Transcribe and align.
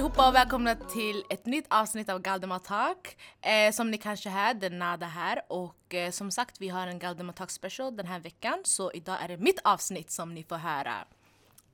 allihopa 0.00 0.28
och 0.28 0.34
välkomna 0.34 0.74
till 0.74 1.24
ett 1.30 1.46
nytt 1.46 1.66
avsnitt 1.68 2.08
av 2.08 2.18
Galdemar 2.18 2.58
Talk. 2.58 3.16
Eh, 3.40 3.72
som 3.72 3.90
ni 3.90 3.98
kanske 3.98 4.28
hör, 4.28 4.54
det 4.54 4.66
är 4.66 4.70
Nada 4.70 5.06
här 5.06 5.42
och 5.48 5.94
eh, 5.94 6.10
som 6.10 6.30
sagt 6.30 6.60
vi 6.60 6.68
har 6.68 6.86
en 6.86 6.98
Galdemar 6.98 7.32
Talk 7.32 7.50
special 7.50 7.96
den 7.96 8.06
här 8.06 8.20
veckan 8.20 8.58
så 8.64 8.92
idag 8.92 9.16
är 9.22 9.28
det 9.28 9.36
mitt 9.36 9.60
avsnitt 9.64 10.10
som 10.10 10.34
ni 10.34 10.44
får 10.44 10.56
höra. 10.56 10.94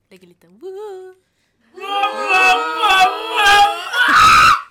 Lägger 0.09 0.27
lite 0.27 0.47
woo. 0.47 1.13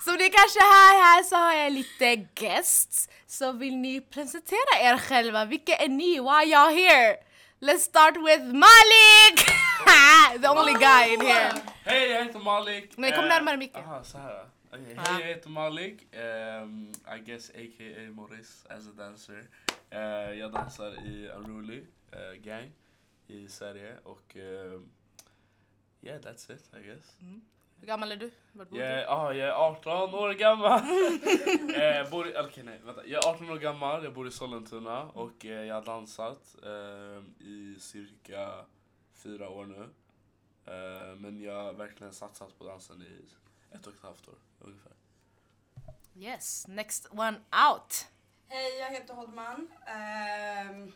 Som 0.05 0.15
ni 0.15 0.31
kanske 0.31 0.61
hör 0.61 1.03
här 1.05 1.23
så 1.23 1.37
har 1.37 1.55
jag 1.55 1.73
lite 1.73 2.17
guests. 2.17 3.09
Så 3.27 3.53
vill 3.53 3.77
ni 3.77 4.01
presentera 4.01 4.81
er 4.81 4.99
själva? 4.99 5.45
Vilka 5.45 5.77
är 5.77 5.89
ni? 5.89 6.21
Why 6.21 6.29
are 6.29 6.45
y'all 6.45 6.77
here? 6.77 7.26
Let's 7.61 7.85
start 7.85 8.17
with 8.23 8.43
Malik! 8.45 9.37
The 10.41 10.49
only 10.49 10.75
guy 10.75 11.07
in 11.15 11.21
here. 11.21 11.53
Hej, 11.85 12.11
jag 12.11 12.25
heter 12.25 12.39
Malik. 12.39 12.97
Nej, 12.97 13.13
kom 13.13 13.25
Eh, 13.25 13.29
närmare 13.29 13.57
micken. 13.57 13.85
Aha, 13.85 14.05
så 14.05 14.19
här. 14.19 14.47
Ja. 14.71 14.77
Hej, 14.79 15.21
jag 15.21 15.27
heter 15.27 15.51
Malik. 15.51 16.15
Um, 16.15 16.93
I 17.17 17.19
guess 17.27 17.51
a.k.a. 17.51 18.11
Morris 18.11 18.65
as 18.69 18.87
a 18.89 18.91
dancer. 18.97 19.47
Eh, 19.91 19.99
jag 20.39 20.53
dansar 20.53 21.07
i 21.07 21.29
Unruly 21.29 21.83
eh, 22.13 22.33
gang 22.43 22.73
i 23.27 23.49
Sverige 23.49 23.97
och 24.05 24.37
ehm, 24.37 24.89
yeah, 26.03 26.21
that's 26.21 26.53
it 26.55 26.65
I 26.81 26.87
guess. 26.87 27.17
Hur 27.81 27.87
gammal 27.87 28.13
är 28.13 28.17
du? 28.17 28.31
Vart 28.53 28.69
bor 28.71 28.79
Jag, 28.79 28.89
du? 28.89 28.93
är- 29.01 29.07
ah, 29.09 29.33
jag 29.33 29.49
är 29.49 29.53
18 29.53 30.15
år 30.15 30.33
gammal. 30.35 30.81
eh, 32.05 32.11
bor 32.11 32.29
i, 32.29 32.39
okay, 32.39 32.65
nej, 32.65 32.81
vänta. 32.85 33.07
Jag 33.07 33.25
är 33.25 33.29
18 33.31 33.51
år 33.51 33.57
gammal, 33.59 34.05
jag 34.05 34.15
bor 34.15 34.29
i 34.29 34.31
Sollentuna 34.31 35.03
och 35.03 35.45
eh, 35.47 35.51
jag 35.65 35.75
har 35.75 35.83
dansat 35.85 36.57
eh, 36.65 37.47
i 37.47 37.77
cirka 37.81 38.65
fyra 39.15 39.49
år 39.49 39.65
nu. 39.67 39.89
Eh, 40.73 41.15
men 41.17 41.41
jag 41.41 41.63
har 41.65 41.73
verkligen 41.73 42.13
satsat 42.13 42.59
på 42.59 42.65
dansen 42.65 43.03
i 43.03 43.25
ett 43.75 43.87
och 43.87 43.93
ett 43.95 44.03
halvt 44.03 44.29
år 44.29 44.35
ungefär. 44.61 44.93
Yes, 46.17 46.69
next 46.69 47.09
one 47.11 47.37
out. 47.71 48.07
Hej, 48.49 48.79
jag 48.79 48.91
heter 48.91 49.15
Holman. 49.15 49.69
Ehm, 49.87 50.93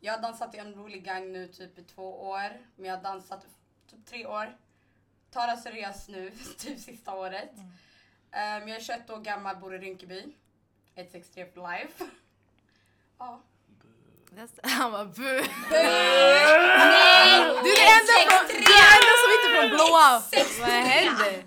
jag 0.00 0.12
har 0.12 0.22
dansat 0.22 0.54
i 0.54 0.58
en 0.58 0.74
rolig 0.74 1.04
gang 1.04 1.32
nu 1.32 1.48
typ 1.48 1.78
i 1.78 1.82
två 1.84 2.28
år. 2.28 2.50
Men 2.76 2.84
jag 2.90 2.96
har 2.96 3.02
dansat 3.02 3.46
typ 3.90 4.06
tre 4.06 4.26
år. 4.26 4.56
Tar 5.34 5.46
det 5.46 5.56
seriöst 5.56 6.08
nu, 6.08 6.30
typ 6.58 6.80
sista 6.80 7.14
året. 7.14 7.50
Ehm, 8.32 8.68
jag 8.68 8.76
är 8.76 8.80
21 8.80 9.10
år 9.10 9.20
gammal, 9.20 9.56
bor 9.56 9.74
i 9.74 9.78
Rinkeby. 9.78 10.24
163 10.94 11.46
for 11.54 11.72
life. 11.72 12.04
Ja. 13.18 13.42
Han 14.62 14.92
bara 14.92 15.04
bu. 15.04 15.22
Du 15.22 15.36
är 17.70 17.86
den 17.86 18.00
enda, 18.00 18.30
från, 18.30 18.46
du 18.48 18.54
är 18.54 18.90
den 18.90 18.94
enda 18.96 19.14
som 19.22 19.30
inte 19.34 19.46
är 19.48 19.54
från 19.60 19.70
blåa. 19.70 20.22
Vad 20.60 20.70
händer? 20.70 21.44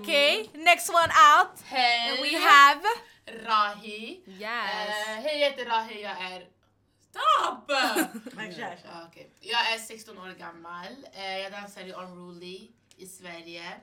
Okej, 0.00 0.50
next 0.54 0.90
one 0.90 1.12
out. 1.38 1.62
Hej! 1.64 2.10
And 2.10 2.20
we 2.20 2.38
have... 2.38 2.82
Rahi. 3.26 4.22
Yes. 4.26 5.08
Eh, 5.08 5.22
hej, 5.22 5.40
jag 5.40 5.50
heter 5.50 5.64
Rahi. 5.64 6.02
Jag 6.02 6.20
är... 6.32 6.48
Stopp! 7.10 7.64
Ja, 8.84 9.06
okej. 9.08 9.30
Jag 9.40 9.72
är 9.72 9.78
16 9.78 10.18
år 10.18 10.34
gammal. 10.38 11.06
Eh, 11.12 11.38
jag 11.38 11.52
dansar 11.52 11.80
i 11.80 11.92
Unruly 11.92 12.70
i 13.00 13.06
Sverige. 13.06 13.80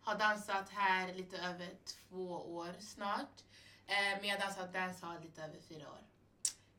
Har 0.00 0.18
dansat 0.18 0.70
här 0.70 1.14
lite 1.14 1.38
över 1.38 1.70
två 1.84 2.54
år 2.56 2.74
snart. 2.80 3.42
Eh, 3.86 4.20
men 4.20 4.28
jag 4.28 4.36
har 4.36 4.46
dansat 4.46 4.72
dancehall 4.72 5.22
lite 5.22 5.42
över 5.42 5.60
fyra 5.68 5.88
år. 5.88 6.00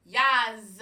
Yes! 0.06 0.80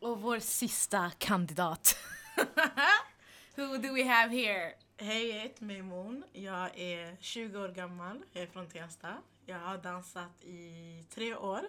Och 0.00 0.20
vår 0.20 0.38
sista 0.38 1.10
kandidat. 1.18 1.96
Who 3.54 3.78
do 3.78 3.94
we 3.94 4.04
have 4.04 4.36
here? 4.36 4.74
Hej, 4.96 5.28
jag 5.28 5.40
heter 5.42 5.64
Mejmoun. 5.64 6.24
Jag 6.32 6.78
är 6.78 7.16
20 7.20 7.58
år 7.58 7.68
gammal. 7.68 8.22
Jag 8.32 8.42
är 8.42 8.46
från 8.46 8.68
Tensta. 8.68 9.16
Jag 9.46 9.58
har 9.58 9.78
dansat 9.78 10.42
i 10.44 11.04
tre 11.10 11.34
år 11.34 11.62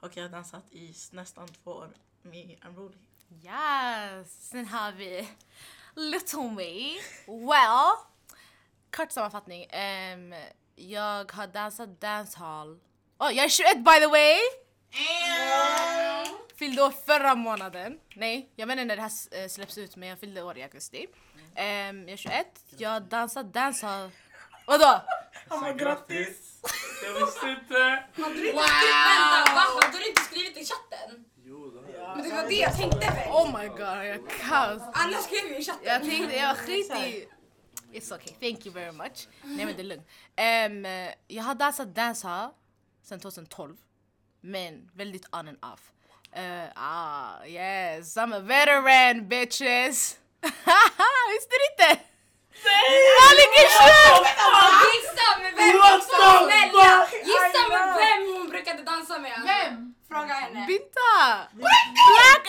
och 0.00 0.16
jag 0.16 0.22
har 0.22 0.30
dansat 0.30 0.72
i 0.72 0.94
nästan 1.12 1.48
två 1.48 1.70
år 1.70 1.90
med 2.22 2.58
Unruly. 2.66 2.98
Yes, 3.44 4.48
sen 4.48 4.66
har 4.66 4.92
vi 4.92 5.28
Little 5.94 6.50
Me. 6.50 6.98
Well, 7.26 8.07
kort 8.96 9.12
sammanfattning. 9.12 9.66
Ehm, 9.70 10.34
jag 10.76 11.32
har 11.32 11.46
dansat 11.46 12.00
dancehall. 12.00 12.78
Oh, 13.18 13.32
jag 13.32 13.44
är 13.44 13.48
21 13.48 13.76
by 13.76 14.00
the 14.00 14.06
way! 14.06 14.38
Fyllde 16.58 16.82
år 16.82 16.90
förra 17.06 17.34
månaden. 17.34 17.98
Nej, 18.14 18.52
jag 18.56 18.66
inte 18.66 18.84
när 18.84 18.96
det 18.96 19.02
här 19.02 19.42
eh, 19.42 19.48
släpps 19.48 19.78
ut 19.78 19.96
men 19.96 20.08
jag 20.08 20.20
fyllde 20.20 20.42
år 20.42 20.58
i 20.58 20.62
augusti. 20.62 21.06
Ehm, 21.54 22.00
jag 22.00 22.12
är 22.12 22.16
21. 22.16 22.46
Jag 22.76 22.90
har 22.90 23.00
dansat 23.00 23.52
dancehall. 23.52 24.10
Vadå? 24.66 25.00
Han 25.48 25.60
bara 25.60 25.72
grattis! 25.72 26.60
Jag 27.04 27.26
visste 27.26 27.46
inte! 27.48 28.04
Hade 28.22 28.34
du 28.34 28.50
inte 28.50 28.62
Vänta, 28.62 29.54
va? 29.54 29.62
Hade 29.82 29.98
du 29.98 30.08
inte 30.08 30.22
skrivit 30.22 30.56
i 30.56 30.64
chatten? 30.64 31.24
Men 32.16 32.28
det 32.28 32.34
var 32.34 32.48
det 32.48 32.54
jag 32.54 32.76
tänkte 32.76 32.98
väl? 32.98 33.28
Oh 33.28 33.60
my 33.60 33.68
god, 33.68 34.06
jag 34.06 34.30
kaos. 34.30 34.82
Alla 34.92 35.18
skrev 35.18 35.50
ju 35.50 35.58
i 35.58 35.64
chatten. 35.64 35.84
Jag 35.84 36.02
tänkte, 36.02 36.36
jag 36.36 36.56
skit 36.56 36.92
i... 36.94 37.28
It's 37.92 38.12
okay, 38.12 38.34
thank 38.40 38.66
you 38.66 38.74
very 38.74 38.92
much. 38.92 39.28
Nej 39.42 39.66
men 39.66 39.76
det 39.76 39.82
är 39.82 39.84
lugnt. 39.84 40.06
Um, 40.36 40.84
jag 41.28 41.44
har 41.44 41.54
dansat 41.54 41.80
alltså 41.80 41.84
dancehall 41.84 42.50
sen 43.02 43.20
2012. 43.20 43.76
Men 44.40 44.90
väldigt 44.94 45.26
on 45.32 45.48
and 45.48 45.64
off. 45.64 45.92
Uh, 46.36 46.68
ah, 46.74 47.44
yes, 47.46 48.16
I'm 48.16 48.34
a 48.34 48.40
veteran 48.40 49.28
bitches! 49.28 50.18
Visste 51.30 51.54
du 51.58 51.84
inte? 51.84 52.07
Malik 53.20 53.52
är 53.62 53.68
tjuv! 53.78 54.22
Gissa 54.84 55.28
med 55.42 55.52
vem 55.56 55.76
också, 55.94 56.16
snälla! 56.46 57.06
Gissa 57.30 57.62
med 57.72 57.84
vem 58.02 58.22
hon 58.36 58.48
brukade 58.50 58.82
dansa 58.82 59.18
med. 59.18 59.40
Vem? 59.44 59.94
Fråga 60.08 60.34
henne. 60.34 60.66
Binta! 60.66 61.12
Blackout! 61.52 62.48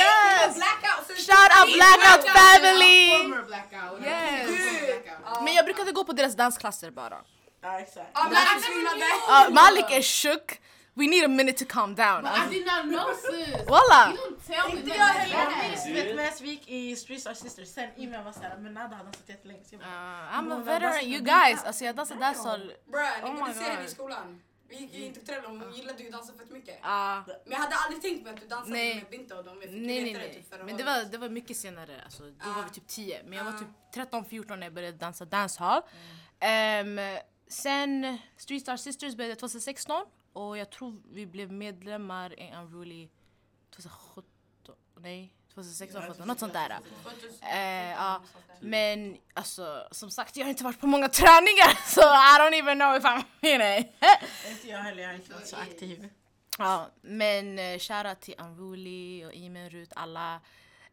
Yes! 0.00 0.54
Blackout. 0.56 1.04
Shout 1.26 1.50
out 1.58 1.68
Blackout 1.74 2.24
family! 2.40 3.10
Former 3.10 3.42
blackout. 3.42 4.00
Yes. 4.04 4.50
Men 5.44 5.54
jag 5.54 5.64
brukade 5.64 5.92
gå 5.92 6.04
på 6.04 6.12
deras 6.12 6.36
dansklasser 6.36 6.90
bara. 6.90 7.18
Ja, 7.62 7.78
exakt. 7.80 8.18
Uh, 9.28 9.50
Malik 9.50 9.90
is 9.90 10.06
shook. 10.06 10.60
We 10.96 11.06
need 11.06 11.24
a 11.24 11.28
minute 11.28 11.64
to 11.64 11.72
calm 11.74 11.94
down. 11.94 12.22
But 12.22 12.32
I 12.32 12.48
did 12.54 12.66
not 12.66 12.82
know 12.84 13.14
sis. 13.14 13.68
Walla! 13.68 14.10
You 14.12 14.16
don't 14.16 14.46
tell 14.46 14.74
me 14.74 14.80
Inte 14.80 14.88
that. 14.88 14.98
jag 14.98 15.04
heller. 15.06 15.86
Jag 15.86 16.04
vet 16.04 16.16
med 16.16 16.32
vi 16.40 16.48
gick 16.48 16.68
i 16.68 16.96
Streets 16.96 17.26
Are 17.26 17.34
Sisters, 17.34 17.68
sen 17.68 17.88
Ime 17.96 18.22
var 18.22 18.32
såhär, 18.32 18.56
men 18.58 18.74
Nada 18.74 18.96
har 18.96 19.04
dansat 19.04 19.28
jättelänge. 19.28 19.64
Så 19.64 19.76
Uh, 19.76 19.82
I'm 19.82 20.52
a 20.52 20.62
veteran, 20.64 21.00
you 21.04 21.20
guys. 21.20 21.64
Alltså 21.64 21.84
jag 21.84 21.96
dansar 21.96 22.16
dancehall. 22.16 22.72
Bruh, 22.86 23.02
ni 23.24 23.30
Oh 23.30 23.38
borde 23.40 23.54
se 23.54 23.64
henne 23.64 23.84
i 23.84 23.88
skolan. 23.88 24.42
Vi 24.68 24.76
gick 24.76 24.94
i 24.94 25.06
interkulturell 25.06 25.44
och 25.44 25.50
hon 25.50 25.72
gillade 25.74 26.02
ju 26.02 26.06
att 26.08 26.12
dansa 26.12 26.32
fett 26.32 26.50
mycket. 26.50 26.74
Uh, 26.74 26.84
Men 26.84 27.26
jag 27.46 27.56
hade 27.58 27.74
aldrig 27.76 28.02
tänkt 28.02 28.24
mig 28.24 28.34
att 28.34 28.40
du 28.40 28.46
dansade 28.46 28.70
Nej. 28.76 28.94
med 28.94 29.10
Binta 29.10 29.38
och 29.38 29.44
dem. 29.44 29.54
Jag 29.60 29.70
fick 29.70 29.80
ju 29.80 29.86
nej 29.86 30.02
nej 30.02 30.12
nej. 30.12 30.34
typ 30.34 30.50
förra 30.50 30.64
Men 30.64 30.76
det 30.76 30.82
var, 30.84 31.04
det 31.04 31.18
var 31.18 31.28
mycket 31.28 31.56
senare. 31.56 32.00
Alltså, 32.04 32.22
då 32.22 32.50
Ah. 32.50 32.52
var 32.52 32.62
vi 32.62 32.70
typ 32.70 32.86
10. 32.88 33.22
Men 33.24 33.38
jag 33.38 33.44
var 33.44 33.52
Ah. 33.52 33.58
typ 33.58 33.68
13-14 34.10 34.56
när 34.56 34.66
jag 34.66 34.74
började 34.74 34.96
dansa 34.96 35.24
dancehall. 35.24 35.82
Ehm, 36.40 37.00
sen 37.48 38.18
Street 38.36 38.62
Star 38.62 38.76
Sisters 38.76 39.14
började 39.16 39.36
2016. 39.36 40.06
Och 40.34 40.58
jag 40.58 40.70
tror 40.70 41.02
vi 41.10 41.26
blev 41.26 41.52
medlemmar 41.52 42.40
i 42.40 42.52
Unruly 42.54 43.08
2017. 43.70 44.24
Nej, 45.00 45.34
2016, 45.54 46.00
2017, 46.00 46.28
något 46.28 46.38
sånt 46.38 46.52
där. 46.52 46.78
Eh, 47.42 47.90
ja. 47.92 48.22
Men 48.60 49.16
alltså, 49.34 49.88
som 49.90 50.10
sagt, 50.10 50.36
jag 50.36 50.44
har 50.44 50.50
inte 50.50 50.64
varit 50.64 50.80
på 50.80 50.86
många 50.86 51.08
träningar 51.08 51.78
så 51.86 52.00
I 52.00 52.38
don't 52.40 52.58
even 52.58 52.78
know 52.78 52.96
if 52.96 53.04
I'm 53.04 53.24
in 53.40 53.80
it. 53.84 53.92
Inte 54.50 54.68
jag 54.68 54.78
heller, 54.78 55.02
jag 55.02 55.08
har 55.08 55.14
inte 55.14 55.32
varit 55.32 55.46
så 55.48 55.56
aktiv. 55.56 56.08
ja, 56.58 56.90
men 57.00 57.58
uh, 57.58 57.78
shoutout 57.78 58.20
till 58.20 58.34
Unruly 58.38 59.24
och 59.24 59.32
Imen, 59.32 59.70
Rut, 59.70 59.92
alla. 59.96 60.40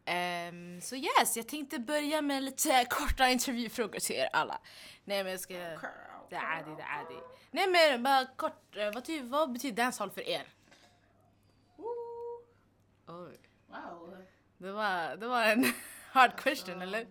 Ehm, 0.06 0.82
Så 0.82 0.96
yes, 0.96 1.38
jag 1.38 1.48
tänkte 1.48 1.80
börja 1.80 2.22
med 2.22 2.44
lite 2.44 2.86
korta 2.90 3.30
intervjufrågor 3.30 4.00
till 4.00 4.16
er 4.16 4.30
alla. 4.34 4.60
Nej 5.04 5.24
men 5.24 5.32
jag 5.32 5.42
ska... 5.42 5.54
Det 6.32 6.38
är 6.38 6.60
adi, 6.60 6.72
det 6.76 6.82
är 6.82 7.00
adi. 7.06 7.20
Nej 7.52 7.68
men 7.70 8.04
bara 8.04 8.26
kort, 8.36 8.76
eh, 8.78 8.92
vad, 8.94 9.06
ty, 9.06 9.22
vad 9.24 9.52
betyder 9.52 9.84
dancehall 9.84 10.12
för 10.12 10.22
er? 10.30 10.48
Oj, 13.08 13.38
Wow. 13.68 14.18
det 14.58 14.72
var, 14.72 15.16
det 15.16 15.28
var 15.28 15.44
en 15.44 15.66
hard 16.12 16.36
question 16.38 16.82
eller? 16.82 17.08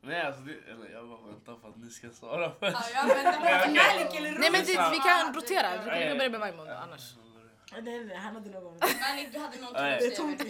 Nej 0.00 0.20
alltså, 0.20 0.40
det, 0.42 0.52
eller 0.70 0.90
jag 0.92 1.08
bara 1.08 1.20
väntar 1.26 1.54
på 1.54 1.68
att 1.68 1.76
ni 1.76 1.90
ska 1.90 2.10
svara 2.10 2.42
Ja, 2.42 2.52
först. 2.60 2.94
jag 2.94 3.06
väntar 3.06 3.32
på 3.40 3.46
att 3.46 3.66
Malik 3.66 4.14
eller 4.16 4.30
Nej 4.38 4.50
men 4.52 4.60
det, 4.60 4.66
ska 4.66 4.90
vi 4.90 4.96
kan 4.98 5.34
rotera, 5.34 5.70
vi 5.84 5.90
kan 6.08 6.18
börja 6.18 6.30
med 6.30 6.40
Maimon 6.40 6.68
annars. 6.68 7.14
Nej, 7.72 7.82
nej, 7.82 8.04
nej, 8.04 8.16
han 8.16 8.34
hade 8.34 8.50
någon 8.50 8.72
Malik, 8.78 9.32
du 9.32 9.38
hade 9.38 9.56
någonting 9.60 9.68
att 9.84 9.98
Det 9.98 10.06
är 10.06 10.10
säga. 10.10 10.16
tomt 10.16 10.42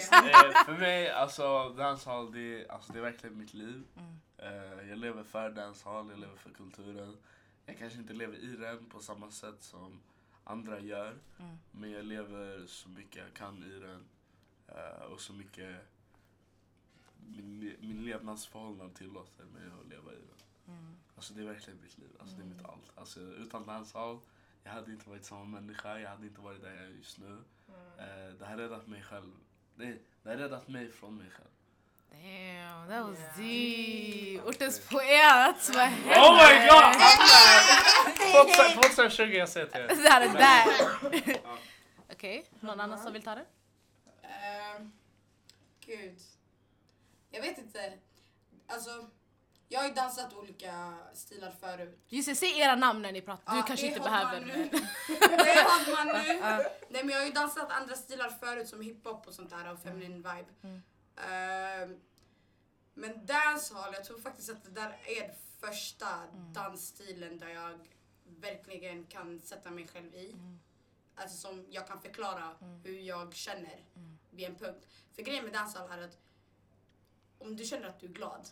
jag. 0.55 0.67
för 0.67 0.73
mig, 0.73 1.11
alltså 1.11 1.69
dancehall 1.69 2.33
det, 2.33 2.69
alltså, 2.69 2.93
det 2.93 2.99
är 2.99 3.03
verkligen 3.03 3.39
mitt 3.39 3.55
liv. 3.55 3.83
Eh, 4.39 4.89
jag 4.89 4.99
lever 4.99 5.23
för 5.25 5.51
dancehall, 5.51 6.11
jag 6.11 6.19
lever 6.19 6.37
för 6.37 6.51
kulturen. 6.51 7.17
Jag 7.67 7.79
kanske 7.79 7.99
inte 7.99 8.13
lever 8.13 8.37
i 8.37 8.57
den 8.57 8.87
på 8.87 9.01
samma 9.01 9.31
sätt 9.31 9.63
som 9.63 10.01
andra 10.45 10.81
gör. 10.81 11.19
Men 11.71 11.91
jag 11.91 12.05
lever 12.05 12.67
så 12.67 12.89
mycket 12.89 13.17
jag 13.17 13.35
kan 13.35 13.63
i 13.65 13.79
den. 13.79 14.05
Eh, 14.69 15.03
och 15.03 15.21
så 15.21 15.33
mycket 15.33 15.77
min, 17.27 17.77
min 17.81 18.05
levnadsförhållanden 18.05 18.91
tillåter 18.91 19.45
mig 19.45 19.63
att 19.81 19.89
leva 19.89 20.13
i 20.13 20.17
den. 20.17 20.37
Alltså 21.17 21.35
det 21.35 21.41
är 21.43 21.47
verkligen 21.47 21.81
mitt 21.81 21.99
liv. 21.99 22.11
Alltså 22.21 22.37
det 22.37 22.43
är 22.43 22.47
mitt 22.47 22.65
allt. 22.65 22.93
Alltså 22.95 23.21
utan 23.21 23.67
dancehall, 23.67 24.19
jag 24.63 24.73
hade 24.73 24.93
inte 24.93 25.09
varit 25.09 25.25
samma 25.25 25.45
människa. 25.45 25.99
Jag 25.99 26.11
hade 26.11 26.27
inte 26.27 26.41
varit 26.41 26.63
där 26.63 26.75
jag 26.75 26.85
är 26.85 26.89
just 26.89 27.19
nu. 27.19 27.39
Eh, 27.99 28.35
det 28.39 28.47
har 28.47 28.57
räddat 28.57 28.87
mig 28.87 29.03
själv. 29.03 29.33
Nej, 29.75 30.03
det 30.23 30.31
har 30.31 30.37
räddat 30.37 30.69
mig 30.69 30.91
från 30.91 31.17
mig 31.17 31.31
själv. 31.31 31.51
Damn, 32.11 32.89
that 32.89 33.05
was 33.07 33.19
Yeah. 33.19 33.37
deep. 33.37 34.47
Ortens 34.47 34.81
poet, 34.89 35.69
vad 35.75 35.87
hände? 35.87 36.15
Oh 36.21 36.33
my 36.35 36.67
god! 36.69 36.95
2020 38.83 39.23
jag 39.23 39.49
säger 39.49 39.67
till 39.67 39.81
er. 39.81 39.89
Det 39.89 40.09
här 40.09 40.21
är 40.21 40.29
där. 40.33 41.41
Okej, 42.13 42.45
någon 42.61 42.81
annan 42.81 42.99
som 42.99 43.13
vill 43.13 43.23
ta 43.23 43.35
det? 43.35 43.45
Ehm, 44.23 44.93
gud. 45.87 46.19
Jag 47.31 47.41
vet 47.43 47.59
inte. 47.59 47.93
Alltså, 48.69 48.91
jag 49.69 49.81
har 49.81 49.89
ju 49.89 49.95
dansat 49.95 50.33
olika 50.33 50.95
stilar 51.15 51.53
förut. 51.61 51.99
Just 52.09 52.29
det, 52.29 52.35
säg 52.35 52.59
era 52.61 52.75
namn 52.77 53.03
när 53.03 53.13
ni 53.13 53.21
pratar. 53.23 53.53
Du 53.53 53.59
Ja, 53.59 53.65
kanske 53.67 53.87
inte 53.87 54.01
behöver. 54.01 54.41
nu. 54.41 54.69
Det 55.09 55.63
har 55.63 55.97
man 55.97 56.07
nu. 56.07 56.41
Nej 56.89 57.05
men 57.05 57.09
jag 57.09 57.19
har 57.19 57.27
ju 57.27 57.33
dansat 57.33 57.71
andra 57.71 57.95
stilar 57.95 58.29
förut 58.41 58.69
som 58.69 58.81
hiphop 58.81 59.27
och 59.27 59.35
sånt 59.35 59.51
där 59.51 59.73
och 59.73 59.83
feminine 59.83 60.17
vibe. 60.17 60.45
Mm. 60.63 60.83
Ehm, 61.29 62.01
men 62.95 63.27
dancehall, 63.27 63.95
jag 63.95 64.05
tror 64.05 64.19
faktiskt 64.19 64.51
att 64.51 64.65
det 64.65 64.71
där 64.71 64.99
är 65.07 65.27
den 65.29 65.37
första 65.61 66.07
Mm. 66.33 66.53
dansstilen 66.53 67.39
där 67.39 67.49
jag 67.49 67.89
verkligen 68.25 69.07
kan 69.07 69.41
sätta 69.41 69.71
mig 69.71 69.89
själv 69.89 70.15
i. 70.15 70.33
Mm. 70.33 70.61
Alltså 71.15 71.37
som 71.37 71.67
jag 71.71 71.87
kan 71.89 72.01
förklara 72.01 72.55
hur 72.85 72.99
jag 72.99 73.35
känner 73.35 73.85
Mm. 73.97 74.19
vid 74.31 74.47
en 74.47 74.55
punkt. 74.57 74.87
För 75.13 75.23
grejen 75.23 75.45
med 75.45 75.53
dancehall 75.53 75.91
är 75.99 76.03
att 76.05 76.19
om 77.39 77.57
du 77.57 77.65
känner 77.65 77.89
att 77.89 78.01
du 78.01 78.07
är 78.07 78.11
glad 78.13 78.49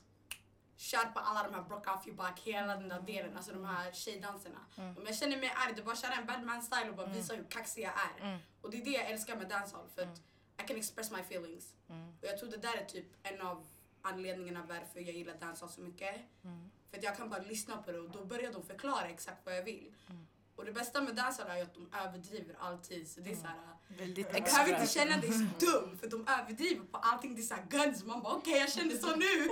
Kör 0.76 1.04
på 1.12 1.18
alla 1.18 1.42
de 1.42 1.54
här 1.54 1.62
brock 1.62 1.86
off 1.88 2.06
your 2.06 2.16
back, 2.16 2.40
hela 2.40 2.74
den 2.76 2.88
där 2.88 3.00
delen, 3.00 3.36
alltså 3.36 3.52
de 3.52 3.64
här 3.64 3.92
tjejdanserna. 3.92 4.58
Mm. 4.76 4.96
Om 4.96 5.06
jag 5.06 5.16
känner 5.16 5.36
mig 5.36 5.52
arg, 5.56 5.74
då 5.76 5.82
bara 5.82 5.96
köra 5.96 6.12
en 6.14 6.26
badman 6.26 6.62
style 6.62 6.90
och 6.90 6.96
bara 6.96 7.06
visa 7.06 7.34
hur 7.34 7.44
kaxig 7.44 7.82
jag 7.82 7.92
är. 7.92 8.20
Mm. 8.26 8.38
Och 8.60 8.70
det 8.70 8.76
är 8.80 8.84
det 8.84 8.90
jag 8.90 9.10
älskar 9.10 9.36
med 9.36 9.48
dancehall, 9.48 9.88
för 9.94 10.02
att 10.02 10.22
I 10.62 10.66
can 10.66 10.76
express 10.76 11.10
my 11.10 11.20
feelings. 11.20 11.74
Mm. 11.88 12.08
Och 12.08 12.24
jag 12.24 12.38
tror 12.38 12.48
det 12.50 12.56
där 12.56 12.76
är 12.76 12.84
typ 12.84 13.06
en 13.22 13.40
av 13.40 13.66
anledningarna 14.02 14.64
varför 14.68 15.00
jag 15.00 15.14
gillar 15.14 15.34
dancehall 15.34 15.70
så 15.72 15.80
mycket. 15.80 16.14
Mm. 16.44 16.70
För 16.90 16.98
att 16.98 17.04
jag 17.04 17.16
kan 17.16 17.30
bara 17.30 17.42
lyssna 17.42 17.82
på 17.82 17.92
det 17.92 17.98
och 17.98 18.10
då 18.10 18.24
börjar 18.24 18.52
de 18.52 18.62
förklara 18.62 19.08
exakt 19.08 19.46
vad 19.46 19.56
jag 19.56 19.62
vill. 19.62 19.94
Mm. 20.10 20.26
Och 20.56 20.64
det 20.64 20.72
bästa 20.72 21.00
med 21.00 21.14
dancehall 21.16 21.58
är 21.58 21.62
att 21.62 21.74
de 21.74 21.90
överdriver 21.92 22.56
alltid. 22.58 23.08
Så 23.10 23.20
det 23.20 23.30
är 23.30 23.32
Mm. 23.32 23.42
så 23.42 23.46
här, 23.48 23.56
Väldigt 23.88 24.26
jag 24.34 24.44
behöver 24.44 24.72
inte 24.80 24.92
känna 24.92 25.16
dig 25.16 25.32
så 25.32 25.66
dum 25.66 25.98
för 25.98 26.08
de 26.10 26.26
överdriver 26.28 26.84
på 26.84 26.98
allting. 26.98 27.34
Det 27.34 27.40
är 27.40 27.42
såhär 27.42 27.66
guns. 27.70 28.04
Man 28.04 28.22
bara 28.22 28.34
okej 28.34 28.58
jag 28.58 28.72
kände 28.72 28.98
så 28.98 29.16
nu. 29.16 29.48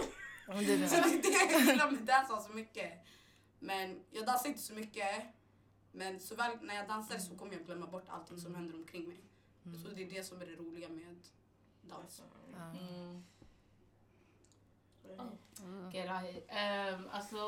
Så 0.47 0.53
det 0.53 0.73
är 0.73 1.23
det 1.23 1.55
jag 1.55 1.61
gillar 1.67 1.91
med 1.91 2.01
dancehall 2.03 2.43
så 2.43 2.53
mycket. 2.53 2.93
Men 3.59 4.01
jag 4.11 4.27
dansar 4.27 4.49
inte 4.49 4.61
så 4.63 4.75
mycket. 4.75 5.25
Men 5.93 6.21
så 6.21 6.35
väl 6.35 6.59
när 6.61 6.75
jag 6.75 6.89
dansar 6.89 7.19
så 7.19 7.35
kommer 7.35 7.53
jag 7.53 7.67
glömma 7.67 7.87
bort 7.87 8.05
allting 8.09 8.39
som 8.39 8.55
händer 8.55 8.75
omkring 8.75 9.09
mig. 9.09 9.21
Jag 9.73 9.81
tror 9.83 9.93
det 9.95 10.03
är 10.03 10.11
det 10.11 10.25
som 10.25 10.43
är 10.43 10.47
det 10.47 10.57
roliga 10.57 10.89
med 10.89 11.17
dans. 11.83 12.23
Mm. 12.75 13.23
Mm. 15.05 15.87
Okej, 15.89 16.07
Rahi. 16.07 16.43
Ehm, 16.49 17.09
alltså, 17.11 17.39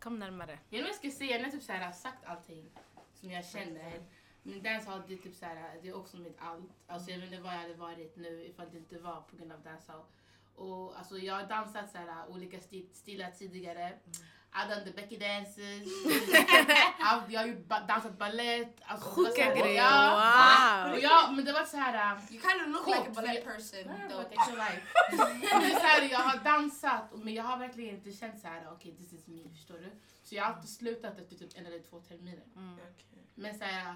Kom 0.00 0.18
närmare. 0.18 0.58
jag 0.68 0.82
vet 0.82 0.94
ska 0.96 1.10
säga. 1.10 1.36
Jag 1.36 1.44
har 1.44 1.50
typ 1.50 1.62
såhär, 1.62 1.92
sagt 1.92 2.24
allting 2.24 2.70
som 3.14 3.30
jag 3.30 3.44
känner. 3.44 4.02
Men 4.42 4.62
dancehall 4.62 5.02
det 5.08 5.14
är 5.14 5.18
typ 5.18 5.34
såhär, 5.36 5.78
det 5.82 5.88
är 5.88 5.96
också 5.96 6.16
mitt 6.16 6.36
allt. 6.38 6.70
Alltså, 6.86 7.10
jag 7.10 7.18
vet 7.18 7.26
inte 7.32 7.42
vad 7.42 7.54
jag 7.54 7.58
hade 7.60 7.74
varit 7.74 8.16
nu 8.16 8.44
ifall 8.44 8.70
det 8.70 8.78
inte 8.78 8.98
var 8.98 9.20
på 9.20 9.36
grund 9.36 9.52
av 9.52 9.60
dancehall. 9.62 10.02
Och 10.54 10.98
alltså, 10.98 11.18
jag 11.18 11.34
har 11.34 11.46
dansat 11.46 11.90
såhär, 11.90 12.28
olika 12.28 12.58
sti- 12.58 12.92
stilar 12.92 13.30
tidigare. 13.30 13.88
I've 13.88 14.39
done 14.52 14.84
the 14.84 14.90
Becky 14.92 15.16
dances. 15.16 15.88
I've- 16.98 17.30
jag 17.30 17.40
har 17.40 17.46
ju 17.46 17.54
dansat 17.88 18.18
balett. 18.18 18.80
Alltså, 18.84 19.08
Sjuka 19.10 19.54
grejer, 19.54 19.76
Ja. 19.82 20.84
wow. 20.84 20.92
Och 20.94 21.00
jag, 21.00 21.34
men 21.34 21.44
det 21.44 21.52
var 21.52 21.64
så 21.64 21.76
här. 21.76 21.94
äh, 22.16 22.34
You 22.34 22.40
kind 22.42 22.62
of 22.62 22.68
look 22.68 22.84
Coolt, 22.84 22.98
like 22.98 23.10
a 23.10 23.12
ballet 23.14 23.44
person. 23.44 23.78
Ja, 23.86 24.08
though. 24.08 24.22
but 24.22 24.32
it's 24.32 24.50
alright. 24.50 24.82
Men 25.52 25.60
det 25.62 25.66
är 25.74 25.80
så 25.80 25.86
här, 25.86 26.08
jag 26.10 26.18
har 26.18 26.38
dansat 26.44 27.04
men 27.14 27.34
jag 27.34 27.44
har 27.44 27.56
verkligen 27.58 27.94
inte 27.96 28.12
känt 28.12 28.40
så 28.40 28.46
här, 28.48 28.68
okej 28.72 28.96
this 28.96 29.12
is 29.12 29.26
me, 29.26 29.48
förstår 29.50 29.74
du? 29.78 29.90
Så 30.22 30.34
jag 30.34 30.44
har 30.44 30.52
alltid 30.54 30.70
slutat 30.70 31.18
efter 31.18 31.36
typ 31.36 31.50
en 31.58 31.66
eller 31.66 31.78
två 31.90 32.00
terminer. 32.00 32.44
Mm. 32.56 32.78
Men 33.34 33.58
så 33.58 33.64
här, 33.64 33.94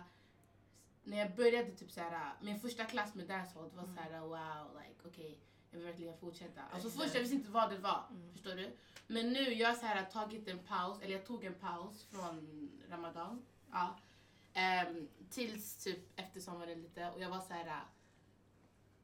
när 1.04 1.18
jag 1.18 1.34
började 1.34 1.70
typ 1.70 1.90
så 1.90 2.00
här, 2.00 2.32
min 2.40 2.60
första 2.60 2.84
klass 2.84 3.14
med 3.14 3.26
dancehall 3.28 3.70
det 3.70 3.76
var 3.76 3.86
så 3.86 4.00
här, 4.00 4.20
wow, 4.20 4.80
like 4.82 5.00
okej, 5.08 5.38
jag 5.70 5.78
vill 5.78 5.86
verkligen 5.88 6.18
fortsätta. 6.18 6.60
Alltså 6.72 6.90
först 6.90 7.14
jag 7.14 7.20
visste 7.20 7.36
inte 7.36 7.50
vad 7.50 7.70
det 7.70 7.78
var, 7.78 8.02
förstår 8.32 8.54
du? 8.54 8.76
Men 9.06 9.32
nu 9.32 9.52
jag 9.54 9.76
så 9.76 9.86
här 9.86 10.04
tagit 10.04 10.48
en 10.48 10.58
paus, 10.58 11.02
eller 11.02 11.12
jag 11.12 11.26
tog 11.26 11.44
en 11.44 11.54
paus 11.54 12.04
från 12.04 12.70
Ramadan. 12.88 13.46
Ja. 13.72 13.98
Ehm, 14.52 15.08
tills 15.30 15.76
typ 15.76 16.20
efter 16.20 16.40
sommaren 16.40 16.82
lite 16.82 17.10
och 17.10 17.20
jag 17.20 17.30
var 17.30 17.40
så 17.40 17.52
här. 17.52 17.80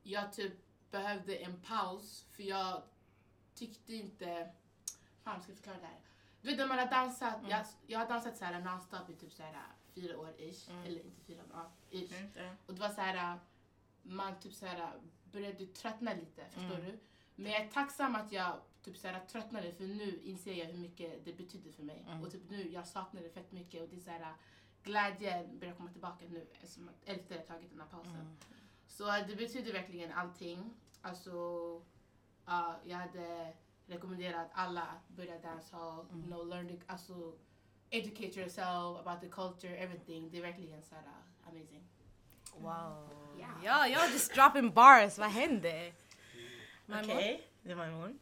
Jag 0.02 0.32
typ 0.32 0.52
behövde 0.90 1.36
en 1.36 1.60
paus 1.60 2.26
för 2.30 2.42
jag 2.42 2.82
tyckte 3.54 3.94
inte... 3.94 4.50
Fan, 5.22 5.42
ska 5.42 5.50
jag 5.50 5.56
förklara 5.56 5.78
det 5.78 5.86
här? 5.86 6.00
Du 6.42 6.48
vet 6.48 6.58
när 6.58 6.66
man 6.66 6.78
har 6.78 6.86
dansat, 6.86 7.36
jag, 7.48 7.66
jag 7.86 7.98
har 7.98 8.08
dansat 8.08 8.36
så 8.36 8.44
här 8.44 8.60
nonstop 8.60 9.10
i 9.10 9.14
typ 9.14 9.32
så 9.32 9.42
här 9.42 9.54
fyra 9.94 10.18
år 10.18 10.34
ish. 10.38 10.70
Mm. 10.70 10.84
Eller 10.84 11.00
inte 11.04 11.20
fyra, 11.20 11.42
ja, 11.52 11.70
ish. 11.90 12.12
Mm. 12.36 12.56
Och 12.66 12.74
det 12.74 12.80
var 12.80 12.88
så 12.88 13.00
här, 13.00 13.38
man 14.02 14.40
typ 14.40 14.54
så 14.54 14.66
här 14.66 14.92
började 15.24 15.66
tröttna 15.66 16.14
lite, 16.14 16.44
förstår 16.44 16.74
Mm. 16.74 16.86
du? 16.86 16.98
Men 17.34 17.52
jag 17.52 17.60
är 17.62 17.68
tacksam 17.68 18.14
att 18.14 18.32
jag 18.32 18.60
typ 18.90 18.98
så 19.00 19.08
här 19.08 19.20
tröttnade 19.26 19.72
för 19.72 19.84
nu 19.84 20.20
inser 20.24 20.52
jag 20.54 20.66
hur 20.66 20.78
mycket 20.78 21.24
det 21.24 21.32
betyder 21.32 21.72
för 21.72 21.82
mig. 21.82 22.04
Mm. 22.08 22.22
Och 22.22 22.30
typ 22.32 22.50
nu, 22.50 22.70
jag 22.70 22.86
saknar 22.86 23.22
det 23.22 23.30
fett 23.30 23.52
mycket 23.52 23.82
och 23.82 23.88
det 23.88 23.96
är 23.96 24.00
så 24.00 24.10
här, 24.10 24.34
glädjen 24.82 25.58
börjar 25.58 25.74
komma 25.74 25.90
tillbaka 25.92 26.24
nu 26.28 26.46
eftersom 26.52 26.88
att- 26.88 27.08
efter 27.08 27.36
jag 27.36 27.46
tagit 27.46 27.70
den 27.70 27.80
här 27.80 27.86
pausen. 27.86 28.14
Mm. 28.14 28.36
Så 28.86 29.16
äh, 29.16 29.26
det 29.28 29.36
betyder 29.36 29.72
verkligen 29.72 30.12
allting. 30.12 30.74
Alltså, 31.02 31.30
ja, 32.46 32.76
jag 32.84 32.96
hade 32.96 33.52
rekommenderat 33.86 34.50
alla 34.52 34.82
att 34.82 35.08
börja 35.08 35.38
dancehall, 35.38 36.06
Mm. 36.06 36.18
you 36.20 36.26
know, 36.26 36.46
learn 36.46 36.68
the, 36.68 36.78
alltså, 36.86 37.34
educate 37.90 38.40
yourself 38.40 39.06
about 39.06 39.20
the 39.20 39.28
culture, 39.28 39.76
everything. 39.76 40.30
Det 40.30 40.38
är 40.38 40.42
verkligen 40.42 40.82
så 40.82 40.94
här, 40.94 41.02
uh, 41.02 41.48
amazing. 41.48 41.88
Wow. 42.58 43.08
Ja. 43.40 43.48
Ja, 43.64 43.86
jag 43.86 44.10
just 44.12 44.34
dropping 44.34 44.70
bars. 44.74 45.18
Vad 45.18 45.30
hände? 45.30 45.92
Okej, 46.88 47.48
det 47.62 47.74
var 47.74 47.86
Maimon. 47.86 48.18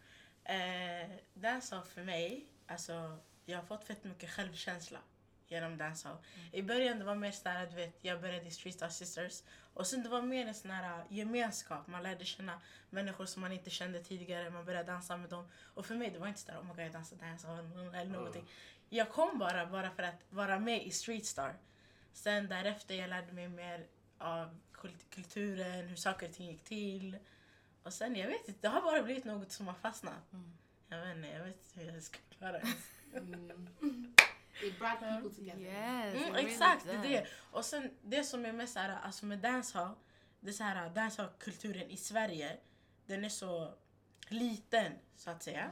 Eh, 0.49 1.11
dancehall 1.35 1.85
för 1.85 2.03
mig, 2.05 2.47
alltså 2.67 3.19
jag 3.45 3.59
har 3.59 3.65
fått 3.65 3.85
fett 3.85 4.05
mycket 4.05 4.31
självkänsla 4.31 4.99
genom 5.49 5.79
dancehall. 5.79 6.17
I 6.53 6.63
början 6.63 6.99
det 6.99 7.05
var 7.05 7.15
mer 7.15 7.31
såhär, 7.33 7.67
du 7.67 7.77
vet, 7.77 8.05
jag 8.05 8.21
började 8.21 8.47
i 8.47 8.51
Street 8.51 8.75
Star 8.75 8.89
Sisters 8.89 9.43
och 9.75 9.87
sen 9.87 10.03
det 10.03 10.09
var 10.09 10.23
mer 10.23 10.47
en 10.47 10.55
sån 10.55 10.71
här 10.71 11.05
gemenskap. 11.09 11.87
Man 11.87 12.03
lärde 12.03 12.25
känna 12.25 12.61
människor 12.91 13.27
som 13.27 13.43
man 13.43 13.53
inte 13.53 13.71
kände 13.71 14.03
tidigare, 14.05 14.51
man 14.51 14.65
började 14.65 14.93
dansa 14.93 15.17
med 15.17 15.31
dem. 15.31 15.49
Och 15.75 15.87
för 15.87 15.95
mig 15.95 16.11
det 16.11 16.19
var 16.19 16.29
inte 16.29 16.41
såhär, 16.41 16.59
oh 16.61 16.65
my 16.65 16.69
god 16.75 16.85
jag 16.85 16.93
dansar 16.93 17.17
dancehall 17.17 17.59
eller 17.95 18.05
någonting. 18.05 18.45
Jag 18.89 19.11
kom 19.11 19.39
bara, 19.39 19.67
bara 19.67 19.91
för 19.91 20.03
att 20.03 20.25
vara 20.31 20.59
med 20.59 20.87
i 20.87 20.91
Street 20.91 21.27
Star. 21.27 21.57
Sen 22.13 22.49
därefter 22.49 22.95
jag 22.95 23.11
lärde 23.11 23.33
mig 23.33 23.49
mer 23.49 23.87
av 24.19 24.59
kult- 24.73 25.11
kulturen, 25.11 25.89
hur 25.89 25.97
saker 25.97 26.29
och 26.29 26.35
ting 26.35 26.47
gick 26.51 26.65
till. 26.65 27.19
Och 27.89 27.95
sen, 27.95 28.17
jag 28.17 28.29
vet 28.29 28.49
inte, 28.49 28.61
det 28.61 28.69
har 28.69 28.81
bara 28.83 29.03
blivit 29.03 29.25
något 29.25 29.53
som 29.53 29.67
har 29.67 29.75
fastnat. 29.75 30.33
Mm. 30.33 30.53
Jag 30.89 31.07
vet 31.07 31.17
inte, 31.17 31.29
jag 31.29 31.45
vet 31.45 31.57
inte 31.57 31.81
hur 31.81 31.93
jag 31.93 32.03
ska 32.03 32.19
klara 32.39 32.53
det. 32.53 33.19
Mm. 33.19 34.15
It 34.63 34.79
brought 34.79 35.01
people 35.01 35.31
together. 35.31 35.61
Yes, 35.61 36.15
Mm, 36.15 36.35
really 36.35 36.53
exakt, 36.53 36.85
det 36.85 36.93
är 36.93 37.03
det. 37.03 37.27
Och 37.51 37.65
sen 37.65 37.91
det 38.03 38.25
som 38.25 38.47
är 38.47 38.53
mest 38.53 38.73
såhär, 38.73 38.99
alltså 39.03 39.27
med 39.27 39.39
dancehall, 39.39 39.95
det 40.41 40.49
är 40.49 40.53
såhär, 40.53 40.91
dancehall-kulturen 40.91 41.91
i 41.91 41.97
Sverige, 41.97 42.57
den 43.07 43.25
är 43.25 43.29
så 43.29 43.75
liten 44.29 44.93
så 45.17 45.31
att 45.31 45.43
säga. 45.43 45.71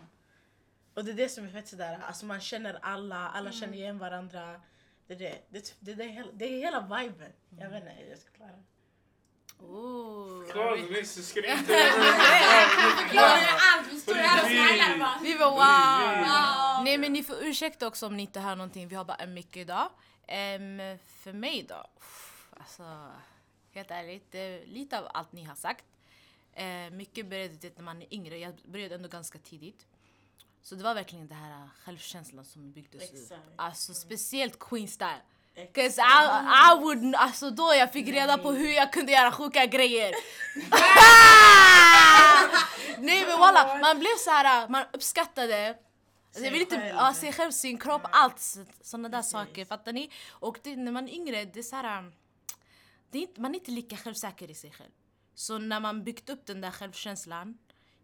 Och 0.94 1.04
det 1.04 1.10
är 1.10 1.16
det 1.16 1.28
som 1.28 1.44
är 1.44 1.48
fett 1.48 1.68
sådär, 1.68 1.98
alltså 1.98 2.26
man 2.26 2.40
känner 2.40 2.78
alla, 2.82 3.28
alla 3.28 3.52
känner 3.52 3.74
igen 3.74 3.98
varandra. 3.98 4.60
Det 5.06 5.14
är 5.14 5.18
det, 5.18 5.42
det, 5.48 5.74
det, 5.80 5.94
det, 5.94 6.04
är, 6.04 6.08
hela, 6.08 6.32
det 6.32 6.44
är 6.44 6.58
hela 6.58 6.80
viben. 6.80 7.32
Jag 7.58 7.70
vet 7.70 7.82
inte 7.82 7.94
hur 7.94 8.10
jag 8.10 8.18
ska 8.18 8.30
klara 8.30 8.52
det. 8.52 8.75
Ni? 9.60 11.04
Så 11.04 11.22
ska 11.22 11.40
ni 11.40 11.48
inte... 11.48 11.64
Förklarar 12.98 13.58
allt, 13.72 13.92
vi 13.92 14.00
står 14.00 14.14
här 14.14 14.42
och 14.42 14.48
smilar 14.48 14.98
bara. 14.98 15.18
Vi 15.22 15.34
var 15.36 15.50
wow! 15.50 16.26
Wow. 16.76 16.84
Nej 16.84 16.98
men 16.98 17.12
ni 17.12 17.22
får 17.22 17.36
ursäkta 17.44 17.86
också 17.86 18.06
om 18.06 18.16
ni 18.16 18.22
inte 18.22 18.40
hör 18.40 18.56
någonting. 18.56 18.88
Vi 18.88 18.94
har 18.96 19.04
bara 19.04 19.16
en 19.16 19.34
mick 19.34 19.56
idag. 19.56 19.90
Ehm, 20.28 20.98
för 21.06 21.32
mig 21.32 21.66
då? 21.68 21.86
uff, 21.96 22.48
Alltså, 22.60 23.10
helt 23.70 23.90
ärligt. 23.90 24.32
Det 24.32 24.38
är 24.38 24.66
lite 24.66 24.98
av 24.98 25.08
allt 25.14 25.32
ni 25.32 25.44
har 25.44 25.54
sagt. 25.54 25.84
Eh, 26.52 26.90
mycket 26.90 27.26
började 27.26 27.54
det 27.54 27.76
när 27.76 27.84
man 27.84 28.02
är 28.02 28.14
yngre. 28.14 28.38
Jag 28.38 28.54
började 28.64 28.94
ändå 28.94 29.08
ganska 29.08 29.38
tidigt. 29.38 29.86
Så 30.62 30.74
det 30.74 30.84
var 30.84 30.94
verkligen 30.94 31.28
den 31.28 31.38
här 31.38 31.68
självkänslan 31.84 32.44
som 32.44 32.72
byggdes 32.72 33.10
upp. 33.10 33.16
Exakt. 33.18 33.42
Alltså 33.56 33.94
speciellt 33.94 34.58
Queen 34.58 34.88
style. 34.88 35.22
Cause 35.74 36.02
I, 36.02 36.24
I 36.72 36.78
would, 36.80 37.14
alltså 37.14 37.50
då 37.50 37.74
jag 37.74 37.92
fick 37.92 38.08
reda 38.08 38.38
på 38.38 38.52
hur 38.52 38.70
jag 38.70 38.92
kunde 38.92 39.12
göra 39.12 39.32
sjuka 39.32 39.66
grejer. 39.66 40.14
Nej 42.98 43.26
men 43.26 43.38
walla, 43.38 43.78
man 43.78 43.98
blev 43.98 44.16
så 44.18 44.30
här, 44.30 44.68
man 44.68 44.84
uppskattade 44.92 45.76
Alltså 46.28 46.44
jag 46.44 46.52
vill 46.52 46.60
inte, 46.60 46.76
själv. 46.76 46.94
ja, 46.96 47.14
sig 47.14 47.32
själv, 47.32 47.50
sin 47.50 47.78
kropp, 47.78 48.00
Ja. 48.04 48.08
allt 48.12 48.40
sådana 48.82 49.08
där 49.08 49.18
Precis. 49.18 49.32
saker. 49.32 49.64
Fattar 49.64 49.92
ni? 49.92 50.10
Och 50.30 50.58
det, 50.62 50.76
när 50.76 50.92
man 50.92 51.08
är 51.08 51.12
yngre, 51.12 51.44
det 51.44 51.58
är 51.58 51.62
så 51.62 51.76
här, 51.76 51.98
um, 51.98 52.12
det 53.10 53.18
är 53.18 53.22
inte, 53.22 53.40
man 53.40 53.54
är 53.54 53.58
inte 53.58 53.70
lika 53.70 53.96
självsäker 53.96 54.50
i 54.50 54.54
sig 54.54 54.70
själv. 54.70 54.90
Så 55.34 55.58
när 55.58 55.80
man 55.80 56.04
byggt 56.04 56.30
upp 56.30 56.46
den 56.46 56.60
där 56.60 56.70
självkänslan, 56.70 57.58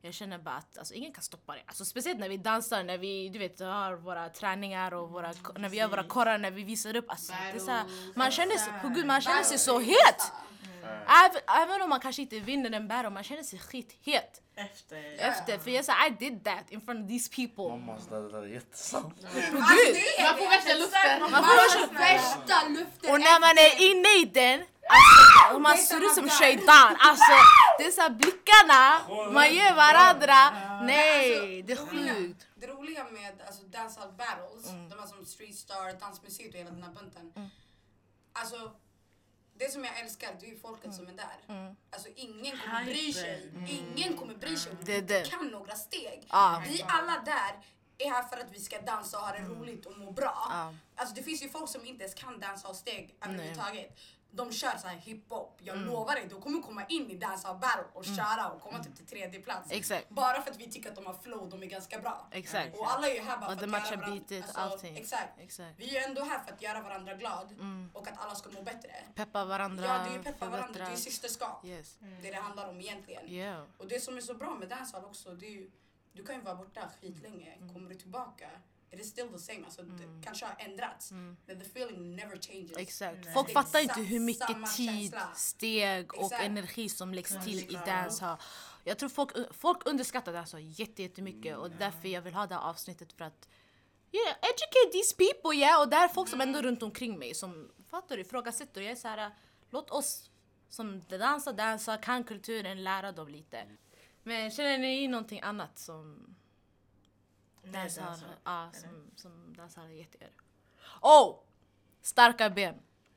jag 0.05 0.15
känner 0.15 0.39
bara 0.39 0.55
att 0.55 0.79
alltså, 0.79 0.95
ingen 0.95 1.13
kan 1.13 1.23
stoppa 1.23 1.55
det. 1.55 1.63
Alltså, 1.67 1.85
speciellt 1.85 2.21
när 2.21 2.29
vi 2.29 2.37
dansar, 2.37 2.83
när 2.85 2.99
vi 2.99 3.29
du 3.29 3.39
vet, 3.39 3.61
har 3.61 3.95
våra 3.95 4.29
träningar 4.29 4.95
och 4.95 5.11
våra, 5.11 5.33
när 5.57 5.69
vi 5.69 5.77
gör 5.77 5.89
våra 5.89 6.05
korrar, 6.05 6.39
när 6.39 6.51
vi 6.51 6.65
visar 6.65 6.97
upp. 6.97 7.11
Alltså, 7.11 7.33
det 7.53 7.57
är 7.57 7.61
så 7.61 7.71
här, 7.71 7.85
man 8.15 8.31
känner 8.31 8.57
sig, 8.57 8.73
på 8.83 8.89
gud, 8.89 9.07
man 9.07 9.21
känner 9.21 9.43
sig 9.43 9.59
så 9.59 9.79
het! 9.79 10.33
Bästa. 10.93 11.25
Även, 11.25 11.63
även 11.63 11.83
om 11.83 11.89
man 11.91 12.01
kanske 12.01 12.23
inte 12.23 12.39
vinner 12.41 12.71
en 12.71 12.89
battle, 12.89 13.11
man 13.11 13.25
känner 13.25 13.43
sig 13.43 13.59
skithet 13.59 14.43
Efter. 14.57 15.15
efter. 15.19 15.59
För 15.59 15.71
jag 15.71 15.85
sa 15.85 16.07
I 16.07 16.11
did 16.11 16.45
that 16.45 16.71
in 16.71 16.81
front 16.81 17.05
of 17.05 17.09
these 17.11 17.31
people. 17.37 17.65
Mammas 17.69 18.07
det 18.23 18.31
där 18.33 18.43
är 18.43 18.47
jättesant. 18.47 19.15
Alltså, 19.25 19.41
gud! 19.51 19.97
är 20.19 20.23
Man 20.23 20.39
får 20.39 20.49
värsta 20.51 20.75
luften. 20.75 21.21
Man 21.21 21.45
får 21.45 21.95
värsta 21.99 22.69
luften. 22.69 23.11
Och 23.13 23.21
när 23.21 23.41
man 23.47 23.55
är 23.67 23.73
inne 23.91 24.09
i 24.23 24.25
den, 24.41 24.61
alltså, 24.89 25.59
man 25.59 25.79
ser 25.79 25.97
som 25.97 26.03
ut 26.07 26.13
som 26.15 26.29
shaitan. 26.29 26.97
Alltså, 27.09 27.33
här 28.03 28.11
blickarna 28.11 29.01
man 29.33 29.55
ger 29.55 29.75
varandra. 29.75 30.39
Nej, 30.83 31.35
alltså, 31.35 31.47
det 31.67 31.73
är 31.73 31.77
roliga- 31.77 32.15
sjukt. 32.15 32.47
Det 32.55 32.67
roliga 32.67 33.05
med 33.05 33.43
alltså, 33.47 33.63
dancehall 33.65 34.13
battles, 34.13 34.69
Mm. 34.71 34.89
de 34.89 34.99
här 34.99 35.07
som 35.07 35.25
Street 35.27 35.55
Star, 35.57 36.01
Dansmuseet 36.01 36.53
och 36.55 36.59
hela 36.61 36.71
den 36.71 36.83
här 36.83 36.91
bunten. 36.93 37.51
Alltså, 38.33 38.57
det 39.67 39.73
som 39.73 39.85
jag 39.85 40.01
älskar 40.01 40.37
det 40.41 40.47
är 40.47 40.51
ju 40.51 40.59
folket 40.59 40.95
som 40.95 41.09
är 41.09 41.13
där. 41.13 41.37
Mm. 41.55 41.77
Alltså 41.91 42.09
ingen 42.17 42.59
kommer 42.59 42.85
bry 42.85 43.13
sig. 43.13 43.51
Ingen 43.69 44.17
kommer 44.17 44.35
bry 44.35 44.57
sig 44.57 44.73
om 44.73 44.79
Det 44.85 45.01
du 45.01 45.07
det. 45.07 45.31
kan 45.31 45.49
några 45.49 45.75
steg. 45.75 46.27
Ja. 46.31 46.63
Vi 46.67 46.85
alla 46.89 47.23
där 47.25 47.61
är 47.99 48.11
här 48.11 48.23
för 48.23 48.37
att 48.37 48.51
vi 48.53 48.59
ska 48.61 48.81
dansa 48.81 49.19
och 49.19 49.25
ha 49.27 49.33
det 49.33 49.43
roligt 49.45 49.87
och 49.87 49.99
må 49.99 50.11
bra. 50.11 50.47
Ja. 50.51 50.75
Alltså 50.97 51.15
det 51.15 51.23
finns 51.23 51.43
ju 51.43 51.49
folk 51.49 51.71
som 51.71 51.85
inte 51.85 52.05
ens 52.05 52.15
kan 52.15 52.41
dansa 52.41 52.69
och 52.69 52.77
steg 52.77 53.15
överhuvudtaget. 53.25 53.99
De 54.35 54.53
kör 54.53 54.77
så 54.79 54.87
här 54.89 54.97
hiphop. 54.97 55.59
Jag 55.63 55.77
Mm. 55.77 55.89
lovar 55.89 56.15
dig, 56.15 56.27
de 56.31 56.41
kommer 56.41 56.63
komma 56.63 56.85
in 56.87 57.11
i 57.11 57.17
dancehall 57.17 57.59
battle 57.59 57.85
och 57.93 58.05
köra 58.05 58.49
och 58.51 58.61
komma 58.61 58.85
typ 58.85 58.97
till 58.97 59.07
tredje 59.07 59.41
plats. 59.41 59.71
Exakt. 59.73 60.09
Bara 60.09 60.43
för 60.43 60.51
att 60.51 60.57
vi 60.57 60.71
tycker 60.71 60.89
att 60.91 60.97
de 60.97 61.07
har 61.07 61.15
flow, 61.15 61.49
de 61.49 61.63
är 61.63 61.67
ganska 61.67 61.99
bra. 61.99 62.29
Exakt. 62.31 62.79
Och 62.79 62.91
alla 62.93 63.09
är 63.09 63.15
ju 63.15 63.21
här 63.21 63.37
bara 63.39 63.51
Och 63.53 63.59
för 63.59 63.65
att 63.65 63.71
matchar 63.71 63.87
göra 63.91 63.97
varandra, 64.01 64.25
beatet, 64.29 64.45
alltså, 64.45 64.61
allting. 64.61 64.97
Exakt. 64.97 65.39
Exakt. 65.41 65.79
Vi 65.79 65.97
är 65.97 66.01
ju 66.01 66.07
ändå 66.07 66.23
här 66.25 66.39
för 66.45 66.53
att 66.53 66.63
göra 66.63 66.81
varandra 66.81 67.15
glad 67.15 67.55
och 67.93 68.09
att 68.09 68.19
alla 68.19 68.35
ska 68.35 68.51
må 68.51 68.63
bättre. 68.63 68.95
Peppa 69.15 69.45
varandra, 69.45 69.85
Ja, 69.85 69.99
det 70.05 70.11
är 70.11 70.17
ju 70.17 70.23
peppa 70.23 70.49
varandra, 70.49 70.85
det 70.85 70.93
är 70.93 70.97
systerskap. 70.97 71.65
Yes. 71.65 71.99
Det 72.23 72.31
det 72.31 72.37
handlar 72.37 72.69
om 72.69 72.81
egentligen. 72.81 73.29
Yeah. 73.31 73.65
Och 73.79 73.89
det 73.89 74.01
som 74.01 74.17
är 74.17 74.21
så 74.21 74.35
bra 74.35 74.55
med 74.55 74.69
dancehall 74.69 75.05
också, 75.05 75.35
det 75.35 75.47
är 75.47 75.51
ju, 75.51 75.71
du 76.13 76.25
kan 76.25 76.35
ju 76.35 76.41
vara 76.41 76.55
borta 76.55 76.89
skitlänge, 77.01 77.53
Mm. 77.57 77.75
kommer 77.75 77.91
du 77.91 77.97
tillbaka, 77.97 78.51
it 78.93 79.01
is 79.01 79.11
still 79.11 79.29
the 79.33 79.39
same. 79.39 79.65
Alltså, 79.65 79.83
det 79.83 80.23
kanske 80.25 80.47
har 80.47 80.57
ändrats, 80.59 81.13
men 81.13 81.37
the 81.47 81.55
feeling 81.55 82.17
never 82.17 82.37
changes. 82.37 82.77
Exakt. 82.77 83.25
Nej. 83.25 83.35
Folk 83.35 83.53
fattar 83.53 83.79
inte 83.81 84.01
hur 84.01 84.21
mycket 84.21 84.77
tid, 84.77 84.89
känsla. 84.89 85.29
steg 85.35 86.15
och 86.15 86.25
Exakt. 86.25 86.43
energi 86.45 86.89
som 86.89 87.15
läggs 87.15 87.45
till 87.45 87.59
i 87.59 87.79
dancehall. 87.87 88.39
Jag 88.85 88.99
tror 88.99 89.09
folk, 89.09 89.31
folk 89.51 89.87
underskattar 89.87 90.47
jätte- 90.59 91.03
jättemycket 91.03 91.57
och 91.57 91.71
därför 91.71 92.09
jag 92.09 92.23
vill 92.23 92.35
ha 92.35 92.47
det 92.47 92.55
här 92.55 92.63
avsnittet 92.63 93.13
för 93.13 93.25
att 93.25 93.49
yeah, 94.13 94.37
educate 94.43 94.93
these 94.93 95.15
people 95.17 95.57
yeah. 95.59 95.81
Och 95.81 95.89
det 95.89 95.97
är 95.97 96.09
folk 96.09 96.29
som 96.29 96.41
ändå 96.41 96.59
är 96.59 96.63
runt 96.63 96.83
omkring 96.83 97.19
mig 97.19 97.35
som 97.35 97.71
fattar 97.91 98.17
du, 98.17 98.23
ifrågasätter. 98.23 98.81
Jag 98.81 98.91
är 98.91 98.97
så 98.97 99.09
här, 99.09 99.31
låt 99.71 99.91
oss 99.91 100.31
som 100.69 101.03
dansar, 101.09 101.53
dansar, 101.53 102.03
kan 102.03 102.25
kulturen, 102.25 102.85
lära 102.85 103.13
dem 103.13 103.29
lite. 103.29 103.67
Men 104.23 104.51
känner 104.51 104.79
ni 104.79 105.09
någonting 105.09 105.41
annat 105.41 105.79
som 105.79 106.35
dansar, 107.63 108.17
ja, 108.45 108.71
som, 108.73 109.11
som 109.17 109.55
dansar 109.57 109.89
jättegör? 109.89 110.31
Oh! 111.01 111.39
Starka 112.03 112.51
ben. 112.51 112.75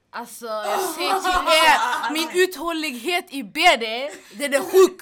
Alltså 0.09 0.45
jag 0.45 0.79
säger 0.79 1.19
till 1.19 1.47
er, 1.63 2.13
min 2.13 2.29
uthållighet 2.43 3.25
i 3.33 3.43
benet, 3.43 4.13
den 4.33 4.53
är 4.53 4.59
sjuk! 4.61 5.01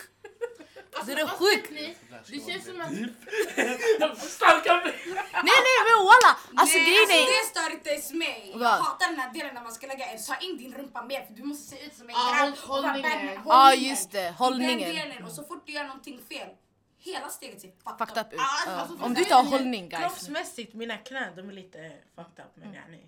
Alltså, 0.96 1.16
Det 1.16 1.22
är 1.22 1.56
tekniskt, 1.56 2.00
Det 2.28 2.52
känns 2.52 2.66
som 2.66 2.82
att... 2.82 4.18
Starka 4.18 4.82
ben! 4.84 4.94
Nej 5.34 5.60
nej 5.68 5.78
men 5.88 5.98
walla! 6.10 6.32
Alltså 6.56 6.78
Nej, 6.78 6.86
grejen 6.86 7.02
alltså, 7.02 7.18
är... 7.18 7.44
det 7.44 7.50
stör 7.50 7.72
inte 7.78 7.90
ens 7.90 8.14
mig. 8.14 8.52
Jag 8.56 8.70
hatar 8.70 9.08
den 9.08 9.20
här 9.20 9.34
delen 9.34 9.54
när 9.54 9.64
man 9.64 9.72
ska 9.74 9.88
lägga 9.88 10.06
en, 10.06 10.24
ta 10.24 10.36
in 10.36 10.58
din 10.58 10.74
rumpa 10.74 11.04
mer 11.04 11.26
för 11.26 11.34
du 11.34 11.44
måste 11.44 11.76
se 11.76 11.86
ut 11.86 11.96
som 11.96 12.10
en 12.10 12.16
Ja, 12.16 12.52
grabb. 12.66 13.42
Ja 13.46 13.74
just 13.74 14.12
det, 14.12 14.36
hållningen. 14.38 14.80
Den 14.96 14.96
delen 15.10 15.24
och 15.26 15.32
så 15.32 15.44
fort 15.44 15.64
du 15.66 15.72
gör 15.74 15.84
någonting 15.84 16.22
fel, 16.30 16.50
hela 17.04 17.30
steget 17.30 17.62
ser 17.62 17.72
fucked, 17.84 17.98
Fucked 18.08 18.18
up 18.26 18.34
ut. 18.34 18.40
Ah, 18.40 18.44
Ja. 18.66 18.72
alltså, 18.72 19.04
Om 19.06 19.14
du 19.14 19.22
inte 19.22 19.36
har 19.36 19.44
hållning 19.44 19.90
guys. 19.90 20.02
Kroppsmässigt, 20.02 20.74
mina 20.74 20.98
knän 20.98 21.36
de 21.36 21.50
är 21.50 21.54
lite 21.54 21.78
fucked 22.16 22.46
up 22.46 22.52
men 22.56 22.74
yani. 22.74 23.04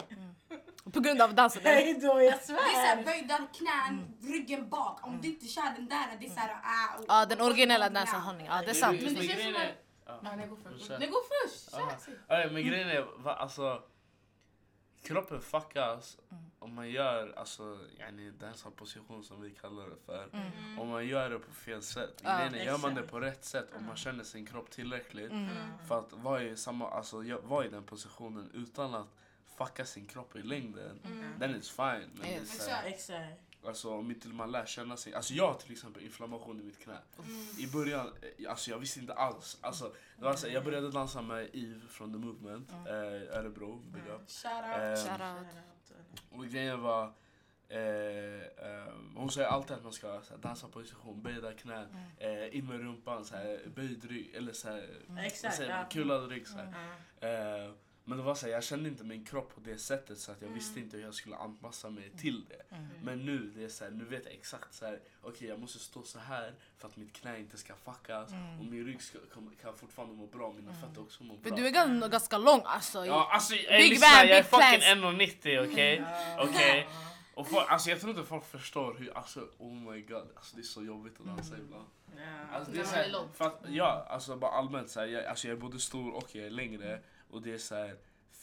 På 0.93 0.99
grund 0.99 1.21
av 1.21 1.33
dansen. 1.35 1.61
Hej 1.65 1.93
då, 1.93 2.07
jag 2.07 2.17
Det 2.17 2.27
är 2.27 2.37
såhär 2.39 2.95
svär! 2.95 3.03
böjda 3.03 3.37
knän, 3.53 4.13
ryggen 4.23 4.69
bak. 4.69 5.07
Om 5.07 5.21
du 5.21 5.27
inte 5.27 5.47
kör 5.47 5.73
den 5.75 5.87
där, 5.87 6.17
det 6.19 6.25
är 6.25 6.29
såhär 6.29 6.49
ah. 6.63 6.97
och- 6.99 7.05
Ja 7.07 7.25
den 7.25 7.41
originella 7.41 7.85
Ja. 7.85 7.89
danshållningen, 7.89 8.53
ja 8.55 8.61
det 8.61 8.69
är 8.69 8.73
sant. 8.73 9.01
Men 9.03 9.15
det 9.15 9.23
känns 9.23 9.43
som 9.43 9.55
är... 9.55 9.65
att- 9.69 9.81
Ja. 10.07 10.19
Nej, 10.23 10.37
nej, 10.37 10.47
gå 10.47 10.55
först. 10.63 10.87
Kör. 10.87 10.99
Nej, 10.99 11.07
gå 11.07 11.17
först! 11.43 11.71
Kör, 11.71 12.49
men 12.49 12.67
grejen 12.67 12.89
är, 12.89 13.29
alltså... 13.29 13.81
Kroppen 15.05 15.41
fuckas 15.41 16.17
om 16.59 16.73
man 16.73 16.89
gör 16.89 17.33
alltså, 17.37 17.79
yani, 17.99 18.31
dansarposition 18.31 19.23
som 19.23 19.41
vi 19.41 19.51
kallar 19.51 19.89
det 19.89 19.95
för. 20.05 20.29
Om 20.79 20.87
man 20.89 21.07
gör 21.07 21.29
det 21.29 21.39
på 21.39 21.51
fel 21.53 21.81
sätt. 21.81 22.21
Ja, 22.23 22.29
är, 22.29 22.65
gör 22.65 22.77
man 22.77 22.95
det 22.95 23.01
på 23.01 23.19
rätt 23.19 23.45
sätt 23.45 23.67
och 23.75 23.81
man 23.81 23.95
känner 23.95 24.23
sin 24.23 24.45
kropp 24.45 24.69
tillräckligt 24.71 25.31
Mm. 25.31 25.49
för 25.87 25.99
att 25.99 26.13
vara 26.13 26.43
i, 26.43 26.57
samma, 26.57 26.89
alltså, 26.89 27.39
vara 27.43 27.65
i 27.65 27.69
den 27.69 27.83
positionen 27.83 28.51
utan 28.53 28.95
att 28.95 29.07
fucka 29.57 29.85
sin 29.85 30.05
kropp 30.05 30.35
i 30.35 30.41
längden, 30.43 30.99
then 31.39 31.55
it's 31.55 31.71
fine. 31.75 32.09
Men 32.13 32.21
det 32.21 32.35
är 32.35 32.39
Yes. 32.39 32.65
så 32.65 32.71
här, 32.71 32.85
Exakt. 32.87 33.41
Alltså 33.67 33.93
om 33.93 34.11
inte 34.11 34.27
man 34.27 34.51
lär 34.51 34.65
känna 34.65 34.97
sig. 34.97 35.13
Alltså 35.13 35.33
jag 35.33 35.47
har 35.47 35.53
till 35.53 35.71
exempel 35.71 36.03
inflammation 36.03 36.59
i 36.59 36.63
mitt 36.63 36.79
knä. 36.79 36.97
I 37.59 37.67
början, 37.67 38.07
eh, 38.37 38.49
alltså 38.51 38.71
jag 38.71 38.77
visste 38.77 38.99
inte 38.99 39.13
alls. 39.13 39.57
Alltså, 39.61 39.93
det 40.17 40.25
var 40.25 40.35
så, 40.35 40.47
jag 40.47 40.63
började 40.63 40.91
dansa 40.91 41.21
med 41.21 41.49
Eve 41.53 41.79
från 41.89 42.11
The 42.13 42.19
Movement, 42.19 42.71
eh, 42.71 43.37
Örebro, 43.39 43.75
big 43.75 44.01
up. 44.07 44.29
Shout 44.29 44.53
out. 44.53 44.97
Eh, 44.97 45.17
Shoutout. 45.17 45.47
och 46.31 46.45
grejen 46.47 46.81
var, 46.81 47.13
eh, 47.69 47.79
eh, 47.79 48.93
hon 49.15 49.29
säger 49.31 49.47
alltid 49.47 49.75
att 49.77 49.83
man 49.83 49.93
ska 49.93 50.11
här, 50.11 50.37
dansa 50.41 50.67
position, 50.67 51.21
böjda 51.21 51.53
knän, 51.53 51.87
eh, 52.17 52.55
in 52.57 52.67
med 52.67 52.79
rumpan, 52.79 53.25
så 53.25 53.35
här, 53.35 53.61
böjd 53.75 54.05
rygg, 54.05 54.35
eller 54.35 54.53
så 54.53 54.67
här, 54.69 55.01
Exakt. 55.19 55.55
säger 55.55 55.75
man, 55.77 55.85
kulad 55.89 56.29
rygg. 56.29 56.47
Så 56.47 56.57
här. 56.57 56.73
Ja. 57.19 57.27
Eh, 57.27 57.71
men 58.07 58.17
det 58.17 58.23
var 58.23 58.35
så 58.35 58.45
här, 58.45 58.53
jag 58.53 58.63
kände 58.63 58.89
inte 58.89 59.03
min 59.03 59.25
kropp 59.25 59.55
på 59.55 59.61
det 59.61 59.77
sättet 59.77 60.19
så 60.19 60.31
att 60.31 60.41
jag 60.41 60.49
visste 60.49 60.79
inte 60.79 60.97
hur 60.97 61.03
jag 61.03 61.13
skulle 61.13 61.35
anpassa 61.35 61.89
mig 61.89 62.11
till 62.17 62.45
det. 62.45 62.77
Men 63.03 63.25
nu, 63.25 63.51
det 63.55 63.63
är 63.63 63.69
så 63.69 63.83
här, 63.83 63.91
nu 63.91 64.05
vet 64.05 64.25
jag 64.25 64.33
exakt 64.33 64.73
så 64.73 64.85
här, 64.85 64.99
okej 65.21 65.47
jag 65.47 65.59
måste 65.59 65.79
stå 65.79 66.03
så 66.03 66.19
här 66.19 66.53
för 66.77 66.87
att 66.87 66.97
mitt 66.97 67.13
knä 67.13 67.39
inte 67.39 67.57
ska 67.57 67.73
fuckas 67.75 68.31
och 68.59 68.65
min 68.65 68.85
rygg 68.85 69.01
ska, 69.01 69.17
kan, 69.33 69.55
kan 69.61 69.77
fortfarande 69.77 70.15
må 70.15 70.27
bra, 70.27 70.53
mina 70.53 70.73
fötter 70.73 71.01
också 71.01 71.23
må 71.23 71.37
För 71.37 71.49
bra. 71.49 71.57
du 71.57 71.67
är 71.67 71.71
ganska, 71.71 72.07
ganska 72.07 72.37
lång 72.37 72.61
alltså. 72.65 73.05
Ja 73.05 73.29
alltså 73.31 73.55
ey, 73.55 73.81
Big 73.81 73.89
lyssna, 73.89 74.07
man, 74.07 74.27
jag 74.27 74.37
är 74.37 74.43
fucking 74.43 75.01
plans. 75.01 75.43
1,90 75.43 75.71
okej? 75.71 76.03
Okej? 76.39 76.87
Och 77.35 77.47
folk, 77.47 77.65
alltså 77.69 77.89
jag 77.89 77.99
tror 77.99 78.11
inte 78.11 78.23
folk 78.23 78.45
förstår 78.45 78.95
hur, 78.99 79.17
alltså 79.17 79.47
oh 79.57 79.73
my 79.73 80.01
god, 80.01 80.27
alltså 80.35 80.55
det 80.55 80.61
är 80.61 80.63
så 80.63 80.83
jobbigt 80.83 81.19
att 81.19 81.25
dansa 81.25 81.57
ibland. 81.57 81.87
Alltså, 82.53 82.71
det 82.71 82.79
är 82.79 82.83
så 82.83 82.95
här, 82.95 83.27
för 83.33 83.45
att, 83.45 83.61
ja, 83.67 84.05
alltså 84.09 84.35
bara 84.35 84.51
allmänt 84.51 84.89
så 84.89 84.99
här, 84.99 85.07
jag, 85.07 85.25
alltså 85.25 85.47
jag 85.47 85.57
är 85.57 85.61
både 85.61 85.79
stor 85.79 86.13
och 86.13 86.35
jag 86.35 86.45
är 86.45 86.49
längre 86.49 87.01
och 87.29 87.41
det 87.41 87.53
är 87.53 87.57
så 87.57 87.75
här, 87.75 87.95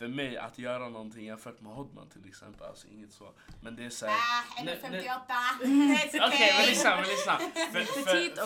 för 0.03 0.09
mig 0.09 0.37
att 0.37 0.59
göra 0.59 0.89
någonting 0.89 1.25
jämfört 1.27 1.61
med 1.61 1.73
Hodman 1.73 2.09
till 2.09 2.29
exempel, 2.29 2.67
alltså 2.67 2.87
inget 2.89 3.13
så. 3.13 3.29
Men 3.61 3.77
det 3.77 3.85
är 3.85 3.91
så 3.91 4.07
här, 4.07 4.15
Ah, 4.15 4.63
Nej, 4.65 4.81
1,58. 4.83 6.27
Okej 6.29 6.53
men 6.59 6.67
lyssna, 6.67 6.97
men 6.97 7.05
lyssna. 7.05 7.39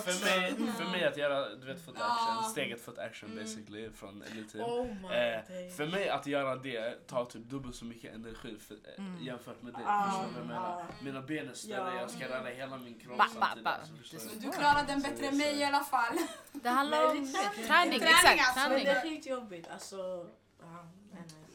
För, 0.03 0.25
mig, 0.25 0.55
för 0.79 0.85
mig 0.85 1.05
att 1.05 1.17
göra 1.17 1.49
du 1.55 1.67
vet, 1.67 1.85
foot 1.85 1.95
action, 1.97 2.37
Ja. 2.43 2.49
steget 2.51 2.85
foot 2.85 2.99
action 2.99 3.37
basically 3.37 3.91
från 3.91 4.23
Elite 4.23 4.53
Team. 4.53 4.65
Oh 4.65 4.87
Eh, 5.17 5.41
för 5.77 5.87
mig 5.87 6.09
att 6.09 6.27
göra 6.27 6.57
det 6.57 7.07
tar 7.07 7.25
typ 7.25 7.45
dubbelt 7.45 7.77
så 7.77 7.85
mycket 7.85 8.15
energi 8.15 8.57
för, 8.69 8.75
eh, 8.75 9.05
jämfört 9.27 9.63
med 9.63 9.73
dig. 9.75 9.83
Ah, 9.87 10.05
Förstår 10.11 10.41
du 10.43 10.49
vad 10.49 10.57
jag 10.57 10.63
ah. 10.65 10.83
Mina 11.03 11.21
ben 11.23 11.49
är 11.49 11.55
större, 11.55 11.95
Ja. 11.95 12.01
jag 12.01 12.11
ska 12.11 12.29
röra 12.29 12.49
hela 12.49 12.77
min 12.77 12.99
kropp 12.99 13.19
Ba, 13.19 13.25
ba, 13.25 13.41
samtidigt. 13.41 13.65
ba. 13.65 13.71
alltså, 13.71 14.37
är 14.37 14.41
du? 14.41 14.51
Klarade 14.53 14.87
den 14.87 15.01
bättre 15.03 15.27
än 15.27 15.37
mig 15.39 15.57
i 15.59 15.65
alla 15.65 15.85
fall. 15.85 16.17
Det 16.53 16.69
handlar 16.69 17.05
om 17.05 17.11
träning, 17.13 17.67
Träning, 17.69 18.03
exakt. 18.03 18.27
alltså. 18.27 18.55
Men 18.61 18.69
Träning. 18.69 18.85
det 18.85 18.91
är 18.91 19.01
skitjobbigt. 19.03 19.69
Alltså, 19.73 19.97
ja, 19.97 20.05
nej, 20.05 20.25
nej. 20.25 20.46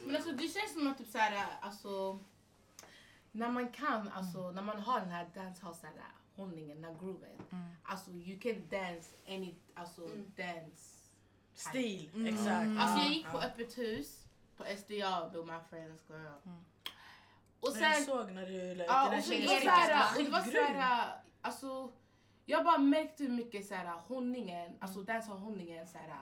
Men 0.06 0.16
alltså 0.16 0.32
det 0.32 0.48
känns 0.48 0.74
som 0.74 0.88
att 0.88 0.98
typ 0.98 1.08
såhär, 1.08 1.46
alltså 1.62 2.20
när 3.32 3.50
man 3.52 3.68
kan, 3.72 4.08
alltså 4.10 4.52
när 4.52 4.62
man 4.62 4.80
har 4.80 5.00
den 5.00 5.10
här 5.10 5.30
dancehall 5.36 5.76
hållningen, 6.36 6.82
den 6.82 6.94
här 6.94 7.00
grooven. 7.00 7.42
Alltså 7.84 8.12
you 8.12 8.40
can 8.40 8.68
dance 8.70 9.16
any, 9.28 9.56
alltså 9.76 10.08
dance. 10.36 10.98
Stil, 11.54 12.10
Mm. 12.14 12.28
exakt. 12.34 12.50
Alltså 12.82 12.98
Ja, 12.98 13.04
jag 13.04 13.14
gick 13.14 13.28
på 13.32 13.38
öppet 13.40 13.78
hus 13.78 14.28
på 14.58 14.64
SDA 14.78 15.30
with 15.30 15.46
my 15.46 15.60
friends 15.70 16.10
girl. 16.10 16.26
Och 17.60 17.70
Men 17.74 17.82
jag 17.82 17.96
sen, 17.96 18.06
såg 18.06 18.32
när 18.32 18.46
du 18.46 18.76
la 18.76 18.84
ja, 18.84 19.10
den 19.12 19.22
tjejen 19.22 19.48
det 19.48 19.54
var 19.54 19.62
såhär, 19.62 20.18
var 20.18 20.24
det 20.24 20.30
var 20.30 20.42
skitgrym. 20.42 20.66
såhär, 20.66 21.22
alltså 21.42 21.92
jag 22.46 22.66
bara 22.66 22.78
märkte 22.78 23.24
hur 23.24 23.32
mycket 23.32 23.66
såhär 23.68 23.86
hållningen, 24.08 24.78
alltså 24.80 25.04
dancehall 25.04 25.38
hållningen 25.38 25.88
såhär 25.88 26.18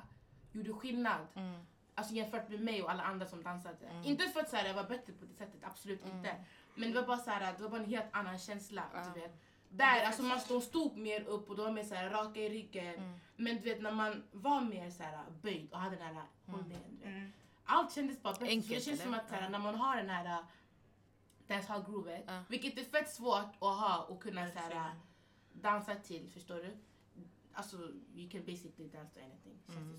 gjorde 0.52 0.74
skillnad. 0.74 1.28
Mm. 1.36 1.62
Alltså 2.00 2.14
jämfört 2.14 2.50
med 2.50 2.60
mig 2.60 2.84
och 2.84 2.92
alla 2.92 3.04
andra 3.04 3.26
som 3.26 3.44
dansade. 3.44 3.86
Mm. 3.88 4.04
Inte 4.04 4.24
för 4.30 4.40
att 4.40 4.50
så 4.50 4.56
här, 4.56 4.66
jag 4.68 4.74
var 4.74 4.84
bättre 4.84 5.14
på 5.14 5.26
det 5.26 5.34
sättet, 5.34 5.64
absolut 5.64 6.06
inte. 6.06 6.36
Men 6.76 6.92
det 6.92 7.02
var 7.02 7.08
bara 7.08 7.18
så 7.18 7.30
här, 7.30 7.54
det 7.58 7.64
var 7.64 7.70
bara 7.70 7.82
en 7.82 7.90
helt 7.90 8.06
annan 8.12 8.40
känsla. 8.40 8.84
Du 9.14 9.20
vet. 9.22 9.42
Där, 9.70 10.06
alltså 10.06 10.24
man 10.24 10.40
stod, 10.40 10.64
stod 10.64 10.98
mer 10.98 11.24
upp 11.28 11.50
och 11.50 11.56
de 11.56 11.66
var 11.66 11.72
mer 11.72 11.84
så 11.84 11.96
här, 11.96 12.10
raka 12.10 12.40
i 12.40 12.50
ryggen. 12.50 12.96
Mm. 12.96 13.20
Men 13.36 13.56
du 13.56 13.62
vet 13.62 13.82
när 13.82 13.92
man 13.92 14.24
var 14.32 14.62
mer 14.62 14.90
så 14.90 15.04
här, 15.04 15.26
böjd 15.42 15.72
och 15.72 15.80
hade 15.80 15.96
den 15.96 16.16
här 16.16 16.26
hållningen. 16.46 16.82
du 16.90 16.98
vet. 16.98 17.16
Mm. 17.16 17.32
Allt 17.66 17.94
kändes 17.94 18.22
bara 18.22 18.34
bättre. 18.34 18.48
Enkelt, 18.48 18.70
det 18.70 18.82
känns 18.82 19.02
som 19.02 19.14
eller? 19.14 19.24
att 19.24 19.30
så 19.30 19.36
här, 19.36 19.50
när 19.50 19.60
man 19.60 19.76
har 19.76 19.96
den 19.98 20.10
här 20.10 20.40
uh, 20.40 20.46
dancehall 21.48 21.84
groovet, 21.84 22.24
Ja. 22.28 22.44
vilket 22.50 22.78
är 22.78 22.84
fett 22.84 23.10
svårt 23.10 23.54
att 23.60 23.80
ha 23.80 24.06
och 24.10 24.22
kunna 24.24 24.52
så 24.52 24.60
här, 24.60 24.70
Verkligen. 24.70 24.98
dansa 25.54 25.96
till, 25.96 26.30
förstår 26.30 26.56
du? 26.56 26.78
Alltså, 27.54 27.78
you 28.16 28.30
can 28.30 28.46
basically 28.46 28.90
dance 28.90 29.14
to 29.14 29.20
anything. 29.26 29.58
känns 29.66 29.76
det 29.76 29.82
Mm. 29.82 29.92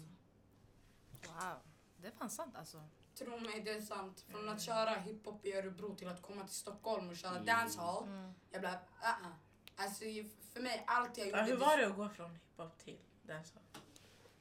som. 1.23 1.35
Wow, 1.35 1.57
det 2.03 2.09
är 2.09 2.13
fan 2.13 2.31
sant 2.31 2.57
alltså. 2.57 2.83
Tro 3.19 3.41
mig, 3.41 3.61
det 3.61 3.71
är 3.71 3.81
sant. 3.81 4.25
Från 4.29 4.49
att 4.49 4.61
köra 4.63 4.91
hiphop 4.91 5.45
i 5.47 5.53
Örebro 5.55 5.95
till 5.97 6.09
att 6.09 6.23
komma 6.23 6.45
till 6.45 6.55
Stockholm 6.57 7.09
och 7.09 7.17
köra 7.17 7.31
Mm. 7.33 7.45
dancehall. 7.45 8.05
Mm. 8.05 8.33
Jag 8.51 8.61
blev, 8.61 8.73
uh 8.73 8.79
-uh. 9.03 9.33
Alltså 9.77 10.05
för 10.53 10.61
mig, 10.61 10.85
allt 10.87 11.19
jag 11.19 11.27
Ja, 11.29 11.39
gjorde... 11.41 11.51
hur 11.51 11.57
var 11.57 11.77
det 11.77 11.87
att 11.87 11.97
gå 11.97 12.09
från 12.09 12.31
hiphop 12.31 12.79
till 12.79 12.99
dancehall? 13.23 13.63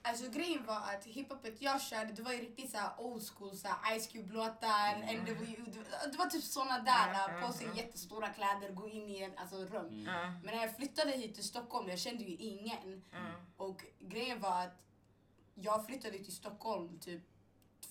Alltså 0.01 0.29
grejen 0.31 0.65
var 0.65 0.75
att 0.77 1.05
hiphopet 1.05 1.61
jag 1.61 1.81
körde, 1.81 2.13
det 2.13 2.21
var 2.21 2.31
ju 2.33 2.39
riktigt 2.39 2.71
såhär 2.71 2.91
old 2.97 3.23
school, 3.29 3.57
såhär 3.57 3.99
Ice 3.99 4.07
Cube-låtar, 4.07 5.13
NWO, 5.17 5.71
det, 5.71 6.11
det 6.11 6.17
var 6.17 6.25
typ 6.25 6.43
såna 6.43 6.79
där, 6.79 7.29
Mm, 7.29 7.47
på 7.47 7.53
sig 7.53 7.65
mm. 7.65 7.77
jättestora 7.77 8.29
kläder, 8.29 8.71
gå 8.71 8.87
in 8.89 9.09
i 9.09 9.21
en 9.23 9.37
alltså, 9.37 9.55
rum. 9.65 9.85
Mm. 9.87 10.05
Men 10.43 10.55
när 10.55 10.61
jag 10.61 10.75
flyttade 10.75 11.11
hit 11.11 11.35
till 11.35 11.43
Stockholm, 11.47 11.89
jag 11.89 11.99
kände 11.99 12.23
ju 12.23 12.35
ingen. 12.35 13.03
ja. 13.11 13.17
Och 13.57 13.85
grejen 13.99 14.39
var 14.39 14.63
att 14.63 14.85
jag 15.53 15.85
flyttade 15.85 16.17
till 16.17 16.35
Stockholm 16.35 16.99
typ 16.99 17.23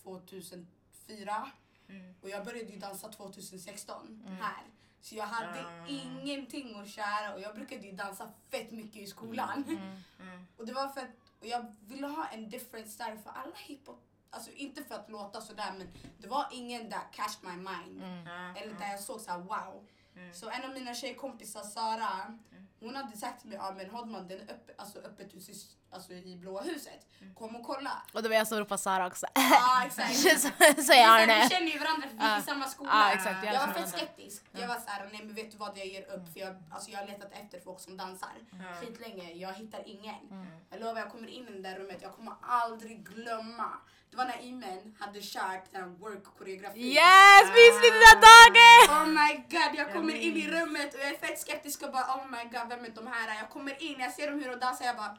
2004 0.08 1.50
Mm. 1.90 2.14
och 2.22 2.28
jag 2.30 2.44
började 2.44 2.70
ju 2.72 2.78
dansa 2.78 3.08
2016 3.08 4.22
Mm. 4.26 4.36
här. 4.40 4.62
Så 5.00 5.14
jag 5.14 5.24
hade 5.26 5.66
Ah. 5.66 5.86
ingenting 5.88 6.80
att 6.80 6.88
köra 6.88 7.34
och 7.34 7.40
jag 7.40 7.54
brukade 7.54 7.86
ju 7.86 7.92
dansa 7.92 8.30
fett 8.50 8.70
mycket 8.70 8.96
i 9.02 9.06
skolan. 9.06 9.64
Mm. 9.68 10.02
Mm. 10.20 10.46
Och 10.56 10.66
det 10.66 10.72
var 10.72 10.88
för 10.88 11.00
att 11.00 11.10
och 11.40 11.46
jag 11.46 11.74
ville 11.80 12.06
ha 12.06 12.26
en 12.28 12.50
different 12.50 12.90
style 12.90 13.18
för 13.18 13.30
alla 13.30 13.56
hiphop, 13.56 14.02
alltså 14.30 14.50
inte 14.52 14.84
för 14.84 14.94
att 14.94 15.10
låta 15.10 15.40
sådär 15.40 15.72
men 15.78 15.88
det 16.18 16.28
var 16.28 16.46
ingen 16.52 16.90
där 16.90 17.12
catch 17.12 17.36
my 17.42 17.50
mind. 17.56 18.02
Mm. 18.02 18.56
Eller 18.56 18.74
där 18.74 18.90
jag 18.90 19.00
såg 19.00 19.20
såhär 19.20 19.38
wow. 19.38 19.86
Mm. 20.16 20.34
Så 20.34 20.50
en 20.50 20.64
av 20.64 20.70
mina 20.70 20.94
tjejkompisar 20.94 21.62
Sara, 21.62 22.38
hon 22.80 22.96
hade 22.96 23.16
sagt 23.16 23.40
till 23.40 23.48
mig 23.48 23.58
ja 23.58 23.74
men 23.76 23.90
Hodman 23.90 24.28
den 24.28 24.38
är 24.40 24.42
öpp, 24.42 24.70
alltså 24.78 24.98
öppet 24.98 25.34
hus 25.34 25.48
i, 25.48 25.54
alltså 25.90 26.12
i 26.12 26.36
blåa 26.36 26.62
huset. 26.62 27.06
Kom 27.34 27.56
och 27.56 27.66
kolla. 27.66 28.02
Och 28.12 28.22
det 28.22 28.28
var 28.28 28.36
jag 28.36 28.48
som 28.48 28.58
ropade 28.58 28.78
Sara 28.78 29.06
också. 29.06 29.26
Ja 29.34 29.84
exakt. 29.86 30.14
så, 30.40 30.48
så 30.82 30.92
Vi 30.92 31.02
Arne. 31.02 31.48
känner 31.48 31.66
ju 31.72 31.78
varandra 31.78 32.08
för 32.08 32.16
vi 32.16 32.34
gick 32.34 32.42
i 32.42 32.46
samma 32.46 32.66
skola. 32.68 32.90
Ja, 32.92 33.12
exakt, 33.12 33.44
jag 33.44 33.54
jag 33.54 33.66
var 33.66 33.74
fett 33.74 33.88
skeptisk. 33.88 34.44
Jag 34.52 34.68
var 34.68 34.78
såhär, 34.78 35.08
nej 35.12 35.24
men 35.24 35.34
vet 35.34 35.50
du 35.52 35.56
vad 35.58 35.78
jag 35.78 35.86
ger 35.86 36.02
upp 36.10 36.32
för 36.32 36.40
jag, 36.40 36.56
alltså, 36.70 36.90
jag 36.90 36.98
har 36.98 37.06
letat 37.06 37.32
efter 37.32 37.60
folk 37.60 37.80
som 37.80 37.96
dansar 37.96 38.28
Ja. 38.50 38.80
skitlänge. 38.80 39.32
Jag 39.32 39.52
hittar 39.52 39.88
ingen. 39.88 40.28
Mm. 40.30 40.46
Jag 40.70 40.80
lovar 40.80 41.00
jag 41.00 41.10
kommer 41.10 41.28
in 41.28 41.48
i 41.48 41.52
det 41.52 41.62
där 41.62 41.78
rummet, 41.78 41.98
jag 42.02 42.12
kommer 42.14 42.34
aldrig 42.42 43.04
glömma. 43.08 43.68
Det 44.10 44.16
var 44.16 44.24
när 44.24 44.40
Imen 44.42 44.96
hade 45.00 45.20
kört 45.22 45.72
den 45.72 45.96
work-koreografin. 45.98 46.82
Yes! 46.82 47.44
Minns 47.58 47.78
ni 47.82 47.88
den 47.90 48.00
där 48.06 48.18
dagen? 48.28 48.82
Oh 48.98 49.06
my 49.20 49.34
god, 49.34 49.72
jag 49.80 49.92
kommer 49.92 50.14
in 50.14 50.36
i 50.36 50.50
rummet 50.50 50.94
och 50.94 51.00
jag 51.00 51.08
är 51.08 51.18
fett 51.18 51.40
skeptisk 51.40 51.82
och 51.82 51.92
bara 51.92 52.04
oh 52.16 52.26
my 52.30 52.44
god, 52.44 52.68
vem 52.68 52.84
är 52.84 52.90
de 52.90 53.06
här? 53.06 53.38
Jag 53.42 53.50
kommer 53.50 53.82
in, 53.82 54.00
jag 54.00 54.12
ser 54.12 54.30
dem 54.30 54.40
hur 54.40 54.50
de 54.50 54.56
dansar, 54.56 54.84
jag 54.84 54.96
bara 54.96 55.16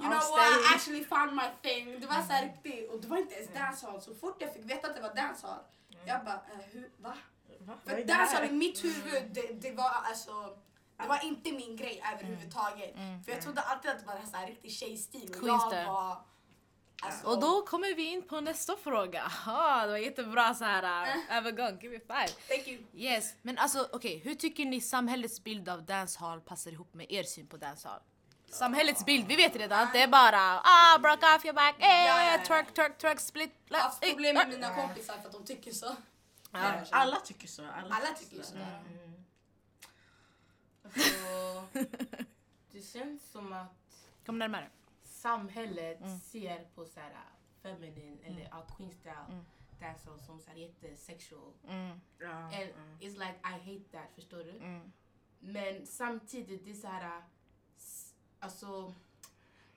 You 0.00 0.08
know 0.10 0.30
what, 0.30 0.40
I 0.40 0.74
actually 0.74 1.04
found 1.04 1.34
my 1.34 1.48
thing. 1.62 2.00
Det 2.00 2.06
var 2.06 2.22
så 2.22 2.32
här 2.32 2.42
riktigt, 2.42 2.90
och 2.90 3.00
det 3.00 3.08
var 3.08 3.16
inte 3.16 3.34
ens 3.34 3.52
dancehall. 3.52 4.02
Så 4.02 4.14
fort 4.14 4.36
jag 4.38 4.54
fick 4.54 4.64
veta 4.64 4.88
att 4.88 4.96
det 4.96 5.02
var 5.02 5.14
dancehall, 5.14 5.60
jag 6.04 6.24
bara, 6.24 6.34
eh, 6.34 6.64
hur, 6.72 6.90
va? 6.96 7.14
För 7.84 8.04
dancehall 8.04 8.44
i 8.44 8.52
mitt 8.52 8.84
huvud, 8.84 9.22
det, 9.30 9.52
det 9.52 9.72
var 9.72 9.90
alltså, 9.90 10.56
det 10.96 11.08
var 11.08 11.24
inte 11.24 11.52
min 11.52 11.76
grej 11.76 12.02
överhuvudtaget. 12.14 12.94
Mm. 12.96 13.22
För 13.24 13.32
jag 13.32 13.42
trodde 13.42 13.60
alltid 13.60 13.90
att 13.90 13.98
det 13.98 14.06
var 14.06 14.20
så 14.30 14.36
här 14.36 14.46
riktig 14.46 14.72
tjejstil 14.72 15.30
och 15.30 15.40
Queens 15.40 15.72
jag 15.72 15.86
var... 15.86 16.16
Alltså, 17.02 17.26
Och 17.26 17.40
då 17.40 17.62
kommer 17.62 17.94
vi 17.94 18.02
in 18.12 18.22
på 18.22 18.40
nästa 18.40 18.76
fråga. 18.76 19.32
Ah, 19.46 19.86
det 19.86 19.90
var 19.90 19.98
jättebra 19.98 20.54
så 20.54 20.64
här 20.64 21.06
uh, 21.16 21.36
övergång. 21.36 21.78
Give 21.80 21.94
me 21.94 22.00
five. 22.00 22.28
Thank 22.48 22.68
you. 22.68 22.82
Yes, 22.94 23.34
men 23.42 23.58
alltså 23.58 23.88
okej, 23.92 24.18
hur 24.24 24.34
tycker 24.34 24.64
ni 24.64 24.80
samhällets 24.80 25.44
bild 25.44 25.68
av 25.68 25.82
dancehall 25.82 26.40
passar 26.40 26.70
ihop 26.70 26.94
med 26.94 27.06
er 27.12 27.22
syn 27.22 27.46
på 27.46 27.56
dancehall? 27.56 28.00
Samhällets 28.50 29.04
bild, 29.04 29.26
vi 29.26 29.36
vet 29.36 29.56
redan, 29.56 29.88
det 29.92 30.02
är 30.02 30.08
bara 30.08 30.60
ah, 30.64 30.98
broke 30.98 31.36
off 31.36 31.44
your 31.44 31.54
back, 31.54 31.74
eh, 31.78 31.86
Ja, 31.86 32.22
ja, 32.22 32.38
ja. 32.38 32.44
twerk, 32.46 32.74
twerk, 32.74 32.98
twerk, 32.98 33.20
split. 33.20 33.52
Jag 33.68 33.76
har 33.76 33.84
haft 33.84 34.04
eh, 34.04 34.10
problem 34.10 34.34
med 34.34 34.48
mina 34.48 34.74
kompisar 34.74 35.14
för 35.14 35.26
att 35.26 35.32
de 35.32 35.44
tycker 35.44 35.72
så. 35.72 35.96
Ja, 36.52 36.84
alla 36.90 37.16
tycker 37.16 37.48
så. 37.48 37.62
Alla, 37.62 37.94
Alla 37.94 38.14
tycker 38.14 38.42
sådär. 38.42 38.82
Mm. 38.86 39.14
Alltså, 40.84 41.80
det 42.72 42.82
känns 42.92 43.30
som 43.32 43.52
att 43.52 43.74
Kom 44.26 44.38
närmare. 44.38 44.68
Samhället 45.22 46.00
Mm. 46.00 46.18
ser 46.20 46.64
på 46.74 46.84
så 46.86 47.00
här 47.00 47.12
feminine 47.62 48.18
eller 48.24 48.48
ja, 48.50 48.66
queen 48.76 48.92
style 48.92 49.26
Mm. 49.28 49.44
dancehall 49.80 50.20
som 50.20 50.40
så 50.40 50.50
här 50.50 50.56
jättesexual. 50.56 51.52
Mm, 51.68 52.00
Ja, 52.18 52.28
And 52.30 52.54
mm. 52.54 52.98
it's 53.00 53.18
like 53.18 53.34
I 53.44 53.52
hate 53.74 53.88
that, 53.92 54.14
förstår 54.14 54.38
du? 54.44 54.50
mm, 54.50 54.92
Men 55.40 55.86
samtidigt, 55.86 56.64
det 56.64 56.70
är 56.70 56.74
så 56.74 56.86
här, 56.88 57.22
s- 57.76 58.14
alltså 58.38 58.94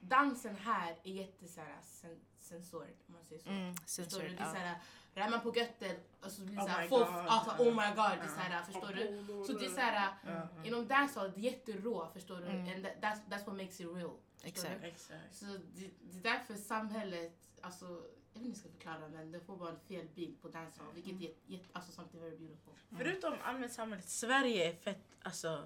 dansen 0.01 0.55
här 0.55 0.95
är 1.03 1.11
jätte 1.11 1.47
så 1.47 1.61
här, 1.61 1.77
sen, 1.83 2.19
sensored 2.39 2.93
om 3.07 3.13
man 3.13 3.23
säger 3.25 3.41
så. 3.41 3.49
mm, 3.49 3.75
Förstår 3.75 4.19
du? 4.19 4.27
Det 4.27 4.35
är 4.35 4.39
ja. 4.45 4.51
så 4.51 4.57
här, 4.57 4.79
rör 5.13 5.29
man 5.29 5.41
på 5.41 5.55
götten 5.55 5.95
och 6.21 6.31
så 6.31 6.41
blir 6.41 6.55
det 6.55 6.61
Oh 6.61 6.65
så 6.65 6.71
här, 6.71 6.81
my 6.83 6.89
fuff, 6.89 7.07
God. 7.07 7.15
alltså, 7.27 7.51
oh 7.51 7.65
my 7.65 7.87
god, 7.95 8.17
det 8.19 8.25
är 8.25 8.27
så 8.27 8.39
här, 8.39 8.63
förstår 8.63 8.93
du? 8.93 9.25
Så 9.47 9.53
det 9.53 9.65
är 9.65 9.69
så 9.69 9.79
här, 9.79 10.13
Ja, 10.25 10.47
inom 10.63 10.87
dancehall, 10.87 11.31
det 11.35 11.39
är 11.39 11.43
jätterå, 11.51 12.07
förstår 12.13 12.37
du? 12.37 12.45
Mm. 12.45 12.73
And 12.75 12.85
that, 12.85 12.93
that's, 13.01 13.19
that's 13.29 13.45
what 13.45 13.55
makes 13.57 13.79
it 13.81 13.87
real. 13.95 14.11
förstår 14.43 14.69
Exakt. 14.83 15.35
Så 15.35 15.45
det, 15.45 15.89
det 16.01 16.17
är 16.17 16.21
därför 16.33 16.53
samhället, 16.55 17.33
alltså, 17.61 17.85
jag 18.33 18.39
vet 18.41 18.47
inte 18.47 18.47
hur 18.47 18.47
jag 18.49 18.57
ska 18.57 18.69
förklara 18.69 19.07
men 19.07 19.31
det 19.31 19.39
får 19.39 19.57
bara 19.57 19.69
en 19.69 19.79
fel 19.79 20.07
bild 20.15 20.41
på 20.41 20.47
dancehall, 20.47 20.93
vilket 20.93 21.13
är 21.21 21.33
jätte- 21.45 21.69
alltså 21.73 21.91
something 21.91 22.21
very 22.21 22.37
beautiful. 22.37 22.73
Förutom 22.97 23.33
allmänt 23.43 23.73
samhället, 23.73 24.09
Sverige 24.09 24.69
är 24.71 24.75
fett, 24.75 25.05
alltså 25.21 25.63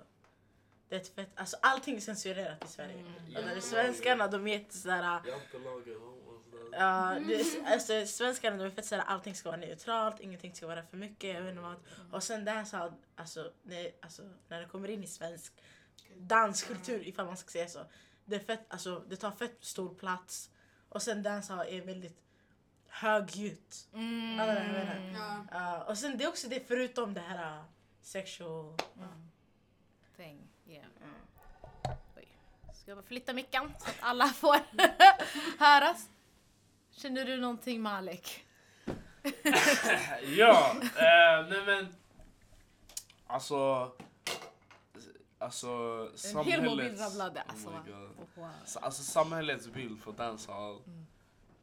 det 0.89 0.95
är 0.95 0.99
ett 0.99 1.15
fett, 1.15 1.29
alltså 1.35 1.57
allting 1.61 1.95
är 1.95 1.99
censurerat 1.99 2.65
i 2.65 2.67
Sverige. 2.67 2.99
Mm. 2.99 3.13
Det 3.33 3.39
är 3.39 3.59
svenskarna 3.59 4.27
de 4.27 4.47
är 4.47 4.51
jätte 4.51 4.77
sådär, 4.77 5.19
sådär. 6.71 6.79
ja, 6.79 7.19
det 7.27 7.45
alltså 7.65 8.05
svenskarna 8.05 8.57
de 8.57 8.63
är 8.63 8.69
fett 8.69 8.85
sådär, 8.85 9.03
allting 9.07 9.35
ska 9.35 9.49
vara 9.49 9.59
neutralt, 9.59 10.19
ingenting 10.19 10.55
ska 10.55 10.67
vara 10.67 10.83
för 10.83 10.97
mycket, 10.97 11.35
jag 11.35 11.41
vet 11.41 11.49
inte 11.49 11.61
vad. 11.61 11.75
Och 12.11 12.23
sen 12.23 12.45
dancehall, 12.45 12.93
alltså, 13.15 13.51
det, 13.63 13.91
alltså 14.01 14.21
när 14.47 14.61
det 14.61 14.67
kommer 14.67 14.89
in 14.89 15.03
i 15.03 15.07
svensk 15.07 15.53
danskultur, 16.17 17.07
ifall 17.07 17.25
man 17.25 17.37
ska 17.37 17.49
säga 17.49 17.67
så. 17.67 17.79
Det, 18.25 18.35
är 18.35 18.39
fett, 18.39 18.65
alltså, 18.69 19.03
det 19.09 19.15
tar 19.15 19.31
fett 19.31 19.57
stor 19.59 19.95
plats. 19.95 20.49
Och 20.89 21.01
sen 21.01 21.23
dancehall 21.23 21.67
är 21.69 21.81
väldigt 21.81 22.21
högljutt. 22.87 23.87
Mm. 23.93 24.37
Ja, 24.37 24.45
det 24.45 24.51
är 24.51 24.73
det 24.73 24.79
jag 24.79 24.85
menar. 24.85 25.19
Ja. 25.19 25.45
Ja, 25.51 25.83
och 25.83 25.97
sen 25.97 26.17
det 26.17 26.23
är 26.23 26.27
också 26.27 26.47
det 26.47 26.67
förutom 26.67 27.13
det 27.13 27.21
här 27.21 27.57
uh, 27.57 27.63
sexual... 28.01 28.77
Mm. 28.97 29.31
Thing. 30.17 30.54
Yeah. 30.67 30.85
Ja. 31.83 31.91
Oj. 32.15 32.27
Ska 32.73 32.91
jag 32.91 33.05
flytta 33.05 33.33
micken 33.33 33.71
så 33.79 33.89
att 33.89 33.95
alla 33.99 34.27
får 34.27 34.55
höras? 35.59 36.09
Känner 36.91 37.25
du 37.25 37.37
någonting 37.41 37.81
Malik? 37.81 38.45
ja, 40.37 40.75
eh, 40.81 41.47
nej 41.49 41.65
men. 41.65 41.95
Alltså. 43.27 43.91
Alltså 45.39 45.67
En 46.35 46.45
hel 46.45 46.63
mobil 46.63 46.97
samhällets... 46.97 47.43
Oh 47.45 47.51
Alltså, 47.51 47.69
my 47.69 47.91
God. 47.91 48.09
wow. 48.35 48.49
Så, 48.65 48.79
alltså 48.79 49.03
samhällets 49.03 49.67
bild 49.67 49.99
för 50.01 50.11
dancehall 50.11 50.81
Mm. 50.87 51.04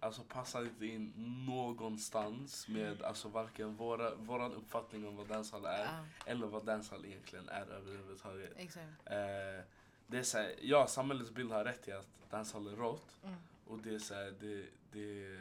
Alltså, 0.02 0.22
passar 0.22 0.62
inte 0.64 0.86
in 0.86 1.12
någonstans 1.46 2.68
med 2.68 3.02
alltså, 3.02 3.28
varken 3.28 3.76
våra, 3.76 4.14
våran 4.14 4.52
uppfattning 4.52 5.08
om 5.08 5.16
vad 5.16 5.26
dancehall 5.28 5.64
är 5.64 5.84
Ja, 5.84 6.04
eller 6.26 6.46
vad 6.46 6.64
dancehall 6.64 7.04
egentligen 7.04 7.48
är 7.48 7.66
överhuvudtaget. 7.66 8.52
exakt. 8.56 8.86
Eh, 9.06 9.64
det 10.06 10.18
är 10.18 10.22
så 10.22 10.38
här, 10.38 10.54
ja, 10.62 10.86
samhällets 10.86 11.30
bild 11.30 11.52
har 11.52 11.64
rätt 11.64 11.88
i 11.88 11.92
att 11.92 12.08
dancehall 12.30 12.66
är 12.68 12.76
rått 12.76 13.16
Mm. 13.24 13.34
och 13.66 13.78
det 13.78 13.94
är 13.94 13.98
så 13.98 14.14
här, 14.14 14.34
det, 14.40 14.66
det 14.92 15.38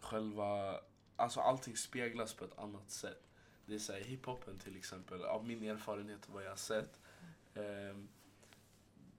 själva, 0.00 0.80
alltså 1.16 1.40
allting 1.40 1.76
speglas 1.76 2.34
på 2.34 2.44
ett 2.44 2.58
annat 2.58 2.90
sätt. 2.90 3.22
Det 3.66 3.74
är 3.74 3.78
så 3.78 3.92
här, 3.92 4.00
hiphopen 4.00 4.58
till 4.58 4.76
exempel, 4.76 5.24
av 5.24 5.44
min 5.46 5.62
erfarenhet 5.62 6.26
och 6.26 6.34
vad 6.34 6.44
jag 6.44 6.50
har 6.50 6.56
sett. 6.56 6.98
ehm, 7.54 8.08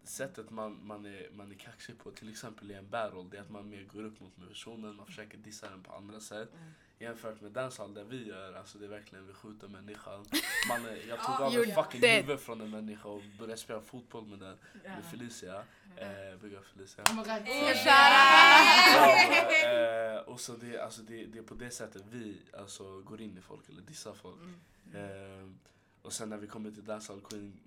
sättet 0.10 0.50
man, 0.50 0.88
man, 0.88 1.06
är, 1.06 1.30
man 1.32 1.52
är 1.52 1.56
kaxig 1.56 1.98
på, 1.98 2.12
till 2.12 2.30
exempel 2.30 2.72
i 2.72 2.74
en 2.74 2.90
battle, 2.90 3.26
det 3.32 3.38
är 3.38 3.42
att 3.42 3.50
man 3.50 3.70
mer 3.70 3.84
går 3.84 4.04
upp 4.04 4.20
mot 4.20 4.50
personen, 4.50 4.96
man 4.96 5.06
försöker 5.06 5.38
dissa 5.38 5.70
den 5.70 5.84
på 5.84 5.94
andra 5.94 6.20
sätt. 6.20 6.50
Mm. 6.54 6.72
Jämfört 7.00 7.42
med 7.42 7.52
dancehall 7.52 7.94
där 7.94 8.04
vi 8.04 8.28
gör, 8.28 8.54
alltså 8.54 8.78
det 8.78 8.86
är 8.86 8.90
verkligen 8.90 9.28
vi 9.28 9.34
skjuter 9.34 9.68
människan. 9.68 10.26
Man 10.70 10.86
är, 10.86 11.08
jag 11.10 11.24
tog 11.24 11.42
av 11.42 11.54
en 11.54 11.76
fucking 11.76 12.02
dead. 12.02 12.26
huvud 12.26 12.40
från 12.40 12.62
en 12.62 12.70
människa 12.70 13.10
och 13.10 13.22
började 13.40 13.58
spela 13.58 13.82
fotboll 13.82 14.26
med 14.26 14.40
den, 14.40 14.58
med 14.84 15.06
Felicia. 15.12 15.64
Eh, 15.98 16.40
Big 16.42 16.58
Felicia. 16.74 17.04
Oh 17.04 17.16
my 17.16 17.24
god. 17.24 17.48
Eh, 19.66 20.20
och 20.20 20.40
så 20.40 20.54
det, 20.54 20.80
alltså 20.80 21.02
det, 21.02 21.26
det 21.26 21.40
är 21.40 21.44
på 21.44 21.54
det 21.54 21.72
sättet 21.72 22.04
vi 22.10 22.42
alltså, 22.58 23.02
går 23.02 23.22
in 23.22 23.38
i 23.38 23.42
folk 23.42 23.70
eller 23.70 23.82
dissar 23.82 24.14
folk. 24.14 24.42
Eh, 24.94 25.50
och 26.02 26.14
sen 26.14 26.30
när 26.30 26.38
vi 26.38 26.48
kommer 26.48 26.72
till 26.72 26.86
dancehall 26.86 27.22
queen 27.22 27.60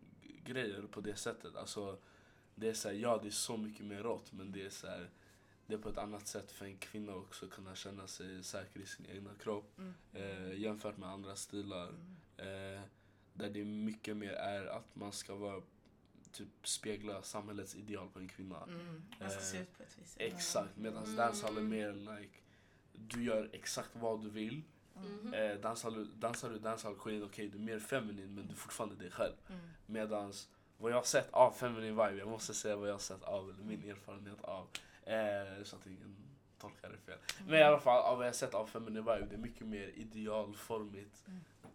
grejer 0.45 0.83
på 0.91 1.01
det 1.01 1.17
sättet. 1.17 1.57
Alltså, 1.57 1.99
det 2.61 2.69
är 2.69 2.75
så 2.75 2.89
här, 2.89 2.95
ja 2.95 3.19
det 3.23 3.29
är 3.29 3.31
så 3.31 3.57
mycket 3.57 3.87
mer 3.87 4.03
rått 4.03 4.33
men 4.33 4.53
det 4.53 4.67
är 4.67 4.71
så 4.71 4.87
här, 4.87 5.11
det 5.67 5.75
är 5.75 5.79
på 5.79 5.89
ett 5.89 5.99
annat 5.99 6.27
sätt 6.27 6.51
för 6.51 6.65
en 6.67 6.77
kvinna 6.77 7.15
också 7.15 7.47
att 7.47 7.53
kunna 7.53 7.75
känna 7.75 8.07
sig 8.07 8.45
säker 8.45 8.81
i 8.81 8.87
sin 8.87 9.07
egna 9.07 9.31
kropp 9.43 9.81
eh, 10.13 10.53
jämfört 10.61 10.97
med 10.97 11.09
andra 11.09 11.37
stilar. 11.37 11.89
Eh, 12.37 12.81
där 13.35 13.51
det 13.51 13.65
mycket 13.65 14.17
mer 14.17 14.33
är 14.33 14.67
att 14.67 14.97
man 14.97 15.13
ska 15.13 15.35
vara 15.35 15.63
typ 16.33 16.49
spegla 16.63 17.23
samhällets 17.23 17.75
ideal 17.75 18.09
på 18.09 18.19
en 18.19 18.29
kvinna. 18.29 18.67
Man 19.21 19.31
ska 19.31 19.39
Eh, 19.39 19.45
se 19.45 19.59
ut 19.59 19.77
på 19.77 19.83
ett 19.83 19.99
visst 19.99 20.13
sätt. 20.13 20.23
Exakt, 20.23 20.77
medan 20.77 21.17
dancehall 21.17 21.57
är 21.57 21.63
mer 21.63 21.93
like 21.93 22.39
du 22.93 23.25
gör 23.25 23.51
exakt 23.53 23.91
vad 23.93 24.23
du 24.23 24.31
vill. 24.31 24.63
Mhm. 24.95 25.35
Eh, 25.35 25.57
dansar, 25.57 25.91
du, 25.91 26.05
dansar 26.05 26.51
du 26.51 26.59
dancehall 26.59 26.97
queen, 26.97 27.23
okej 27.23 27.49
du 27.49 27.59
är 27.59 27.63
mer 27.63 27.79
feminin 27.79 28.35
men 28.35 28.47
du 28.47 28.53
är 28.53 28.57
fortfarande 28.57 28.97
dig 28.97 29.11
själv. 29.11 29.35
Medans 29.87 30.49
vad 30.79 30.93
jag 30.93 30.97
har 30.97 31.03
sett 31.05 31.33
av 31.33 31.53
feminin 31.53 31.91
vibe, 31.91 32.15
jag 32.19 32.29
måste 32.29 32.55
säga 32.55 32.77
vad 32.77 32.89
jag 32.89 32.95
har 32.95 32.99
sett 32.99 33.23
av, 33.23 33.51
eller 33.51 33.65
min 33.65 33.91
erfarenhet 33.91 34.45
av, 34.45 34.69
eh, 35.05 35.65
så 35.65 35.77
att 35.77 35.87
ingen 35.87 36.17
tolkar 36.61 36.89
det 36.89 36.99
fel. 36.99 37.19
Men 37.47 37.59
i 37.59 37.63
alla 37.63 37.81
fall, 37.81 38.03
av 38.03 38.17
vad 38.17 38.27
jag 38.27 38.33
har 38.33 38.37
sett 38.37 38.55
av 38.55 38.67
feminin 38.67 39.05
vibe, 39.05 39.27
det 39.31 39.35
är 39.35 39.39
mycket 39.39 39.67
mer 39.67 39.89
idealformigt 39.89 41.25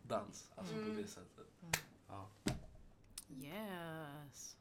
dans. 0.03 0.51
Alltså 0.55 0.73
på 0.73 0.79
det 0.79 1.07
sättet. 1.07 1.47
Ja. 2.07 2.29
Yes. 3.41 4.57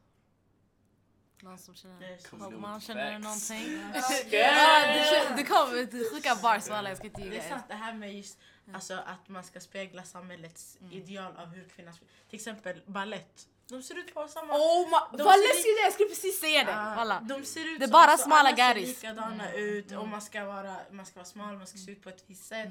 Någon 1.41 1.57
som 1.57 1.75
känner... 1.75 2.49
Det 2.49 2.57
man 2.57 2.81
känner 2.81 3.19
någonting? 3.19 3.81
Ja, 4.31 5.29
det, 5.29 5.35
det 5.35 5.43
kom 5.43 5.71
det 5.91 6.11
sjuka 6.11 6.35
bars 6.43 6.69
walla, 6.69 6.89
jag 6.89 6.97
ska 6.97 7.07
inte 7.07 7.21
Det 7.21 7.27
ljuga. 7.27 7.43
är 7.43 7.49
sant 7.49 7.65
det 7.67 7.73
här 7.73 7.93
med 7.93 8.13
just 8.13 8.39
alltså, 8.73 8.93
att 8.93 9.29
man 9.29 9.43
ska 9.43 9.59
spegla 9.59 10.03
samhällets 10.03 10.77
ideal 10.91 11.37
av 11.37 11.47
hur 11.47 11.69
kvinnan 11.69 11.93
Till 12.29 12.35
exempel 12.35 12.81
ballett. 12.85 13.47
De 13.69 13.83
ser 13.83 13.97
ut 13.99 14.13
på 14.13 14.27
samma... 14.27 14.53
Oh 14.53 14.85
my, 14.89 15.17
De 15.17 15.23
vad 15.23 15.39
läskigt 15.39 15.77
det 15.77 15.83
jag 15.83 15.93
skulle 15.93 16.09
precis 16.09 16.39
säga 16.39 16.63
det. 16.63 16.75
Ah, 16.75 16.95
Walla. 16.95 17.19
de 17.19 17.45
ser 17.45 17.65
ut 17.73 17.79
Det 17.79 17.85
är 17.85 17.89
bara 17.89 18.03
alltså, 18.11 18.25
smala 18.25 18.39
alla 18.39 18.49
ser 18.49 18.57
garis. 18.57 18.87
likadana 18.87 19.53
ut 19.53 19.91
och 19.91 20.07
man 20.07 20.21
ska, 20.21 20.45
vara, 20.45 20.75
man 20.91 21.05
ska 21.05 21.15
vara 21.15 21.25
smal, 21.25 21.57
man 21.57 21.67
ska 21.67 21.77
se 21.77 21.91
ut 21.91 22.01
på 22.03 22.09
ett 22.09 22.23
visst 22.27 22.45
sätt. 22.45 22.69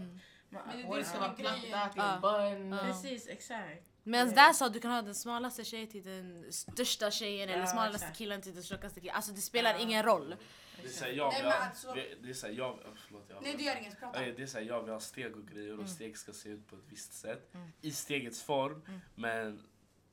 Man, 0.49 0.63
Men 0.67 0.91
det 0.91 0.97
det 0.99 1.05
ska 1.05 1.19
vara 1.19 1.31
plattat, 1.33 1.93
Ja. 1.97 2.19
bun. 2.23 2.73
Ja. 2.73 2.79
Precis, 2.79 3.29
exakt. 3.29 3.87
Medan 4.03 4.35
dancehall, 4.35 4.73
du 4.73 4.81
kan 4.81 4.91
ha 4.91 5.03
den 5.03 5.15
smalaste 5.15 5.65
tjejen 5.65 5.89
till 5.89 6.03
den 6.05 6.53
största 6.53 7.11
tjejen 7.11 7.49
eller 7.49 7.61
Ja, 7.61 7.67
smalaste 7.67 7.97
exakt. 7.97 8.19
killen 8.19 8.43
till 8.43 8.55
den 8.55 8.63
tjockaste 8.63 9.01
killen. 9.01 9.15
Alltså 9.17 9.33
det 9.33 9.41
spelar 9.41 9.71
Ja. 9.75 9.79
ingen 9.79 10.03
roll. 10.03 10.37
Det 10.83 10.89
är 10.89 10.93
såhär, 10.93 11.13
jag 11.13 11.29
Nej, 11.33 11.37
vill 11.43 11.49
men 11.49 11.59
ha, 11.59 11.67
alltså- 11.69 11.95
det, 11.95 12.15
det 12.23 12.31
är 12.31 12.35
såhär, 12.35 12.55
jag, 12.55 12.71
oh, 12.75 12.79
förlåt 13.07 13.25
jag 13.29 13.43
Nej, 13.43 13.55
det 13.59 13.63
gör 13.63 13.77
inget. 13.77 14.01
Prata. 14.01 14.21
Nej, 14.21 14.33
Det 14.37 14.43
är 14.43 14.47
såhär, 14.47 14.65
jag 14.65 14.83
vill 14.83 14.93
ha 14.93 15.01
steg 15.01 15.37
och 15.37 15.47
grejer 15.49 15.81
och 15.81 15.89
steg 15.89 16.19
ska 16.19 16.33
se 16.33 16.49
ut 16.49 16.69
på 16.69 16.77
ett 16.77 16.83
visst 16.89 17.13
sätt. 17.15 17.53
I 17.81 17.91
stegets 17.93 18.43
form. 18.43 18.83
Men 19.15 19.63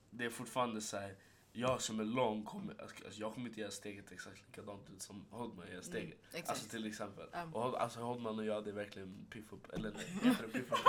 det 0.09 0.25
är 0.25 0.29
fortfarande 0.29 0.81
så 0.81 0.97
här. 0.97 1.15
jag 1.51 1.81
som 1.81 1.99
är 1.99 2.03
lång, 2.03 2.43
kommer, 2.43 2.75
alltså, 2.81 3.21
jag 3.21 3.33
kommer 3.33 3.47
inte 3.47 3.59
göra 3.61 3.71
steget 3.71 4.11
exakt 4.11 4.41
likadant 4.47 4.89
ut 4.95 5.01
som 5.01 5.25
Hodman 5.31 5.67
gör 5.73 5.81
steget. 5.81 6.17
exakt. 6.29 6.49
Alltså 6.49 6.69
till 6.69 6.87
exempel. 6.87 7.27
Mm. 7.33 7.53
Och, 7.53 7.81
alltså 7.81 7.99
Hodman 7.99 8.39
och 8.39 8.45
jag, 8.45 8.63
det 8.63 8.69
är 8.69 8.73
verkligen 8.73 9.25
piff 9.33 9.53
upp, 9.53 9.73
eller 9.73 9.91
nej, 9.91 10.05
heter 10.23 10.43
det 10.43 10.49
piff 10.59 10.71
upp? 10.71 10.79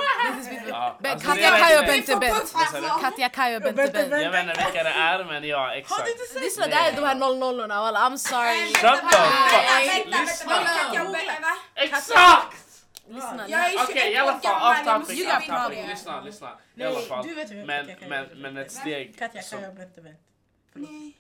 Ja, 0.69 0.99
alltså, 1.05 1.29
Katja 1.29 1.51
Kaj 1.51 1.79
och 1.79 1.85
Bente 1.87 2.17
Bent. 2.17 2.55
Vad 2.55 2.69
sa 2.69 2.81
du? 2.81 3.03
Katja 3.03 3.29
Kaj 3.29 3.57
och 3.57 3.63
Bente 3.63 3.93
Bent. 3.93 4.23
Jag 4.23 4.31
vet 4.33 4.49
inte 4.49 4.65
vilka 4.65 4.83
det 4.83 4.91
är 4.91 5.25
men 5.25 5.45
ja, 5.49 5.59
Har 5.59 5.71
exakt. 5.71 6.05
du 6.05 6.13
inte 6.13 6.25
sett 6.25 6.43
Lyssna, 6.43 6.67
det 6.67 6.75
här 6.75 6.93
är 6.93 6.97
de 6.97 7.03
här 7.03 7.15
00 7.15 7.61
orna 7.61 7.81
walla, 7.81 8.09
I'm 8.09 8.17
sorry. 8.17 8.67
Shut 8.67 9.01
the 9.11 9.17
fuck! 9.53 10.07
Lyssna! 10.21 10.55
Exakt! 11.75 12.60
Lyssna, 13.15 13.49
Jag 13.49 13.61
är 13.67 13.71
21 13.71 13.89
Okej, 13.91 14.13
i 14.13 14.17
alla 14.17 14.39
fall, 14.39 14.71
off 14.73 14.87
jag 14.87 15.01
topic, 15.01 15.19
You 15.21 15.27
off 15.29 15.35
got 15.35 15.47
topic. 15.47 15.65
problem. 15.67 15.89
Lyssna, 15.91 16.21
lyssna. 16.21 16.59
I 16.75 16.83
alla 16.85 17.01
fall. 17.01 17.27
du 17.27 17.35
vet 17.35 17.51
vem 17.51 17.67
Men, 17.67 17.87
men, 17.87 18.13
är. 18.13 18.35
men 18.35 18.57
ett 18.57 18.73
steg 18.73 19.19
Katja 19.19 19.69
och 19.69 19.75
Bente 19.75 20.01
Bent. 20.01 20.21
Nej. 20.73 21.17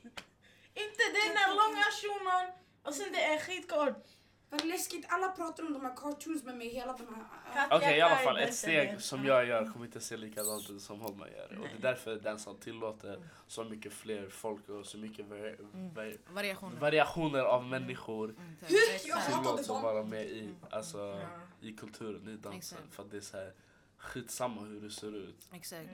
Inte 0.74 1.02
den 1.18 1.34
där 1.34 1.48
långa 1.60 1.84
shunon 2.00 2.52
och 2.82 2.94
sen 2.94 3.12
det 3.12 3.24
är 3.24 3.38
skitkort. 3.38 4.06
Vad 4.50 4.64
läskigt, 4.64 5.06
alla 5.08 5.28
pratar 5.28 5.66
om 5.66 5.72
de 5.72 5.82
här 5.84 5.96
cartoons 5.96 6.44
med 6.44 6.56
mig, 6.56 6.68
hela 6.68 6.92
de 6.92 7.06
här... 7.54 7.66
Okej 7.76 7.98
i 7.98 8.00
alla 8.00 8.16
fall, 8.16 8.38
ett 8.38 8.54
steg 8.54 9.00
som 9.00 9.24
jag 9.24 9.46
gör 9.46 9.72
kommer 9.72 9.84
inte 9.86 10.00
se 10.00 10.16
likadant 10.16 10.70
ut 10.70 10.82
som 10.82 11.00
Holman 11.00 11.28
gör. 11.36 11.58
Och 11.58 11.66
det 11.68 11.76
är 11.78 11.90
därför 11.92 12.16
dancehall 12.16 12.56
tillåter 12.56 13.18
så 13.46 13.64
mycket 13.64 13.92
fler 13.92 14.28
folk 14.28 14.68
och 14.68 14.86
så 14.86 14.98
mycket 14.98 15.26
vari- 15.26 15.56
vari- 15.94 16.18
Variationer. 16.28 16.80
variationer 16.80 17.40
av 17.40 17.64
människor 17.64 18.34
Jag 18.68 19.16
hatade 19.16 19.42
tillåts 19.42 19.60
att 19.60 19.66
dem. 19.68 19.82
vara 19.82 20.02
med 20.04 20.24
i, 20.26 20.48
alltså, 20.70 21.20
i 21.60 21.72
kulturen, 21.72 22.28
i 22.28 22.36
dansen. 22.36 22.78
Exakt. 22.78 22.94
För 22.94 23.02
att 23.02 23.10
det 23.10 23.16
är 23.16 23.20
så 23.20 23.36
här, 23.36 23.52
skitsamma 24.00 24.60
hur 24.60 24.80
du 24.80 24.90
ser 24.90 25.16
ut. 25.16 25.48
Exakt. 25.52 25.88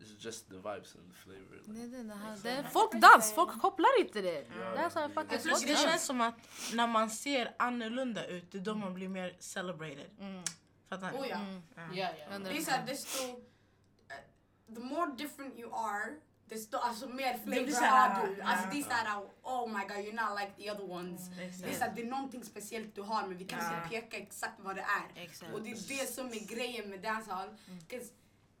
It's 0.00 0.24
just 0.24 0.48
the 0.48 0.54
vibes 0.54 0.94
and 0.96 1.10
the 1.12 1.16
flavor. 1.16 1.62
Det, 1.66 1.86
det, 1.86 2.02
det, 2.02 2.14
här, 2.14 2.38
det 2.42 2.50
är 2.50 2.62
folkdans, 2.62 3.32
folk 3.34 3.60
kopplar 3.60 4.00
inte 4.00 4.20
det. 4.22 4.46
Ja, 4.60 4.70
Det 4.70 4.78
är 4.78 4.88
så 4.90 4.98
här 4.98 5.08
det- 5.28 5.38
Plus 5.42 5.62
det 5.62 5.76
känns 5.76 6.04
som 6.06 6.20
att 6.20 6.34
när 6.74 6.86
man 6.86 7.10
ser 7.10 7.54
annorlunda 7.58 8.26
ut, 8.26 8.52
det 8.52 8.58
är 8.58 8.62
då 8.62 8.74
man 8.74 8.94
blir 8.94 9.08
mer 9.08 9.36
celebrated. 9.40 10.10
Mm. 10.20 10.42
Fattar 10.88 11.12
ni? 11.12 11.18
Oh 11.18 11.28
ja. 11.28 11.38
Ja, 11.76 12.10
ja. 12.30 12.38
Det 12.38 12.56
är 12.56 12.60
såhär, 12.60 12.86
desto... 12.86 13.22
eh, 13.24 14.74
The 14.74 14.80
more 14.80 15.12
different 15.16 15.58
you 15.58 15.74
are, 15.74 16.14
desto 16.48 16.76
alltså, 16.78 17.08
mer 17.08 17.38
flavor 17.44 17.86
har 17.86 18.26
du. 18.26 18.42
Alltså, 18.42 18.68
det 18.72 18.78
är 18.78 18.82
såhär, 18.82 19.18
oh 19.42 19.68
my 19.68 19.84
god, 19.84 19.96
you're 19.96 20.28
not 20.28 20.40
like 20.40 20.52
the 20.56 20.70
other 20.70 20.90
ones. 20.90 21.20
Det 21.62 21.68
är, 21.70 21.74
såhär, 21.78 21.92
det 21.96 22.02
är 22.02 22.06
någonting 22.06 22.44
speciellt 22.44 22.94
du 22.94 23.02
har 23.02 23.26
men 23.26 23.36
vi 23.38 23.44
kan 23.44 23.58
inte 23.58 23.88
peka 23.90 24.16
exakt 24.16 24.60
vad 24.60 24.76
det 24.76 24.82
är. 24.82 25.22
Exakt. 25.22 25.52
Och 25.52 25.62
det 25.62 25.70
är 25.70 25.88
det 26.00 26.14
som 26.14 26.26
är 26.26 26.46
grejen 26.54 26.90
med 26.90 27.00
dancehall. 27.00 27.48
'Cause 27.88 28.08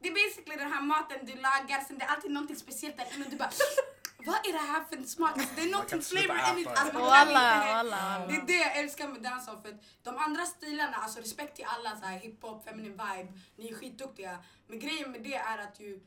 Det 0.00 0.08
är 0.08 0.14
basically 0.28 0.56
den 0.64 0.72
här 0.72 0.82
maten 0.82 1.18
du 1.26 1.34
lagar, 1.34 1.80
sen 1.84 1.98
det 1.98 2.04
är 2.04 2.08
alltid 2.08 2.30
någonting 2.30 2.56
speciellt 2.56 2.96
där 2.96 3.06
inne. 3.16 3.24
Du 3.30 3.36
bara, 3.36 3.50
vad 4.26 4.34
är 4.34 4.52
det 4.52 4.58
här 4.72 4.84
för 4.84 4.96
en 4.96 5.06
smak? 5.06 5.38
Alltså, 5.38 5.54
det 5.56 5.62
är 5.62 5.70
någonting 5.70 6.02
flavor 6.02 6.36
in 6.52 6.58
it. 6.58 6.68
Alltså, 6.68 6.98
Walla, 6.98 7.64
walla. 7.74 8.26
det 8.28 8.34
är 8.34 8.46
det 8.46 8.52
jag 8.52 8.76
älskar 8.78 9.08
med 9.08 9.22
dancehall 9.22 9.62
för 9.62 9.68
att 9.68 9.80
de 10.02 10.16
andra 10.18 10.46
stilarna, 10.46 10.96
alltså 10.96 11.20
respekt 11.20 11.56
till 11.56 11.64
alla 11.68 11.96
så 11.96 12.06
här 12.06 12.18
hiphop, 12.18 12.64
feminine 12.64 12.94
vibe, 13.04 13.32
ni 13.56 13.68
är 13.70 13.74
skitduktiga. 13.74 14.38
Men 14.66 14.78
grejen 14.78 15.10
med 15.10 15.22
det 15.22 15.34
är 15.34 15.58
att 15.58 15.80
ju 15.80 16.00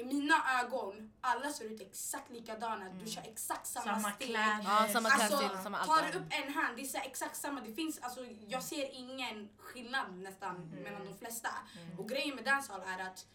i, 0.00 0.04
mina 0.04 0.60
ögon, 0.60 1.12
alla 1.20 1.52
ser 1.52 1.64
ut 1.64 1.80
exakt 1.80 2.30
likadana. 2.30 2.88
Du 2.88 3.10
kör 3.10 3.22
exakt 3.22 3.66
samma, 3.66 3.84
Samma 3.84 4.12
steg. 4.12 4.28
kläder. 4.28 4.60
Ja, 4.64 4.88
samma 4.92 5.08
Alltså, 5.08 5.36
klädstil, 5.38 5.62
samma 5.62 5.78
allt. 5.78 5.88
tar 5.88 6.12
du 6.12 6.18
upp 6.18 6.24
en 6.30 6.52
hand, 6.54 6.76
det 6.76 6.82
är 6.82 6.86
så 6.86 6.98
exakt 6.98 7.36
samma. 7.36 7.60
Det 7.60 7.72
finns, 7.74 7.98
alltså, 7.98 8.20
jag 8.48 8.62
ser 8.62 8.90
ingen 8.94 9.48
skillnad 9.58 10.12
nästan 10.18 10.68
mellan 10.84 11.04
de 11.06 11.18
flesta. 11.18 11.48
Och 11.98 12.08
grejen 12.08 12.34
med 12.34 12.44
dancehall 12.44 12.82
är 12.86 12.98
att 13.06 13.26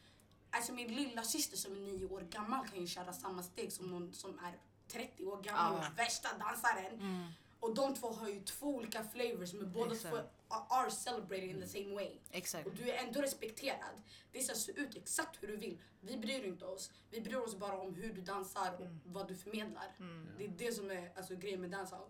alltså, 0.52 0.74
min 0.74 0.96
lilla 0.96 1.24
syster 1.24 1.58
som 1.58 1.72
är 1.76 1.80
nio 1.80 2.06
år 2.06 2.22
gammal 2.22 2.68
kan 2.68 2.80
ju 2.80 2.88
köra 2.88 3.14
samma 3.14 3.44
steg 3.44 3.74
som 3.74 3.86
någon 3.92 4.14
som 4.14 4.40
är 4.40 4.58
30 4.92 5.26
år 5.26 5.42
gammal 5.42 5.74
Ja. 5.82 5.88
värsta 5.98 6.30
dansaren. 6.38 7.34
Och 7.64 7.76
de 7.76 7.96
två 7.96 8.08
har 8.08 8.30
ju 8.30 8.44
två 8.44 8.68
olika 8.68 9.04
flavors 9.04 9.54
men 9.54 9.72
båda 9.72 9.94
Exakt. 9.94 10.16
två 10.16 10.22
are 10.70 10.92
celebrated 10.92 11.50
in 11.50 11.62
the 11.62 11.68
same 11.68 11.94
way. 11.94 12.20
Exakt. 12.32 12.68
Och 12.68 12.76
du 12.76 12.92
är 12.92 13.04
ändå 13.04 13.22
respekterad. 13.22 14.02
Det 14.32 14.42
ska 14.42 14.56
se 14.56 14.72
ut 14.72 14.96
exakt 14.96 15.44
hur 15.44 15.48
du 15.48 15.56
vill. 15.58 15.78
Vi 16.02 16.18
bryr 16.18 16.44
inte 16.44 16.66
oss. 16.66 16.92
Vi 17.10 17.22
bryr 17.22 17.36
oss 17.36 17.56
bara 17.56 17.78
om 17.78 17.96
hur 17.96 18.14
du 18.14 18.22
dansar 18.22 18.74
och 18.80 18.88
vad 19.06 19.28
du 19.28 19.36
förmedlar. 19.36 19.96
Det 20.38 20.46
är 20.46 20.50
det 20.58 20.72
som 20.72 20.92
är 20.92 21.12
alltså, 21.16 21.36
grejen 21.36 21.62
med 21.62 21.72
dancehall. 21.72 22.06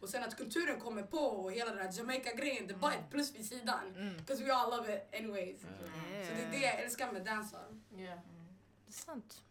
Och 0.00 0.08
sen 0.08 0.22
att 0.22 0.36
kulturen 0.36 0.80
kommer 0.80 1.02
på 1.02 1.18
och 1.18 1.52
hela 1.52 1.70
den 1.70 1.80
här 1.80 1.98
Jamaica-grejen, 1.98 2.66
det 2.66 2.74
är 2.74 2.78
bara 2.78 2.94
ett 2.94 3.10
plus 3.10 3.34
vid 3.34 3.46
sidan. 3.46 4.14
Because 4.18 4.44
we 4.44 4.54
all 4.54 4.70
love 4.70 4.96
it 4.96 5.20
anyways. 5.20 5.60
Så 5.60 6.34
det 6.34 6.42
är 6.42 6.50
det 6.50 6.60
jag 6.60 6.80
älskar 6.80 7.12
med 7.12 7.24
dancehall. 7.24 7.80
Ja. 7.90 7.96
Det 7.96 8.90
är 8.90 8.92
sant. 8.92 9.42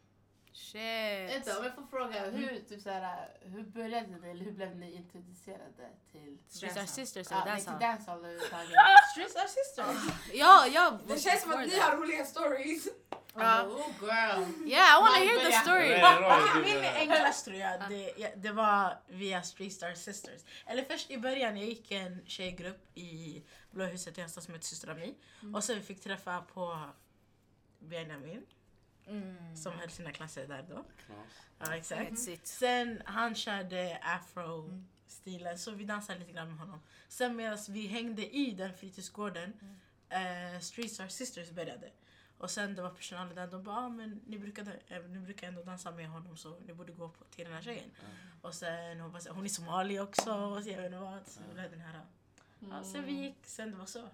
Shit. 0.54 0.82
Vänta, 1.30 1.58
om 1.58 1.66
jag 1.66 1.76
får 1.76 1.84
fråga, 1.84 2.30
hur, 2.30 2.60
typ 2.70 2.82
såhär, 2.82 3.30
hur 3.42 3.64
började 3.64 4.08
ni 4.08 4.30
eller 4.30 4.46
hur 4.46 4.52
blev 4.52 4.76
ni 4.76 4.92
introducerade 4.92 5.90
till 6.12 6.38
Streets 6.48 6.78
Are 6.78 6.88
Sisters 6.88 7.28
Ja, 7.32 7.42
eller 7.42 7.52
nej, 7.52 7.62
till 7.62 7.72
dancehall? 7.72 7.90
dancehall 7.90 8.20
överhuvudtaget? 8.20 8.72
Streets 9.12 9.36
are 9.36 9.48
sisters. 9.48 10.14
Ja, 10.34 10.68
ja. 10.68 11.00
Det 11.08 11.20
känns 11.20 11.42
som 11.42 11.52
att 11.52 11.68
ni 11.68 11.80
har 11.80 11.98
roliga 11.98 12.26
stories. 12.26 12.88
Ja. 13.36 13.64
Oh 13.64 13.92
girl! 14.02 14.68
Yeah, 14.68 14.98
I 14.98 15.02
wanna 15.02 15.18
hear 15.18 15.40
the 15.40 15.52
story. 15.52 16.74
Min 16.74 16.86
enklast 16.86 17.46
tror 17.46 17.58
jag, 17.58 17.80
det, 18.36 18.52
var 18.52 18.98
via 19.08 19.42
Street 19.44 19.74
Star 19.74 19.94
Sisters. 19.94 20.42
Eller 20.66 20.84
först 20.84 21.12
i 21.12 21.18
början, 21.18 21.58
jag 21.58 21.66
gick 21.66 21.92
i 21.92 21.96
en 21.96 22.26
tjejgrupp 22.26 22.98
i 22.98 23.44
Blåhuset 23.72 24.18
i 24.18 24.22
höstas 24.22 24.46
som 24.46 24.54
hette 24.54 24.66
Systra 24.66 24.94
Mi. 24.94 25.16
Och 25.56 25.64
sen 25.64 25.76
vi 25.76 25.82
fick 25.82 26.04
träffa 26.04 26.42
på 26.42 26.80
Benjamin 27.80 28.46
som 29.56 29.72
höll 29.74 29.90
sina 29.90 30.12
klasser 30.12 30.48
där 30.48 30.66
då. 30.70 30.84
Ja, 31.60 31.76
exakt. 31.76 32.28
It. 32.28 32.48
Sen 32.48 33.02
han 33.06 33.36
körde 33.36 34.00
afro-stilen 34.02 35.58
så 35.58 35.72
vi 35.72 35.86
dansade 35.86 36.20
lite 36.20 36.32
grann 36.32 36.48
med 36.50 36.58
honom. 36.58 36.80
Sen 37.08 37.36
medan 37.36 37.58
vi 37.70 37.88
hängde 37.88 38.36
i 38.36 38.52
den 38.52 38.74
fritidsgården, 38.74 39.54
eh, 40.10 40.60
Street 40.60 40.92
Star 40.92 41.08
Sisters 41.08 41.50
började. 41.52 41.92
Och 42.38 42.52
sen 42.52 42.76
det 42.76 42.82
var 42.82 42.90
personalen 42.90 43.36
där, 43.36 43.48
de 43.48 43.64
bara 43.64 43.78
ah, 43.78 43.90
men 43.90 44.22
ni, 44.28 44.40
brukade, 44.40 44.80
eh, 44.88 45.02
ni 45.04 45.20
brukar 45.20 45.48
ändå 45.48 45.64
dansa 45.64 45.92
med 45.92 46.08
honom 46.10 46.38
så 46.38 46.60
ni 46.60 46.74
borde 46.74 46.92
gå 46.92 47.10
på, 47.10 47.24
till 47.26 47.46
den 47.46 47.54
här 47.54 47.62
tjejen. 47.62 47.92
Och 48.42 48.54
sen 48.54 49.00
hon, 49.00 49.12
bara, 49.12 49.22
så- 49.22 49.32
hon 49.34 49.46
är 49.46 49.50
somali 49.50 50.00
också 50.00 50.34
och 50.34 50.64
så 50.64 50.70
jag 50.70 50.78
vet 50.78 50.86
inte 50.86 50.98
vad. 51.00 51.28
Så 51.28 51.40
blev 51.54 51.72
den 51.72 51.80
här, 51.82 52.02
ja, 52.60 52.84
sen 52.84 53.06
vi 53.06 53.12
gick, 53.12 53.36
sen 53.44 53.72
det 53.72 53.78
var 53.78 53.86
så. 53.86 54.10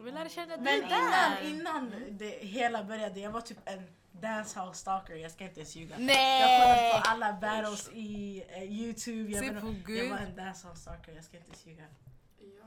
Vi 0.00 0.10
lärde 0.12 0.30
känna 0.30 0.56
dig 0.56 0.64
Men 0.64 0.74
innan, 0.90 1.10
där. 1.10 1.48
innan 1.48 1.92
det 2.10 2.28
hela 2.28 2.84
började, 2.84 3.20
jag 3.20 3.30
var 3.30 3.40
typ 3.40 3.58
en 3.64 3.86
dancehall 4.12 4.74
stalker, 4.74 5.14
jag 5.14 5.30
ska 5.30 5.44
inte 5.44 5.60
ens 5.60 5.76
ljuga. 5.76 5.94
Jag 5.98 6.00
Nej! 6.06 6.60
kollade 6.60 7.02
på 7.02 7.10
alla 7.10 7.32
battles 7.32 7.88
i 7.92 8.44
eh, 8.48 8.62
Youtube, 8.62 9.30
jag, 9.32 9.44
Se 9.44 9.60
på 9.60 9.74
Gud. 9.86 10.04
jag 10.04 10.10
var 10.10 10.18
en 10.18 10.36
dancehall 10.36 10.76
stalker, 10.76 11.12
jag 11.14 11.24
ska 11.24 11.36
inte 11.36 11.48
ens 11.50 11.66
ljuga. 11.66 11.84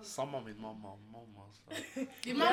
Samma 0.03 0.39
min 0.41 0.61
mamma. 0.61 0.95
mamma 0.95 1.49
så. 1.53 1.73
Din 2.23 2.37
mamma? 2.37 2.51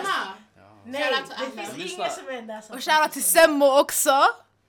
Ja. 0.57 0.79
Nej, 0.85 1.03
Shoutout 1.15 1.37
till 1.39 1.57
det 1.57 1.63
alla. 1.63 1.63
finns 1.73 1.77
Lyssna. 1.79 2.05
ingen 2.05 2.17
som 2.17 2.29
är 2.29 2.33
en 2.33 2.47
dancehall 2.47 2.77
Och 2.79 2.85
shoutout 2.85 3.13
till. 3.13 3.25
Semmo 3.25 3.81
också! 3.81 4.21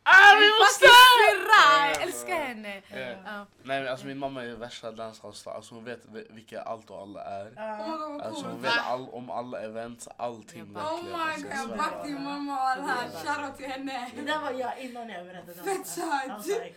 Ah, 0.08 0.36
vi 0.39 0.48
måste! 0.60 0.86
Syrra! 0.86 1.88
Jag 1.94 2.02
älskar 2.02 2.36
henne! 2.36 2.82
Eh, 2.89 3.00
Ja. 3.26 3.46
Nej 3.63 3.82
men 3.82 3.88
alltså 3.91 4.06
min 4.06 4.18
mamma 4.18 4.44
är 4.44 4.56
värsta 4.56 4.91
dancehallstar. 4.91 5.52
Alltså 5.52 5.76
hon 5.76 5.84
vet 5.84 6.00
vi- 6.13 6.28
vilka 6.30 6.62
allt 6.62 6.89
och 6.89 7.02
alla 7.02 7.24
är. 7.24 7.54
Ja. 7.56 7.80
Oh 7.80 7.88
my 7.89 7.98
god 7.98 8.12
vad 8.12 8.22
Alltså 8.22 8.46
hon 8.46 8.62
vet 8.62 8.78
all, 8.86 9.10
om 9.10 9.30
alla 9.30 9.62
events, 9.62 10.08
allting 10.18 10.74
bara- 10.74 10.94
Oh 10.94 11.04
my 11.04 11.12
Alltså, 11.12 11.68
god, 11.68 11.78
back 11.78 12.04
din 12.06 12.24
mamma 12.24 12.54
och 12.54 12.68
all 12.70 12.82
här. 12.82 13.10
Shoutout 13.10 13.58
till 13.58 13.65
henne. 13.65 14.12
Det 14.15 14.22
där 14.22 14.39
var 14.39 14.52
jag 14.52 14.80
innan 14.80 15.10
jag 15.10 15.26
började 15.26 15.54
dansa. 15.54 15.63
Fett 15.63 15.78
was 15.78 15.96
sant. 15.96 16.46
like. 16.48 16.76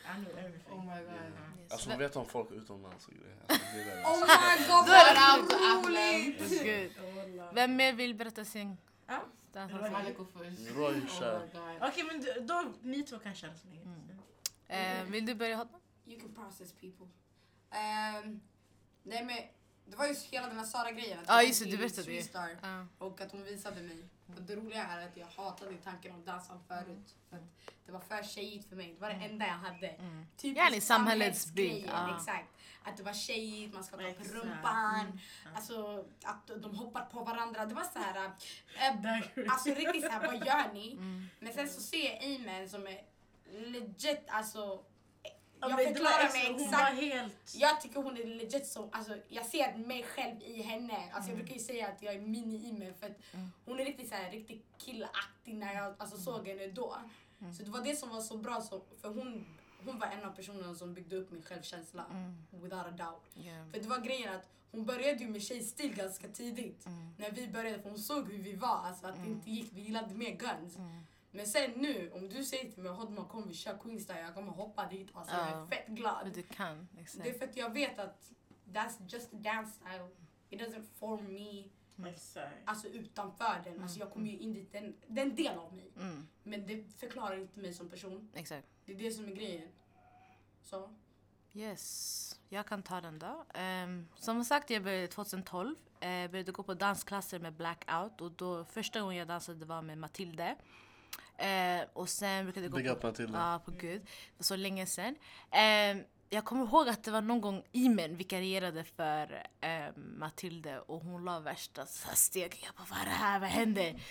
Oh 0.71 0.85
my 0.85 1.01
god. 1.03 1.33
Alltså 1.71 1.91
hon 1.91 1.99
vet 1.99 2.17
om 2.17 2.27
folk 2.27 2.51
utomlands 2.53 3.07
och 3.07 3.13
grejer. 3.13 3.37
Alltså. 4.05 4.25
Oh 4.25 4.29
my 4.29 4.67
god 4.69 4.85
till 4.85 4.95
vad 5.15 5.85
roligt. 5.87 6.99
Wallah. 7.17 7.55
Vem 7.55 7.77
mer 7.77 7.93
vill 7.93 8.15
berätta 8.15 8.45
sin 8.45 8.77
Ja. 9.09 9.19
Dansare? 9.59 9.97
Alla 9.97 10.11
går 10.11 10.27
först. 10.33 10.77
Roy 10.77 11.01
Oh 11.01 11.07
kör. 11.19 11.49
Okej 11.81 12.05
men 12.05 12.47
då, 12.47 12.73
ni 12.83 13.03
två 13.03 13.19
kan 13.19 13.35
köra 13.35 13.55
så 13.55 13.69
länge. 13.69 13.83
Eh, 14.69 15.05
vill 15.05 15.27
du 15.27 15.35
börja 15.35 15.57
Hotman? 15.57 15.81
You 16.07 16.21
can 16.21 16.35
process 16.35 16.73
people. 16.73 17.07
Um, 17.71 18.41
nej 19.03 19.25
men 19.25 19.37
det 19.91 19.97
var 19.97 20.07
ju 20.07 20.15
hela 20.31 20.47
den 20.47 20.57
här 20.59 20.65
Sara-grejen. 20.65 21.19
att 21.19 21.25
Ja, 21.29 21.35
jag 21.35 21.47
just 21.47 21.65
det, 21.65 21.71
du 21.71 21.77
berättade. 21.77 22.03
Streetstar 22.03 22.57
Ja. 22.63 22.87
Och 22.99 23.21
att 23.21 23.33
hon 23.33 23.45
visade 23.45 23.83
mig. 23.83 24.05
Och 24.37 24.43
det 24.43 24.57
roliga 24.57 24.85
är 24.85 25.07
att 25.07 25.17
jag 25.17 25.27
hatade 25.27 25.75
tanken 25.85 26.15
om 26.15 26.25
danshall 26.25 26.59
förut. 26.69 27.15
För 27.31 27.37
att 27.37 27.43
det 27.87 27.93
var 27.93 28.01
för 28.01 28.23
tjejigt 28.23 28.69
för 28.69 28.77
mig. 28.77 28.95
Det 28.95 29.01
var 29.01 29.09
det 29.09 29.15
enda 29.15 29.47
jag 29.47 29.55
hade. 29.55 29.89
Mm. 29.89 30.27
Typ 30.37 30.83
samhällsgrejen, 30.83 31.89
ja. 31.93 32.17
Exakt. 32.17 32.49
Att 32.89 32.97
det 32.97 33.03
var 33.03 33.13
tjejigt, 33.13 33.75
man 33.75 33.85
ska 33.85 33.97
ta 33.97 34.03
på 34.03 34.25
rumpan. 34.25 35.01
Mm. 35.01 35.19
Alltså 35.55 36.05
att 36.25 36.51
de 36.63 36.75
hoppar 36.75 37.05
på 37.05 37.25
varandra. 37.25 37.67
Det 37.67 37.75
var 37.75 37.85
så 37.93 37.99
här. 37.99 38.17
Äh, 38.79 39.53
alltså 39.53 39.69
riktigt 39.69 40.03
så 40.05 40.11
här, 40.11 40.27
vad 40.27 40.47
gör 40.47 40.73
ni? 40.73 40.93
Mm. 40.93 41.27
Men 41.41 41.53
sen 41.53 41.69
så 41.69 41.81
ser 41.81 42.05
jag 42.15 42.23
Iman 42.25 42.69
som 42.69 42.87
är 42.87 43.03
legit, 43.67 44.25
alltså. 44.29 44.85
Ja, 45.61 45.69
Jag 45.71 45.85
förklarar 45.89 46.33
mig 46.33 46.65
exakt. 46.65 46.95
helt... 47.01 47.55
Jag 47.57 47.81
tycker 47.81 48.03
hon 48.03 48.17
är 48.17 48.25
legit 48.25 48.67
så, 48.67 48.89
alltså 48.93 49.17
jag 49.29 49.47
ser 49.47 49.77
mig 49.77 50.03
själv 50.03 50.43
i 50.43 50.63
henne. 50.63 50.95
Alltså 51.13 51.31
jag 51.31 51.35
Mm. 51.35 51.37
brukar 51.37 51.55
ju 51.55 51.61
säga 51.61 51.89
att 51.89 52.03
jag 52.03 52.15
är 52.15 52.21
mini 52.21 52.69
i 52.69 52.73
mig 52.73 52.95
för 53.01 53.07
att 53.07 53.35
Mm. 53.35 53.53
hon 53.65 53.81
är 53.81 53.85
riktigt 53.85 54.09
så 54.09 54.15
här, 54.15 54.31
riktigt 54.31 54.67
killaktig 54.79 55.55
när 55.55 55.75
jag 55.75 55.95
alltså, 55.99 56.17
såg 56.17 56.49
henne 56.49 56.67
då. 56.67 56.97
Mm. 57.41 57.55
Så 57.55 57.63
det 57.63 57.71
var 57.71 57.81
det 57.85 57.97
som 57.97 58.09
var 58.09 58.21
så 58.21 58.37
bra, 58.37 58.61
så, 58.61 58.83
för 59.01 59.09
hon, 59.09 59.58
hon 59.85 59.99
var 59.99 60.07
en 60.07 60.25
av 60.25 60.31
personerna 60.37 60.75
som 60.75 60.95
byggde 60.95 61.17
upp 61.17 61.31
min 61.31 61.43
självkänsla. 61.43 62.05
Mm. 62.11 62.63
Without 62.63 62.87
a 62.87 62.91
doubt. 62.91 63.47
Yeah. 63.47 63.69
För 63.71 63.81
det 63.81 63.89
var 63.89 63.99
grejen 64.01 64.35
att 64.37 64.49
hon 64.71 64.87
började 64.87 65.25
ju 65.25 65.29
med 65.31 65.43
tjejstil 65.43 65.95
ganska 65.95 66.29
tidigt. 66.29 66.87
Mm. 66.87 67.15
När 67.19 67.31
vi 67.31 67.49
började, 67.49 67.83
för 67.83 67.91
hon 67.91 67.99
såg 67.99 68.33
hur 68.33 68.43
vi 68.43 68.55
var, 68.57 68.77
alltså 68.77 69.07
att 69.07 69.15
det 69.15 69.21
Mm. 69.21 69.33
inte 69.33 69.51
gick, 69.51 69.73
vi 69.73 69.81
gillade 69.81 70.15
mer 70.15 70.31
guns. 70.37 70.77
Mm. 70.77 71.01
Men 71.31 71.47
sen 71.47 71.71
nu, 71.71 72.11
om 72.15 72.29
du 72.29 72.45
säger 72.45 72.71
till 72.73 72.83
mig 72.83 72.93
Hodman 72.93 73.27
kom 73.29 73.49
vi 73.49 73.55
kör 73.55 73.79
Queenstyle, 73.79 74.21
jag 74.21 74.35
kommer 74.35 74.53
hoppa 74.53 74.87
dit. 74.89 75.09
Alltså 75.13 75.35
jag 75.37 75.49
Ja. 75.51 75.63
är 75.63 75.67
fett 75.67 75.87
glad. 75.89 76.21
Men 76.25 76.33
du 76.33 76.43
kan, 76.43 76.89
exakt. 76.99 77.25
Det 77.25 77.31
är 77.31 77.39
för 77.39 77.45
att 77.45 77.57
jag 77.57 77.73
vet 77.73 77.99
att 77.99 78.31
that's 78.73 78.95
just 79.09 79.35
a 79.35 79.37
dance 79.41 79.73
style. 79.73 80.09
It 80.51 80.61
doesn't 80.61 80.85
form 80.99 81.35
me 81.35 81.65
Exakt. 82.11 82.55
alltså 82.65 82.89
utanför 82.89 83.61
den. 83.65 83.83
Alltså 83.83 83.99
jag 84.01 84.11
kommer 84.13 84.27
ju 84.31 84.39
in 84.39 84.55
dit, 84.55 84.73
den, 84.73 84.97
den 85.07 85.35
del 85.35 85.59
av 85.59 85.75
mig. 85.75 85.91
Mm. 85.97 86.29
Men 86.43 86.67
det 86.67 86.85
förklarar 86.97 87.37
inte 87.39 87.61
mig 87.61 87.73
som 87.75 87.89
person. 87.91 88.31
Exakt. 88.35 88.67
Det 88.89 88.95
är 88.95 88.97
det 88.97 89.11
som 89.11 89.25
är 89.29 89.33
grejen. 89.33 89.69
Så. 90.63 90.91
Yes, 91.53 92.41
jag 92.49 92.67
kan 92.67 92.83
ta 92.83 93.01
den 93.01 93.19
då. 93.19 93.45
Ehm, 93.55 94.09
som 94.19 94.45
sagt, 94.45 94.71
jag 94.71 94.83
började 94.83 95.09
2012. 95.09 95.69
Uh, 95.69 96.31
började 96.31 96.53
gå 96.53 96.63
på 96.63 96.75
dansklasser 96.75 97.39
med 97.39 97.53
Blackout. 97.53 98.21
Och 98.21 98.33
då, 98.33 98.65
första 98.65 99.01
gången 99.01 99.17
jag 99.17 99.29
dansade 99.29 99.65
var 99.65 99.83
med 99.83 99.99
Matilde. 99.99 100.57
Eh, 101.37 101.87
och 101.93 102.09
sen 102.09 102.45
brukade 102.45 102.67
jag 102.67 102.73
gå 102.73 102.79
Big 102.79 102.87
på... 102.87 102.93
up 102.93 103.03
Matilda. 103.03 103.39
Ja, 103.39 103.61
på 103.65 103.71
gud. 103.71 104.03
Så 104.39 104.57
länge 104.57 104.87
sedan. 104.87 105.17
Ehm, 105.51 106.03
jag 106.31 106.45
kommer 106.45 106.65
ihåg 106.65 106.89
att 106.89 107.05
det 107.05 107.11
var 107.11 107.21
någon 107.21 107.41
gång 107.41 107.63
Imen 107.73 108.17
vikarierade 108.17 108.85
för 108.85 109.47
ehm, 109.61 110.19
Matilde 110.19 110.81
och 110.81 111.01
hon 111.01 111.25
la 111.25 111.41
värsta 111.41 111.87
så 111.87 112.09
här 112.09 112.17
steg. 112.17 112.61
Jag 112.65 112.75
bara, 112.75 112.87
vad 112.91 112.99
är 112.99 113.05
det 113.05 113.11
här? 113.11 113.41
Vad 113.41 113.49
händer? 113.49 114.03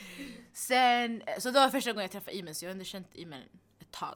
Sen, 0.53 1.23
så 1.39 1.51
det 1.51 1.59
var 1.59 1.69
första 1.69 1.91
gången 1.91 2.03
jag 2.03 2.11
träffade 2.11 2.37
Imen 2.37 2.55
så 2.55 2.65
jag 2.65 2.69
har 2.69 2.73
ändå 2.73 2.85
känt 2.85 3.15
Imen 3.15 3.43
ett 3.79 3.91
tag. 3.91 4.15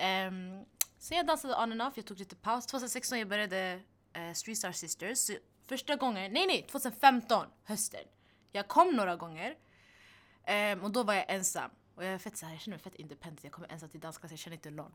Um, 0.00 0.64
sen 0.98 1.16
jag 1.16 1.26
dansade 1.26 1.54
on 1.54 1.72
and 1.72 1.82
off, 1.82 1.96
jag 1.96 2.06
tog 2.06 2.18
lite 2.18 2.36
paus. 2.36 2.66
2016 2.66 3.18
jag 3.18 3.28
började 3.28 3.80
uh, 4.16 4.32
Street 4.32 4.58
Star 4.58 4.72
Sisters. 4.72 5.18
Så 5.18 5.32
första 5.66 5.96
gången, 5.96 6.32
nej 6.32 6.46
nej, 6.46 6.66
2015 6.70 7.46
hösten. 7.64 8.04
Jag 8.52 8.68
kom 8.68 8.96
några 8.96 9.16
gånger 9.16 9.56
ehm, 10.44 10.80
och 10.80 10.90
då 10.90 11.02
var 11.02 11.14
jag 11.14 11.24
ensam. 11.28 11.70
Och 11.94 12.04
jag, 12.04 12.14
är 12.14 12.18
fett, 12.18 12.36
så 12.36 12.46
här, 12.46 12.52
jag 12.52 12.60
känner 12.60 12.76
mig 12.76 12.82
fett 12.82 12.94
independent, 12.94 13.44
jag 13.44 13.52
kommer 13.52 13.72
ensam 13.72 13.88
till 13.88 14.00
dansklass, 14.00 14.30
jag 14.30 14.38
känner 14.38 14.56
inte 14.56 14.70
någon. 14.70 14.92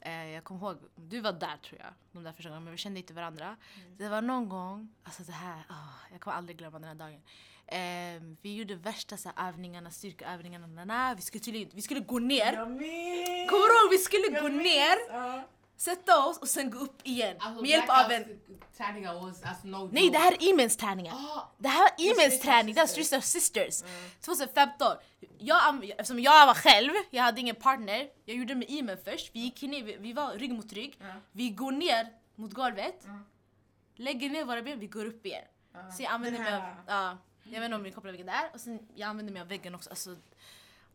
Eh, 0.00 0.26
jag 0.26 0.44
kommer 0.44 0.60
ihåg, 0.60 0.78
du 0.94 1.20
var 1.20 1.32
där 1.32 1.56
tror 1.56 1.80
jag, 1.80 1.94
de 2.12 2.22
där 2.22 2.32
första 2.32 2.48
gångerna, 2.48 2.64
men 2.64 2.72
vi 2.72 2.78
kände 2.78 3.00
inte 3.00 3.14
varandra. 3.14 3.56
Det 3.96 4.08
var 4.08 4.22
någon 4.22 4.48
gång, 4.48 4.94
alltså 5.02 5.22
det 5.22 5.32
här, 5.32 5.64
ah, 5.68 6.08
jag 6.10 6.20
kommer 6.20 6.36
aldrig 6.36 6.58
glömma 6.58 6.78
den 6.78 6.88
här 6.88 6.94
dagen. 6.94 7.22
Ehm, 7.72 8.36
vi 8.42 8.54
gjorde 8.56 8.74
värsta 8.74 9.16
så 9.16 9.30
här, 9.36 9.48
övningarna, 9.48 9.90
styrkeövningarna, 9.90 10.66
na, 10.66 10.84
na. 10.84 11.14
Vi, 11.14 11.22
skulle 11.22 11.44
tydligen, 11.44 11.70
vi 11.74 11.82
skulle 11.82 12.00
gå 12.00 12.18
ner. 12.18 12.52
Kommer 12.56 13.68
du 13.68 13.84
ihåg? 13.84 13.90
Vi 13.90 13.98
skulle 13.98 14.26
Jag 14.32 14.42
gå 14.42 14.48
ner, 14.48 14.96
Ja. 15.10 15.42
sätta 15.76 16.26
oss 16.26 16.38
och 16.38 16.48
sen 16.48 16.70
gå 16.70 16.78
upp 16.78 17.00
igen. 17.06 17.36
Alltså, 17.40 17.62
med 17.62 17.70
hjälp 17.70 17.84
av 17.88 18.10
en... 18.12 18.40
Träningar 18.76 19.14
was 19.14 19.42
alltså 19.42 19.66
no 19.66 19.90
Nej, 19.92 20.10
det 20.10 20.18
här 20.18 20.32
är 20.32 20.48
Imens 20.48 20.76
träningar. 20.76 21.14
Ah, 21.14 21.52
Det 21.58 21.68
här 21.68 21.88
Street 21.88 22.16
Imens 22.18 22.40
träning, 22.40 22.74
det 22.74 22.86
Sisters. 22.86 23.06
Street 23.06 23.24
Star 23.24 23.40
Sisters. 23.70 23.90
2015. 24.20 24.96
Jag, 25.38 25.84
eftersom 25.90 26.20
jag 26.20 26.46
var 26.46 26.54
själv, 26.54 26.90
jag 27.10 27.22
hade 27.22 27.40
ingen 27.40 27.56
partner. 27.56 28.08
Jag 28.24 28.36
gjorde 28.36 28.54
med 28.54 28.70
Imen 28.70 28.98
först. 29.04 29.30
Vi 29.34 29.40
gick 29.40 29.62
ner, 29.62 29.82
vi, 29.82 29.96
vi 29.96 30.12
var 30.12 30.32
rygg 30.32 30.52
mot 30.52 30.72
rygg. 30.72 30.96
Ja. 31.00 31.06
Vi 31.32 31.50
går 31.50 31.72
ner 31.72 32.06
mot 32.34 32.52
golvet. 32.52 33.02
Ja. 33.06 33.18
Lägger 33.96 34.30
ner 34.30 34.44
våra 34.44 34.62
ben, 34.62 34.78
vi 34.80 34.86
går 34.86 35.04
upp 35.06 35.26
igen. 35.26 35.44
Ja. 35.74 35.90
Så 35.92 36.02
jag 36.02 36.12
använder 36.12 36.40
mig 36.40 36.54
av, 36.54 36.60
här- 36.60 37.16
jag 37.44 37.60
vet 37.60 37.64
inte 37.64 37.76
om 37.76 37.82
ni 37.82 37.92
kopplar 37.92 38.12
vilken 38.12 38.26
det 38.26 38.32
är. 38.32 38.50
Och 38.54 38.60
sen 38.60 38.88
jag 38.94 39.08
använder 39.08 39.32
mig 39.32 39.42
av 39.42 39.48
väggen 39.48 39.74
också. 39.74 39.90
Alltså, 39.90 40.16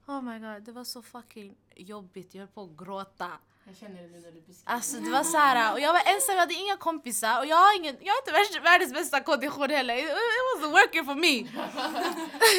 oh 0.05 0.21
my 0.21 0.39
god, 0.39 0.63
det 0.63 0.71
var 0.71 0.83
så 0.83 1.01
fucking 1.01 1.55
jobbigt. 1.75 2.35
Jag 2.35 2.39
höll 2.39 2.47
på 2.47 2.63
att 2.63 2.77
gråta. 2.77 3.31
jag 3.65 3.77
känner 3.77 4.01
det 4.01 4.07
nu 4.07 4.19
när 4.19 4.31
du 4.31 4.41
beskriver. 4.41 4.71
Alltså 4.71 4.99
det 4.99 5.09
var 5.09 5.23
så 5.23 5.37
här, 5.37 5.73
och 5.73 5.79
jag 5.79 5.93
var 5.93 6.01
ensam, 6.05 6.35
jag 6.35 6.39
hade 6.39 6.53
inga 6.53 6.77
kompisar 6.77 7.39
och 7.39 7.45
jag 7.45 7.57
har, 7.57 7.79
ingen, 7.79 7.97
jag 8.01 8.13
har 8.13 8.19
inte 8.21 8.31
världens, 8.31 8.65
världens 8.65 8.93
bästa 8.93 9.23
kondition 9.23 9.69
heller. 9.69 9.95
It, 9.95 10.03
it 10.03 10.61
wasn't 10.61 10.71
working 10.71 11.05
for 11.05 11.15
me. 11.15 11.35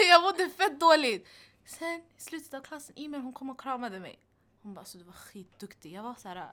jag 0.11 0.23
mådde 0.23 0.49
fett 0.49 0.81
dåligt. 0.81 1.29
Sen 1.65 2.03
i 2.17 2.21
slutet 2.21 2.55
av 2.55 2.61
klassen, 2.61 2.99
Imen 2.99 3.23
hon 3.23 3.33
kom 3.33 3.51
och 3.51 3.61
kramade 3.61 4.01
mig. 4.01 4.19
Hon 4.63 4.75
bara 4.75 4.81
alltså 4.81 4.99
du 4.99 5.05
var 5.05 5.13
skitduktig. 5.13 5.93
Jag 5.93 6.03
var 6.03 6.15
så 6.15 6.29
här, 6.29 6.53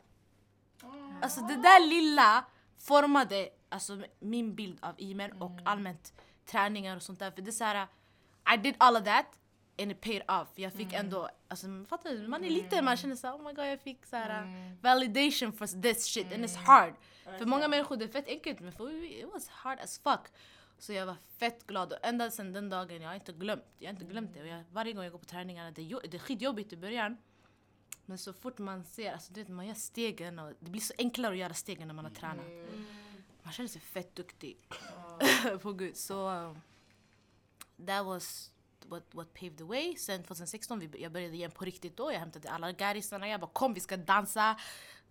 alltså 1.22 1.42
det 1.42 1.56
där 1.56 1.88
lilla 1.88 2.46
formade 2.78 3.50
alltså, 3.70 4.04
min 4.20 4.56
bild 4.56 4.78
av 4.82 4.96
Imen 4.98 5.42
och 5.42 5.60
allmänt 5.66 6.14
träningar 6.46 6.96
och 6.96 7.02
sånt 7.02 7.20
där. 7.20 7.32
För 7.32 7.42
det 7.42 7.50
är 7.50 7.52
så 7.52 7.64
här, 7.64 7.88
I 8.54 8.58
did 8.58 8.76
all 8.78 8.96
of 8.96 9.04
that 9.04 9.26
and 9.80 9.92
it 9.92 10.02
paid 10.02 10.22
off. 10.28 10.48
Jag 10.56 10.74
fick 10.74 10.94
ändå, 10.94 11.30
alltså 11.48 11.68
fattar 11.90 12.10
du? 12.10 12.28
Man 12.28 12.44
är 12.44 12.50
liten, 12.50 12.86
man 12.86 12.98
känner 12.98 13.16
såhär 13.16 13.36
oh 13.36 13.44
my 13.44 13.54
god 13.54 13.66
jag 13.66 13.82
fick 13.82 14.06
så 14.06 14.16
här 14.16 14.76
validation 14.82 15.54
for 15.54 15.82
this 15.82 16.06
shit 16.06 16.34
and 16.34 16.46
it's 16.46 16.56
hard. 16.56 16.94
För 17.38 17.46
många 17.46 17.68
människor 17.68 17.98
det 17.98 18.06
är 18.06 18.10
fett 18.10 18.28
enkelt 18.28 18.60
men 18.60 18.72
för 18.72 19.04
it 19.04 19.34
was 19.34 19.48
hard 19.48 19.80
as 19.80 20.00
fuck. 20.00 20.22
Så 20.78 20.94
jag 20.94 21.06
var 21.06 21.16
fett 21.38 21.68
glad 21.68 21.94
och 21.94 22.00
ända 22.04 22.32
sedan 22.32 22.54
den 22.54 22.70
dagen 22.70 23.02
jag 23.02 23.10
har 23.10 23.16
inte 23.16 23.32
glömt, 23.34 23.64
jag 23.80 23.88
har 23.88 23.94
inte 23.94 24.06
glömt 24.06 24.34
det. 24.34 24.42
Och 24.42 24.48
jag, 24.48 24.64
varje 24.72 24.94
gång 24.94 25.04
jag 25.04 25.12
går 25.12 25.20
på 25.20 25.26
träningarna, 25.26 25.72
det 25.72 25.82
är, 25.82 26.08
det 26.08 26.18
är 26.18 26.20
skitjobbigt 26.20 26.74
i 26.74 26.78
början. 26.78 27.18
Men 28.06 28.18
så 28.18 28.34
fort 28.34 28.58
man 28.58 28.84
ser, 28.84 29.14
alltså 29.14 29.34
du 29.34 29.40
vet 29.40 29.50
man 29.50 29.68
gör 29.68 29.74
stegen 29.74 30.40
och 30.40 30.54
det 30.60 30.72
blir 30.72 30.82
så 30.82 30.94
enklare 30.98 31.34
att 31.34 31.40
göra 31.40 31.54
stegen 31.54 31.88
när 31.88 31.96
man 31.96 32.06
har 32.06 32.12
tränat. 32.12 32.46
Man 33.46 33.54
känner 33.54 33.70
sig 33.70 33.82
fett 33.82 34.16
duktig. 34.16 34.58
på 35.62 35.74
gud. 35.74 35.98
Så 35.98 36.30
um, 36.30 36.62
that 37.88 38.06
was 38.06 38.52
what, 38.86 39.04
what 39.12 39.34
paved 39.34 39.58
the 39.58 39.64
way. 39.64 39.96
Sen 39.98 40.24
2016, 40.24 40.80
vi, 40.80 40.90
jag 41.02 41.12
började 41.12 41.36
igen 41.36 41.52
på 41.52 41.66
riktigt 41.66 41.98
då. 41.98 42.12
Jag 42.12 42.20
hämtade 42.20 42.50
alla 42.52 42.72
garisarna. 42.72 43.28
Jag 43.28 43.40
bara 43.40 43.52
kom 43.54 43.74
vi 43.74 43.80
ska 43.80 43.98
dansa. 43.98 44.56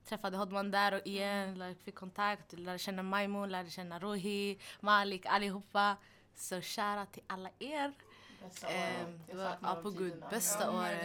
Träffade 0.05 0.37
Hodman 0.37 0.71
där 0.71 0.95
och 0.95 1.07
igen, 1.07 1.55
like, 1.59 1.83
fick 1.85 1.95
kontakt, 1.95 2.53
lärde 2.53 2.79
känna 2.79 3.03
Maimun, 3.03 3.51
lärde 3.51 3.71
känna 3.71 3.99
Rohi, 3.99 4.59
Malik, 4.81 5.27
allihopa. 5.27 5.97
Så 6.37 6.61
shoutout 6.63 7.13
till 7.13 7.23
alla 7.27 7.51
er. 7.59 7.93
Bästa 8.43 8.69
Ehm, 8.69 9.05
åren. 9.07 9.23
det 9.27 9.33
Jag 9.33 9.39
var- 9.39 9.59
ja, 9.63 9.75
på 9.83 9.91
gud, 9.91 10.25
bästa 10.31 10.71
Oh 10.71 10.77
året. 10.79 10.99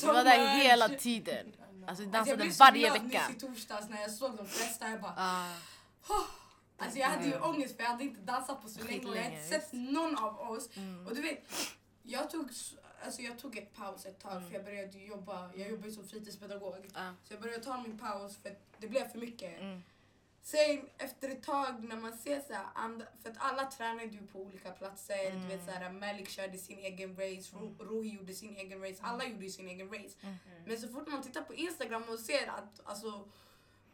Vi 0.00 0.06
var 0.06 0.24
där 0.24 0.48
hela 0.56 0.88
tiden. 0.88 1.46
Alltså 1.46 1.64
vi 1.72 1.84
Alltså, 1.86 2.02
jag 2.02 2.12
dansade 2.12 2.36
blev 2.36 2.50
så 2.52 2.64
varje 2.64 2.88
glad 2.88 3.02
vecka. 3.02 3.28
nyss 3.28 3.36
i 3.36 3.40
torsdags 3.40 3.88
när 3.88 4.00
jag 4.00 4.10
såg 4.10 4.36
de 4.36 4.46
flesta. 4.46 4.90
Jag 4.90 5.00
bara, 5.00 5.14
Ah, 6.08 6.22
alltså 6.78 6.98
jag 6.98 7.06
hade 7.06 7.26
ju 7.26 7.40
ångest 7.40 7.76
för 7.76 7.82
jag 7.82 7.90
hade 7.90 8.04
inte 8.04 8.20
dansat 8.20 8.62
på 8.62 8.68
så 8.68 8.84
länge 8.84 9.02
jag 9.02 9.22
hade 9.22 9.34
inte 9.36 9.48
sett 9.48 9.72
någon 9.72 10.18
av 10.18 10.40
oss. 10.50 10.76
mm. 10.76 11.06
Och 11.06 11.14
du 11.14 11.22
vet, 11.22 11.44
jag 12.02 12.30
tog, 12.30 12.50
alltså 13.04 13.22
jag 13.22 13.38
tog 13.38 13.56
ett 13.58 13.74
paus 13.74 14.06
ett 14.06 14.20
tag 14.20 14.42
för 14.46 14.54
jag 14.54 14.64
började 14.64 14.98
jobba, 14.98 15.50
jag 15.54 15.70
jobbar 15.70 15.86
ju 15.86 15.92
som 15.92 16.08
fritidspedagog. 16.08 16.88
Ah. 16.94 17.12
Så 17.24 17.34
jag 17.34 17.40
började 17.42 17.64
ta 17.64 17.82
min 17.82 17.98
paus 17.98 18.36
för 18.36 18.48
att 18.50 18.62
det 18.78 18.86
blev 18.88 19.08
för 19.08 19.18
mycket. 19.18 19.60
Mm. 19.60 19.82
Sen 20.42 20.88
efter 20.98 21.28
ett 21.28 21.42
tag 21.42 21.84
när 21.84 21.96
man 21.96 22.18
ser 22.18 22.40
så 22.40 22.52
här, 22.52 22.66
and, 22.74 23.06
för 23.22 23.30
att 23.30 23.36
alla 23.38 23.64
tränade 23.64 24.04
ju 24.08 24.26
på 24.26 24.38
olika 24.40 24.70
platser. 24.70 25.30
Mm. 25.30 25.42
Du 25.42 25.48
vet 25.56 25.64
så 25.66 25.70
här, 25.70 25.90
Malik 25.92 26.28
körde 26.28 26.58
sin 26.58 26.78
egen 26.78 27.10
race, 27.10 27.56
Ru- 27.56 27.78
Ruhi 27.78 28.08
gjorde 28.10 28.34
sin 28.34 28.56
egen 28.56 28.80
race, 28.82 28.98
alla 29.02 29.24
gjorde 29.24 29.44
ju 29.44 29.50
sin 29.50 29.68
egen 29.68 29.88
race. 29.88 30.16
Mm. 30.22 30.36
Men 30.66 30.80
så 30.80 30.88
fort 30.88 31.08
man 31.08 31.22
tittar 31.22 31.42
på 31.42 31.54
Instagram 31.54 32.02
och 32.08 32.18
ser 32.18 32.46
att 32.46 32.80
alltså, 32.84 33.28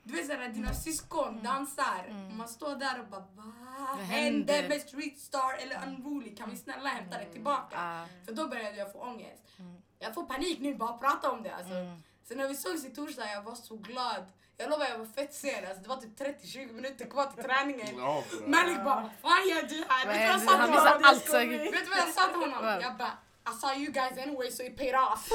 du 0.07 0.13
vet 0.15 0.27
såhär, 0.27 0.49
dina 0.49 0.67
Mm. 0.71 0.75
syskon 0.75 1.43
dansar. 1.43 2.31
Man 2.39 2.49
står 2.49 2.77
där 2.77 3.01
och 3.01 3.07
bara 3.07 3.25
vad 3.35 3.53
Vad 3.97 3.99
hände 4.07 4.53
händer? 4.53 4.69
med 4.69 4.81
Street 4.81 5.19
Star 5.19 5.55
eller 5.63 5.83
Unruly? 5.87 6.37
Kan 6.37 6.51
vi 6.51 6.57
snälla 6.57 6.89
hämta 6.89 7.19
det 7.19 7.25
tillbaka? 7.25 7.77
Ah, 7.79 8.05
För 8.27 8.33
då 8.33 8.49
började 8.49 8.77
jag 8.77 8.93
få 8.93 8.99
ångest. 9.03 9.43
Mm. 9.59 9.77
Jag 9.99 10.15
får 10.15 10.23
panik 10.25 10.61
nu 10.61 10.75
bara 10.75 10.99
prata 10.99 11.31
om 11.31 11.43
det. 11.43 11.55
Alltså. 11.55 11.75
mm. 11.75 12.03
Så 12.29 12.35
när 12.35 12.49
vi 12.49 12.55
sågs 12.57 12.85
i 12.85 12.91
torsdag 12.91 13.27
jag 13.33 13.43
var 13.43 13.55
så 13.55 13.77
glad. 13.77 14.25
Jag 14.57 14.71
lovar 14.71 14.87
jag 14.87 14.99
var 14.99 15.07
fett 15.07 15.35
sen. 15.35 15.67
Alltså, 15.67 15.83
det 15.83 15.89
var 15.89 15.97
typ 15.97 16.19
30-20 16.21 16.73
minuter 16.73 17.05
kvar 17.11 17.27
till 17.27 17.45
träningen. 17.45 17.95
Ja. 17.99 18.25
Malik 18.47 18.77
bara 18.85 19.01
vad 19.01 19.11
fan 19.33 19.49
gör 19.49 19.63
du 19.63 19.85
här? 19.89 20.07
Vet 20.07 20.15
du 20.15 20.27
vad 20.27 20.35
jag 20.35 20.41
sa 20.41 20.51
till 20.67 20.75
honom? 20.75 21.03
allt. 21.05 21.35
Vet 21.75 21.85
du 21.85 21.91
vad 21.91 21.99
jag 21.99 22.09
sa 22.09 22.27
till 22.27 22.41
honom? 22.53 22.81
Jag 22.83 22.97
bara 22.97 23.13
I 23.51 23.55
saw 23.61 23.77
you 23.85 23.93
guys 23.93 24.19
anyway 24.27 24.51
so 24.51 24.63
it 24.63 24.77
paid 24.77 24.95
off. 24.95 25.29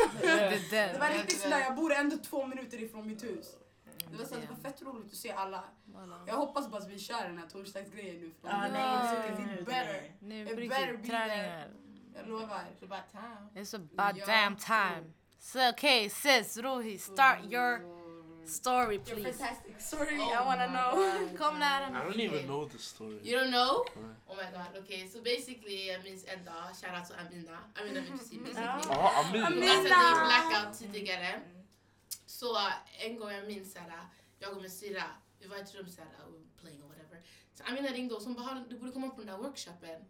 Det 0.72 0.98
var 1.00 1.10
riktigt 1.10 1.40
sådär, 1.40 1.60
jag 1.60 1.76
bor 1.76 1.94
ändå 1.94 2.18
två 2.18 2.46
minuter 2.48 2.84
ifrån 2.84 3.08
mitt 3.08 3.24
hus. 3.24 3.48
Det 4.12 4.18
var, 4.18 4.26
så, 4.26 4.36
det 4.36 4.48
var 4.50 4.56
fett 4.56 4.82
roligt 4.82 5.12
att 5.12 5.18
se 5.18 5.32
alla. 5.32 5.64
Jag 6.28 6.36
hoppas 6.36 6.70
bara 6.70 6.82
att 6.82 6.90
vi 6.90 7.00
kör 7.00 7.24
den 7.28 7.38
här 7.38 7.48
torsdagsgrejen 7.48 8.16
nu. 8.22 8.32
För 8.42 8.48
det 8.48 8.70
nej, 8.72 9.32
det 9.38 9.60
it 9.60 9.66
better. 9.66 10.12
Nu 10.20 10.46
på 10.46 10.56
better 10.56 10.98
be 10.98 11.08
träningar. 11.08 11.68
Jag 12.16 12.28
lovar. 12.28 12.64
Är 12.82 12.88
bara 12.88 13.02
time. 13.12 13.50
It's 13.64 13.76
about 13.76 14.18
Ja. 14.18 14.26
damn 14.26 14.56
time. 14.56 15.14
So 15.40 15.70
okay, 15.70 16.10
sis, 16.10 16.58
Ruhi, 16.58 16.98
start 17.00 17.38
your 17.52 17.80
story 18.46 18.96
You're 18.98 19.16
please. 19.16 19.38
fantastic. 19.38 19.76
Sorry, 19.80 20.18
Oh 20.20 20.42
I 20.42 20.46
wanna 20.46 20.68
know. 20.68 21.38
Kom 21.38 21.60
nära 21.60 21.88
I 21.88 21.92
don't 22.12 22.20
even 22.20 22.46
know 22.46 22.70
the 22.70 22.78
story. 22.78 23.20
You 23.24 23.40
don't 23.40 23.52
know? 23.52 23.86
Oh 24.28 24.36
my 24.36 24.44
god, 24.58 24.84
okay. 24.84 25.08
So 25.08 25.22
basically, 25.22 25.88
jag 25.88 26.04
minns 26.04 26.26
en 26.28 26.46
dag, 26.46 26.76
shoutout 26.82 27.06
till 27.08 27.16
Amina. 27.20 27.58
Amina 27.82 28.02
min 28.02 28.18
kusin 28.18 28.44
basically. 28.44 28.68
Amin. 28.68 29.44
Hon 29.44 29.54
Amina! 29.54 29.66
dansade 29.66 30.12
i 30.12 30.26
blackout 30.28 30.80
tidigare. 30.80 31.42
Så 32.42 32.54
uh, 32.54 32.74
en 33.06 33.20
gång 33.20 33.32
jag 33.32 33.48
minns 33.48 33.74
såhär, 33.74 33.92
jag 34.40 34.52
och 34.52 34.62
min 34.62 34.72
syrra, 34.72 35.04
vi 35.40 35.48
var 35.48 35.58
i 35.58 35.62
ett 35.62 35.76
rum 35.76 35.90
såhär, 35.90 36.10
we 36.18 36.32
were 36.32 36.44
playing 36.62 36.84
or 36.84 36.88
whatever. 36.88 37.22
Så 37.54 37.64
Amina 37.64 37.90
ringde 37.90 38.16
hon 38.16 38.34
bara, 38.34 38.44
"Har- 38.46 38.66
du 38.70 38.80
borde 38.80 38.92
komma 38.92 39.10
på 39.10 39.18
den 39.22 39.28
där 39.28 39.38
workshopen. 39.38 40.02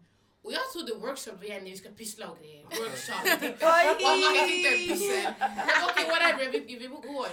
Och 0.42 0.52
jag 0.54 0.72
trodde 0.72 0.94
workshop 0.96 1.32
var 1.36 1.48
när 1.50 1.60
vi 1.72 1.78
ska 1.78 1.90
pyssla 1.90 2.30
och 2.30 2.38
grejer. 2.40 2.64
Workshop. 2.64 3.22
Jag 3.26 3.40
tänkte, 3.40 3.66
Mamma 4.04 4.46
i 4.48 4.88
pyssel. 4.88 5.34
Okej 5.90 6.06
whatever, 6.10 6.52
vi, 6.52 6.76
vi 6.80 6.88
går. 6.88 7.28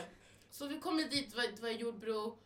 Så 0.51 0.67
vi 0.67 0.81
kommer 0.81 1.05
dit, 1.05 1.31
det 1.31 1.37
var, 1.37 1.63
var 1.63 1.69
jordbro. 1.69 2.39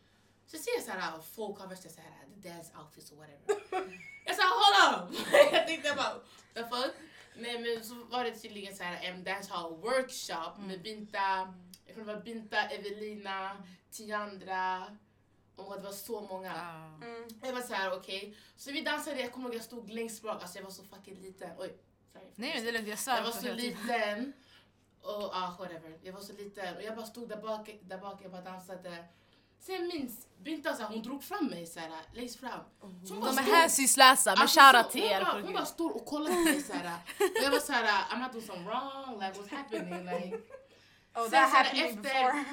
Så 0.47 0.59
ser 0.59 0.75
jag 0.75 0.83
såhär, 0.85 1.21
folk 1.37 1.59
har 1.61 1.67
värsta 1.67 1.89
såhär, 1.89 2.11
the 2.43 2.49
dance 2.49 2.73
outfits 2.79 3.11
och 3.13 3.19
whatever. 3.19 3.99
Jag 4.25 4.37
sa 4.37 4.43
hold 4.43 5.11
up! 5.11 5.19
jag 5.53 5.67
tänkte 5.67 5.95
bara, 5.97 6.15
the 6.55 6.63
fuck? 6.71 6.95
Nej 7.37 7.59
men 7.59 7.85
så 7.85 7.95
var 7.95 8.25
det 8.25 8.31
tydligen 8.37 8.77
såhär 8.77 9.03
en 9.03 9.25
dancehall 9.25 9.77
workshop 9.77 10.53
med 10.59 10.83
Binta, 10.83 11.55
jag 11.87 11.95
tror 11.95 12.05
det 12.05 12.15
var 12.15 12.21
Binta, 12.23 12.63
Evelina, 12.63 13.51
Tiandra. 13.91 14.83
Och 15.57 15.77
det 15.77 15.83
var 15.83 15.93
så 15.93 16.21
många. 16.21 16.53
Ah. 16.57 17.05
Mm. 17.05 17.29
Jag 17.43 17.53
var 17.53 17.61
såhär 17.61 17.93
okej. 17.93 18.37
Så 18.57 18.73
vi 18.73 18.81
dansade, 18.81 19.21
jag 19.21 19.33
kommer 19.33 19.49
ihåg 19.49 19.57
jag 19.57 19.65
stod 19.65 19.91
längst 19.91 20.23
bak, 20.23 20.43
alltså 20.43 20.59
jag 20.59 20.65
var 20.65 20.71
så 20.71 20.83
fucking 20.85 21.21
liten. 21.21 21.51
Oj, 21.59 21.77
sorry. 22.13 22.25
Nej 22.35 22.53
men 22.55 22.63
det 22.65 22.69
är 22.71 22.73
lugnt, 22.73 22.89
jag 22.89 22.99
svär 22.99 23.17
Jag 23.17 23.25
var 23.25 23.31
så 23.33 23.53
liten. 23.55 24.33
Och 25.03 25.37
ah, 25.37 25.57
whatever. 25.59 25.99
Jag 26.03 26.13
var 26.13 26.21
så 26.21 26.33
liten 26.33 26.77
och 26.77 26.83
jag 26.83 26.97
bara 26.97 27.07
stod 27.07 27.29
där 27.29 27.37
bak, 27.37 27.71
där 27.83 27.99
bak 27.99 28.21
jag 28.25 28.31
bara 28.31 28.43
dansade. 28.43 29.05
Sen 29.61 29.87
minns 29.87 30.27
Binta 30.39 30.75
så 30.75 30.83
här, 30.83 30.89
hon 30.89 31.03
drog 31.03 31.25
fram 31.25 31.47
mig 31.47 31.67
så 31.67 31.81
här, 31.81 31.91
längst 32.15 32.41
fram. 32.41 32.61
Så 32.81 32.87
hon 33.15 33.21
De 33.25 33.29
är 33.29 33.33
stod- 33.33 33.55
hänsynslösa 33.55 34.31
men 34.31 34.43
Alltså, 34.43 34.61
shoutout 34.61 34.87
så- 34.87 34.93
till 34.93 35.03
hon 35.03 35.11
er. 35.11 35.25
bara- 35.25 35.41
Hon 35.43 35.53
bara 35.53 35.65
står 35.67 35.97
och 35.97 36.07
kollar 36.07 36.31
på 36.33 36.39
mig 36.41 36.63
såhär. 36.63 36.97
Och 37.19 37.43
jag 37.45 37.51
var 37.51 37.59
såhär, 37.59 37.85
I'm 38.05 38.19
not 38.23 38.33
doing 38.33 38.47
something 38.47 38.67
wrong, 38.67 39.21
like 39.21 39.41
what's 39.41 39.57
happening? 39.57 40.05
Like, 40.05 40.39
Oh, 41.15 41.23
Sen 41.23 41.31
så 41.31 41.37
här 41.37 41.85
efter- 41.89 42.45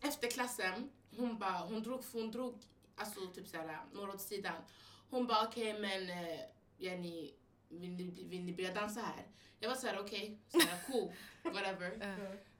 efter 0.08 0.30
klassen, 0.30 0.90
hon 1.16 1.38
bara, 1.38 1.58
hon 1.58 1.82
drog, 1.82 2.04
hon 2.12 2.30
drog 2.30 2.62
alltså 2.96 3.26
typ 3.26 3.48
såhär, 3.48 3.80
några 3.92 4.12
åt 4.12 4.20
sidan. 4.20 4.62
Hon 5.10 5.26
bara 5.26 5.46
okej 5.48 5.80
men 5.80 6.10
eh, 6.10 6.40
Jenny, 6.78 7.34
vill 7.68 7.90
ni, 7.90 8.24
vill 8.24 8.42
ni 8.44 8.52
börja 8.52 8.74
dansa 8.74 9.00
här? 9.00 9.26
Jag 9.60 9.68
var 9.68 9.76
såhär 9.76 10.00
okej, 10.00 10.38
såhär 10.48 10.78
cool, 10.86 11.12
whatever. 11.42 11.90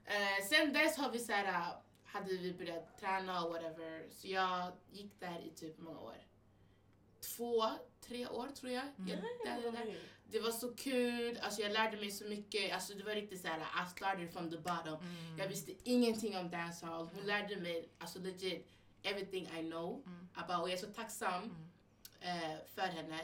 Eh, 0.05 0.45
sen 0.49 0.73
dess 0.73 0.97
har 0.97 1.11
vi 1.11 1.19
såhär, 1.19 1.73
hade 2.05 2.37
vi 2.37 2.53
börjat 2.53 2.97
träna 2.99 3.43
och 3.43 3.51
whatever. 3.53 4.07
Så 4.11 4.27
jag 4.27 4.71
gick 4.91 5.19
där 5.19 5.39
i 5.39 5.49
typ 5.55 5.77
många 5.79 5.99
år. 5.99 6.17
Två, 7.37 7.63
tre 8.01 8.27
år 8.27 8.47
tror 8.47 8.71
jag. 8.71 8.85
jag 8.97 9.07
där, 9.07 9.61
där, 9.61 9.71
där. 9.71 9.95
Det 10.33 10.39
var 10.39 10.51
så 10.51 10.69
kul, 10.75 11.39
alltså 11.41 11.61
jag 11.61 11.71
lärde 11.71 11.97
mig 11.97 12.11
så 12.11 12.25
mycket. 12.25 12.73
Alltså 12.73 12.93
det 12.93 13.03
var 13.03 13.11
riktigt 13.11 13.41
såhär, 13.41 13.59
I 13.59 13.89
started 13.89 14.33
from 14.33 14.51
the 14.51 14.57
bottom. 14.57 14.93
Mm. 14.93 15.39
Jag 15.39 15.47
visste 15.47 15.71
ingenting 15.83 16.37
om 16.37 16.49
dancehall. 16.49 17.09
Hon 17.13 17.25
lärde 17.25 17.55
mig 17.55 17.89
alltså 17.99 18.19
legit 18.19 18.67
everything 19.03 19.43
I 19.59 19.69
know 19.69 20.03
about. 20.33 20.61
Och 20.61 20.69
jag 20.69 20.73
är 20.73 20.81
så 20.81 20.87
tacksam 20.87 21.43
eh, 22.19 22.57
för 22.75 22.81
henne. 22.81 23.19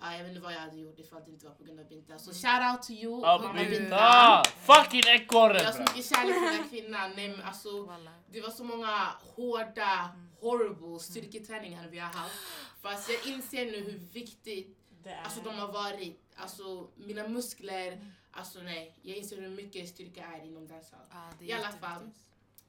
Ja, 0.00 0.12
jag 0.12 0.18
vet 0.18 0.28
inte 0.28 0.40
vad 0.40 0.52
jag 0.52 0.60
hade 0.60 0.76
gjort 0.76 0.98
ifall 0.98 1.24
det 1.24 1.30
inte 1.30 1.46
var 1.46 1.54
på 1.54 1.64
grund 1.64 1.80
av 1.80 1.88
Binta. 1.88 2.18
Så 2.18 2.32
shout 2.32 2.72
out 2.72 2.82
to 2.82 2.92
you, 2.92 3.20
mamma 3.20 3.54
Binta. 3.54 3.70
Binta! 3.70 4.42
Fucking 4.44 5.02
Jag 5.06 5.64
har 5.64 5.72
så 5.72 5.80
mycket 5.80 6.16
kärlek 6.16 6.34
för 6.34 6.44
den 6.44 6.54
här 6.54 6.68
kvinnan. 6.70 7.10
Nej, 7.16 7.28
men 7.28 7.42
alltså, 7.42 7.82
Walla. 7.82 8.12
det 8.32 8.40
var 8.40 8.50
så 8.50 8.64
många 8.64 9.08
hårda, 9.36 10.16
horrible 10.40 10.98
styrketräningar 11.00 11.88
vi 11.88 11.98
har 11.98 12.12
haft. 12.12 12.34
Fast 12.82 13.10
jag 13.10 13.34
inser 13.34 13.64
nu 13.64 13.80
hur 13.80 13.98
viktigt 14.12 14.78
alltså, 15.24 15.40
de 15.40 15.54
har 15.54 15.72
varit. 15.72 16.21
Alltså 16.36 16.88
mina 16.96 17.28
muskler, 17.28 18.12
alltså 18.30 18.62
nej. 18.62 18.98
Jag 19.02 19.16
inser 19.16 19.40
hur 19.40 19.48
mycket 19.48 19.88
styrka 19.88 20.24
är 20.26 20.44
inom 20.46 20.66
dancehall. 20.68 21.06
Ah, 21.10 21.30
I 21.40 21.52
alla 21.52 21.72
fall. 21.72 22.10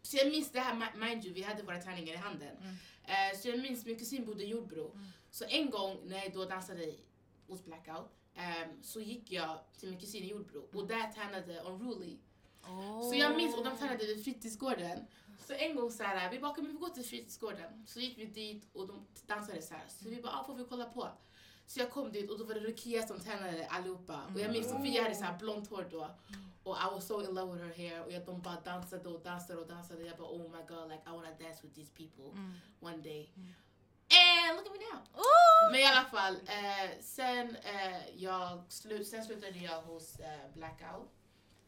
Så 0.02 0.18
jag 0.18 0.28
minns 0.32 0.52
det 0.52 0.60
här, 0.60 0.74
mi- 0.76 0.98
mind 1.10 1.26
you, 1.26 1.34
vi 1.34 1.42
hade 1.42 1.64
våra 1.64 1.82
träningar 1.82 2.14
i 2.14 2.18
handen. 2.18 2.58
Mm. 2.58 2.76
Eh, 3.06 3.40
så 3.40 3.48
jag 3.50 3.60
minns, 3.60 3.86
min 3.86 4.00
kusin 4.00 4.26
bodde 4.26 4.44
i 4.44 4.48
Jordbro. 4.48 5.00
Så 5.32 5.46
en 5.46 5.70
gång 5.70 5.98
när 6.06 6.18
jag 6.24 6.34
då 6.34 6.46
dansade 6.46 6.94
hos 7.48 7.66
Blackout 7.66 8.12
ehm, 8.36 8.84
så 8.84 9.00
gick 9.02 9.32
jag 9.32 9.60
till 9.80 9.90
min 9.90 10.00
kusin 10.00 10.24
i 10.24 10.28
Jordbro 10.28 10.70
och 10.74 10.88
där 10.88 11.12
tränade 11.12 11.60
Unruly. 11.62 12.18
Så 13.12 13.16
jag 13.16 13.36
minns, 13.38 13.58
och 13.58 13.64
de 13.64 13.78
tränade 13.78 14.06
vid 14.06 14.24
fritidsgården. 14.24 15.06
Så 15.48 15.54
en 15.54 15.76
gång 15.76 15.92
så 15.92 16.04
här, 16.04 16.32
vi 16.32 16.40
bara, 16.40 16.54
"Kan 16.54 16.66
vi 16.68 16.74
gå 16.74 16.90
till 16.90 17.04
fritidsgården? 17.06 17.86
Så 17.88 18.00
gick 18.00 18.18
vi 18.18 18.26
dit 18.26 18.68
och 18.74 18.88
de 18.88 19.06
dansade 19.28 19.62
så 19.62 19.74
här. 19.74 19.84
Så 19.88 20.10
vi 20.10 20.22
bara, 20.22 20.34
ah, 20.40 20.44
får 20.44 20.56
vi 20.56 20.66
kolla 20.70 20.86
på? 20.86 21.10
Så 21.66 21.80
jag 21.80 21.92
kom 21.92 22.12
dit 22.12 22.30
och 22.32 22.40
då 22.40 22.46
var 22.46 22.54
det 22.54 22.60
Rukia 22.60 23.08
som 23.08 23.20
tränade 23.20 23.68
allihopa. 23.70 24.22
Och 24.34 24.40
jag 24.40 24.52
minns 24.52 24.70
Sofia 24.70 25.04
hade 25.04 25.16
så 25.16 25.24
här 25.24 25.38
blont 25.38 25.70
hår 25.70 25.88
då. 25.92 26.16
Och 26.64 26.76
I 26.78 26.96
was 26.96 27.08
so 27.08 27.22
in 27.22 27.36
love 27.36 27.54
with 27.54 27.66
her 27.66 27.90
hair. 27.90 28.04
Och 28.06 28.12
jag, 28.12 28.26
de 28.26 28.42
bara 28.42 28.60
dansade 28.62 29.10
och 29.10 29.20
dansade 29.22 29.60
och 29.60 29.68
dansade. 29.68 30.04
Jag 30.04 30.18
bara, 30.18 30.28
oh 30.28 30.52
my 30.52 30.64
god, 30.68 30.90
like 30.90 31.04
I 31.08 31.10
wanna 31.10 31.32
dance 31.32 31.60
with 31.64 31.76
these 31.76 31.92
people 31.92 32.42
one 32.80 32.98
day. 32.98 33.30
And 33.38 34.58
look 34.58 34.66
at 34.66 34.72
me 34.74 34.80
now! 34.94 35.02
Men 35.72 35.80
i 35.80 35.86
alla 35.86 36.06
fall, 36.06 36.36
eh, 36.36 37.00
sen, 37.02 37.56
eh, 37.56 38.16
jag 38.16 38.64
slu 38.70 39.04
sen 39.06 39.26
slutade 39.26 39.60
jag 39.60 39.82
hos 39.82 40.20
eh, 40.20 40.52
Blackout. 40.54 41.12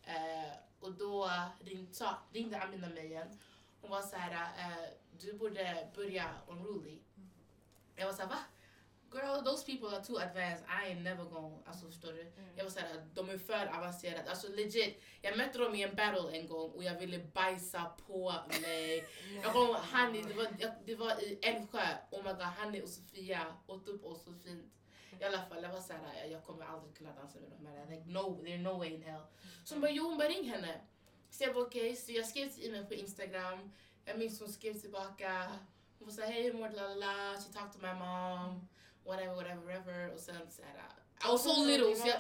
Eh, 0.04 0.52
och 0.80 0.92
då 0.92 1.32
ring, 1.60 1.88
sa, 1.92 2.16
ringde 2.34 2.62
Amina 2.62 2.90
mig 2.90 3.06
igen. 3.06 3.40
Hon 3.82 3.92
var 3.92 4.02
så 4.02 4.16
här, 4.16 4.32
eh, 4.32 4.90
du 5.20 5.34
borde 5.34 5.88
börja 5.96 6.30
Unruly. 6.48 7.00
Jag 7.96 8.06
var 8.06 8.14
så 8.14 8.22
här, 8.22 8.30
va? 8.30 8.38
Girl, 9.16 9.42
those 9.42 9.64
people 9.64 9.90
are 9.96 10.02
too 10.02 10.18
advanced. 10.18 10.66
I 10.68 10.90
ain't 10.90 11.04
never 11.04 11.24
gonna... 11.24 11.56
Alltså 11.66 11.86
förstår 11.86 12.14
du? 12.14 12.32
Jag 12.56 12.64
var 12.64 12.72
såhär, 12.72 13.06
de 13.14 13.30
är 13.30 13.38
för 13.38 13.66
avancerade. 13.78 14.30
Alltså 14.30 14.48
legit, 14.52 15.02
jag 15.22 15.38
mötte 15.38 15.58
dem 15.58 15.76
i 15.76 15.84
en 15.84 15.96
battle 15.96 16.38
en 16.38 16.48
gång 16.48 16.72
och 16.72 16.84
jag 16.84 17.00
ville 17.00 17.20
bajsa 17.20 17.92
på 18.08 18.34
mig. 18.62 19.06
Jag 19.44 19.56
ihåg, 19.56 19.76
Hanni, 19.76 20.22
det 20.22 20.34
var, 20.34 20.48
det 20.86 20.96
var 20.96 21.24
i 21.24 21.40
Älvsjö. 21.42 21.88
Oh 22.12 22.24
my 22.24 22.30
god, 22.30 22.42
Hanni 22.42 22.82
och 22.82 22.90
Sofia 22.90 23.46
åt 23.68 23.88
upp 23.88 24.06
oss 24.06 24.24
så 24.24 24.34
fint. 24.34 24.74
I 25.22 25.24
alla 25.24 25.42
fall, 25.42 25.64
jag 25.64 25.70
var 25.70 25.82
såhär, 25.82 26.26
jag, 26.32 26.44
kommer 26.44 26.66
aldrig 26.66 26.98
kunna 26.98 27.16
dansa 27.16 27.40
med 27.40 27.52
de 27.60 27.66
här. 27.66 27.86
Like, 27.90 28.04
no, 28.06 28.44
there's 28.44 28.62
no 28.62 28.78
way 28.78 28.94
in 28.94 29.02
hell. 29.02 29.22
Så 29.64 29.76
hon 29.76 29.82
bara, 29.82 29.92
jo 29.92 30.04
hon 30.04 30.18
bara 30.18 30.28
ring 30.28 30.50
henne. 30.50 30.82
Så 31.30 31.44
jag 31.44 31.54
bara 31.54 31.66
okej, 31.66 31.96
så 31.96 32.12
jag 32.12 32.26
skrev 32.26 32.50
till 32.50 32.76
henne 32.76 32.86
på 32.86 32.94
Instagram. 32.94 33.72
Jag 34.06 34.20
minns 34.20 34.40
hon 34.40 34.50
skrev 34.50 34.74
tillbaka. 34.74 35.52
Hon 36.00 36.08
var 36.08 36.14
såhär, 36.14 36.32
hej 36.32 36.44
hur 36.44 36.54
mår 36.54 36.70
du? 36.70 36.76
She 37.44 37.54
talked 37.54 37.82
to 37.82 37.88
my 37.88 37.94
mom. 37.94 38.68
Whatever, 39.06 39.36
whatever, 39.36 39.62
whatever. 39.66 40.14
Och 40.14 40.20
sen 40.20 40.52
så 40.52 40.62
här, 40.62 40.84
I 41.26 41.32
was 41.32 41.44
so 41.44 41.66
little. 41.66 41.96
Så 41.96 42.08
jag, 42.08 42.20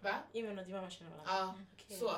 va? 0.00 0.14
Even 0.32 0.58
och 0.58 0.64
din 0.64 0.74
mamma 0.74 0.90
känner 0.90 1.10
varandra. 1.10 1.32
Ja, 1.32 1.54
Okej, 1.74 1.96
så. 1.98 2.08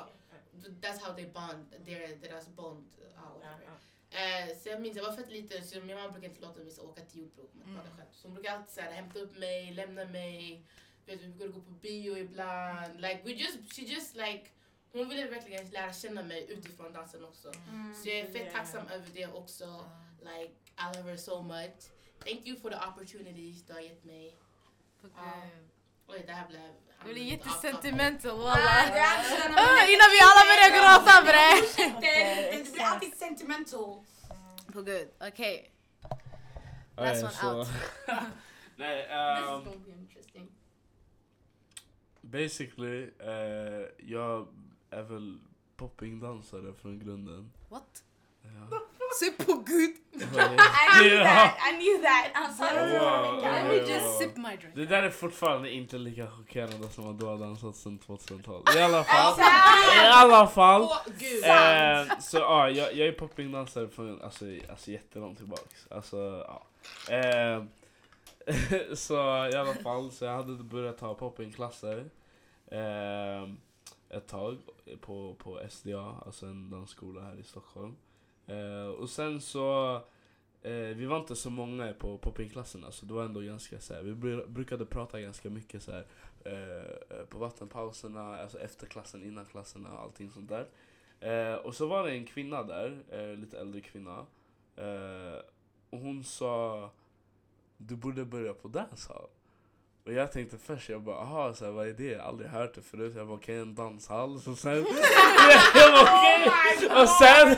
that's 0.81 0.99
how 1.01 1.13
they 1.15 1.25
bond. 1.25 1.85
Their, 1.85 2.17
deras 2.21 2.47
bond. 2.47 2.87
Ja, 3.15 3.21
whatever. 3.21 3.65
ja. 3.65 3.71
Eh, 4.19 4.57
så 4.57 4.69
jag 4.69 4.81
minns, 4.81 4.97
jag 4.97 5.03
var 5.03 5.13
fett 5.15 5.31
liten 5.31 5.63
så 5.67 5.79
min 5.79 5.95
mamma 5.95 6.09
brukar 6.11 6.29
inte 6.29 6.41
låta 6.41 6.59
mig 6.59 6.79
åka 6.79 7.01
till 7.01 7.19
Jordbro 7.19 7.49
med 7.53 7.67
Mm. 7.67 7.81
Så 8.11 8.27
hon 8.27 8.33
brukar 8.33 8.55
alltid 8.55 8.73
så 8.73 8.81
här, 8.81 8.91
hämta 8.91 9.19
upp 9.19 9.37
mig, 9.37 9.73
lämna 9.73 10.05
mig. 10.05 10.65
Vet, 11.05 11.21
vi 11.21 11.27
brukade 11.27 11.51
gå 11.51 11.61
på 11.61 11.71
bio 11.71 12.17
ibland. 12.17 13.01
Like, 13.01 13.21
we 13.23 13.31
just, 13.31 13.73
she 13.75 13.81
just 13.81 14.15
like, 14.15 14.43
hon 14.91 15.09
ville 15.09 15.27
verkligen 15.27 15.69
lära 15.69 15.93
känna 15.93 16.23
mig 16.23 16.51
utifrån 16.51 16.93
dansen 16.93 17.25
också. 17.25 17.51
Mm. 17.69 17.95
Så 17.95 18.09
jag 18.09 18.17
är 18.19 18.25
fett 18.25 18.35
Yeah. 18.35 18.53
tacksam 18.53 18.87
över 18.87 19.07
det 19.13 19.27
också. 19.27 19.85
Like, 20.21 20.53
I 20.77 20.97
love 20.97 21.09
her 21.09 21.17
so 21.17 21.41
much. 21.41 21.91
Thank 22.25 22.47
you 22.47 22.59
for 22.59 22.69
the 22.69 22.77
opportunities 22.77 23.63
du 23.65 23.73
har 23.73 23.79
gett 23.79 24.03
mig. 24.03 24.37
Gud. 25.01 25.11
Oj, 26.07 26.23
det 26.27 26.33
här 26.33 26.47
blev... 26.47 26.61
Det 27.05 27.13
blir 27.13 27.23
jättesentimental 27.23 28.37
walla. 28.37 28.55
Ah, 29.55 29.85
Innan 29.93 30.09
vi 30.15 30.19
alla 30.27 30.43
börjar 30.51 30.71
gråta 30.77 31.21
bre! 31.21 32.01
Det- 32.01 32.71
blir 32.73 32.83
alltid 32.83 33.13
sentimental. 33.17 34.03
På 34.73 34.81
gud, 34.81 35.09
okej. 35.19 35.71
Last 36.97 37.23
one 37.43 37.53
out. 37.55 37.67
Nej, 38.75 39.01
This 39.03 39.11
ehm, 39.11 39.59
is 39.59 39.65
gonna 39.65 39.85
be 39.85 39.91
interesting. 39.91 40.51
basically, 42.21 43.09
eh, 43.19 43.87
jag 43.97 44.47
är 44.89 45.03
väl 45.03 45.39
poppingdansare 45.77 46.73
från 46.73 46.99
grunden. 46.99 47.51
What? 47.69 48.03
Ja. 48.43 48.79
Se 49.19 49.31
på 49.45 49.53
gud! 49.53 49.95
I 50.13 50.99
knew 50.99 51.23
that, 51.23 51.57
I 51.69 51.77
knew 51.77 52.01
that. 52.01 52.57
Sa 52.57 52.65
det 52.73 52.99
Wow, 52.99 53.35
veckan. 53.35 53.53
Let 53.53 53.67
me 53.67 53.93
just 53.93 54.19
sip 54.19 54.37
my 54.37 54.55
drink. 54.55 54.75
Det 54.75 54.85
där 54.85 55.03
är 55.03 55.09
fortfarande 55.09 55.71
inte 55.71 55.97
lika 55.97 56.27
chockerande 56.27 56.89
som 56.89 57.09
att 57.09 57.19
du 57.19 57.25
har 57.25 57.37
dansat 57.37 57.75
sedan 57.75 57.99
2000-talet. 58.07 58.75
I 58.75 58.79
alla 58.79 59.03
fall. 59.03 59.33
Exakt. 59.33 59.95
I 59.95 60.07
alla 60.07 60.47
fall. 60.47 60.81
Eh, 61.43 62.19
så 62.19 62.37
ja, 62.37 62.69
jag, 62.69 62.95
jag 62.95 63.07
är 63.07 63.11
poppingdansare 63.11 63.89
från 63.89 64.21
alltså, 64.21 64.45
alltså 64.69 64.91
jättelångt 64.91 65.37
tillbaks. 65.37 65.87
Alltså, 65.91 66.45
ja. 66.47 66.63
Eh, 67.15 67.63
så 68.93 69.15
i 69.47 69.55
alla 69.55 69.73
fall, 69.73 70.11
så 70.11 70.25
jag 70.25 70.35
hade 70.35 70.63
börjat 70.63 70.97
ta 70.97 71.13
poppingklasser 71.13 72.05
eh, 72.71 73.43
ett 74.09 74.27
tag 74.27 74.57
på, 75.01 75.35
på 75.37 75.61
SDA, 75.69 76.15
alltså 76.25 76.45
en 76.45 76.69
dansskola 76.69 77.21
här 77.21 77.39
i 77.39 77.43
Stockholm. 77.43 77.95
Eh, 78.51 78.87
och 78.87 79.09
sen 79.09 79.41
så, 79.41 79.95
eh, 80.61 80.71
vi 80.71 81.05
var 81.05 81.19
inte 81.19 81.35
så 81.35 81.49
många 81.49 81.93
på 81.93 82.17
poppingklasserna 82.17 82.91
så 82.91 83.05
det 83.05 83.13
var 83.13 83.25
ändå 83.25 83.39
ganska 83.39 83.79
så 83.79 83.93
här, 83.93 84.01
vi 84.01 84.13
brukade 84.47 84.85
prata 84.85 85.21
ganska 85.21 85.49
mycket 85.49 85.83
så 85.83 85.91
här, 85.91 86.05
eh, 86.45 87.25
på 87.25 87.37
vattenpauserna, 87.37 88.37
alltså 88.37 88.59
efter 88.59 88.87
klassen, 88.87 89.23
innan 89.23 89.45
klasserna 89.45 89.93
och 89.93 89.99
allting 89.99 90.29
sånt 90.29 90.49
där. 90.49 90.67
Eh, 91.19 91.55
och 91.55 91.75
så 91.75 91.87
var 91.87 92.03
det 92.03 92.11
en 92.11 92.25
kvinna 92.25 92.63
där, 92.63 93.03
eh, 93.09 93.37
lite 93.37 93.59
äldre 93.59 93.81
kvinna. 93.81 94.25
Eh, 94.75 95.39
och 95.89 95.99
hon 95.99 96.23
sa 96.23 96.89
du 97.77 97.95
borde 97.95 98.25
börja 98.25 98.53
på 98.53 98.67
dancehall. 98.67 99.27
Och 100.05 100.13
jag 100.13 100.31
tänkte 100.31 100.57
först, 100.57 100.89
jag 100.89 101.01
bara 101.01 101.15
aha, 101.15 101.53
så 101.53 101.65
här, 101.65 101.71
vad 101.71 101.87
är 101.87 101.93
det? 101.93 102.03
Jag 102.03 102.19
har 102.19 102.29
aldrig 102.29 102.49
hört 102.49 102.73
det 102.73 102.81
förut. 102.81 103.13
Jag 103.15 103.27
bara 103.27 103.37
okej, 103.37 103.57
en 103.57 103.75
danshall. 103.75 104.39
Så 104.39 104.55
sen, 104.55 104.75
jag 105.75 105.93
bara 105.93 106.03
okej! 106.03 107.01
och 107.01 107.09
sen, 107.09 107.55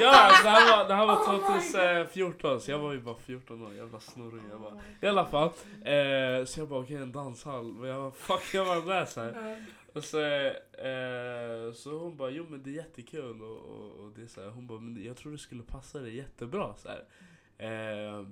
ja, 0.00 0.30
det 0.42 0.48
här 0.48 0.76
var, 0.76 0.88
det 0.88 0.94
här 0.94 1.06
var 1.06 1.24
2014, 1.24 2.60
så 2.60 2.70
jag 2.70 2.78
var 2.78 2.92
ju 2.92 3.00
bara 3.00 3.16
14 3.16 3.62
år, 3.62 3.74
jävla 3.74 4.00
snurrig. 4.00 4.42
Jag 4.50 4.60
bara, 4.60 4.80
I 5.00 5.06
alla 5.06 5.26
fall, 5.26 5.48
eh, 5.84 6.44
så 6.44 6.60
jag 6.60 6.68
bara 6.68 6.80
okej, 6.80 6.96
en 6.96 7.12
danshall. 7.12 7.72
Men 7.72 7.90
jag 7.90 8.02
bara 8.02 8.10
fuck, 8.10 8.54
jag 8.54 8.64
var 8.64 8.94
där 8.94 9.04
så 9.04 9.20
här. 9.20 9.56
Och 9.92 10.04
så, 10.04 10.20
eh, 10.20 11.72
så 11.74 11.98
hon 11.98 12.16
bara, 12.16 12.30
jo 12.30 12.46
men 12.48 12.62
det 12.62 12.70
är 12.70 12.74
jättekul 12.74 13.42
och, 13.42 13.58
och, 13.58 14.04
och 14.04 14.12
det 14.16 14.22
är 14.22 14.26
så 14.26 14.42
här, 14.42 14.48
hon 14.48 14.66
bara, 14.66 14.80
men 14.80 15.04
jag 15.04 15.16
tror 15.16 15.32
det 15.32 15.38
skulle 15.38 15.62
passa 15.62 15.98
dig 15.98 16.16
jättebra 16.16 16.74
så 16.76 16.88
här. 16.88 17.04
Eh, 17.58 18.26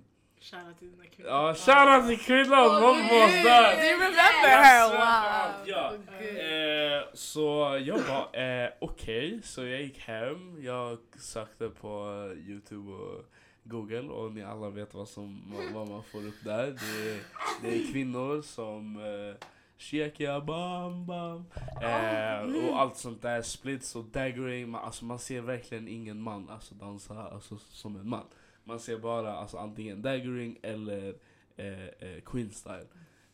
Shoutout 0.50 0.78
till 0.78 0.90
dina 0.90 1.04
kvinnor. 1.04 1.30
ja, 1.30 1.54
shoutout 1.54 2.08
till 2.08 2.18
kvinnan, 2.26 2.66
Åh, 2.66 2.80
någon 2.80 2.96
var 2.96 3.28
gud. 3.32 3.44
där! 3.44 3.76
Do 3.76 3.82
you 3.82 3.92
remember 3.92 4.48
her? 4.64 4.80
Ja. 4.80 4.88
Wow. 4.90 5.66
Ja. 5.66 5.92
Åh, 5.92 5.98
gud. 6.20 6.38
Eh, 6.38 7.04
så 7.14 7.78
jag 7.86 8.00
bara, 8.08 8.64
eh, 8.64 8.70
okej, 8.80 9.40
så 9.42 9.64
jag 9.66 9.82
gick 9.82 9.98
hem, 9.98 10.62
jag 10.64 10.98
sökte 11.18 11.68
på 11.68 11.96
Youtube 12.36 12.92
och 12.92 13.24
Google 13.64 14.00
och 14.08 14.32
ni 14.32 14.42
alla 14.44 14.70
vet 14.70 14.94
vad, 14.94 15.08
som, 15.08 15.42
vad- 15.54 15.72
vad 15.72 15.88
man 15.88 16.02
får 16.12 16.26
upp 16.26 16.44
där. 16.44 16.66
Det 16.66 17.10
är, 17.10 17.20
det 17.62 17.68
är 17.76 17.92
kvinnor 17.92 18.42
som 18.42 18.96
eh, 18.96 19.46
Shekia, 19.78 20.40
bam 20.40 21.06
bam 21.06 21.44
eh, 21.82 22.68
och 22.68 22.80
allt 22.80 22.96
sånt 22.96 23.22
där, 23.22 23.42
splits 23.42 23.96
och 23.96 24.04
daggering. 24.04 24.68
Man, 24.68 24.84
alltså, 24.84 25.04
man 25.04 25.18
ser 25.18 25.40
verkligen 25.40 25.88
ingen 25.88 26.20
man 26.22 26.48
alltså, 26.50 26.74
dansa 26.74 27.28
alltså, 27.32 27.58
som 27.58 27.96
en 27.96 28.08
man. 28.08 28.24
Man 28.64 28.80
ser 28.80 28.98
bara 28.98 29.36
alltså, 29.36 29.56
antingen 29.58 30.02
daggering 30.02 30.58
eller 30.62 31.14
eh, 31.56 31.84
eh, 31.84 32.20
queen 32.24 32.50
style. 32.50 32.86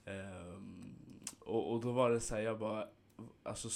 Ehm, 0.05 0.95
och, 1.41 1.73
och 1.73 1.81
då 1.81 1.93
var 1.93 2.11
det 2.11 2.21
så 2.21 2.35
här, 2.35 2.43
jag 2.43 2.59
bara, 2.59 2.87
alltså 3.43 3.69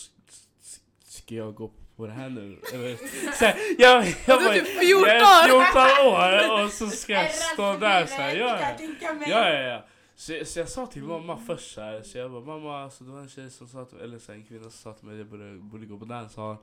ska 1.04 1.34
jag 1.34 1.54
gå 1.54 1.70
på 1.96 2.06
det 2.06 2.12
här 2.12 2.28
nu? 2.28 2.58
Eller, 2.72 2.96
så 3.32 3.44
här, 3.44 3.56
jag, 3.78 4.06
jag, 4.26 4.42
bara, 4.42 4.54
typ 4.54 4.66
14 4.66 5.08
jag 5.08 5.10
är 5.10 5.48
14 5.48 6.06
år 6.06 6.64
och 6.64 6.70
så 6.72 6.90
ska 6.90 7.12
jag 7.12 7.34
stå 7.34 7.76
där 7.76 8.06
så 8.06 8.14
här, 8.14 8.36
ja, 8.36 8.76
ja. 9.00 9.14
mig. 9.14 9.30
Ja, 9.30 9.50
ja. 9.50 9.84
Så, 10.16 10.44
så 10.44 10.58
jag 10.58 10.68
sa 10.68 10.86
till 10.86 11.02
mamma 11.02 11.36
först 11.36 11.74
så 11.74 11.80
här, 11.80 12.02
så 12.02 12.18
jag 12.18 12.30
bara 12.30 12.40
mamma, 12.40 12.82
alltså, 12.82 13.04
det 13.04 13.10
var 13.10 13.20
en 13.20 13.28
tjej 13.28 13.50
som 13.50 13.68
sa 13.68 13.84
till, 13.84 13.98
eller 14.00 14.18
så 14.18 14.32
här, 14.32 14.38
en 14.38 14.44
kvinna 14.44 14.62
som 14.62 14.70
sa 14.70 14.92
till 14.92 15.06
mig 15.06 15.14
att 15.14 15.18
jag 15.18 15.26
borde, 15.26 15.54
borde 15.54 15.86
gå 15.86 15.98
på 15.98 16.04
dancehall. 16.04 16.56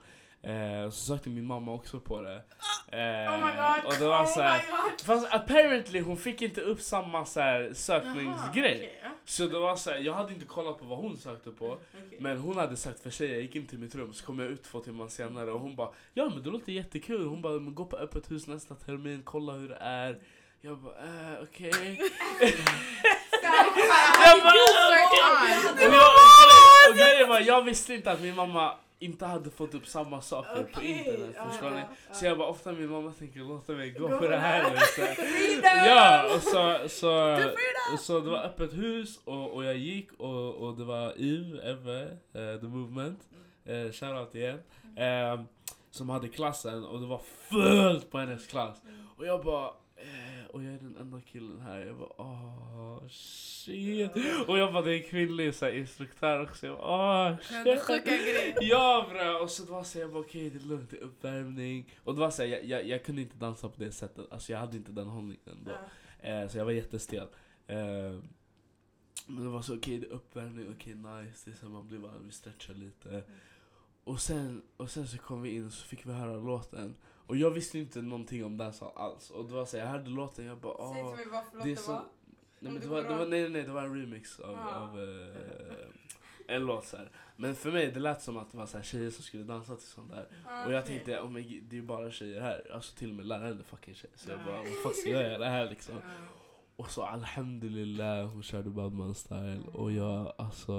Eh, 0.44 0.89
så 0.89 1.06
sökte 1.06 1.30
min 1.30 1.46
mamma 1.46 1.74
också 1.74 2.00
på 2.00 2.22
det. 2.22 2.36
Eh, 2.92 3.34
Oh 3.34 3.46
my 3.46 3.52
god. 3.52 3.86
Och 3.86 3.94
det 4.00 4.08
var 4.08 4.26
så 4.26 4.42
här, 4.42 4.60
Oh 4.72 5.06
fast 5.06 5.34
apparently 5.34 6.00
hon 6.00 6.18
fick 6.18 6.42
inte 6.42 6.62
upp 6.62 6.82
samma 6.82 7.26
så 7.26 7.39
här, 7.39 7.72
sökningsgrej. 7.74 8.76
okej, 8.76 9.00
ja. 9.04 9.10
Så 9.26 9.48
det 9.48 9.60
var 9.60 9.76
så 9.76 9.89
här, 9.92 9.98
jag 9.98 10.14
hade 10.14 10.34
inte 10.34 10.46
kollat 10.46 10.80
på 10.80 10.86
vad 10.86 10.98
hon 10.98 11.18
sökte 11.18 11.52
på. 11.52 11.66
Okej. 11.68 12.18
Men 12.20 12.38
hon 12.38 12.58
hade 12.58 12.76
sagt 12.78 13.00
för 13.04 13.10
sig, 13.10 13.32
jag 13.32 13.42
gick 13.42 13.56
in 13.56 13.68
till 13.68 13.80
mitt 13.80 13.96
rum 13.96 14.14
så 14.14 14.26
kom 14.26 14.39
jag 14.39 14.48
ut 14.48 14.64
två 14.64 14.80
timmar 14.80 15.08
senare 15.08 15.52
och 15.52 15.60
hon 15.60 15.76
bara 15.76 15.89
Ja 16.14 16.30
men 16.30 16.44
det 16.44 16.50
låter 16.50 16.72
jättekul, 16.72 17.26
hon 17.28 17.42
bara 17.42 17.58
gå 17.58 17.86
på 17.86 17.98
öppet 17.98 18.32
hus 18.32 18.48
nästa 18.48 18.76
termin, 18.76 19.22
kolla 19.24 19.54
hur 19.54 19.70
det 19.70 19.76
är 19.80 20.20
Jag 20.62 20.78
bara 20.78 20.94
äh, 20.94 21.44
okej 21.44 22.00
Jag 24.24 24.44
bara 24.44 24.54
okej 25.06 25.88
Och 25.88 25.94
jag- 25.94 26.89
Och 26.92 26.98
grejen 26.98 27.30
var, 27.30 27.39
jag 27.39 27.62
visste 27.62 27.94
inte 27.94 28.12
att 28.12 28.22
min 28.22 28.36
mamma 28.36 28.74
inte 29.02 29.26
hade 29.26 29.49
fått 29.49 29.74
upp 29.74 29.88
samma 29.88 30.22
saker 30.22 30.64
på 30.64 30.70
Okej, 30.80 30.97
internet 30.97 31.36
ja, 31.36 31.49
förstår 31.49 31.70
ni? 31.70 31.80
ja. 31.80 32.14
Så 32.14 32.26
jag 32.26 32.38
bara 32.38 32.47
ofta 32.47 32.72
min 32.72 32.89
mamma 32.89 33.12
tänker 33.12 33.39
låta 33.39 33.74
mig 33.74 33.91
gå 33.91 34.08
Gå 34.08 34.18
på 34.18 34.28
det 34.28 34.38
här 34.38 34.64
så! 34.95 35.02
Ja, 35.64 36.36
och 36.36 36.41
så, 36.41 36.89
så, 36.89 37.38
så 37.99 38.20
det 38.20 38.30
var 38.30 38.43
öppet 38.43 38.74
hus 38.74 39.20
och, 39.26 39.54
och 39.54 39.66
jag 39.66 39.78
gick 39.78 40.14
och, 40.14 40.56
och 40.56 40.78
det 40.78 40.84
var 40.84 41.14
Eve, 41.18 41.72
Eve, 41.72 42.02
eh, 42.34 42.60
The 42.60 42.68
Movement, 42.68 43.20
uh, 43.70 43.91
shoutout 43.91 44.36
igen, 44.36 44.60
eh, 44.95 45.41
som 45.91 46.10
hade 46.10 46.28
klassen 46.28 46.84
och 46.84 46.99
det 46.99 47.08
var 47.08 47.22
fullt 47.49 48.12
på 48.12 48.18
hennes 48.18 48.47
klass. 48.47 48.82
Och 49.18 49.26
jag 49.26 49.43
bara, 49.43 49.72
och 50.54 50.64
jag 50.64 50.74
är 50.74 50.78
den 50.78 50.97
enda 50.97 51.22
killen 51.22 51.62
här. 51.62 51.80
Jag 51.80 51.97
bara, 51.97 52.10
åh 52.18 53.08
shit. 53.08 54.12
Och 54.47 54.58
jag 54.58 54.74
bara, 54.74 54.84
det 54.84 54.93
är 54.93 54.97
en 55.04 55.10
kvinnlig 55.10 55.56
så 55.56 55.66
här, 55.66 55.72
instruktör 55.72 56.43
också. 56.43 56.68
Jag 56.68 56.78
bara, 56.78 57.32
åh 57.32 57.38
shit. 57.41 57.82
sjuka 57.82 58.18
grejer. 58.18 58.58
Ja 58.62 59.08
bre, 59.10 59.30
och 59.30 59.49
så 59.49 59.64
det 59.64 59.72
var 59.72 59.84
så 59.84 59.99
jag 59.99 60.12
bara 60.12 60.20
okej 60.20 60.49
det 60.49 60.58
är 60.58 60.68
lugnt, 60.68 60.89
det 60.89 60.97
är 60.97 61.02
uppvärmning. 61.02 61.93
Och 62.04 62.14
det 62.14 62.20
var 62.20 62.32
så 62.32 62.41
här, 62.41 62.49
jag, 62.49 62.66
jag, 62.66 62.88
jag 62.88 63.04
kunde 63.04 63.22
inte 63.22 63.38
dansa 63.38 63.70
på 63.70 63.84
det 63.84 63.91
sättet, 63.91 64.32
alltså 64.32 64.52
jag 64.52 64.60
hade 64.60 64.78
inte 64.78 64.91
den 64.91 65.08
hållningen 65.08 65.64
då. 65.66 65.72
Ja. 66.22 66.30
Eh, 66.30 66.47
så 66.47 66.58
jag 66.58 66.66
var 66.66 66.72
jättestel. 66.72 67.28
Eh, 67.68 67.78
men 69.28 69.43
det 69.43 69.49
var 69.49 69.62
så 69.62 69.76
okej 69.76 69.97
det 69.97 70.08
är 70.08 70.12
uppvärmning, 70.12 70.76
okej 70.76 70.95
nice, 70.95 71.41
det 71.45 71.52
är 71.52 71.56
så 71.56 71.66
här, 71.66 71.74
man 71.74 71.88
blir 71.88 71.99
bara, 71.99 72.18
vi 72.18 72.32
stretchar 72.32 72.74
lite. 72.74 73.24
Och 74.04 74.22
sen, 74.22 74.62
och 74.78 74.89
sen 74.89 75.08
så 75.08 75.18
kom 75.18 75.41
vi 75.41 75.56
in 75.56 75.66
och 75.66 75.74
så 75.74 75.86
fick 75.86 76.06
vi 76.06 76.12
höra 76.12 76.36
låten. 76.36 76.95
Och 77.32 77.38
jag 77.38 77.51
visste 77.51 77.79
inte 77.79 78.01
någonting 78.01 78.45
om 78.45 78.57
dancehall 78.57 78.91
alls. 78.95 79.29
Och 79.29 79.45
det 79.45 79.53
var 79.53 79.65
så 79.65 79.77
här, 79.77 79.84
jag 79.86 79.91
hörde 79.91 80.09
låten 80.09 80.45
jag 80.45 80.57
bara 80.57 80.93
Säg 80.93 80.95
till 80.95 81.03
mig 81.03 81.25
vad 81.32 81.45
för 81.45 81.55
låt 81.57 81.63
Det 81.65 81.88
var. 81.88 82.03
nej, 82.59 82.71
men 82.73 82.82
det 82.82 82.88
var, 82.88 83.01
det 83.03 83.15
var, 83.15 83.25
nej, 83.25 83.49
nej, 83.49 83.63
det 83.63 83.71
var 83.71 83.82
en 83.84 83.99
remix 84.01 84.39
av, 84.39 84.51
Ja. 84.51 84.75
av 84.75 84.99
eh, 84.99 86.55
en 86.55 86.65
låt 86.65 86.86
så 86.86 86.97
här. 86.97 87.09
Men 87.36 87.55
för 87.55 87.71
mig 87.71 87.91
det 87.91 87.99
lät 87.99 88.21
som 88.21 88.38
att 88.38 88.51
det 88.51 88.57
var 88.57 88.65
så 88.65 88.77
här, 88.77 88.84
tjejer 88.84 89.09
som 89.09 89.23
skulle 89.23 89.43
dansa 89.43 89.75
till 89.75 89.88
sånt 89.88 90.11
där. 90.11 90.27
Ja, 90.45 90.65
Och 90.65 90.73
jag 90.73 90.84
okej. 90.84 90.95
tänkte, 90.95 91.19
oh 91.19 91.29
my, 91.32 91.59
det 91.69 91.75
är 91.75 91.82
ju 91.82 91.86
bara 91.86 92.11
tjejer 92.11 92.41
här. 92.41 92.71
Alltså 92.73 92.95
till 92.97 93.09
och 93.09 93.15
med 93.15 93.25
läraren 93.25 93.59
är 93.59 93.63
fucking 93.63 93.95
tjej. 93.95 94.09
Så 94.15 94.32
jag 94.32 94.39
bara, 94.45 94.57
vad 94.57 94.67
fan 94.84 94.93
ska 94.93 95.09
jag 95.09 95.23
göra 95.32 95.45
här 95.49 95.69
liksom? 95.69 95.95
Och 96.82 96.91
så 96.91 97.03
alhamdulillah, 97.03 98.25
hon 98.27 98.43
körde 98.43 98.69
Badman 98.69 99.15
style. 99.15 99.61
Och 99.73 99.91
jag 99.91 100.34
alltså, 100.38 100.73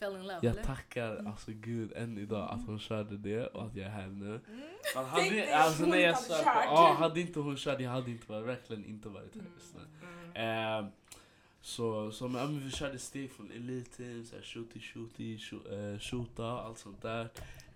Fell 0.00 0.12
in 0.16 0.22
love 0.22 0.38
jag 0.42 0.44
eller? 0.52 0.62
tackar 0.62 1.16
alltså 1.26 1.50
gud 1.54 1.92
än 1.96 2.18
idag 2.18 2.50
att 2.50 2.66
hon 2.66 2.78
körde 2.78 3.16
det 3.16 3.46
och 3.46 3.64
att 3.66 3.76
jag 3.76 3.86
är 3.86 3.90
här 3.90 4.06
nu. 4.06 4.40
Mm. 4.48 5.06
Hade, 5.08 5.56
alltså 5.56 5.86
när 5.86 5.98
jag 5.98 6.16
kört. 6.16 6.44
ja 6.44 6.96
hade 6.98 7.20
inte 7.20 7.40
hon 7.40 7.56
kört, 7.56 7.80
jag 7.80 7.90
hade 7.90 8.10
inte 8.10 8.32
varit, 8.32 8.46
verkligen 8.46 8.84
inte 8.84 9.08
varit 9.08 9.34
här 9.34 9.42
just 9.58 9.74
nu. 9.74 9.80
Mm. 10.34 10.84
Eh, 10.84 10.90
Så, 11.60 12.10
så 12.12 12.28
men, 12.28 12.52
men 12.52 12.64
vi 12.64 12.70
körde 12.70 12.98
steg 12.98 13.30
från 13.32 13.52
här, 14.32 14.42
shooty, 14.42 14.80
shooty, 14.80 15.36
shoo- 15.36 15.92
eh, 15.94 15.98
shoota, 15.98 16.44
allt 16.44 16.78
sånt 16.78 17.02
där. 17.02 17.28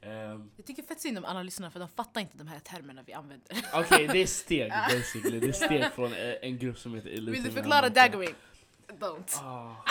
Ehm, 0.03 0.51
Jag 0.57 0.66
tycker 0.66 0.82
fett 0.82 1.01
synd 1.01 1.18
om 1.18 1.24
alla 1.24 1.42
lyssnare 1.42 1.70
för 1.70 1.80
de 1.80 1.88
fattar 1.88 2.20
inte 2.20 2.38
de 2.38 2.46
här 2.48 2.59
termerna 2.59 3.03
vi 3.07 3.12
använder. 3.12 3.57
Okej, 3.74 4.09
det 4.12 4.22
är 4.22 4.26
steg 4.26 4.70
basically. 4.90 5.40
Det 5.40 5.48
är 5.48 5.53
steg 5.53 5.84
från 5.94 6.12
eh, 6.12 6.34
en 6.42 6.59
grupp 6.59 6.78
som 6.78 6.94
heter 6.94 7.09
eliten. 7.09 7.32
Vill 7.32 7.42
du 7.42 7.51
förklara 7.51 7.88
daggering? 7.88 8.34
Don't. 8.98 9.36
Ah. 9.42 9.84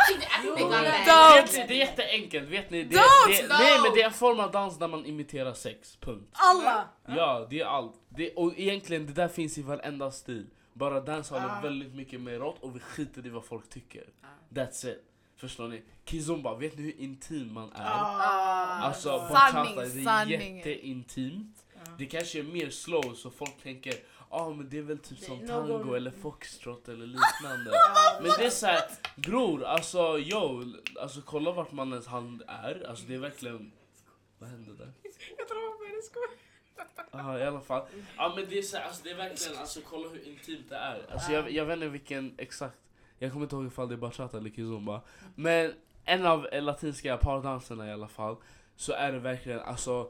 Got 0.43 0.59
Don't. 0.59 1.51
det 1.51 1.61
är 1.61 1.71
jätteenkelt, 1.71 2.49
vet 2.49 2.69
ni? 2.69 2.83
Det, 2.83 2.95
Don't! 2.95 3.01
det, 3.27 3.47
nej 3.49 3.81
men 3.83 3.93
det 3.93 4.01
är 4.01 4.05
en 4.05 4.13
form 4.13 4.39
av 4.39 4.51
dans 4.51 4.79
där 4.79 4.87
man 4.87 5.05
imiterar 5.05 5.53
sex, 5.53 5.97
punkt. 6.01 6.29
Alla! 6.33 6.89
Ja, 7.07 7.47
det 7.49 7.59
är 7.59 7.65
allt. 7.65 7.95
Det, 8.09 8.33
och 8.33 8.53
egentligen, 8.57 9.05
det 9.05 9.13
där 9.13 9.27
finns 9.27 9.57
i 9.57 9.61
varenda 9.61 10.11
stil. 10.11 10.47
Bara 10.73 11.01
dancehall 11.01 11.49
är 11.57 11.61
väldigt 11.61 11.95
mycket 11.95 12.21
mer 12.21 12.39
rått 12.39 12.63
och 12.63 12.75
vi 12.75 12.79
skiter 12.79 13.25
i 13.25 13.29
vad 13.29 13.45
folk 13.45 13.69
tycker. 13.69 14.03
That's 14.49 14.87
it. 14.91 15.03
Förstår 15.39 15.67
ni? 15.67 15.81
Kizomba, 16.05 16.55
vet 16.55 16.77
ni 16.77 16.83
hur 16.83 16.99
intim 16.99 17.53
man 17.53 17.71
är? 17.73 17.85
Alltså 17.85 19.09
bachata, 19.09 19.75
det 19.75 19.81
är 19.81 20.03
sanning. 20.03 20.57
jätteintimt. 20.57 21.65
Det 21.97 22.05
kanske 22.05 22.39
är 22.39 22.43
mer 22.43 22.69
slow 22.69 23.13
så 23.13 23.29
folk 23.29 23.63
tänker 23.63 23.93
Ja 24.31 24.37
ah, 24.41 24.49
men 24.49 24.69
det 24.69 24.77
är 24.77 24.81
väl 24.81 24.97
typ 24.97 25.19
som 25.19 25.37
någon- 25.37 25.47
tango 25.47 25.93
eller 25.93 26.11
foxtrot 26.11 26.87
eller 26.87 27.05
liknande. 27.05 27.71
men 28.21 28.31
det 28.37 28.45
är 28.45 28.49
så 28.49 28.65
här, 28.65 28.81
bror 29.15 29.63
alltså 29.63 30.19
yo, 30.19 30.63
alltså 30.99 31.21
kolla 31.21 31.51
vart 31.51 31.71
mannens 31.71 32.07
hand 32.07 32.43
är. 32.47 32.85
Alltså 32.89 33.05
det 33.07 33.15
är 33.15 33.19
verkligen... 33.19 33.71
Vad 34.39 34.49
hände 34.49 34.73
där? 34.73 34.93
Jag 35.37 35.47
tror 35.47 35.79
var 35.79 35.87
hennes 35.87 36.05
skor. 36.05 36.23
Ja 37.11 37.39
i 37.39 37.43
alla 37.43 37.61
fall. 37.61 37.87
Ja 38.17 38.33
men 38.35 38.45
det 38.49 38.57
är 38.57 38.61
så 38.61 38.77
här, 38.77 38.85
alltså 38.85 39.03
det 39.03 39.09
är 39.09 39.15
verkligen, 39.15 39.57
alltså 39.57 39.79
kolla 39.85 40.09
hur 40.09 40.27
intimt 40.27 40.69
det 40.69 40.75
är. 40.75 41.05
Alltså 41.11 41.31
jag, 41.31 41.51
jag 41.51 41.65
vet 41.65 41.73
inte 41.73 41.87
vilken 41.87 42.35
exakt, 42.37 42.77
jag 43.19 43.31
kommer 43.31 43.45
inte 43.45 43.55
ihåg 43.55 43.65
ifall 43.65 43.89
det 43.89 43.95
är 43.95 43.97
bachata 43.97 44.37
eller 44.37 44.49
kizomba. 44.49 45.01
Men 45.35 45.73
en 46.05 46.25
av 46.25 46.47
latinska 46.51 47.17
pardanserna 47.17 47.87
i 47.87 47.91
alla 47.91 48.07
fall, 48.07 48.35
så 48.75 48.93
är 48.93 49.11
det 49.11 49.19
verkligen 49.19 49.59
alltså 49.59 50.09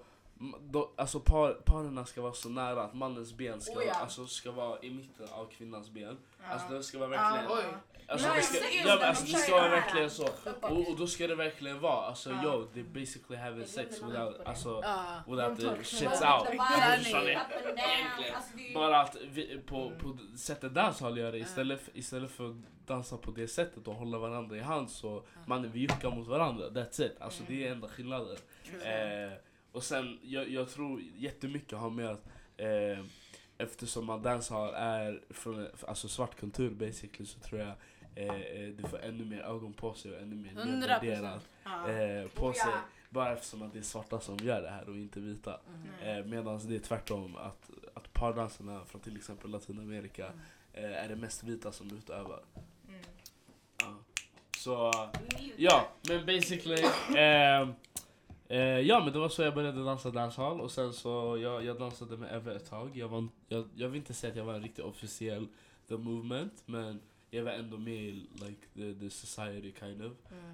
då, 0.62 0.92
alltså 0.96 1.20
par, 1.20 1.54
parerna 1.54 2.06
ska 2.06 2.22
vara 2.22 2.34
så 2.34 2.50
nära 2.50 2.84
att 2.84 2.94
mannens 2.94 3.34
ben 3.34 3.62
ska, 3.62 3.74
Oh 3.80 3.84
ja. 3.88 3.94
alltså, 3.94 4.28
ska 4.28 4.52
vara 4.52 4.80
i 4.82 4.90
mitten 4.90 5.28
av 5.32 5.46
kvinnans 5.46 5.90
ben. 5.90 6.18
Alltså 6.52 6.74
det 6.74 6.84
ska 6.84 6.98
vara 7.00 7.16
Ja. 7.16 7.22
verkligen... 7.32 7.52
Oj. 7.58 7.64
Alltså, 8.08 8.30
det 8.36 8.42
ska, 8.42 8.58
ja, 8.86 8.96
men 9.00 9.08
alltså, 9.10 9.26
det 9.26 9.34
ska 9.38 9.52
vara 9.56 9.70
verkligen 9.70 10.10
så. 10.10 10.24
Och, 10.62 10.90
och 10.90 10.98
då 10.98 11.08
ska 11.08 11.28
det 11.28 11.36
verkligen 11.36 11.80
vara, 11.80 12.06
alltså 12.06 12.30
Ja. 12.30 12.44
yo, 12.44 12.66
they 12.74 12.84
basically 12.84 13.40
having 13.42 13.66
sex 13.68 14.02
without, 14.04 14.40
alltså, 14.46 14.80
Ja. 14.84 15.04
without 15.28 15.60
the 15.60 15.84
shits 15.84 16.22
out. 16.22 16.60
Alltså, 16.60 17.18
Bara 18.74 19.02
att 19.02 19.18
vi, 19.32 19.60
på, 19.66 19.92
på 20.00 20.18
sättet 20.38 20.74
dancehall 20.74 21.18
gör 21.18 21.32
det, 21.32 21.38
istället, 21.38 21.82
för- 21.82 21.98
istället 21.98 22.32
för 22.32 22.50
att 22.50 22.56
dansa 22.88 23.18
på 23.18 23.32
det 23.32 23.48
sättet 23.48 23.88
och 23.88 23.94
hålla 23.96 24.18
varandra 24.18 24.58
i 24.58 24.60
hand 24.62 24.90
så 24.90 25.24
mannen 25.48 25.72
vi 25.72 25.80
juckar 25.80 26.12
mot 26.12 26.28
varandra, 26.28 26.66
that's 26.70 27.02
it. 27.06 27.22
Alltså 27.22 27.44
det 27.48 27.68
är 27.68 27.72
enda 27.72 27.88
skillnaden. 27.88 28.38
Eh, 28.84 29.34
och 29.72 29.84
sen, 29.84 30.20
jag, 30.24 30.49
jag 30.49 30.70
tror 30.70 31.01
jättemycket 31.15 31.78
har 31.78 31.89
med 31.89 32.09
att 32.09 32.26
eh, 32.57 33.05
eftersom 33.57 34.05
man 34.05 34.22
dancehall 34.22 34.74
är 34.74 35.22
från 35.30 35.67
alltså 35.88 36.07
svart 36.07 36.36
kultur 36.36 36.70
basically 36.70 37.26
så 37.26 37.39
tror 37.39 37.61
jag 37.61 37.74
eh, 38.15 38.36
eh, 38.36 38.70
det 38.70 38.89
får 38.89 38.99
ännu 38.99 39.26
mer 39.26 39.41
ögon 39.41 39.74
på 39.74 39.93
sig 39.93 40.11
och 40.11 40.22
ännu 40.22 40.36
mer 40.36 40.51
100%. 40.51 40.65
nedvärderat 40.65 41.47
eh, 41.65 42.32
på 42.32 42.45
Oh, 42.45 42.53
sig. 42.53 42.74
Bara 43.09 43.34
eftersom 43.34 43.61
att 43.61 43.74
det 43.74 43.80
är 43.80 43.84
svarta 43.84 44.20
som 44.20 44.38
gör 44.38 44.61
det 44.61 44.70
här 44.70 44.89
och 44.89 44.97
inte 44.97 45.20
vita. 45.20 45.59
Nej. 46.01 46.20
Eh, 46.20 46.26
Medan 46.26 46.67
det 46.67 46.76
är 46.76 46.80
tvärtom, 46.80 47.36
att, 47.36 47.70
att 47.93 48.13
pardanserna 48.13 48.86
från 48.86 49.01
till 49.01 49.15
exempel 49.17 49.49
Latinamerika 49.51 50.32
eh, 50.74 51.03
är 51.03 51.07
det 51.09 51.15
mest 51.15 51.43
vita 51.43 51.72
som 51.72 51.91
utövar. 51.97 52.43
Mm. 52.88 53.01
Ja. 53.80 53.95
Så 54.57 54.91
ja, 55.57 55.88
men 56.09 56.26
basically 56.26 56.84
ehm, 57.17 57.74
eh, 58.50 58.60
Ja 58.60 59.04
men 59.04 59.14
det 59.14 59.20
var 59.20 59.30
så 59.30 59.41
jag 59.41 59.56
började 59.56 59.84
dansa 59.84 60.12
dancehall 60.12 60.62
och 60.62 60.72
sen 60.72 60.93
så 60.93 61.38
jag, 61.41 61.66
jag 61.66 61.80
dansade 61.80 62.18
med 62.18 62.36
Eve 62.36 62.56
ett 62.56 62.70
tag. 62.70 62.97
Jag, 62.97 63.08
var, 63.08 63.28
jag, 63.47 63.70
jag 63.76 63.89
vill 63.89 63.97
inte 63.97 64.14
säga 64.14 64.32
att 64.32 64.38
jag 64.38 64.45
var 64.45 64.54
en 64.54 64.64
riktigt 64.64 64.86
officiell 64.86 65.47
The 65.88 65.97
Movement 65.97 66.64
men 66.66 67.00
jag 67.30 67.43
var 67.43 67.52
ändå 67.52 67.78
med 67.78 67.93
i 67.93 68.28
like, 68.34 68.68
the, 68.74 68.93
the 68.93 69.10
society 69.10 69.74
kind 69.80 70.06
of. 70.06 70.12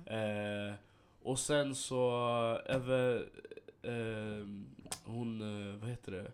Mm. 0.08 0.70
Eh, 0.70 0.76
och 1.24 1.40
sen 1.40 1.76
så 1.76 2.10
Eve, 2.66 3.24
ehm, 3.84 4.66
hon, 5.04 5.42
eh, 5.42 5.76
vad 5.76 5.90
heter 5.90 6.12
det? 6.12 6.32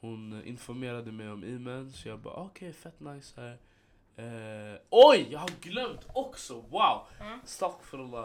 Hon 0.00 0.42
informerade 0.44 1.12
mig 1.12 1.30
om 1.30 1.44
Imen 1.44 1.92
så 1.92 2.08
jag 2.08 2.18
bara 2.18 2.34
okej 2.34 2.72
fett 2.72 3.00
nice 3.00 3.40
här. 3.40 3.58
Eh, 4.16 4.78
oj, 4.90 5.28
jag 5.30 5.38
har 5.38 5.50
glömt 5.60 6.00
också! 6.12 6.54
Wow! 6.54 7.00
Mm. 7.20 7.38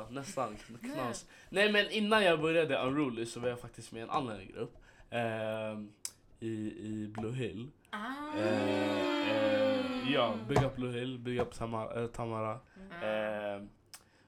Nästan 0.09 0.55
knas. 0.81 1.25
Nej 1.49 1.71
men 1.71 1.89
innan 1.91 2.23
jag 2.23 2.41
började 2.41 2.77
Unruly 2.77 3.25
så 3.25 3.39
var 3.39 3.49
jag 3.49 3.59
faktiskt 3.59 3.91
med 3.91 3.99
i 3.99 4.03
en 4.03 4.09
annan 4.09 4.47
grupp. 4.47 4.77
ehm, 5.09 5.91
i, 6.39 6.49
I 6.79 7.07
Blue 7.17 7.33
Hill. 7.33 7.69
Ah. 7.89 8.37
Eh, 8.37 9.29
eh, 9.31 10.11
ja, 10.13 10.33
Big 10.49 10.63
Up 10.63 10.75
Blue 10.75 10.99
Hill, 10.99 11.19
Big 11.19 11.39
Up 11.39 11.53
Tamara. 11.53 12.01
Eh, 12.01 12.07
Tamara. 12.07 12.59
Eh, 13.01 13.63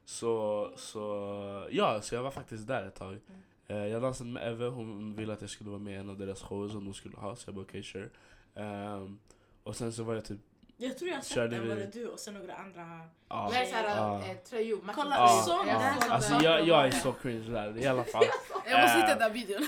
så, 0.05 0.72
så, 0.76 1.68
ja, 1.72 2.01
så 2.01 2.16
jag 2.16 2.24
var 2.24 2.32
faktiskt 2.32 2.68
där 2.68 2.84
ett 2.88 2.95
tag. 2.95 3.20
Eh, 3.68 3.78
jag 3.78 4.01
dansade 4.01 4.30
med 4.30 4.47
Eve, 4.47 4.66
hon 4.68 5.16
ville 5.16 5.34
att 5.34 5.41
jag 5.41 5.49
skulle 5.49 5.70
vara 5.70 5.80
med 5.80 5.93
i 5.93 5.97
en 5.97 6.09
av 6.09 6.18
deras 6.18 6.41
shower 6.41 6.70
som 6.70 6.86
de 6.86 6.93
skulle 6.93 7.18
ha, 7.18 7.36
så 7.36 7.47
jag 7.49 7.55
bara 7.55 7.62
okej 7.62 7.84
sure. 7.84 8.09
Ehm, 8.55 9.20
och 9.64 9.76
sen 9.76 9.93
så 9.93 10.03
var 10.03 10.14
jag 10.16 10.26
typ, 10.26 10.39
Jag 10.88 10.98
tror 10.98 11.10
jag 11.10 11.18
har 11.18 11.24
sett 11.24 11.52
den, 11.52 11.68
det 11.70 11.86
du 11.94 12.08
och 12.08 12.20
sen 12.20 12.34
några 12.34 12.54
andra. 12.56 12.82
ja. 13.30 13.50
Här 13.54 13.62
är 13.62 13.66
såhär 13.66 13.84
Ja. 13.84 14.22
eh, 14.26 14.36
tröjor. 14.50 14.82
Kolla, 14.96 15.16
tröjor. 15.16 15.42
sån 15.42 15.68
Jag 15.68 15.82
där. 15.82 15.94
såg 16.02 16.12
Alltså 16.12 16.34
den. 16.34 16.44
jag, 16.44 16.68
jag 16.68 16.86
är 16.88 16.92
så 16.92 17.12
cringe 17.12 17.52
där 17.52 17.78
i 17.78 17.88
alla 17.88 18.04
fall. 18.04 18.24
Jag 18.70 18.82
måste 18.82 18.98
Eh, 18.98 19.02
hitta 19.02 19.08
den 19.08 19.18
där 19.20 19.30
videon. 19.30 19.68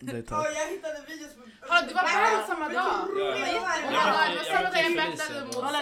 Det 0.00 0.22
tar. 0.22 0.44
jag 0.44 0.66
hittade 0.66 1.00
videos 1.08 1.34
på... 1.34 1.40
Ja, 1.68 1.82
det 1.88 1.94
var 1.94 2.02
här 2.02 2.46
samma 2.46 2.68
dag. 2.68 2.74
Ja. 2.76 3.06
Oh 3.06 3.14
det 3.16 3.30
var 3.30 4.44
samma 4.44 4.70
dag 4.70 4.82
jag 4.82 4.84
Felicia. 4.84 5.44
mot 5.44 5.54
Kolla, 5.54 5.78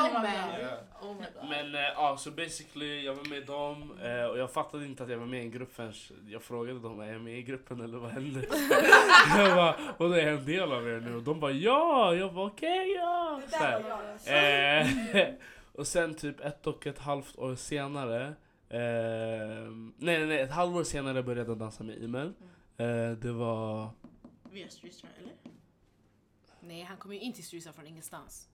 Oh 1.10 1.16
my 1.16 1.26
god. 1.34 1.48
Men 1.48 1.74
eh, 1.74 1.80
ja, 1.80 2.16
så 2.16 2.30
basically 2.30 3.04
jag 3.04 3.14
var 3.14 3.24
med 3.24 3.46
dem 3.46 3.98
eh, 4.02 4.24
och 4.24 4.38
jag 4.38 4.52
fattade 4.52 4.86
inte 4.86 5.02
att 5.02 5.10
jag 5.10 5.18
var 5.18 5.26
med 5.26 5.40
i 5.40 5.42
en 5.42 5.50
grupp 5.50 5.72
förrän 5.72 5.92
jag 6.28 6.42
frågade 6.42 6.80
dem, 6.80 7.00
är 7.00 7.12
jag 7.12 7.20
med 7.20 7.38
i 7.38 7.42
gruppen 7.42 7.80
eller 7.80 7.98
vad 7.98 8.10
händer? 8.10 8.46
jag 9.36 9.56
bara, 9.56 9.76
och 9.98 10.10
det 10.10 10.22
är 10.22 10.32
en 10.32 10.44
del 10.44 10.72
av 10.72 10.88
er 10.88 11.00
nu? 11.00 11.16
Och 11.16 11.22
de 11.22 11.40
bara 11.40 11.52
ja! 11.52 12.14
Jag 12.14 12.34
bara 12.34 12.46
okej 12.46 12.92
ja! 12.92 13.40
Så 13.48 13.56
här. 13.56 14.80
Eh, 14.80 15.28
och 15.72 15.86
sen 15.86 16.14
typ 16.14 16.40
ett 16.40 16.66
och 16.66 16.86
ett 16.86 16.98
halvt 16.98 17.38
år 17.38 17.54
senare, 17.54 18.26
eh, 18.68 18.80
nej 19.96 20.18
nej 20.18 20.26
nej, 20.26 20.40
ett 20.40 20.52
halvår 20.52 20.84
senare 20.84 21.22
började 21.22 21.50
jag 21.50 21.58
dansa 21.58 21.84
med 21.84 22.02
Imen. 22.02 22.34
Eh, 22.76 23.10
det 23.10 23.32
var, 23.32 23.90
Via 24.52 24.68
Street 24.68 25.04
eller? 25.18 25.32
Nej, 26.60 26.82
han 26.82 26.96
kom 26.96 27.12
ju 27.12 27.20
in 27.20 27.32
till 27.32 27.44
Streetstar 27.44 27.72
från 27.72 27.86
ingenstans. 27.86 28.49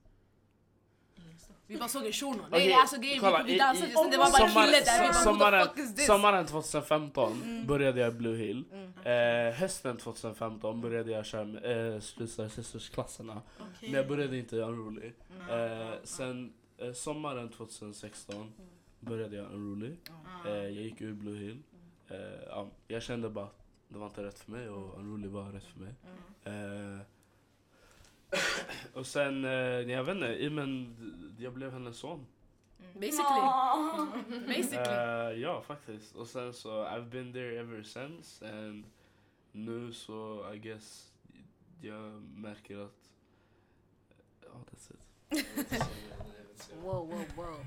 Vi 1.69 1.77
bara 1.77 1.89
såg 1.89 2.05
en 2.05 2.11
shuno. 2.13 2.31
Okej, 2.33 2.49
Nej, 2.51 2.73
alltså 2.73 2.99
grejen 2.99 3.19
kolla, 3.19 3.43
vi, 3.43 3.51
vi 3.53 3.57
dansade 3.59 3.87
just 3.91 4.11
det 4.11 4.17
var 4.17 4.25
bara 4.31 4.47
sommar- 4.49 4.65
kille 4.65 4.79
där. 4.79 5.01
Vi 5.01 5.07
bara, 5.07 5.23
sommaren- 5.23 6.05
sommaren 6.07 6.45
2015 6.45 7.41
Mm. 7.43 7.67
började 7.67 7.99
jag 7.99 8.15
Blue 8.15 8.37
Hill. 8.37 8.63
Mm. 8.71 9.47
Eh, 9.47 9.53
hösten 9.53 9.97
2015 9.97 10.81
började 10.81 11.11
jag 11.11 11.25
köra 11.25 11.41
eh, 11.93 11.99
Streetstar 11.99 12.47
Sisters-klasserna. 12.49 13.41
Okej. 13.59 13.89
Men 13.89 13.93
jag 13.93 14.07
började 14.07 14.37
inte 14.37 14.55
Unruly. 14.57 15.11
Mm. 15.49 15.81
Eh, 15.81 15.93
sen 16.03 16.53
eh, 16.77 16.93
sommaren 16.93 17.49
2016 17.49 18.53
började 18.99 19.35
jag 19.35 19.45
Unruly. 19.53 19.95
Eh, 20.45 20.51
jag 20.53 20.71
gick 20.71 21.01
ur 21.01 21.13
Blue 21.13 21.37
Hill. 21.39 21.59
Eh, 22.09 22.17
ja, 22.49 22.67
jag 22.87 23.03
kände 23.03 23.29
bara 23.29 23.45
att 23.45 23.59
det 23.89 23.97
var 23.97 24.07
inte 24.07 24.23
rätt 24.23 24.39
för 24.39 24.51
mig 24.51 24.69
och 24.69 24.99
Unruly 24.99 25.27
var 25.27 25.51
rätt 25.51 25.65
för 25.65 25.79
mig. 25.79 25.93
Eh, 28.31 28.39
och 28.93 29.05
sen, 29.05 29.45
eh, 29.45 29.51
jag 29.51 30.03
vet 30.03 30.15
inte, 30.15 30.49
men 30.49 30.95
jag 31.39 31.53
blev 31.53 31.71
hennes 31.71 31.97
son. 31.97 32.25
Basically. 32.93 33.41
Basically. 34.47 34.97
Eh, 34.97 35.41
ja, 35.41 35.61
faktiskt. 35.61 36.15
Och 36.15 36.27
sen 36.27 36.53
så, 36.53 36.85
I've 36.85 37.09
been 37.09 37.33
there 37.33 37.59
ever 37.59 37.83
since. 37.83 38.49
And 38.49 38.85
nu 39.51 39.93
så, 39.93 40.51
I 40.53 40.57
guess, 40.57 41.11
jag 41.81 42.21
märker 42.21 42.77
att... 42.77 43.09
Ja, 44.41 44.49
that's 44.71 44.91
it. 44.91 45.03
Wow, 46.83 47.07
wow, 47.09 47.25
wow. 47.35 47.65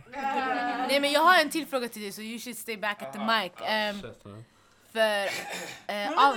Nej 0.89 1.01
men 1.01 1.13
jag 1.13 1.21
har 1.21 1.41
en 1.41 1.51
till 1.51 1.67
fråga 1.67 1.89
till 1.89 2.03
dig 2.03 2.13
så 2.13 2.23
you 2.23 2.39
should 2.39 2.57
stay 2.57 2.77
back 2.77 3.03
at 3.03 3.13
the 3.13 3.19
mic. 3.19 3.53
Ehm, 3.67 4.01
Shit, 4.03 4.25
man. 4.25 4.45
För... 4.93 5.25
eh, 5.95 6.29
av, 6.29 6.37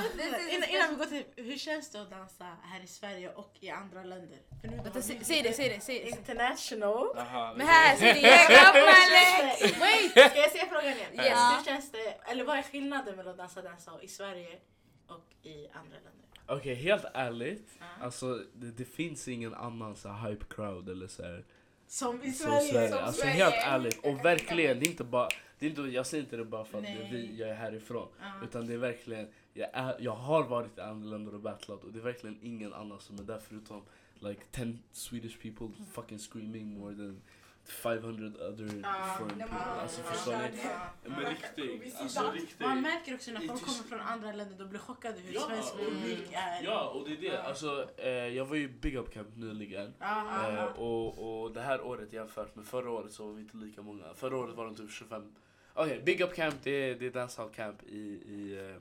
innan, 0.49 0.69
innan 0.69 0.89
vi 0.89 0.95
går 0.95 1.05
till, 1.05 1.23
hur 1.35 1.57
känns 1.57 1.89
det 1.91 2.01
att 2.01 2.09
dansa 2.09 2.57
här 2.63 2.83
i 2.83 2.87
Sverige 2.87 3.29
och 3.33 3.53
i 3.59 3.69
andra 3.69 4.03
länder? 4.03 4.39
Vänta, 4.83 5.01
säg 5.01 5.17
det, 5.19 5.25
säg 5.25 5.69
det, 5.69 5.79
säg 5.81 5.99
det. 5.99 6.09
International. 6.09 7.17
Aha, 7.17 7.53
Men 7.57 7.67
här, 7.67 7.95
säg 7.95 8.13
det. 8.13 8.21
Legs! 9.63 9.79
Wait! 9.79 10.11
Ska 10.11 10.39
jag 10.39 10.51
säga 10.51 10.65
frågan 10.69 10.85
igen? 10.93 11.13
Yes. 11.13 11.39
Hur 11.57 11.65
känns 11.65 11.91
det, 11.91 12.17
eller 12.31 12.43
vad 12.43 12.57
är 12.57 12.61
skillnaden 12.61 13.15
mellan 13.15 13.31
att 13.31 13.37
dansa 13.37 13.61
dansa 13.61 13.91
i 14.01 14.07
Sverige 14.07 14.59
och 15.07 15.47
i 15.47 15.67
andra 15.73 15.95
länder? 15.95 16.11
Okej, 16.47 16.75
helt 16.75 17.05
ärligt. 17.13 17.69
Ja. 17.79 17.85
Alltså, 18.05 18.39
det, 18.53 18.71
det 18.71 18.85
finns 18.85 19.27
ingen 19.27 19.53
annan 19.53 19.95
så 19.95 20.09
här 20.09 20.29
hype 20.29 20.45
crowd 20.49 20.89
eller 20.89 21.07
så 21.07 21.23
här, 21.23 21.45
Som 21.87 22.23
i 22.23 22.31
Som 22.31 22.47
Sverige. 22.51 22.71
Sverige. 22.71 22.89
Som 22.89 22.99
Alltså 22.99 23.21
Sverige. 23.21 23.35
helt 23.43 23.55
ärligt. 23.65 24.05
Och 24.05 24.25
verkligen, 24.25 24.79
det 24.79 24.85
är 24.85 24.89
inte 24.89 25.03
bara... 25.03 25.27
Det 25.64 25.68
är 25.68 25.70
inte, 25.70 25.82
jag 25.82 26.05
säger 26.05 26.24
inte 26.24 26.38
det 26.38 26.45
bara 26.45 26.66
för 26.66 26.78
att 26.78 26.84
det 26.84 26.89
är 26.89 27.11
vi, 27.11 27.36
jag 27.39 27.49
är 27.49 27.53
härifrån. 27.53 28.07
Ja. 28.20 28.26
Utan 28.43 28.68
det 28.68 28.74
är 28.74 28.78
verkligen, 28.78 29.28
jag, 29.53 29.70
är, 29.74 29.95
jag 29.99 30.11
har 30.11 30.43
varit 30.43 30.78
i 30.78 30.82
andra 30.82 31.09
länder 31.09 31.34
och 31.34 31.39
battlat 31.39 31.84
och 31.84 31.91
det 31.93 31.99
är 31.99 32.03
verkligen 32.03 32.39
ingen 32.41 32.74
annan 32.74 32.99
som 32.99 33.20
är 33.20 33.24
där 33.24 33.39
förutom 33.47 33.82
like 34.20 34.41
10 34.51 34.78
Swedish 34.91 35.41
people 35.41 35.68
fucking 35.93 36.20
screaming 36.20 36.80
more 36.80 36.95
than 36.95 37.22
500 37.66 38.26
other 38.47 38.82
Ja, 38.84 39.16
foreign 39.18 39.39
people. 39.39 39.57
Alltså 39.57 40.01
förstår 40.01 40.32
ni? 40.32 40.64
Men 41.03 41.26
riktigt, 41.26 41.95
alltså 42.01 42.32
riktigt. 42.32 42.59
Man 42.59 42.82
märker 42.82 43.16
också 43.16 43.32
när 43.32 43.39
folk 43.39 43.66
kommer 43.66 43.84
från 43.89 43.99
andra 43.99 44.32
länder, 44.32 44.55
de 44.57 44.70
blir 44.70 44.80
chockade 44.80 45.20
hur 45.20 45.34
Ja, 45.34 45.41
svensk 45.41 45.74
publik 45.74 46.30
är. 46.32 46.64
Ja, 46.64 46.89
och 46.89 47.09
det 47.09 47.14
är 47.14 47.32
det. 47.32 47.43
Alltså, 47.43 47.89
eh, 47.97 48.09
jag 48.09 48.45
var 48.45 48.55
ju 48.55 48.64
i 48.64 48.68
Big 48.68 48.95
Up 48.95 49.14
Camp 49.14 49.36
nyligen. 49.36 49.93
Ja, 49.99 50.49
Eh, 50.49 50.64
och, 50.66 51.43
och 51.43 51.53
det 51.53 51.61
här 51.61 51.82
året 51.82 52.14
jämfört 52.14 52.55
med 52.55 52.66
förra 52.66 52.91
året 52.91 53.11
så 53.11 53.26
var 53.26 53.34
vi 53.34 53.41
inte 53.41 53.57
lika 53.57 53.82
många. 53.82 54.14
Förra 54.14 54.38
året 54.38 54.55
var 54.55 54.66
de 54.66 54.76
typ 54.76 54.91
25. 54.91 55.36
Okej, 55.74 56.01
Big 56.05 56.21
Up 56.21 56.36
Camp 56.36 56.55
det 56.63 56.71
är, 56.71 56.95
det 56.95 57.05
är 57.05 57.11
dancehall 57.11 57.49
camp 57.49 57.84
i, 57.84 57.97
i 58.28 58.69
eh, 58.69 58.76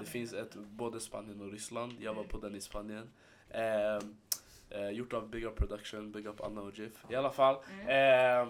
det 0.00 0.06
finns 0.06 0.32
ett 0.32 0.54
både 0.54 1.00
Spanien 1.00 1.40
och 1.40 1.52
Ryssland. 1.52 1.92
Jag 2.00 2.14
var 2.14 2.24
på 2.24 2.38
den 2.38 2.54
i 2.54 2.60
Spanien. 2.60 3.08
Eh, 3.50 3.98
eh, 4.70 4.90
gjort 4.90 5.12
av 5.12 5.28
Big 5.28 5.44
Up 5.44 5.56
Production, 5.56 6.12
Big 6.12 6.26
Up 6.26 6.40
Anna 6.40 6.60
och 6.60 6.78
Jiff. 6.78 7.04
I 7.10 7.14
alla 7.14 7.30
fall. 7.30 7.54
Eh, 7.54 8.48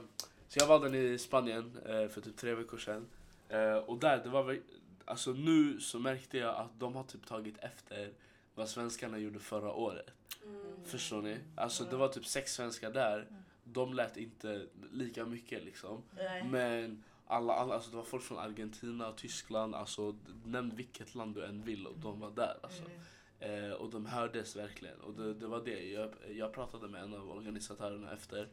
så 0.49 0.59
jag 0.59 0.67
var 0.67 0.81
den 0.81 0.95
i 0.95 1.19
Spanien 1.19 1.79
eh, 1.87 2.09
för 2.09 2.21
typ 2.21 2.37
tre 2.37 2.55
veckor 2.55 2.79
sedan. 2.79 3.07
Eh, 3.49 3.77
och 3.77 3.99
där, 3.99 4.23
det 4.23 4.29
var 4.29 4.59
alltså 5.05 5.33
nu 5.33 5.81
så 5.81 5.99
märkte 5.99 6.39
jag 6.39 6.57
att 6.57 6.81
de 6.81 6.95
har 6.95 7.05
typ 7.05 7.27
tagit 7.27 7.59
efter 7.59 8.13
vad 8.55 8.69
svenskarna 8.69 9.19
gjorde 9.19 9.39
förra 9.39 9.73
året. 9.73 10.11
Mm. 10.45 10.85
Förstår 10.85 11.23
ni? 11.23 11.39
Alltså 11.55 11.85
det 11.85 11.97
var 11.97 12.09
typ 12.09 12.27
sex 12.27 12.55
svenskar 12.55 12.91
där. 12.91 13.27
De 13.65 13.95
lät 13.95 14.17
inte 14.17 14.67
lika 14.93 15.25
mycket 15.25 15.65
liksom. 15.65 16.03
Men 16.51 17.03
alla, 17.27 17.53
alla 17.55 17.75
alltså 17.75 17.91
det 17.91 17.97
var 17.97 18.05
folk 18.05 18.23
från 18.23 18.39
Argentina 18.39 19.13
Tyskland. 19.13 19.75
Alltså 19.75 20.17
nämn 20.45 20.77
vilket 20.77 21.15
land 21.15 21.35
du 21.35 21.45
än 21.45 21.63
vill 21.63 21.87
och 21.87 21.99
de 21.99 22.21
var 22.21 22.31
där. 22.31 22.57
Alltså. 22.63 22.83
Mm. 22.83 23.65
Eh, 23.65 23.73
och 23.73 23.91
de 23.91 24.07
hördes 24.07 24.57
verkligen. 24.57 25.01
Och 25.01 25.15
det, 25.15 25.35
det 25.35 25.47
var 25.47 25.65
det. 25.65 25.93
Jag, 25.93 26.11
jag 26.31 26.53
pratade 26.53 26.89
med 26.89 27.03
en 27.03 27.15
av 27.15 27.31
organisatörerna 27.31 28.13
efter. 28.13 28.49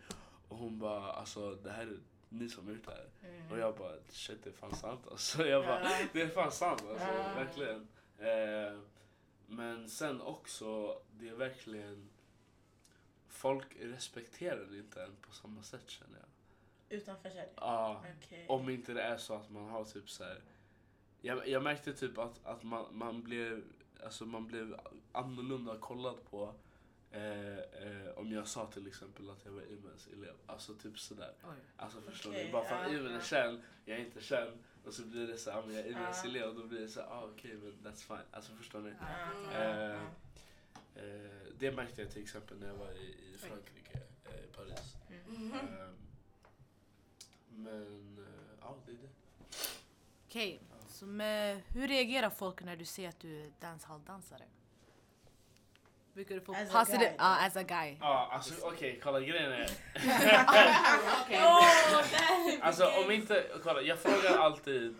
Och 0.47 0.57
hon 0.57 0.80
bara 0.80 1.11
alltså 1.11 1.55
det 1.55 1.72
här 1.72 1.82
är 1.82 1.99
ni 2.30 2.49
som 2.49 2.65
har 2.67 2.74
gjort 2.74 2.86
det 2.86 2.91
här. 2.91 3.09
Mm. 3.30 3.51
Och 3.51 3.57
jag 3.59 3.76
bara 3.78 3.93
shit 4.09 4.43
det 4.43 4.49
är 4.49 4.53
fan 4.53 4.76
sant 4.76 5.01
alltså. 5.11 5.45
Jag 5.47 5.65
bara, 5.65 5.84
Ja. 5.84 5.97
det 6.13 6.22
är 6.22 6.28
fan 6.28 6.51
sant 6.51 6.84
alltså. 6.89 7.07
Ja. 7.07 7.34
Verkligen. 7.36 7.88
Eh, 8.17 8.80
men 9.47 9.89
sen 9.89 10.22
också, 10.22 10.99
det 11.19 11.30
är 11.30 11.34
verkligen 11.36 12.09
Folk 13.28 13.76
respekterar 13.80 14.76
inte 14.80 15.03
än 15.03 15.15
på 15.22 15.32
samma 15.32 15.63
sätt 15.63 15.89
känner 15.89 16.19
jag. 16.19 16.28
Utanför 16.91 17.29
Sverige? 17.29 17.49
Ja, 17.55 18.03
Okej. 18.17 18.45
om 18.49 18.69
inte 18.69 18.93
det 18.93 19.01
är 19.01 19.17
så 19.17 19.33
att 19.35 19.49
man 19.49 19.69
har 19.69 19.85
typ 19.85 20.09
så 20.09 20.23
här. 20.23 20.41
Jag, 21.21 21.47
jag 21.47 21.63
märkte 21.63 21.93
typ 21.93 22.17
att, 22.17 22.45
att 22.45 22.63
man, 22.63 22.85
man 22.91 23.23
blev 23.23 23.63
Alltså 24.03 24.25
man 24.25 24.47
blev 24.47 24.79
annorlunda 25.11 25.77
kollad 25.77 26.23
på 26.29 26.53
eh, 27.11 27.57
eh, 27.57 28.09
om 28.15 28.31
jag 28.31 28.47
sa 28.47 28.65
till 28.65 28.87
exempel 28.87 29.29
att 29.29 29.45
jag 29.45 29.51
var 29.51 29.61
Imens 29.61 30.07
elev. 30.07 30.33
Alltså 30.45 30.73
typ 30.73 30.99
sådär. 30.99 31.33
Alltså 31.77 32.01
förstår 32.01 32.29
Okej, 32.29 32.45
ni? 32.45 32.51
Bara 32.51 32.63
för 32.63 32.75
att 32.75 32.91
ja, 32.91 32.97
Imen 32.97 33.15
är 33.15 33.21
känd, 33.21 33.61
jag 33.85 33.97
är 33.97 34.05
inte 34.05 34.21
känd. 34.21 34.63
Och 34.85 34.93
så 34.93 35.01
blir 35.01 35.27
det 35.27 35.37
så 35.37 35.51
här, 35.51 35.61
men 35.61 35.75
jag 35.75 35.85
är 35.85 35.89
Imens 35.91 36.21
Ja. 36.23 36.29
elev. 36.29 36.49
Och 36.49 36.55
då 36.55 36.67
blir 36.67 36.79
det 36.79 36.87
så 36.87 37.01
här, 37.01 37.07
ah, 37.07 37.29
okej 37.33 37.53
men 37.55 37.71
that's 37.91 38.07
fine. 38.07 38.25
Alltså 38.31 38.53
förstår 38.55 38.79
ni? 38.81 38.89
Eh, 38.89 39.61
ja. 39.61 39.99
Eh, 40.95 41.47
det 41.59 41.71
märkte 41.71 42.01
jag 42.01 42.11
till 42.11 42.21
exempel 42.23 42.59
när 42.59 42.67
jag 42.67 42.75
var 42.75 42.91
i, 42.91 43.33
i 43.33 43.37
Frankrike, 43.37 43.99
eh, 44.25 44.43
i 44.43 44.47
Paris. 44.55 44.95
Mm. 45.27 45.53
Eh, 45.53 45.89
men 47.64 48.18
eh, 48.18 48.57
ja, 48.62 48.76
det 48.86 48.91
är 48.91 48.95
det. 48.95 49.09
Okej, 50.28 50.59
så 50.88 51.05
med, 51.05 51.62
hur 51.68 51.88
reagerar 51.88 52.30
folk 52.30 52.64
när 52.64 52.76
du 52.76 52.86
ser 52.86 53.09
att 53.09 53.20
du 53.20 53.41
är 53.41 53.51
dancehall-dansare? 53.59 54.43
Brukar 56.14 56.36
du 56.36 56.41
få 56.41 56.53
As 56.53 56.76
a 56.76 56.80
positive... 56.80 57.05
guy. 57.05 57.16
Ja, 57.18 57.45
as 57.45 57.55
a 57.57 57.64
guy. 57.64 57.97
Ja, 57.99 58.30
alltså 58.32 58.53
okej, 58.68 58.99
kolla 59.03 59.20
grejen 59.20 59.51
är... 59.51 59.70
Alltså 62.62 62.86
om 63.05 63.12
inte, 63.12 63.45
kolla 63.64 63.82
jag 63.82 63.99
frågar 63.99 64.38
alltid, 64.38 64.95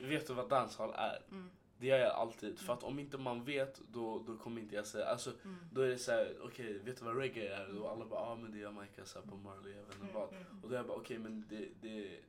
vet 0.00 0.26
du 0.26 0.34
vad 0.34 0.48
dancehall 0.48 0.94
är? 0.96 1.22
Mm. 1.30 1.50
Det 1.78 1.86
gör 1.86 1.98
jag 1.98 2.12
alltid, 2.14 2.58
för 2.58 2.72
att 2.72 2.82
om 2.82 2.98
inte 2.98 3.18
man 3.18 3.44
vet 3.44 3.80
då, 3.92 4.22
då 4.26 4.36
kommer 4.36 4.60
inte 4.60 4.74
jag 4.76 4.86
säga, 4.86 5.06
alltså 5.06 5.32
Mm. 5.44 5.56
då 5.72 5.80
är 5.80 5.88
det 5.88 5.98
så 5.98 6.12
här, 6.12 6.34
okej 6.42 6.78
vet 6.84 6.98
du 6.98 7.04
vad 7.04 7.16
reggae 7.16 7.54
är? 7.56 7.78
Och 7.78 7.90
alla 7.90 8.04
bara, 8.04 8.20
ja 8.20 8.26
ah, 8.26 8.36
men 8.36 8.52
det 8.52 8.58
är 8.58 8.62
Jamaica, 8.62 9.04
så 9.04 9.22
på 9.22 9.36
Marley, 9.36 9.72
jag 9.76 9.82
vet 9.82 9.94
inte 10.02 10.14
vad. 10.14 10.28
Mm, 10.32 10.42
Och 10.62 10.68
då 10.68 10.74
är 10.74 10.78
jag 10.78 10.86
bara, 10.86 10.96
okej 10.98 11.18
men 11.18 11.44
det, 11.50 11.68
det, 11.80 12.20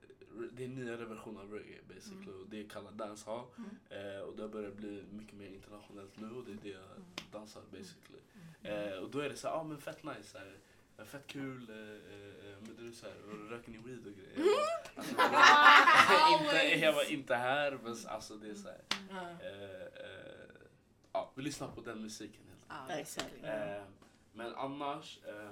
det 0.52 0.64
är 0.64 0.68
nyare 0.68 1.06
version 1.06 1.38
av 1.38 1.52
reggae 1.54 1.80
basically 1.96 2.32
och 2.44 2.50
det 2.50 2.60
är 2.64 2.70
kallat 2.70 2.94
dancehall. 2.98 3.46
Eh, 3.90 4.20
och 4.22 4.36
det 4.36 4.42
har 4.42 4.50
börjat 4.50 4.74
bli 4.76 5.04
mycket 5.12 5.34
mer 5.34 5.48
internationellt 5.48 6.20
nu 6.20 6.32
och 6.32 6.44
det 6.46 6.52
är 6.52 6.58
det 6.64 6.70
jag 6.70 6.82
dansar 7.32 7.62
basically. 7.72 8.20
Eh, 8.64 9.00
och 9.04 9.10
då 9.10 9.20
är 9.20 9.30
det 9.30 9.36
så 9.36 9.48
här, 9.48 9.56
ah, 9.56 9.64
men 9.64 9.78
fett 9.78 10.04
nice. 10.04 10.24
Så 10.24 10.38
här, 10.38 10.56
Fett 11.06 11.28
kul, 11.28 11.66
men 12.62 12.76
du 12.78 12.88
är 12.88 12.92
såhär, 12.92 13.14
röker 13.50 13.72
ni 13.72 13.78
weed 13.78 14.08
och 14.08 14.14
grejer? 14.14 14.34
Jag 14.96 15.32
bara, 15.32 15.38
Alltså, 15.38 16.56
inte, 16.66 16.86
jag 16.86 16.94
var 16.94 17.12
inte 17.12 17.36
här 17.36 17.80
men 17.84 17.96
alltså 18.08 18.36
det 18.36 18.50
är 18.50 18.56
såhär. 18.56 18.82
Ja. 19.10 19.22
Eh, 19.46 19.82
eh, 19.82 20.50
ja, 21.12 21.32
vi 21.36 21.42
lyssnar 21.44 21.68
på 21.68 21.82
den 21.82 22.02
musiken 22.02 22.42
helt 22.48 22.70
basically. 23.00 23.44
Eh, 23.44 23.84
men 24.34 24.56
annars, 24.56 25.20
eh, 25.26 25.52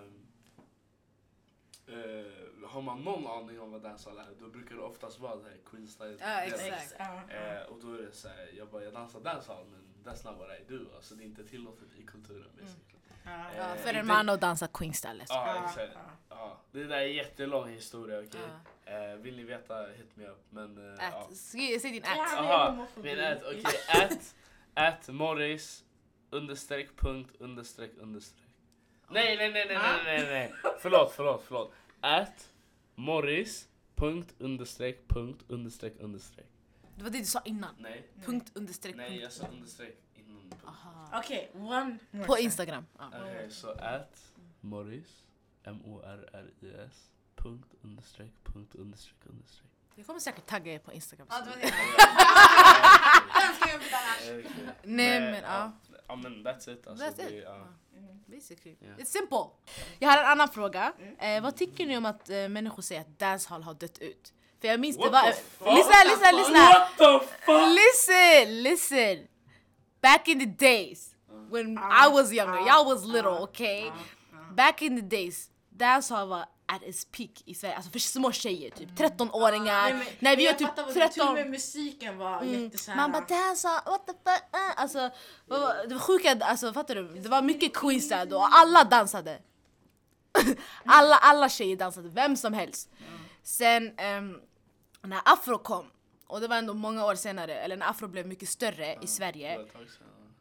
har 2.68 2.82
man 2.82 3.02
någon 3.02 3.28
aning 3.28 3.60
om 3.60 3.72
vad 3.72 3.82
dancehall 3.82 4.18
är 4.18 4.28
då 4.40 4.48
brukar 4.50 4.76
det 4.76 4.82
oftast 4.82 5.20
vara 5.20 5.36
det 5.36 5.44
här 5.44 5.58
Queen 5.66 5.88
style. 5.88 6.18
Ja, 6.20 6.42
exakt. 6.42 6.96
Eh, 7.30 7.62
och 7.70 7.80
då 7.82 7.94
är 7.94 8.02
det 8.02 8.12
såhär, 8.12 8.50
jag 8.58 8.68
bara 8.70 8.84
jag 8.84 8.94
dansar 8.94 9.20
dancehall 9.20 9.66
men 9.72 9.82
that's 10.14 10.32
not 10.32 10.40
what 10.40 10.50
I 10.60 10.64
do. 10.74 10.86
Alltså 10.96 11.16
det 11.16 11.24
är 11.24 11.26
inte 11.26 11.44
tillåtet 11.48 11.88
i 11.98 12.04
kulturen 12.04 12.50
basically. 12.56 13.00
Ja. 13.05 13.05
Ja, 13.26 13.32
Eh, 13.76 13.76
för 13.82 13.94
en 13.94 14.08
man 14.08 14.30
att 14.30 14.42
dansa 14.42 14.68
Queen 14.68 14.94
style. 14.94 15.14
liksom. 15.14 15.38
Ja, 15.38 15.56
Ja, 15.56 15.66
exakt. 15.70 15.92
ja. 15.96 16.00
Ja, 16.30 16.58
det 16.72 16.84
där 16.84 16.98
är 16.98 17.06
en 17.06 17.14
jättelång 17.14 17.70
historia 17.70 18.20
okej. 18.20 18.42
Ja. 18.86 18.92
Eh, 18.92 19.16
vill 19.16 19.36
ni 19.38 19.44
veta, 19.44 19.86
hit 19.86 20.12
me 20.16 20.28
up. 20.28 20.46
Men 20.50 20.96
ja. 21.00 21.28
Ät. 21.30 21.38
Skriv, 21.38 21.80
säg 21.80 21.92
din 21.92 22.04
är 22.04 22.20
Aha, 22.20 22.88
min 22.96 23.20
ät, 23.20 23.44
okej. 23.46 23.64
Ät, 24.02 24.36
ät 24.76 25.08
Morris 25.10 25.84
understreck 26.30 26.90
punkt 26.98 27.36
understreck 27.40 27.92
understreck. 27.98 28.46
Nej, 29.10 29.38
nej, 29.38 29.52
nej, 29.52 29.66
nej, 29.68 29.78
nej, 29.78 30.04
nej, 30.06 30.26
nej. 30.26 30.54
Förlåt, 30.80 31.12
förlåt, 31.16 31.44
förlåt. 31.48 31.74
Ät 32.02 32.50
Morris 32.96 33.68
punkt 33.96 34.36
understreck 34.40 35.08
punkt 35.08 35.44
understreck 35.48 35.94
understreck. 36.00 36.46
Det 36.96 37.04
var 37.04 37.10
det 37.10 37.18
du 37.20 37.26
sa 37.26 37.42
innan. 37.46 37.76
Nej, 37.80 38.08
Punkt 38.26 38.52
understreck 38.56 38.96
nej, 38.96 39.10
punkt. 39.10 39.22
jag 39.24 39.32
sa 39.32 39.48
understreck 39.48 39.98
Okej, 41.14 41.52
one 41.54 41.98
more 42.12 42.26
På 42.26 42.36
time. 42.36 42.46
Instagram. 42.46 42.86
Ja. 43.00 43.08
Okej, 43.08 43.52
så 43.52 43.72
ät 43.72 44.32
Morris 44.62 45.24
M-O-R-R-I-S 45.64 47.12
punkt 47.36 47.74
understreck 47.84 48.32
punkt 48.44 48.76
understreck 48.76 49.26
understreck. 49.26 49.72
Jag 49.96 50.06
kommer 50.06 50.20
säkert 50.20 50.46
tagga 50.46 50.74
er 50.74 50.80
på 50.80 50.94
Instagram. 50.94 51.28
Ja, 51.30 51.40
det 51.40 51.50
var 51.50 51.58
det. 51.58 51.68
Jag. 54.28 54.46
Nej 54.84 55.20
men 55.20 55.44
ja. 55.44 55.72
Ja 56.08 56.16
men 56.16 56.48
that's 56.48 56.70
it. 56.74 56.88
Alltså, 56.88 57.06
That's 57.06 57.18
det, 57.18 57.38
it. 57.38 57.44
Ja. 57.44 57.68
Basically. 58.28 58.76
Ja. 58.80 59.04
It's 59.04 59.06
simple. 59.06 59.46
Jag 60.00 60.10
har 60.10 60.18
en 60.18 60.26
annan 60.26 60.50
fråga. 60.50 60.94
Eh, 61.20 61.44
vad 61.44 61.56
tycker 61.56 61.86
ni 61.86 61.98
om 61.98 62.06
att 62.06 62.30
eh, 62.30 62.48
människor 62.50 62.82
säger 62.82 63.02
att 63.02 63.20
dancehall 63.20 63.64
har 63.64 63.74
dött 63.74 63.98
ut? 64.00 64.34
För 64.62 64.68
jag 64.68 64.80
minns 64.80 64.98
det 64.98 65.04
What 65.04 65.12
var... 65.14 65.32
the 65.32 65.38
fuck? 65.38 65.68
Lyssna, 65.68 66.04
lyssna, 66.06 66.32
lyssna! 66.32 66.60
What 66.60 66.98
the 66.98 67.28
fuck? 67.46 67.78
Listen, 67.80 68.64
listen! 68.64 69.28
Back 70.06 70.28
in 70.28 70.40
the 70.40 70.66
days 70.68 71.16
when 71.52 71.78
I 71.78 72.08
was 72.18 72.32
younger, 72.32 72.60
y'all 72.68 72.86
was 72.86 73.06
little, 73.06 73.38
okay? 73.48 73.92
Back 74.56 74.82
in 74.82 74.96
the 75.02 75.02
days, 75.18 75.50
dancehall 75.70 76.28
var 76.28 76.46
at 76.68 76.84
its 76.84 77.06
peak 77.06 77.42
i 77.46 77.54
Sverige. 77.56 77.76
Alltså 77.76 77.92
för 77.92 78.00
små 78.00 78.32
tjejer, 78.32 78.70
typ 78.72 78.90
13-åringar. 79.00 79.82
Nej, 79.84 79.94
men- 79.94 80.06
När 80.20 80.36
vi 80.36 80.46
jag 80.46 80.52
var 80.54 80.60
typ 80.60 80.68
fattar 80.68 80.84
vad 80.84 80.90
du- 80.90 80.94
Till 80.94 81.04
och 81.04 81.14
13. 81.14 81.34
med 81.34 81.50
musiken 81.50 82.18
var 82.18 82.42
Mm. 82.42 82.64
jättesåhär... 82.64 82.98
Man 82.98 83.12
bara 83.12 83.26
dancehall, 83.26 83.82
what 83.86 84.06
the 84.08 84.14
fuck? 84.14 84.44
Uh. 84.56 84.82
Alltså, 84.82 85.00
var- 85.48 85.88
det 85.88 85.94
var 85.96 86.02
sjuka, 86.02 86.38
alltså 86.42 86.74
fattar 86.74 86.96
du? 86.96 87.08
Det 87.08 87.30
var 87.30 87.42
mycket 87.42 87.74
queens 87.74 88.10
där 88.10 88.26
då, 88.26 88.38
och 88.38 88.50
alla 88.52 88.84
dansade. 88.84 89.40
alla, 90.86 91.16
alla 91.16 91.50
tjejer 91.50 91.78
dansade, 91.78 92.10
vem 92.10 92.36
som 92.38 92.54
helst. 92.54 92.90
Sen 93.44 93.94
ehm, 93.98 94.40
när 95.02 95.22
afro 95.26 95.58
kom, 95.58 95.86
och 96.28 96.42
det 96.42 96.48
var 96.48 96.56
ändå 96.56 96.74
många 96.74 97.06
år 97.06 97.16
senare, 97.16 97.60
eller 97.60 97.78
när 97.78 97.90
afro 97.90 98.08
blev 98.08 98.28
mycket 98.28 98.50
större 98.50 98.98
i 99.02 99.08
Sverige. 99.08 99.66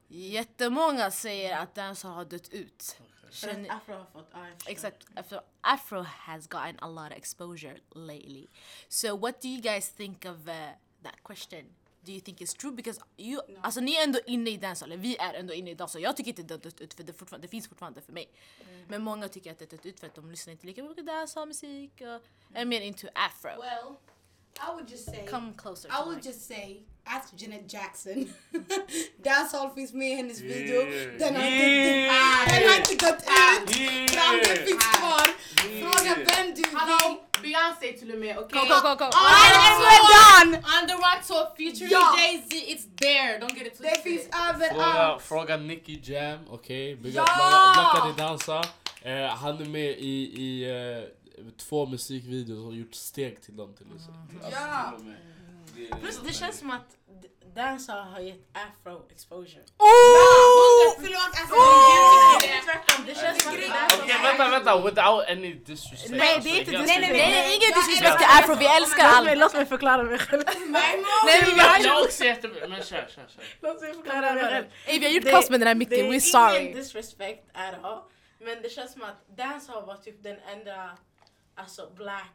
Jättemånga 0.08 1.10
säger 1.10 1.58
att 1.58 1.74
dancehall 1.74 2.16
har 2.16 2.24
dött 2.24 2.48
ut. 2.48 2.96
Att 3.26 3.34
Känner, 3.34 3.70
afro 3.72 3.94
har 3.94 4.04
fått... 4.04 4.28
Ja, 4.32 4.46
förstår. 4.54 4.72
Exakt. 4.72 5.06
Afro, 5.14 5.40
Afro 5.60 6.02
has 6.02 6.46
gotten 6.46 6.78
a 6.80 6.88
lot 6.88 7.12
of 7.12 7.16
exposure 7.16 7.76
lately. 7.90 8.46
So 8.88 9.16
what 9.16 9.42
do 9.42 9.48
you 9.48 9.60
guys 9.60 9.92
think 9.92 10.24
of 10.24 10.48
uh, 10.48 10.54
that 11.02 11.22
question? 11.22 11.64
do 12.04 12.12
you 12.12 12.20
think 12.20 12.40
is 12.40 12.54
true? 12.54 12.72
Because 12.72 13.00
you, 13.16 13.40
alltså 13.60 13.80
ni 13.80 13.94
är 13.94 14.04
ändå 14.04 14.18
inne 14.26 14.50
i 14.50 14.56
dancehall, 14.56 14.92
eller 14.92 15.02
vi 15.02 15.16
är 15.16 15.34
ändå 15.34 15.54
inne 15.54 15.70
i 15.70 15.74
dancehall. 15.74 16.02
Jag 16.02 16.16
tycker 16.16 16.30
inte 16.30 16.42
det 16.42 16.54
är 16.54 16.58
dött 16.58 16.80
ut 16.80 16.94
för 16.94 17.02
det, 17.02 17.38
det 17.38 17.48
finns 17.48 17.68
fortfarande 17.68 18.00
för 18.00 18.12
mig. 18.12 18.28
Men 18.88 19.02
många 19.02 19.28
tycker 19.28 19.52
att 19.52 19.58
det 19.58 19.64
är 19.64 19.76
dött 19.76 19.86
ut 19.86 20.00
för 20.00 20.06
att 20.06 20.14
de 20.14 20.30
lyssnar 20.30 20.52
inte 20.52 20.66
lika 20.66 20.82
mycket 20.82 21.06
dancehall-musik 21.06 21.92
och 22.00 22.56
är 22.56 22.64
mer 22.64 22.80
into 22.80 23.08
afro. 23.14 23.60
Well, 23.60 23.94
I 24.60 24.70
would 24.74 24.88
just 24.88 25.04
say... 25.06 25.26
Come 25.30 25.52
closer 25.56 25.88
I 25.90 25.96
to 25.98 26.04
would 26.06 26.16
mic. 26.16 26.24
just 26.24 26.46
say, 26.48 26.82
ask 27.06 27.34
Janet 27.36 27.68
Jackson. 27.72 28.28
Dancehall 29.24 29.74
finns 29.74 29.92
med 29.92 30.08
i 30.10 30.14
hennes 30.14 30.40
video. 30.40 30.80
Yeah. 30.82 31.18
Den 31.18 31.34
har 31.36 31.42
Yeah. 31.42 32.42
inte, 32.42 32.60
den 32.60 32.68
har 32.68 32.76
inte 32.78 32.94
gått 32.94 33.22
ut. 33.22 33.80
Yeah. 33.80 34.06
Framden 34.08 34.66
finns 34.66 34.86
kvar. 34.86 35.26
Fråga 35.80 36.14
vem 36.26 36.54
du 36.54 36.62
vill. 36.62 36.76
Hallå, 36.76 37.20
Beyoncé 37.42 37.92
till 37.98 38.12
och 38.12 38.18
med, 38.18 38.38
okej? 38.38 38.58
Go, 38.60 38.74
go, 38.74 38.80
go, 38.88 38.94
go. 38.98 39.04
On, 39.04 39.10
We're 39.84 40.04
done! 40.14 40.56
on 40.56 40.86
the 40.88 40.94
Rock 40.94 41.20
Tour 41.26 41.44
featuring 41.56 41.90
Ja. 41.92 42.16
Jay-Z, 42.18 42.56
it's 42.56 42.86
there. 42.96 43.38
Don't 43.40 43.54
get 43.58 43.66
it 43.66 43.78
Det 43.78 43.88
twisted. 43.88 44.02
finns 44.02 44.22
Fråga, 44.22 44.66
överallt. 44.66 45.22
fråga 45.22 45.56
Nicky 45.56 46.00
Jam, 46.02 46.38
okej? 46.50 46.94
Okay? 46.94 47.10
Ja! 47.10 47.24
Blackade 47.74 48.22
dansa. 48.28 48.64
Eh, 49.02 49.26
han 49.26 49.60
är 49.62 49.64
med 49.64 49.90
i, 49.98 50.16
i 50.42 50.64
eh, 50.70 51.04
två 51.58 51.86
musikvideos 51.86 52.64
och 52.66 52.74
gjort 52.74 52.94
steg 52.94 53.42
till 53.42 53.56
dem 53.56 53.74
till 53.74 53.86
exempel. 53.96 54.44
Alltså, 54.44 54.60
Ja. 54.60 54.94
till. 54.98 55.14
Det- 55.76 56.00
Plus 56.00 56.20
det 56.26 56.32
känns 56.32 56.58
som 56.58 56.70
att 56.70 56.96
dancehall 57.54 58.08
har 58.12 58.20
gett 58.20 58.40
afro 58.52 59.02
exposure. 59.10 59.62
Oh, 59.78 60.94
förlåt, 61.00 61.32
alltså. 61.40 61.54
Tvärtom, 62.64 63.04
det 63.06 63.14
känns 63.14 63.42
som 63.42 63.52
att 63.52 63.58
dancehall 63.60 64.00
Okej 64.02 64.16
vänta 64.22 64.48
vänta, 64.50 64.72
without 64.88 65.24
any 65.28 65.54
disrespect. 65.54 66.10
Nej, 66.10 66.40
det 66.42 66.50
är 66.50 66.58
inte 66.60 66.78
Alltså, 66.78 66.82
disrespect. 66.82 67.08
jag- 67.08 67.16
Nej, 67.16 67.30
nej, 67.30 67.56
ingen 67.56 67.72
disrespect 67.80 68.18
till 68.18 68.26
afro. 68.38 68.54
Vi 68.54 68.66
älskar 68.66 69.04
allt. 69.04 69.38
låt 69.38 69.54
mig 69.54 69.66
förklara 69.66 70.02
mig 70.02 70.18
själv. 70.18 70.42
Nej, 70.46 71.02
men 71.26 71.58
har 71.58 71.78
Jag 71.84 71.98
är 72.00 72.04
också 72.04 72.24
jättebra, 72.24 72.68
men 72.68 72.82
kör 72.82 72.96
kör 73.14 73.26
kör. 73.34 73.44
Låt 73.60 73.80
mig 73.80 73.94
förklara 73.94 74.34
mig 74.34 74.44
själv. 74.44 74.66
Ey, 74.86 74.98
vi 74.98 75.04
har 75.06 75.12
gjort 75.12 75.24
Det- 75.24 75.30
kaos 75.30 75.50
med 75.50 75.60
den 75.60 75.66
här 75.66 75.74
Det 75.74 75.78
micken, 75.78 75.98
är 75.98 76.02
we're 76.02 76.06
ingen 76.06 76.20
sorry. 76.20 76.72
disrespect 76.72 77.42
at 77.54 77.74
all. 77.84 78.00
Men 78.40 78.62
det 78.62 78.68
känns 78.70 78.92
som 78.92 79.02
att 79.02 79.36
dancehall 79.36 79.86
var 79.86 79.96
typ 79.96 80.22
den 80.22 80.36
enda 80.52 80.96
alltså 81.54 81.90
black 81.96 82.34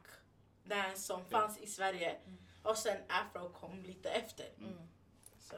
dance 0.63 1.01
som 1.01 1.26
fanns 1.26 1.57
i 1.57 1.67
Sverige. 1.67 2.15
Och 2.63 2.78
sen 2.78 2.97
afro 3.07 3.49
kom 3.49 3.84
lite 3.84 4.09
efter. 4.09 4.45
Så 5.39 5.55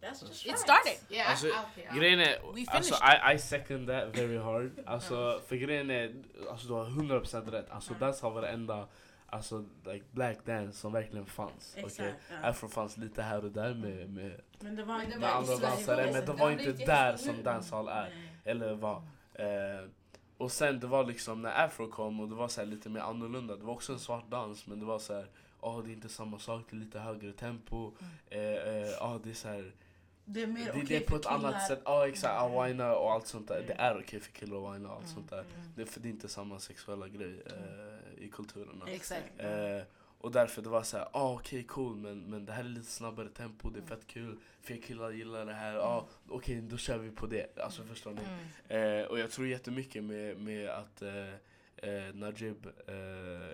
that's 0.00 0.28
just 0.28 0.46
It 0.46 0.58
started. 0.58 0.98
Yeah, 1.10 1.30
Alltså, 1.30 1.46
okay. 1.46 1.98
grejen 1.98 2.20
är, 2.20 2.38
alltså. 2.68 2.94
I, 2.94 3.34
I 3.34 3.38
second 3.38 3.88
that 3.88 4.18
very 4.18 4.38
hard. 4.38 4.70
Alltså, 4.86 5.40
för 5.46 5.56
grejen 5.56 5.90
är, 5.90 6.14
alltså, 6.50 6.68
du 6.68 6.74
har 6.74 6.84
100% 6.84 7.50
rätt. 7.50 7.70
Alltså, 7.70 7.94
dans 7.94 8.22
var 8.22 8.42
det 8.42 8.48
enda 8.48 8.88
alltså, 9.34 9.64
like, 9.84 10.04
black 10.10 10.44
dance 10.44 10.78
som 10.78 10.92
verkligen 10.92 11.26
fanns. 11.26 11.74
Exakt, 11.76 12.00
okej? 12.00 12.14
ja. 12.30 12.48
Afro 12.48 12.68
fanns 12.68 12.96
lite 12.96 13.22
här 13.22 13.44
och 13.44 13.50
där 13.50 13.74
med, 13.74 14.10
med, 14.10 14.40
Men 14.60 14.76
det 14.76 14.84
var 14.84 14.98
Men 14.98 14.98
det 14.98 15.06
inte 15.06 15.18
med 15.18 15.30
var 15.30 15.36
andra 15.38 15.56
dansare, 15.56 16.12
men 16.12 16.24
det 16.26 16.32
var 16.32 16.50
inte 16.50 16.72
där 16.72 17.16
som 17.16 17.42
dancehall 17.42 17.88
är. 17.88 18.12
Eller 18.44 18.74
var. 18.74 18.96
Eh, 19.34 19.88
och 20.38 20.52
sen 20.52 20.80
det 20.80 20.86
var 20.86 21.04
liksom 21.04 21.42
när 21.42 21.64
afro 21.64 21.88
kom 21.90 22.20
och 22.20 22.28
det 22.28 22.34
var 22.34 22.48
så 22.48 22.60
här 22.60 22.66
lite 22.68 22.88
mer 22.88 23.00
annorlunda. 23.00 23.56
Det 23.56 23.64
var 23.64 23.72
också 23.72 23.92
en 23.92 23.98
svart 23.98 24.30
dans 24.30 24.66
men 24.66 24.80
det 24.80 24.86
var 24.86 24.98
så 24.98 25.14
här, 25.14 25.26
ja 25.62 25.82
det 25.84 25.90
är 25.90 25.94
inte 25.94 26.08
samma 26.08 26.38
sak, 26.38 26.62
det 26.70 26.76
är 26.76 26.80
lite 26.80 26.98
högre 26.98 27.32
tempo. 27.32 27.92
Eh, 28.30 28.40
eh, 28.40 28.88
ja 29.00 29.20
det 29.24 29.30
är 29.30 29.34
så 29.34 29.48
här, 29.48 29.72
Det 30.24 30.42
är 30.42 30.46
mer 30.46 30.70
okej 30.70 30.84
det 30.88 30.96
är 30.96 31.00
på 31.00 31.06
för 31.10 31.16
ett 31.16 31.26
annat 31.26 31.40
killar. 31.52 31.58
sätt. 31.58 31.82
Ja 31.84 32.08
exakt, 32.08 32.34
ja, 32.34 32.62
whina 32.64 32.94
och 32.96 33.12
allt 33.12 33.26
sånt 33.26 33.48
där. 33.48 33.64
Det 33.66 33.72
är 33.72 33.98
okej 34.00 34.20
för 34.20 34.32
killar 34.32 34.68
att 34.68 34.74
whina 34.76 34.88
och 34.88 34.94
allt 34.94 35.04
Mm, 35.04 35.14
sånt 35.14 35.30
där. 35.30 35.44
Det, 35.76 35.82
är 35.82 35.86
för 35.86 36.00
det 36.00 36.08
är 36.08 36.10
inte 36.10 36.28
samma 36.28 36.58
sexuella 36.58 37.08
grej 37.08 37.42
eh, 37.46 38.24
i 38.24 38.28
kulturerna. 38.28 38.84
Exakt. 38.86 39.32
Eh, 39.38 39.82
och 40.24 40.30
därför 40.30 40.62
det 40.62 40.68
var 40.68 40.82
så 40.82 40.96
här, 40.96 41.08
ah, 41.12 41.32
okej 41.32 41.64
cool 41.64 41.96
men, 41.96 42.20
men 42.20 42.46
det 42.46 42.52
här 42.52 42.64
är 42.64 42.68
lite 42.68 42.90
snabbare 42.90 43.28
tempo, 43.28 43.70
det 43.70 43.80
är 43.80 43.86
fett 43.86 44.06
kul. 44.06 44.36
Fler 44.60 44.76
killar 44.76 45.10
gillar 45.10 45.46
det 45.46 45.52
här, 45.52 45.76
ah, 45.76 46.06
okej 46.28 46.60
då 46.60 46.76
kör 46.76 46.98
vi 46.98 47.10
på 47.10 47.26
det. 47.26 47.58
Alltså 47.58 47.82
förstår 47.82 48.10
ni? 48.10 48.20
Mm. 48.68 49.00
Eh, 49.00 49.06
och 49.06 49.18
jag 49.18 49.30
tror 49.30 49.46
jättemycket 49.46 50.04
med, 50.04 50.40
med 50.40 50.68
att 50.68 51.02
eh, 51.02 51.34
eh, 51.84 52.14
Najib 52.14 52.66
eh, 52.88 52.94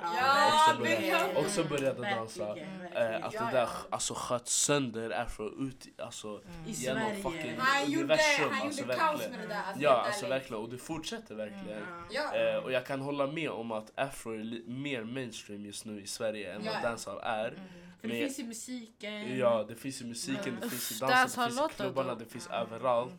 Ja, 0.03 0.63
också, 0.65 0.79
började, 0.81 1.35
också 1.37 1.65
började 1.65 2.03
dansa. 2.11 2.57
Eh, 2.95 3.25
att 3.27 3.33
det 3.33 3.49
där 3.53 3.69
alltså, 3.91 4.15
sköt 4.17 4.49
sönder 4.49 5.11
afro 5.11 5.67
ut 5.67 5.87
alltså, 5.99 6.41
I 6.67 6.71
genom 6.73 7.03
Sverige. 7.03 7.23
fucking 7.23 7.57
Han 7.59 7.91
gjorde, 7.91 7.99
universum. 8.05 8.51
han 8.51 8.67
alltså, 8.67 8.81
gjorde 8.83 8.95
kaos 8.97 9.21
verkligen. 9.21 9.31
med 9.41 9.41
det 9.49 9.55
där. 9.55 9.63
Alltså, 9.63 9.83
Ja, 9.83 9.91
alltså 10.07 10.27
verkligen. 10.29 10.63
Och 10.63 10.69
det 10.71 10.79
fortsätter 10.79 11.35
verkligen. 11.35 11.83
Ja. 12.11 12.35
Eh, 12.37 12.57
och 12.57 12.73
jag 12.73 12.87
kan 12.87 13.01
hålla 13.01 13.27
med 13.27 13.51
om 13.51 13.73
att 13.73 13.93
afro 13.95 14.33
är 14.35 14.69
mer 14.71 15.05
mainstream 15.05 15.65
just 15.67 15.85
nu 15.85 16.01
i 16.03 16.07
Sverige 16.07 16.53
än 16.55 16.65
Ja, 16.65 16.73
vad 16.73 16.83
ja. 16.85 16.89
dancehall 16.89 17.21
är. 17.23 17.55
För 18.01 18.09
det 18.09 18.15
finns 18.15 18.39
i 18.39 18.45
musiken. 18.45 19.39
Ja, 19.39 19.65
det 19.69 19.75
finns 19.75 20.01
i 20.01 20.05
musiken, 20.05 20.59
det 20.63 20.71
finns 20.71 20.93
i 20.93 20.99
dansen, 21.01 21.45
det 21.45 21.51
finns 21.57 21.71
i 21.73 21.75
klubbarna, 21.77 22.15
det 22.15 22.25
finns 22.25 22.47
överallt. 22.51 23.15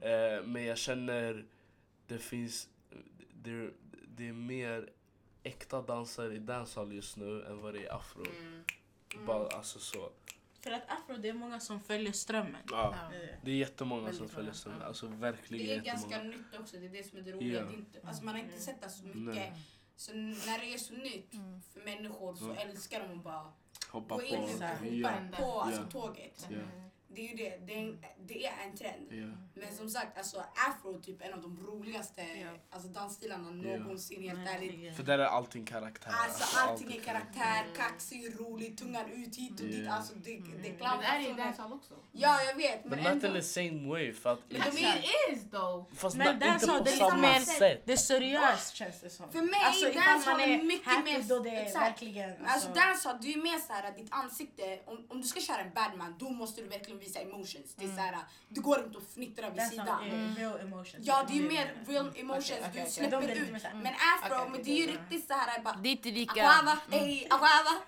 Eh, 0.00 0.44
men 0.44 0.64
jag 0.64 0.78
känner, 0.78 1.44
det 2.06 2.18
finns, 2.18 2.68
det, 3.34 3.70
det 4.20 4.28
är 4.28 4.32
mer 4.32 4.88
äkta 5.42 5.82
dansare 5.82 6.34
i 6.34 6.38
dancehall 6.38 6.92
just 6.92 7.16
nu 7.16 7.44
än 7.44 7.60
vad 7.62 7.74
det 7.74 7.86
är 7.86 7.94
afro. 7.96 8.24
Mm. 8.38 8.64
Bara, 9.26 9.48
alltså 9.48 9.78
så. 9.78 10.10
För 10.60 10.70
att 10.70 10.82
afro, 10.88 11.16
det 11.16 11.28
är 11.28 11.32
många 11.32 11.60
som 11.60 11.80
följer 11.80 12.12
strömmen. 12.12 12.62
Ja. 12.70 12.96
Ja. 13.10 13.16
Eh, 13.16 13.28
Det 13.44 13.50
är 13.50 13.54
jättemånga 13.54 14.02
Väldigt 14.02 14.18
som 14.18 14.28
följer 14.28 14.52
strömmen. 14.52 14.80
ja. 14.80 14.86
Alltså 14.86 15.06
verkligen 15.06 15.66
Det 15.66 15.74
är 15.74 15.80
ganska 15.80 16.10
jättemånga. 16.10 16.36
nytt 16.36 16.60
också, 16.60 16.76
det 16.76 16.86
är 16.86 16.90
det 16.90 17.08
som 17.08 17.18
är 17.18 17.22
det 17.22 17.32
roliga. 17.32 17.58
Ja. 17.60 17.64
Det 17.64 17.72
är 17.72 17.76
inte, 17.76 18.00
alltså 18.04 18.24
man 18.24 18.34
har 18.34 18.42
inte 18.42 18.58
sett 18.60 18.82
det 18.82 18.88
så 18.90 19.04
mycket. 19.04 19.22
Nej. 19.34 19.52
Så 19.96 20.12
när 20.14 20.58
det 20.58 20.74
är 20.74 20.78
så 20.78 20.92
nytt 20.94 21.30
för 21.72 21.80
människor 21.84 22.34
så 22.34 22.44
Mm. 22.44 22.56
älskar 22.68 23.08
de 23.08 23.18
att 23.18 23.24
bara 23.24 23.52
Hoppa 23.90 24.14
gå 24.14 24.20
på. 24.20 24.26
in 24.26 24.40
och 24.40 24.50
Exakt. 24.50 24.80
hoppa 24.80 24.90
Ja. 24.92 25.20
på 25.36 25.60
alltså, 25.60 25.82
tåget. 25.90 26.46
Ja. 26.50 26.56
Det 27.14 27.20
är 27.26 27.28
ju 27.30 27.36
det, 27.36 27.56
det 27.66 27.74
är, 27.74 27.78
en, 27.78 27.98
det 28.26 28.46
är 28.46 28.52
en 28.66 28.76
trend. 28.76 29.06
Ja. 29.10 29.60
Men 29.62 29.76
som 29.76 29.90
sagt, 29.90 30.18
alltså 30.18 30.44
afro 30.68 30.96
är 30.96 31.00
typ 31.00 31.22
en 31.22 31.32
av 31.34 31.42
de 31.42 31.66
roligaste 31.66 32.22
Ja. 32.22 32.48
alltså, 32.70 32.88
dansstilarna 32.88 33.50
någonsin 33.50 34.22
helt 34.22 34.48
ärligt. 34.48 34.96
För 34.96 35.02
där 35.02 35.18
är 35.18 35.24
allting 35.26 35.64
karaktär. 35.66 36.10
Alltså 36.24 36.58
allting 36.58 36.92
är 36.96 37.00
karaktär, 37.00 37.64
kaxig, 37.76 38.40
rolig, 38.40 38.78
tungan 38.78 39.10
ut 39.10 39.36
hit 39.36 39.60
och 39.60 39.66
dit. 39.66 39.88
Alltså 39.88 40.14
det, 40.14 40.36
det 40.36 40.68
Men 40.68 40.76
klampar 40.76 41.02
det 41.02 41.06
är 41.08 41.20
i 41.20 41.24
så- 41.26 41.32
dancehall 41.32 41.72
också. 41.72 41.94
Ja, 42.12 42.42
jag 42.42 42.54
vet. 42.54 42.84
Men 42.84 43.02
Men 43.02 43.14
not 43.14 43.24
in 43.24 43.32
the 43.32 43.42
same 43.42 43.88
way. 43.88 44.12
För 44.12 44.32
att, 44.32 44.38
Men 44.48 44.60
de 44.60 44.84
är- 44.84 44.98
it 44.98 45.36
is 45.36 45.50
though. 45.50 45.86
fast 45.94 46.16
Men 46.16 46.26
na- 46.42 46.54
inte 46.54 46.66
på 46.66 46.78
det 46.84 46.90
är 46.90 46.96
samma 46.96 47.10
liksom 47.14 47.20
mer- 47.20 47.40
sätt. 47.40 47.82
Det 47.86 47.92
är 47.92 47.96
seriöst 47.96 48.74
känns 48.74 49.00
det 49.00 49.10
som. 49.10 49.32
För 49.32 49.42
mig 49.42 49.60
alltså, 49.64 49.86
är 49.86 49.94
dancehall 49.94 50.38
man 50.40 50.50
är 50.50 50.62
mycket 50.62 50.86
happy 50.86 51.12
mer- 51.12 51.22
då 51.28 51.38
det 51.38 51.50
är 51.50 51.62
exakt. 51.66 51.84
verkligen... 52.02 52.44
Alltså 52.46 52.68
dancehall, 52.72 53.18
du 53.20 53.32
är 53.32 53.42
mer 53.42 53.58
såhär 53.58 53.92
ditt 53.96 54.08
ansikte, 54.12 54.80
om, 54.86 55.06
om 55.08 55.20
du 55.20 55.26
ska 55.28 55.40
köra 55.40 55.58
en 55.60 55.72
badman 55.74 56.14
då 56.18 56.30
måste 56.30 56.62
du 56.62 56.68
verkligen 56.68 56.99
visa 57.00 57.20
emotions. 57.20 57.74
Det 57.76 57.84
är 57.84 57.88
såhär, 57.88 58.18
du 58.48 58.60
går 58.60 58.84
inte 58.84 58.98
och 58.98 59.04
fnittrar 59.14 59.50
vid 59.50 59.58
dancehall 59.58 60.04
sidan. 60.04 60.30
är 60.30 60.34
real 60.34 60.60
emotions. 60.60 61.06
Ja 61.06 61.24
det 61.28 61.38
är 61.38 61.42
mer 61.42 61.84
real 61.86 62.12
emotions, 62.16 62.50
Okej, 62.50 62.62
okej, 62.70 62.84
du 62.84 62.90
släpper 62.90 63.20
lite 63.20 63.32
ut. 63.32 63.62
såhär, 63.62 63.70
mm. 63.74 63.82
Men 63.82 63.94
afro, 63.94 64.48
men 64.50 64.62
det 64.62 64.70
är 64.70 64.86
ju 64.86 64.86
riktigt 64.86 65.26
såhär 65.26 65.62
bara 65.62 65.76
Det 65.76 65.88
är 65.88 65.90
inte 65.90 66.10
lika... 66.10 66.40
Ey. 66.90 67.26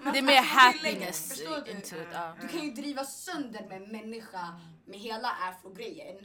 Man 0.03 0.13
Det 0.13 0.19
är 0.19 0.23
mer 0.23 0.43
happiness 0.43 1.29
förstår 1.29 1.61
du? 1.67 1.73
it. 1.73 1.95
Du 2.41 2.49
kan 2.49 2.61
ju 2.67 2.73
driva 2.73 3.05
sönder 3.05 3.67
med 3.69 3.89
människa 3.89 4.61
med 4.85 4.99
hela 4.99 5.29
afro-grejen. 5.31 6.17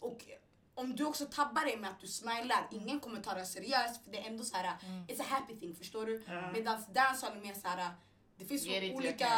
Och 0.00 0.24
om 0.74 0.96
du 0.96 1.04
också 1.04 1.26
tabbar 1.26 1.64
dig 1.64 1.76
med 1.76 1.90
att 1.90 2.00
du 2.00 2.06
smilar, 2.06 2.68
ingen 2.70 3.00
kommer 3.00 3.20
ta 3.20 3.34
det 3.34 3.46
seriöst 3.46 4.04
för 4.04 4.10
det 4.10 4.18
är 4.18 4.26
ändå 4.26 4.44
så 4.44 4.56
här, 4.56 4.76
it's 5.08 5.20
a 5.20 5.24
happy 5.28 5.54
thing, 5.60 5.74
förstår 5.74 6.06
du? 6.06 6.24
Ja. 6.26 6.50
Medan 6.52 6.84
dancehall 6.94 7.36
är 7.36 7.40
mer 7.40 7.54
så 7.54 7.68
här, 7.68 7.90
det 8.38 8.44
finns 8.44 8.62
så 8.62 8.68
det 8.68 8.94
olika. 8.94 9.28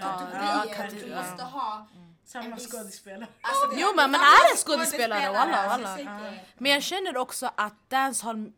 Ja, 0.00 0.64
kategorier 0.76 1.08
du 1.08 1.14
måste 1.16 1.42
ha. 1.42 1.86
Samma 2.24 2.56
skådespelare. 2.56 3.26
Alltså, 3.40 3.66
det- 3.66 3.80
Jo, 3.80 3.88
men 3.96 4.10
man 4.10 4.20
samma 4.20 4.32
är 4.32 4.50
en 4.50 4.56
skådespelare, 4.56 5.32
walla, 5.32 5.56
alltså, 5.56 5.78
walla. 5.82 6.00
inte- 6.00 6.40
Men 6.58 6.72
jag 6.72 6.82
känner 6.82 7.16
också 7.16 7.50
att 7.56 7.90
dancehall 7.90 8.52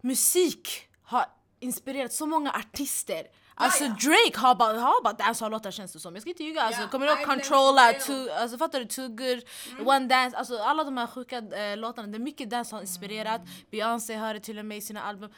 musik 0.00 0.88
har 1.02 1.26
inspirerat 1.60 2.12
så 2.12 2.26
många 2.26 2.50
artister. 2.52 3.26
Alltså. 3.54 3.84
Drake 3.84 4.38
har 4.38 4.54
bara, 4.54 4.78
har 4.80 5.02
bara 5.02 5.12
dancehall-låtar 5.12 5.70
känns 5.70 5.92
det 5.92 6.00
som. 6.00 6.14
Jag 6.14 6.22
ska 6.22 6.30
inte 6.30 6.44
ljuga. 6.44 6.62
Alltså, 6.62 6.88
kommer 6.88 7.06
du 7.06 7.12
ihåg 7.12 7.26
Controlla, 7.26 7.92
for 7.92 8.06
too, 8.06 8.32
alltså, 8.32 8.58
fattar 8.58 8.80
du? 8.80 8.84
Too 8.86 9.08
good, 9.08 9.42
One 9.88 10.06
Dance, 10.06 10.36
alltså 10.36 10.58
alla 10.58 10.84
de 10.84 10.96
här 10.96 11.06
sjuka 11.06 11.38
eh, 11.38 11.76
låtarna. 11.76 12.08
Det 12.08 12.16
är 12.16 12.20
mycket 12.20 12.50
dancehall-inspirerat. 12.50 13.40
Beyoncé 13.70 14.14
har 14.14 14.34
det 14.34 14.40
till 14.40 14.58
och 14.58 14.64
med 14.64 14.78
i 14.78 14.80
sina 14.80 15.02
album. 15.02 15.30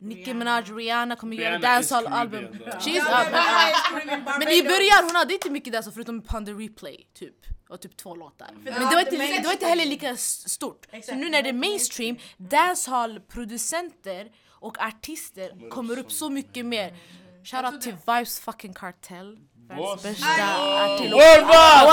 Nicki 0.00 0.34
Minaj, 0.34 0.62
Rihanna 0.62 1.16
kommer 1.16 1.36
göra 1.36 1.58
Rihanna 1.58 1.80
is 1.80 1.88
dancehall-album. 1.88 2.44
She's 2.80 2.98
up. 2.98 3.32
men- 4.38 4.48
i 4.48 4.62
början 4.62 5.04
hon 5.04 5.16
hade 5.16 5.34
inte 5.34 5.50
mycket 5.50 5.72
dancehall 5.72 5.92
förutom 5.94 6.22
Ponder 6.22 6.54
Replay 6.54 7.06
typ. 7.18 7.34
Och 7.68 7.80
typ 7.80 7.96
två 7.96 8.14
låtar. 8.14 8.48
Men 8.54 8.64
det 8.64 8.70
var, 8.80 9.00
inte, 9.00 9.10
det 9.16 9.38
det 9.38 9.44
var 9.44 9.52
inte 9.52 9.66
heller 9.66 9.86
lika 9.86 10.16
stort. 10.16 10.86
Så 11.04 11.14
nu 11.14 11.30
när 11.30 11.42
det 11.42 11.48
är 11.48 11.52
mainstream, 11.52 12.16
dancehall-producenter 12.36 14.28
och 14.50 14.78
artister 14.82 15.70
kommer 15.70 15.98
upp 15.98 16.12
så 16.12 16.30
mycket 16.30 16.66
mer. 16.66 16.94
Shoutout 17.44 17.80
till 17.80 17.92
Vibes 18.06 18.40
fucking 18.40 18.74
Cartel. 18.74 19.38
Världens 19.68 20.02
bästa 20.02 20.84
artist. 20.84 21.12
Word 21.14 21.46
bar! 21.46 21.86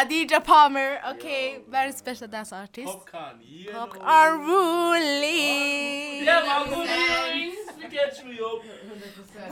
Adidja 0.00 0.40
Palmer, 0.40 1.00
okej. 1.14 1.64
Världens 1.66 2.04
bästa 2.04 2.26
dansartist. 2.26 2.92
Popcorn, 2.92 3.42
yeah. 3.42 3.86
Pop 3.86 3.96
Unruly! 3.96 5.34
Yeah 6.24 6.46
man, 6.46 6.80
wings! 6.80 7.56
Vi 7.76 7.90
catch 7.96 8.24
me 8.24 8.40
up! 8.40 8.62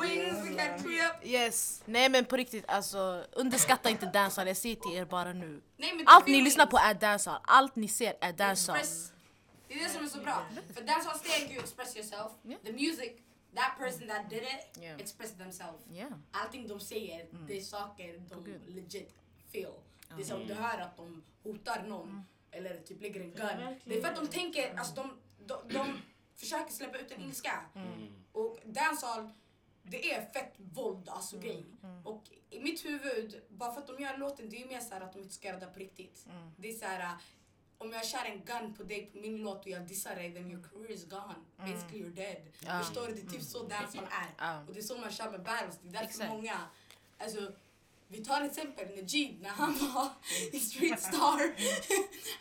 Wings, 0.01 0.49
we 0.49 0.55
can 0.57 0.83
tree 0.83 1.01
up. 1.01 1.17
Yes. 1.25 1.83
Nej 1.87 2.09
men 2.09 2.25
på 2.25 2.37
riktigt, 2.37 2.65
alltså 2.69 3.25
underskatta 3.33 3.91
inte 3.91 4.07
dancehall. 4.07 4.47
Jag 4.49 4.57
säger 4.57 4.77
till 4.77 4.93
er 4.97 5.05
bara 5.05 5.33
nu. 5.33 5.63
Nej, 5.77 6.03
Allt 6.07 6.27
ni 6.27 6.41
lyssnar 6.43 6.67
på 6.67 6.77
är 6.79 6.95
dancehall. 6.95 7.41
Allt 7.45 7.77
ni 7.77 7.89
ser 7.89 8.15
är. 8.21 8.51
Express. 8.53 9.13
Det 9.69 9.75
är 9.75 9.79
det 9.85 9.89
som 9.91 10.05
är 10.05 10.09
så 10.09 10.19
bra. 10.19 10.47
För 10.75 10.83
dancehall 10.83 11.19
steg 11.19 11.51
you 11.51 11.61
express 11.63 11.97
yourself. 11.97 12.33
Yeah. 12.45 12.61
The 12.65 12.73
music, 12.73 13.13
that 13.55 13.73
person 13.79 14.09
that 14.09 14.31
did 14.31 14.43
it, 14.43 14.83
Yeah. 14.83 15.01
express 15.01 15.31
themselves. 15.33 15.83
Yeah. 15.93 16.11
Allting 16.33 16.69
de 16.69 16.81
säger, 16.81 17.27
det 17.49 17.57
är 17.57 17.61
saker 17.61 18.21
de 18.31 18.45
legit 18.75 19.11
feel. 19.53 19.73
Det 20.17 20.23
är 20.23 20.27
som 20.27 20.47
du 20.47 20.55
hör 20.55 20.79
att 20.79 20.97
de 20.97 21.23
hotar 21.43 21.83
någon 21.83 22.23
eller 22.51 22.81
typ 22.81 23.03
lägger 23.03 23.21
en 23.21 23.31
gun. 23.31 23.77
det 23.85 23.97
är 23.99 24.01
för 24.01 24.09
att 24.09 24.17
de 24.17 24.29
tänker, 24.29 24.79
alltså 24.79 24.95
de, 24.95 25.11
de, 25.47 25.75
de 25.75 26.01
försöker 26.37 26.73
släppa 26.73 26.99
ut 26.99 27.11
en 27.11 27.21
ilska. 27.21 27.65
Och 28.33 28.59
dancehall, 28.65 29.31
det 29.83 30.13
är 30.13 30.27
fett 30.27 30.55
våld 30.57 31.09
alltså 31.09 31.39
grej. 31.39 31.65
Och 32.05 32.23
i 32.51 32.61
mitt 32.61 32.85
huvud, 32.85 33.43
bara 33.49 33.73
för 33.73 33.81
att 33.81 33.87
de 33.87 34.01
gör 34.01 34.17
låten, 34.17 34.51
det 34.51 34.63
är 34.63 34.67
mer 34.67 34.81
så 34.81 34.95
här 34.95 35.01
att 35.01 35.13
de 35.13 35.23
inte 35.23 35.35
ska 35.35 35.49
göra 35.49 35.61
det 35.61 35.67
på 35.67 35.79
riktigt. 35.79 36.27
Det 36.57 36.69
är 36.69 36.73
så 36.73 36.85
här, 36.85 37.01
äh, 37.01 37.13
om 37.79 37.93
jag 37.93 38.07
kör 38.07 38.25
en 38.25 38.45
gun 38.45 38.75
på 38.75 38.83
dig 38.83 39.07
på 39.07 39.19
min 39.19 39.37
låt 39.37 39.61
och 39.61 39.69
jag 39.69 39.83
dissar 39.83 40.15
dig, 40.15 40.35
then 40.35 40.51
your 40.51 40.63
career 40.63 40.91
is 40.91 41.05
gone. 41.05 41.35
Basically 41.57 42.05
you're 42.05 42.15
dead. 42.15 42.83
Förstår 42.85 43.07
du? 43.07 43.15
Det 43.15 43.21
är 43.21 43.31
typ 43.31 43.43
så 43.43 43.63
dancehall 43.63 44.07
är. 44.39 44.67
Och 44.69 44.75
det 44.75 44.81
är 44.81 44.83
så 44.83 44.99
man 44.99 45.11
kör 45.11 45.31
med 45.31 45.43
battles. 45.43 45.79
Det 45.83 45.89
är 45.89 45.93
därför 45.93 46.07
Exakt. 46.07 46.31
många, 46.31 46.57
alltså 47.19 47.53
vi 48.13 48.25
tar 48.25 48.41
exempel 48.43 48.89
Najib 48.89 49.43
när 49.43 49.51
han 49.51 49.73
var 49.95 50.09
i 50.53 50.61
Street 50.61 51.01
Star. 51.03 51.41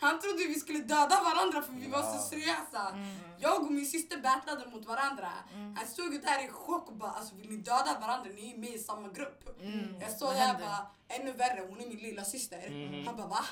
han 0.00 0.20
trodde 0.20 0.44
vi 0.44 0.54
skulle 0.54 0.78
döda 0.78 1.22
varandra 1.24 1.62
för 1.62 1.72
vi 1.72 1.86
var 1.88 2.02
så 2.02 2.18
seriösa. 2.28 2.98
Jag 3.38 3.62
och 3.62 3.72
min 3.72 3.86
syster 3.86 4.16
battlade 4.20 4.66
mot 4.70 4.86
varandra. 4.86 5.28
Han 5.76 5.86
stod 5.86 6.22
där 6.22 6.44
i 6.44 6.48
chock 6.48 6.88
och 6.88 6.96
bara 6.96 7.10
alltså 7.10 7.34
vill 7.34 7.50
ni 7.50 7.56
döda 7.56 7.98
varandra? 8.00 8.30
Ni 8.34 8.54
är 8.54 8.58
med 8.58 8.74
i 8.74 8.78
samma 8.78 9.08
grupp. 9.08 9.58
Jag 10.00 10.10
stod 10.10 10.28
där 10.28 10.34
hände? 10.36 10.62
bara 10.64 10.86
ännu 11.08 11.32
värre, 11.32 11.66
hon 11.68 11.80
är 11.80 11.86
min 11.88 11.98
lilla 11.98 12.24
syster. 12.24 13.02
Han 13.06 13.16
bara 13.16 13.26
va? 13.26 13.44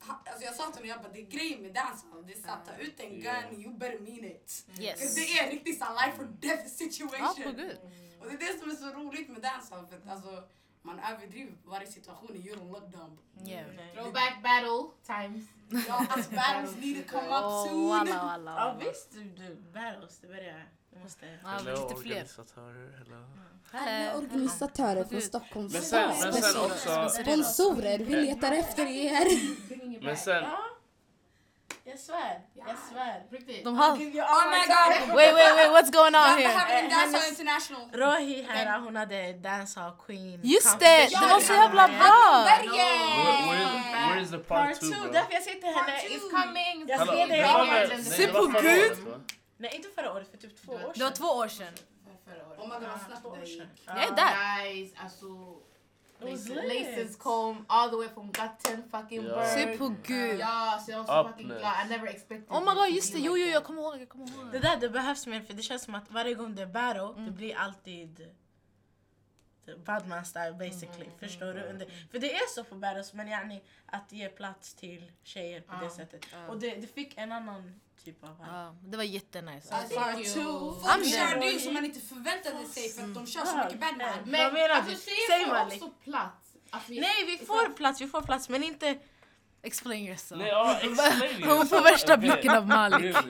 Han, 0.00 0.16
alltså 0.26 0.44
jag 0.44 0.54
sa 0.54 0.64
till 0.64 0.74
honom, 0.74 0.88
jag 0.88 1.02
bara, 1.02 1.12
det 1.12 1.20
är 1.20 1.26
grejen 1.26 1.62
med 1.62 1.74
dancehall. 1.74 2.26
Det 2.26 2.32
är 2.32 2.40
såhär, 2.42 2.58
ta 2.66 2.76
ut 2.82 3.00
en 3.00 3.10
gun, 3.10 3.22
Yeah. 3.24 3.60
you 3.60 3.72
better 3.78 3.98
mean 3.98 4.24
it. 4.24 4.64
Yes. 4.80 4.98
För 5.00 5.20
det 5.20 5.38
är 5.38 5.50
riktigt 5.50 5.78
såhär 5.78 6.06
life 6.06 6.22
or 6.22 6.26
death 6.26 6.62
Ja, 6.62 6.68
situation. 6.68 7.42
på 7.44 7.50
gud. 7.50 7.78
Och 8.20 8.26
det 8.26 8.32
är 8.34 8.52
det 8.52 8.58
som 8.60 8.70
är 8.70 8.74
så 8.74 8.86
roligt 9.00 9.28
med 9.28 9.42
dancehall. 9.42 9.86
För 9.86 9.96
att, 9.96 10.08
alltså, 10.08 10.42
man 10.88 11.00
överdriver 11.12 11.52
på 11.64 11.70
varje 11.70 11.86
situation. 11.86 12.28
Don't 12.36 12.70
look 12.72 12.92
dumb. 12.92 13.18
Yeah. 13.48 13.66
Throwback 13.94 14.34
battle 14.42 14.80
times. 15.06 15.44
Ja, 15.88 16.06
alltså 16.08 16.30
battles 16.30 16.76
need 16.76 17.06
to 17.06 17.12
come 17.12 17.28
up 17.38 17.68
soon. 17.68 17.88
walla, 17.88 18.24
walla, 18.24 18.50
Ja 18.50 18.76
visst, 18.80 19.12
du, 19.12 19.54
battles, 19.72 20.18
det 20.20 20.26
börjar... 20.28 20.68
Du 20.90 20.98
måste... 20.98 21.26
Ja, 21.26 21.48
Hello, 21.48 21.70
lite 21.88 22.02
fler. 22.02 22.12
organisatörer, 22.14 22.98
hello. 22.98 23.24
Hello. 23.72 24.18
organisatörer 24.18 25.04
från. 25.04 25.20
Stockholms 25.20 25.72
Men 25.72 25.82
sen, 25.82 26.14
stad. 26.14 26.32
men 26.32 26.42
sen 26.42 26.60
också... 26.64 27.08
Sponsorer, 27.22 27.98
vi 27.98 28.16
letar 28.16 28.52
efter 28.52 28.86
er. 28.86 29.26
Men 30.04 30.16
sen. 30.16 30.44
Jag 31.90 31.98
svär, 31.98 32.40
jag 32.54 32.78
svär. 32.92 33.22
Riktigt. 33.30 33.64
De 33.64 33.76
har... 33.76 33.90
Oh 33.90 33.98
my 33.98 34.04
god! 34.74 35.16
Wait, 35.16 35.34
wait, 35.34 35.56
wait, 35.56 35.70
what's 35.76 35.90
going 35.90 36.14
on 36.14 36.38
here? 36.38 36.52
en 36.78 36.84
Eh, 36.84 36.90
dancehall 36.90 37.28
international. 37.28 37.90
Rohi 37.92 38.46
här, 38.48 38.80
hon 38.80 38.96
hade 38.96 39.32
dancehall 39.32 39.92
queen. 40.06 40.40
Just 40.44 40.78
det, 40.78 41.08
det 41.20 41.26
var 41.26 41.40
så 41.40 41.52
jävla 41.52 41.88
bra! 41.88 42.44
where, 42.44 44.08
where, 44.08 44.20
is, 44.22 44.30
the 44.30 44.38
part, 44.38 44.48
Part 44.48 44.80
two 44.80 44.86
two, 44.90 45.02
bro? 45.02 45.12
därför 45.12 45.32
jag 45.32 45.42
säger 45.42 45.60
till 45.60 45.68
henne... 45.68 45.98
Two. 46.00 46.30
Coming. 46.30 46.88
Jag 46.88 47.06
ser 47.06 47.88
väl- 47.88 48.04
Se 48.04 48.26
på 48.26 48.46
Gud. 48.62 48.98
Nej, 49.56 49.70
inte 49.76 49.88
förra 49.94 50.12
året, 50.12 50.30
för 50.30 50.38
typ 50.38 50.62
två 50.66 50.72
år 50.72 50.78
sedan. 50.78 50.92
Det 50.94 51.04
var 51.04 51.10
två 51.10 51.26
år 51.26 51.48
sedan. 51.48 51.74
Förra 52.24 52.46
året. 52.48 52.58
Oh 52.58 52.68
my 52.68 52.86
god 52.86 53.00
snabbt 53.06 53.40
det 53.42 53.48
gick. 53.50 53.62
Jag 53.86 54.02
är 54.04 54.10
där. 54.16 54.64
Guys, 54.64 54.92
alltså. 55.04 55.26
Was 56.20 56.48
Laces, 56.48 56.68
laces 56.68 57.16
comb 57.16 57.64
all 57.68 57.90
the 57.90 57.96
way 57.96 58.08
from 58.08 58.32
Gottenburg 58.32 58.90
fucking 58.90 59.22
Ja. 59.24 59.34
bird. 59.34 59.46
Se 59.46 59.78
på 59.78 59.94
gud. 60.06 60.40
Ja, 60.40 60.82
så 60.86 60.90
jag 60.90 61.04
var 61.04 61.22
så 61.24 61.28
fucking 61.28 61.46
glad. 61.48 61.86
I 61.86 61.88
never 61.88 62.06
expected 62.06 62.44
Oh 62.48 62.60
my 62.60 62.74
god, 62.80 62.88
just 62.96 63.12
det. 63.12 63.18
Jo, 63.18 63.36
jo, 63.36 63.46
jag 63.46 63.64
kommer 63.64 63.82
ihåg. 63.82 64.00
Jag 64.00 64.08
kommer 64.08 64.26
ihåg. 64.28 64.52
Det 64.52 64.58
där 64.58 64.76
det 64.76 64.88
behövs 64.88 65.26
mer 65.26 65.40
för 65.42 65.54
det 65.54 65.62
känns 65.62 65.82
som 65.82 65.94
att 65.94 66.10
varje 66.10 66.34
gång 66.34 66.54
det 66.54 66.62
är 66.62 66.66
battle, 66.66 67.02
Mm. 67.02 67.24
det 67.26 67.30
blir 67.32 67.56
alltid 67.56 68.28
Badman 69.84 70.24
style 70.24 70.52
basically. 70.52 71.04
Mm, 71.06 71.18
Förstår 71.18 71.54
du? 71.54 71.62
Under, 71.62 71.86
för 72.10 72.18
det 72.18 72.34
är 72.34 72.46
så 72.54 72.64
på 72.64 72.74
battles 72.74 73.12
men 73.12 73.28
yani 73.28 73.60
att 73.86 74.12
ge 74.12 74.28
plats 74.28 74.74
till 74.74 75.12
tjejer 75.22 75.60
på 75.60 75.84
det 75.84 75.90
sättet. 75.90 76.26
Och 76.48 76.58
det, 76.58 76.74
det 76.74 76.86
fick 76.86 77.16
en 77.18 77.32
annan 77.32 77.80
typ 78.12 78.24
av 78.24 78.30
vibe. 78.38 78.48
Ja, 78.52 78.74
det 78.82 78.96
var 78.96 79.04
jättenice. 79.04 79.74
Alltså. 79.74 80.00
Folk 80.00 80.06
I'm 80.16 80.24
kör 81.04 81.26
there. 81.40 81.50
det 81.52 81.60
som 81.60 81.74
man 81.74 81.84
inte 81.84 82.00
förväntade 82.00 82.64
sig 82.66 82.88
för 82.92 83.02
att 83.02 83.14
de 83.14 83.26
kör 83.26 83.44
så 83.44 83.56
mycket 83.56 83.80
Batman. 83.80 84.18
Men 84.24 84.44
Vad 84.44 84.52
menar 84.52 84.68
alltså, 84.68 84.90
du? 84.90 84.96
Säg 85.30 85.44
också 85.66 85.90
plats. 86.04 86.48
Alltså, 86.70 86.92
vi- 86.92 87.00
Nej 87.00 87.24
vi 87.26 87.46
får 87.46 87.74
plats, 87.76 88.00
vi 88.00 88.08
får 88.08 88.22
plats 88.22 88.48
men 88.48 88.62
inte... 88.62 88.98
Explain 89.62 90.06
yourself. 90.06 90.38
Nej, 90.40 90.48
ja, 90.48 90.78
explain 90.82 91.42
Hon 91.42 91.66
får 91.66 91.82
värsta 91.82 92.16
blicken 92.16 92.50
av 92.56 92.66
Malik. 92.66 93.16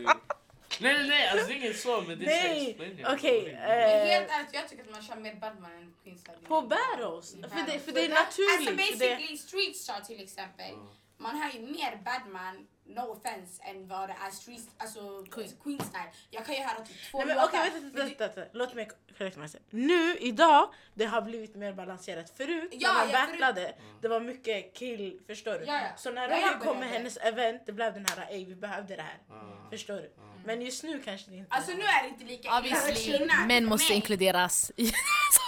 Nej, 0.80 0.94
nej, 0.94 1.08
nej, 1.08 1.28
alltså 1.28 1.46
det 1.48 1.52
är 1.52 1.56
inget 1.56 1.80
så, 1.80 2.00
men 2.00 2.18
det 2.18 2.24
är 2.26 2.68
explain 2.68 3.06
okej. 3.08 3.50
eh, 3.52 4.06
helt 4.12 4.30
ärligt, 4.30 4.48
jag 4.54 4.68
tycker 4.68 4.84
att 4.84 4.90
man 4.90 5.02
kör 5.02 5.16
mer 5.16 5.34
Batman 5.34 5.72
än 5.72 5.94
Queen 6.02 6.18
Style. 6.18 6.38
på 6.48 6.62
battles. 6.62 7.32
För 7.32 7.72
det, 7.72 7.78
för 7.80 7.92
det 7.92 8.04
är 8.06 8.10
Alltså 8.16 8.42
naturligt. 8.42 8.68
det, 8.78 8.98
basically 8.98 9.36
Street 9.38 9.76
Star 9.76 10.00
till 10.00 10.20
exempel. 10.22 10.72
Man 11.18 11.36
hör 11.40 11.50
ju 11.50 11.60
mer 11.60 12.02
Batman, 12.04 12.66
no 12.88 13.00
offense, 13.00 13.62
än 13.62 13.88
vad 13.88 14.08
det 14.08 14.16
är 14.26 14.30
Street, 14.30 14.68
alltså 14.78 15.24
Queen. 15.30 15.50
Queen, 15.64 15.80
Style. 15.80 16.10
Jag 16.30 16.46
kan 16.46 16.54
ju 16.54 16.60
höra 16.60 16.84
typ 16.84 16.96
två 17.10 17.18
Nej, 17.18 17.26
men 17.26 17.36
låtar. 17.36 17.48
okej, 17.48 17.70
vänta, 17.80 17.98
vänta, 17.98 18.26
det- 18.28 18.34
vänta, 18.36 18.50
låt 18.58 18.74
mig 18.74 18.90
korrekt 19.18 19.36
mig. 19.36 19.48
Nu, 19.70 20.16
idag, 20.16 20.70
det 20.94 21.04
har 21.04 21.22
blivit 21.22 21.54
mer 21.54 21.72
balanserat. 21.72 22.30
Förut, 22.36 22.68
Ja, 22.72 22.92
när 22.92 22.98
man 22.98 23.10
ja, 23.10 23.26
battlade, 23.26 23.74
det 24.02 24.08
var 24.08 24.20
mycket 24.20 24.74
kill, 24.74 25.20
förstår 25.26 25.52
du? 25.58 25.64
Ja, 25.64 25.80
ja. 25.82 25.88
Så 25.96 26.10
när 26.10 26.28
jag 26.28 26.60
kom 26.60 26.78
med 26.78 26.88
hennes 26.88 27.16
event, 27.16 27.62
det 27.66 27.72
blev 27.72 27.92
den 27.94 28.06
här, 28.16 28.26
ey 28.30 28.44
vi 28.44 28.54
behövde 28.54 28.96
det 28.96 29.02
här. 29.02 29.18
Ah. 29.30 29.70
Förstår 29.70 29.94
du? 29.96 30.10
Men 30.44 30.62
just 30.62 30.82
nu 30.82 31.02
kanske 31.04 31.30
det 31.30 31.36
inte 31.36 31.54
Alltså 31.54 31.72
nu 31.72 31.82
är 31.82 32.02
det 32.02 32.08
inte 32.08 32.24
lika 32.24 32.58
Obviously, 32.58 33.26
män 33.46 33.64
måste 33.64 33.94
inkluderas 33.94 34.72
i 34.76 34.92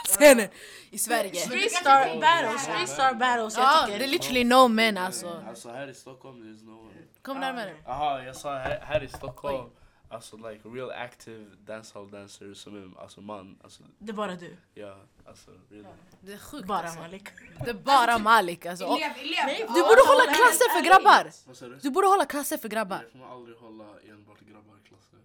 scenen 0.08 0.48
i 0.90 0.98
Sverige. 0.98 1.34
Street 1.34 1.72
Star 1.72 2.20
battles, 2.20 2.62
Street 2.62 2.88
Star 2.88 3.14
battles, 3.14 3.56
Ja, 3.56 3.86
jag 3.88 3.98
det 4.00 4.04
är 4.04 4.08
literally 4.08 4.44
no 4.44 4.68
men 4.68 4.98
alltså. 4.98 5.42
Alltså 5.48 5.70
här 5.70 5.88
i 5.88 5.94
Stockholm, 5.94 6.36
there's 6.42 6.64
no 6.64 6.70
one. 6.80 6.90
Kom 7.22 7.40
närmare. 7.40 7.76
Jaha, 7.84 8.24
jag 8.24 8.36
sa 8.36 8.54
här, 8.58 8.80
här 8.80 9.02
i 9.02 9.08
Stockholm, 9.08 9.70
alltså 10.08 10.36
like 10.36 10.68
real 10.68 10.90
active 10.90 11.44
dancehall 11.64 12.10
dancer 12.10 12.54
som 12.54 12.76
är 12.94 13.00
alltså 13.02 13.20
man, 13.20 13.58
alltså 13.64 13.82
Det 13.98 14.10
är 14.12 14.14
bara 14.14 14.34
du. 14.34 14.56
ja, 14.74 14.98
alltså 15.26 15.50
really. 15.70 15.88
Det 16.20 16.32
är 16.32 16.38
sjukt 16.38 16.66
Bara 16.66 16.78
alltså. 16.78 16.98
Malik. 17.00 17.28
Det 17.64 17.70
är 17.70 17.74
bara 17.74 18.18
Malik 18.18 18.66
alltså. 18.66 18.84
Och 18.84 18.96
Elev, 19.00 19.12
elev. 19.18 19.66
Du 19.66 19.80
borde 19.82 20.02
hålla 20.10 20.24
klasser 20.34 20.68
för 20.78 20.84
grabbar! 20.84 21.30
Du? 21.68 21.76
Du 21.82 21.90
borde 21.90 22.06
hålla 22.06 22.24
klasser 22.26 22.56
för 22.58 22.68
grabbar. 22.68 23.02
Jag 23.02 23.12
kommer 23.12 23.26
aldrig 23.26 23.56
hålla 23.56 23.84
enbart 24.08 24.40
grabbarklasser. 24.40 25.18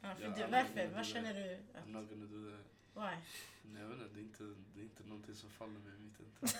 Ja, 0.00 0.08
för 0.14 0.22
Ja, 0.22 0.28
du, 0.36 0.52
varför? 0.52 0.88
Vad 0.94 1.00
det. 1.00 1.04
känner 1.04 1.34
du? 1.34 1.40
I'm 1.40 1.92
not 1.92 2.08
gonna 2.10 2.26
do 2.26 2.50
that. 2.50 2.66
Why? 2.94 3.16
Nej, 3.62 3.82
jag 3.82 3.88
vet 3.88 3.98
inte, 3.98 4.14
det 4.14 4.20
är 4.20 4.22
inte, 4.22 4.42
det 4.74 4.80
är 4.80 4.84
inte 4.84 5.02
någonting 5.04 5.34
som 5.34 5.50
faller 5.50 5.72
mig 5.72 5.92
i 6.00 6.02
intresse. 6.04 6.58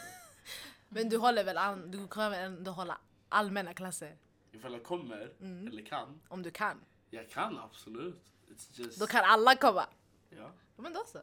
Men 0.88 1.08
du 1.08 1.16
håller 1.16 1.44
väl 1.44 1.58
an, 1.58 1.90
du 1.90 2.06
kommer 2.08 2.30
väl 2.30 2.40
ändå 2.44 2.70
hålla 2.70 2.98
allmänna 3.28 3.74
klasser? 3.74 4.16
Ifall 4.52 4.72
jag 4.72 4.82
kommer, 4.84 5.32
Mm. 5.40 5.66
eller 5.68 5.82
kan, 5.82 6.20
Om 6.28 6.42
du 6.42 6.50
kan. 6.50 6.80
jag 7.10 7.30
kan 7.30 7.58
absolut. 7.58 8.22
It's 8.48 8.66
just... 8.80 9.00
Då 9.00 9.06
kan 9.06 9.24
alla 9.24 9.56
komma. 9.56 9.86
Ja. 10.30 10.36
Ja, 10.76 10.82
Men 10.82 10.92
då 10.92 11.04
så. 11.06 11.18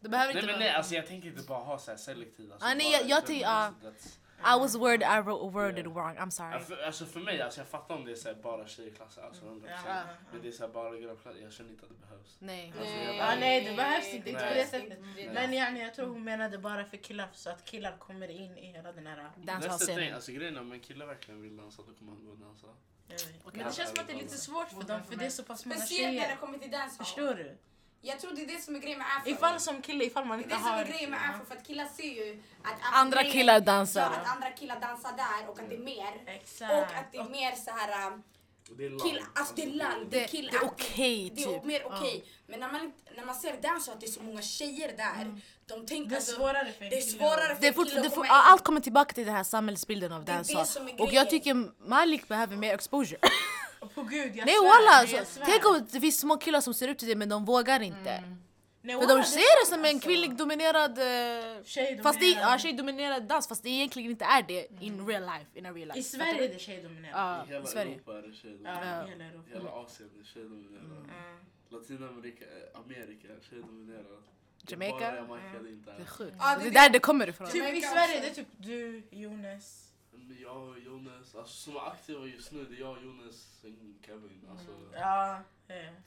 Det 0.00 0.08
behöver 0.08 0.34
Nej 0.34 0.42
inte 0.42 0.52
men 0.52 0.60
nej, 0.60 0.70
alltså 0.70 0.94
jag 0.94 1.06
tänker 1.06 1.28
inte 1.28 1.42
bara 1.42 1.64
ha 1.64 1.78
så 1.78 1.90
här 1.90 1.98
selektiva. 1.98 2.56
Ah, 2.60 2.74
nej, 2.74 2.76
bara 2.76 2.92
jag- 2.92 3.08
jag 3.10 3.18
exempel, 3.18 3.34
ty- 3.38 3.44
alltså, 3.44 4.08
I 4.44 4.58
was 4.58 4.74
worded, 4.76 5.02
I 5.02 5.20
wrote, 5.20 5.52
worded 5.58 5.86
Yeah. 5.86 5.94
wrong, 5.96 6.16
I'm 6.18 6.30
sorry. 6.30 6.52
Ja, 6.52 6.58
för, 6.58 6.82
alltså 6.86 7.06
för 7.06 7.20
mig, 7.20 7.42
alltså 7.42 7.60
jag 7.60 7.68
fattar 7.68 7.94
om 7.94 8.04
det 8.04 8.12
är 8.12 8.16
så 8.16 8.28
här 8.28 8.34
bara 8.34 8.66
tjejklasser, 8.66 9.22
alltså 9.22 9.44
100%. 9.44 9.62
Ja. 9.86 10.02
Men 10.32 10.42
det 10.42 10.48
är 10.48 10.52
så 10.52 10.66
här 10.66 10.72
bara 10.72 10.96
grabbklasser, 10.98 11.38
jag 11.42 11.52
känner 11.52 11.70
inte 11.70 11.82
att 11.82 11.88
det 11.88 12.06
behövs. 12.06 12.36
Nej. 12.38 12.72
Alltså, 12.78 12.94
Nej. 12.94 13.04
jag- 13.06 13.16
Ja, 13.16 13.36
nej, 13.40 13.64
det 13.64 13.76
behövs 13.76 14.14
inte 14.14 14.32
Nej. 14.32 14.48
på 14.48 14.54
det 14.54 14.66
sättet. 14.66 14.98
Nej. 15.16 15.30
Men 15.34 15.52
yani, 15.52 15.82
jag 15.82 15.94
tror 15.94 16.06
hon 16.06 16.24
menade 16.24 16.58
bara 16.58 16.84
för 16.84 16.96
killar 16.96 17.28
så 17.32 17.50
att 17.50 17.64
killar 17.64 17.96
kommer 17.98 18.28
in 18.28 18.58
i 18.58 18.66
hela 18.66 18.92
den 18.92 19.06
här... 19.06 19.16
That's 19.16 19.30
the 19.32 19.34
thing, 19.36 19.46
Dancehall-scenen. 19.46 20.14
alltså 20.14 20.32
grejen 20.32 20.56
är 20.56 20.60
om 20.60 20.72
en 20.72 20.80
kille 20.80 21.06
verkligen 21.06 21.42
vill 21.42 21.56
dansa 21.56 21.82
då 21.88 21.94
kommer 21.94 22.12
han 22.12 22.24
gå 22.24 22.30
och 22.32 22.38
dansa. 22.38 22.66
Vet. 23.08 23.54
Men 23.54 23.64
det 23.66 23.74
känns 23.74 23.90
som 23.90 24.00
att 24.00 24.06
det 24.06 24.12
är 24.12 24.18
lite 24.18 24.36
svårt 24.36 24.68
för 24.68 24.82
dem 24.82 25.00
för 25.08 25.16
det 25.16 25.24
är 25.26 25.30
så 25.30 25.42
pass 25.42 25.64
många 25.66 25.76
Speciellt 25.80 26.06
när 26.14 26.20
det 26.20 26.26
tjejer. 26.26 26.36
kommer 26.36 26.58
till 26.58 26.70
dancehall. 26.70 27.04
Förstår 27.06 27.34
du? 27.34 27.56
Jag 28.04 28.20
tror 28.20 28.32
det 28.32 28.42
är 28.42 28.46
det 28.46 28.62
som 28.62 28.74
är 28.76 28.78
grejen 28.78 28.98
med 28.98 29.06
afro. 29.18 29.30
Ifall 29.30 29.60
som 29.60 29.82
kille, 29.82 30.04
ifall 30.04 30.24
man 30.24 30.38
Det 30.38 30.42
är 30.42 30.44
inte 30.44 30.56
det 30.56 30.62
som 30.62 30.70
har... 30.70 30.78
är 30.82 30.84
grejen 30.86 31.10
med 31.10 31.20
afro 31.30 31.44
för 31.46 31.56
att 31.56 31.66
killar 31.66 31.86
ser 31.96 32.02
ju 32.02 32.42
att 32.64 32.72
afro 32.72 32.98
Andra 33.00 33.18
grejen- 33.22 33.32
killar 33.32 33.60
dansar. 33.60 34.00
Ja, 34.00 34.06
att 34.08 34.36
andra 34.36 34.50
killar 34.50 34.80
dansar 34.80 35.12
där 35.16 35.48
och 35.50 35.58
att 35.60 35.68
det 35.68 35.74
är 35.74 35.78
mer. 35.78 36.22
Exakt. 36.26 36.72
Och 36.72 36.78
att 36.98 37.12
det 37.12 37.18
är 37.18 37.24
mer 37.28 37.52
så 37.64 37.70
här. 37.70 38.06
um, 38.12 38.22
Och 38.70 38.76
det 38.76 38.84
är 38.86 38.88
kill, 38.88 39.14
love. 39.14 39.26
alltså 39.34 39.54
det 39.54 39.62
är 39.62 39.66
det 40.10 40.16
är 40.16 40.20
Det, 40.20 40.26
kill 40.28 40.48
det 40.52 40.56
är 40.56 40.64
okej 40.64 41.32
Det 41.34 41.42
är 41.42 41.46
typ. 41.54 41.64
mer 41.64 41.82
okej. 41.86 42.24
Men 42.46 42.60
när 42.60 42.72
man, 42.72 42.80
inte- 42.82 43.12
när 43.16 43.24
man 43.24 43.34
ser 43.34 43.56
dancehall 43.62 43.94
att 43.94 44.00
det 44.00 44.06
är 44.06 44.10
så 44.10 44.22
många 44.22 44.42
tjejer 44.42 44.96
där. 44.96 45.40
De 45.66 45.86
tänker 45.86 46.08
Det 46.10 46.14
är 46.14 46.16
alltså, 46.16 46.36
svårare 46.36 46.72
för 46.72 46.84
en 46.84 46.90
det 46.90 46.96
är 46.98 47.02
kille 47.02 47.18
svårare 47.18 47.42
att- 47.52 47.54
för 47.54 47.60
Det 47.60 47.66
är 47.66 47.72
får, 48.10 48.26
allt 48.52 48.64
kommer 48.64 48.80
tillbaka 48.80 49.14
till 49.14 49.26
den 49.26 49.34
här 49.34 49.44
samhällsbilden 49.44 50.12
av 50.12 50.24
är 50.88 51.00
Och 51.02 51.12
jag 51.12 51.30
tycker 51.30 51.54
Malik 51.88 52.28
behöver 52.28 52.56
mer 52.56 52.74
exposure. 52.74 53.18
På 53.94 54.02
gud, 54.02 54.36
jag 54.36 54.46
Nej 54.46 54.54
svär, 54.54 54.68
walla! 54.68 55.18
Alltså, 55.20 55.40
tänk 55.44 55.66
om 55.66 55.86
det 55.92 56.00
finns 56.00 56.20
små 56.20 56.36
killar 56.36 56.60
som 56.60 56.74
ser 56.74 56.88
upp 56.88 56.98
till 56.98 57.08
dig 57.08 57.16
men 57.16 57.28
de 57.28 57.44
vågar 57.44 57.80
inte. 57.80 58.22
Nej, 58.84 58.96
För 59.00 59.06
de 59.08 59.18
är 59.18 59.22
ser 59.22 59.64
det 59.64 59.70
som 59.70 59.80
en 59.84 59.86
alltså. 59.86 60.08
kvinnlig 60.08 60.36
dominerad... 60.36 60.98
eh, 60.98 61.04
Tjejdominerad. 61.64 62.02
Fast 62.02 62.20
det 62.20 62.26
är 62.26 62.40
ja, 62.40 62.58
tjejdominerad 62.58 63.22
dans 63.22 63.48
fast 63.48 63.62
det 63.62 63.68
egentligen 63.70 64.10
inte 64.10 64.24
är 64.24 64.42
det 64.42 64.66
in 64.80 65.06
real 65.06 65.22
life. 65.22 65.46
In 65.54 65.66
a 65.66 65.72
real 65.72 65.88
life. 65.88 65.98
I 65.98 66.02
Sverige 66.02 66.44
är 66.44 66.48
det 66.48 66.58
tjejdominerat. 66.60 67.14
Ja, 67.16 67.44
I 67.44 67.52
hela 67.52 67.66
Sverige. 67.66 67.94
Europa 67.94 68.18
är 68.18 68.22
det 68.22 68.34
tjejer. 68.34 68.58
Ja, 68.64 68.70
hela 69.08 69.24
Europa. 69.24 69.48
Hela 69.52 69.70
Asien 69.70 70.08
är 70.20 70.24
tjejdominerat. 70.24 70.84
Ja. 71.08 71.76
Latinamerika, 71.78 72.44
eh, 72.44 72.80
Amerika 72.80 73.28
är 73.28 73.40
tjejdominerat. 73.50 74.06
Det 74.62 74.74
är 74.74 74.82
Jamaica. 74.82 74.98
Bara 74.98 75.16
Jamaica 75.16 75.58
det 75.62 75.68
inte 75.70 75.90
Det 75.90 75.96
är 75.96 76.00
är. 76.00 76.04
sjukt. 76.04 76.36
Ja, 76.38 76.56
det 76.56 76.62
det- 76.62 76.68
är 76.78 76.82
där 76.82 76.90
det 76.90 76.98
kommer 76.98 77.28
ifrån. 77.28 77.48
Typ 77.50 77.74
i 77.74 77.80
Sverige 77.80 78.20
det 78.20 78.26
är 78.26 78.34
typ 78.34 78.48
du, 78.56 79.02
Jonas. 79.10 79.91
Jag 80.40 80.68
och 80.68 80.78
Jonas, 80.78 81.34
alltså 81.34 81.54
som 81.56 81.76
är 81.76 81.80
aktiva 81.80 82.26
just 82.26 82.52
nu, 82.52 82.64
det 82.64 82.76
är 82.76 82.80
jag, 82.80 83.02
Jonas, 83.04 83.58
sen 83.60 83.98
Kevin. 84.06 84.46
Alltså, 84.50 84.70
Ja. 84.94 85.40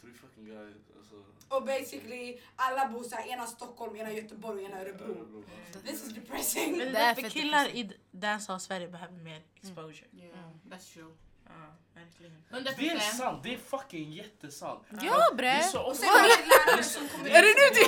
three 0.01 0.13
fucking 0.13 0.45
guys. 0.45 0.75
Alltså, 0.97 1.15
Och 1.49 1.63
basically 1.65 2.39
alla 2.55 2.87
bor 2.87 3.03
såhär, 3.03 3.27
ena 3.33 3.45
Stockholm, 3.47 3.95
ena 3.95 4.11
Göteborg, 4.11 4.63
ena 4.63 4.81
Örebro. 4.81 5.05
Örebro, 5.05 5.43
ja. 5.73 5.79
This 5.79 6.03
is 6.07 6.13
depressing. 6.13 6.77
Men 6.77 6.93
därför 6.93 7.29
killar 7.29 7.67
i 7.67 7.91
dancehall 8.11 8.59
Sverige 8.59 8.87
behöver 8.87 9.13
mer 9.17 9.41
exposure. 9.55 10.07
Yeah, 10.13 10.49
that's 10.69 10.93
true. 10.93 11.11
Ja, 11.49 11.53
verkligen. 11.93 12.43
100 12.51 12.71
Det 12.77 12.89
är 12.89 12.99
sant, 12.99 13.43
det 13.43 13.53
är 13.53 13.57
fucking 13.57 14.11
jättesant. 14.13 14.83
Ja 15.01 15.29
bre! 15.33 15.47
är 15.47 15.61
så 15.61 15.79
Och 15.79 15.91
ofta... 15.91 16.03
sen 16.03 16.09
har 16.09 16.23
vi 16.23 16.29
lärare 16.49 16.83
som 16.83 17.07
kommer 17.07 17.29
Är 17.29 17.41
det 17.41 17.53
nu 17.59 17.67
du... 17.77 17.83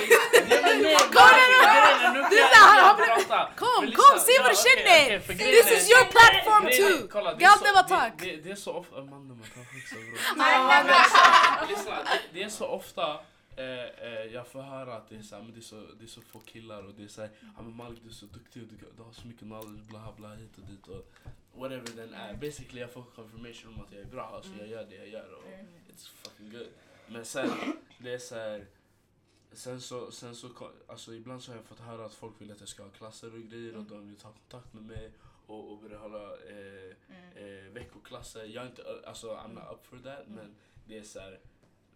Blir- 2.28 2.48
Kom, 3.56 3.92
kom, 3.92 4.18
se 4.20 4.32
vad 4.42 4.50
du 4.50 4.56
känner! 4.66 5.18
This 5.54 5.70
is 5.78 5.90
your 5.90 6.04
platform 6.04 6.64
too! 6.78 7.06
Galdem 7.38 7.76
attack! 7.76 8.12
Det, 8.18 8.36
det 8.36 8.50
är 8.50 8.54
så 8.54 8.72
ofta... 8.72 9.00
Mannen 9.02 9.40
attack 9.42 9.68
också 9.82 9.94
bror. 9.94 11.68
Lyssna, 11.68 11.92
det, 12.04 12.20
det 12.32 12.42
är 12.42 12.48
så 12.48 12.66
ofta 12.66 13.20
eh, 13.58 13.84
eh, 14.08 14.24
jag 14.32 14.46
får 14.46 14.62
höra 14.62 14.94
att 14.94 15.08
det 15.08 15.16
är, 15.16 15.22
så 15.22 15.36
här, 15.36 15.42
men 15.42 15.52
det, 15.52 15.58
är 15.58 15.62
så, 15.62 15.86
det 15.98 16.04
är 16.04 16.08
så 16.08 16.20
få 16.20 16.38
killar 16.38 16.82
och 16.82 16.94
det 16.94 17.04
är 17.04 17.08
såhär, 17.08 17.30
ja 17.56 17.62
men 17.62 17.76
Malik 17.76 17.98
du 18.02 18.08
är 18.08 18.12
så 18.12 18.26
duktig 18.26 18.62
du, 18.68 18.76
du 18.96 19.02
har 19.02 19.12
så 19.12 19.26
mycket 19.26 19.42
knowledge 19.42 19.88
bla 19.88 20.12
bla 20.16 20.34
hit 20.34 20.58
och 20.58 20.64
dit 20.64 20.88
och 20.88 21.12
whatever 21.54 21.96
den 21.96 22.14
är. 22.14 22.34
Basically 22.34 22.80
jag 22.80 22.92
får 22.92 23.02
confirmation 23.02 23.74
om 23.74 23.80
att 23.80 23.92
jag 23.92 24.00
är 24.00 24.06
bra, 24.06 24.26
alltså 24.34 24.52
jag 24.58 24.68
gör 24.68 24.84
det 24.84 24.96
jag 24.96 25.08
gör 25.08 25.32
och 25.32 25.44
it's 25.92 26.08
fucking 26.08 26.50
good. 26.50 26.68
Men 27.06 27.24
sen, 27.24 27.50
det 27.98 28.14
är 28.14 28.18
såhär 28.18 28.66
Sen 29.52 29.80
så, 29.80 30.10
sen 30.10 30.34
så, 30.34 30.70
alltså 30.86 31.14
ibland 31.14 31.42
så 31.42 31.50
har 31.50 31.56
jag 31.56 31.64
fått 31.64 31.80
höra 31.80 32.04
att 32.04 32.14
folk 32.14 32.40
vill 32.40 32.52
att 32.52 32.60
jag 32.60 32.68
ska 32.68 32.82
ha 32.82 32.90
klasser 32.90 33.34
och 33.34 33.40
grejer 33.40 33.76
och 33.76 33.84
de 33.84 34.08
vill 34.08 34.16
ta 34.16 34.32
kontakt 34.32 34.74
med 34.74 34.82
mig 34.82 35.12
och, 35.46 35.72
och 35.72 35.78
börja 35.78 35.98
hålla 35.98 36.22
eh, 36.22 36.90
eh, 37.44 37.72
veckoklasser. 37.72 38.44
Jag 38.44 38.64
är 38.64 38.68
inte, 38.68 38.82
alltså 39.06 39.34
I'm 39.34 39.54
not 39.54 39.64
up 39.72 39.86
for 39.86 39.98
that 39.98 40.28
men 40.28 40.54
det 40.86 40.98
är 40.98 41.02
så 41.02 41.20
här. 41.20 41.40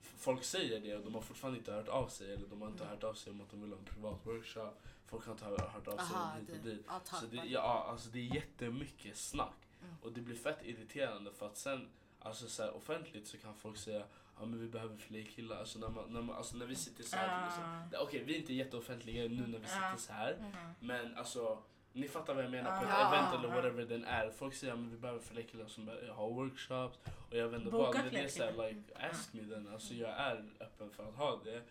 Folk 0.02 0.44
säger 0.44 0.80
det 0.80 0.96
och 0.96 1.04
de 1.04 1.14
har 1.14 1.20
fortfarande 1.22 1.58
inte 1.58 1.72
hört 1.72 1.88
av 1.88 2.08
sig 2.08 2.32
eller 2.34 2.46
de 2.46 2.62
har 2.62 2.68
inte 2.68 2.84
hört 2.84 3.04
av 3.04 3.14
sig 3.14 3.30
om 3.32 3.40
att 3.40 3.50
de 3.50 3.62
vill 3.62 3.70
ha 3.70 3.78
en 3.78 3.84
privat 3.84 4.20
workshop. 4.26 4.70
Folk 5.06 5.24
har 5.26 5.32
inte 5.32 5.44
hört 5.44 5.88
av 5.88 5.96
sig 5.96 6.16
Aha, 6.16 6.36
hit 6.40 6.50
och 6.50 6.56
det- 6.64 6.70
dit. 6.70 6.86
Så 7.20 7.26
det, 7.26 7.36
ja, 7.46 7.86
alltså 7.90 8.08
det 8.10 8.18
är 8.18 8.34
jättemycket 8.34 9.16
snack. 9.16 9.54
Mm. 9.82 9.94
Och 10.02 10.12
det 10.12 10.20
blir 10.20 10.36
fett 10.36 10.58
irriterande 10.64 11.32
för 11.32 11.46
att 11.46 11.56
sen, 11.56 11.88
alltså 12.20 12.48
så 12.48 12.62
här, 12.62 12.76
offentligt 12.76 13.26
så 13.26 13.38
kan 13.38 13.54
folk 13.54 13.76
säga 13.76 14.04
ja 14.38 14.44
men 14.46 14.60
vi 14.60 14.68
behöver 14.68 14.96
fler 14.96 15.22
killar. 15.24 15.56
Alltså 15.58 15.78
när, 15.78 15.88
man, 15.88 16.12
när, 16.12 16.22
man, 16.22 16.36
alltså 16.36 16.56
när 16.56 16.66
vi 16.66 16.74
sitter 16.76 17.04
så 17.04 17.16
här, 17.16 17.42
Ah. 17.42 17.44
liksom, 17.46 18.00
okej 18.06 18.22
vi 18.24 18.34
är 18.34 18.38
inte 18.38 18.54
jätteoffentliga 18.54 19.28
nu 19.28 19.46
när 19.46 19.58
vi 19.58 19.66
Ah. 19.66 19.68
sitter 19.96 20.06
så 20.06 20.12
här. 20.12 20.52
Men 20.80 21.16
alltså, 21.16 21.62
ni 21.92 22.08
fattar 22.08 22.34
vad 22.34 22.44
jag 22.44 22.50
menar 22.50 22.78
på 22.80 22.84
ett 22.86 22.92
Ah. 22.92 23.08
event 23.14 23.34
eller 23.34 23.48
Ah. 23.48 23.56
whatever 23.56 23.84
den 23.84 24.04
är. 24.04 24.30
Folk 24.30 24.54
säger 24.54 24.72
att 24.72 24.78
vi 24.78 24.96
behöver 24.98 25.20
fler 25.20 25.42
killar 25.42 25.66
som 25.66 25.86
bara 25.86 26.12
har 26.14 26.30
workshops 26.30 26.98
och 27.30 27.36
jag 27.36 27.54
inte 27.54 27.70
Boka. 27.70 28.02
Men 28.02 28.12
det 28.12 28.20
är 28.20 28.28
såhär, 28.28 28.68
like, 28.68 28.94
ask 29.10 29.32
me 29.32 29.40
then. 29.54 29.68
Alltså 29.72 29.94
jag 29.94 30.10
är 30.10 30.44
öppen 30.60 30.90
för 30.90 31.08
att 31.08 31.14
ha 31.14 31.40
det. 31.44 31.62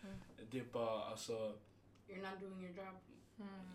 Det 0.51 0.59
är 0.59 0.63
bara 0.63 1.03
alltså, 1.05 1.33
You're 2.07 2.31
not 2.31 2.39
doing 2.39 2.63
your 2.63 2.77
job. 2.77 2.95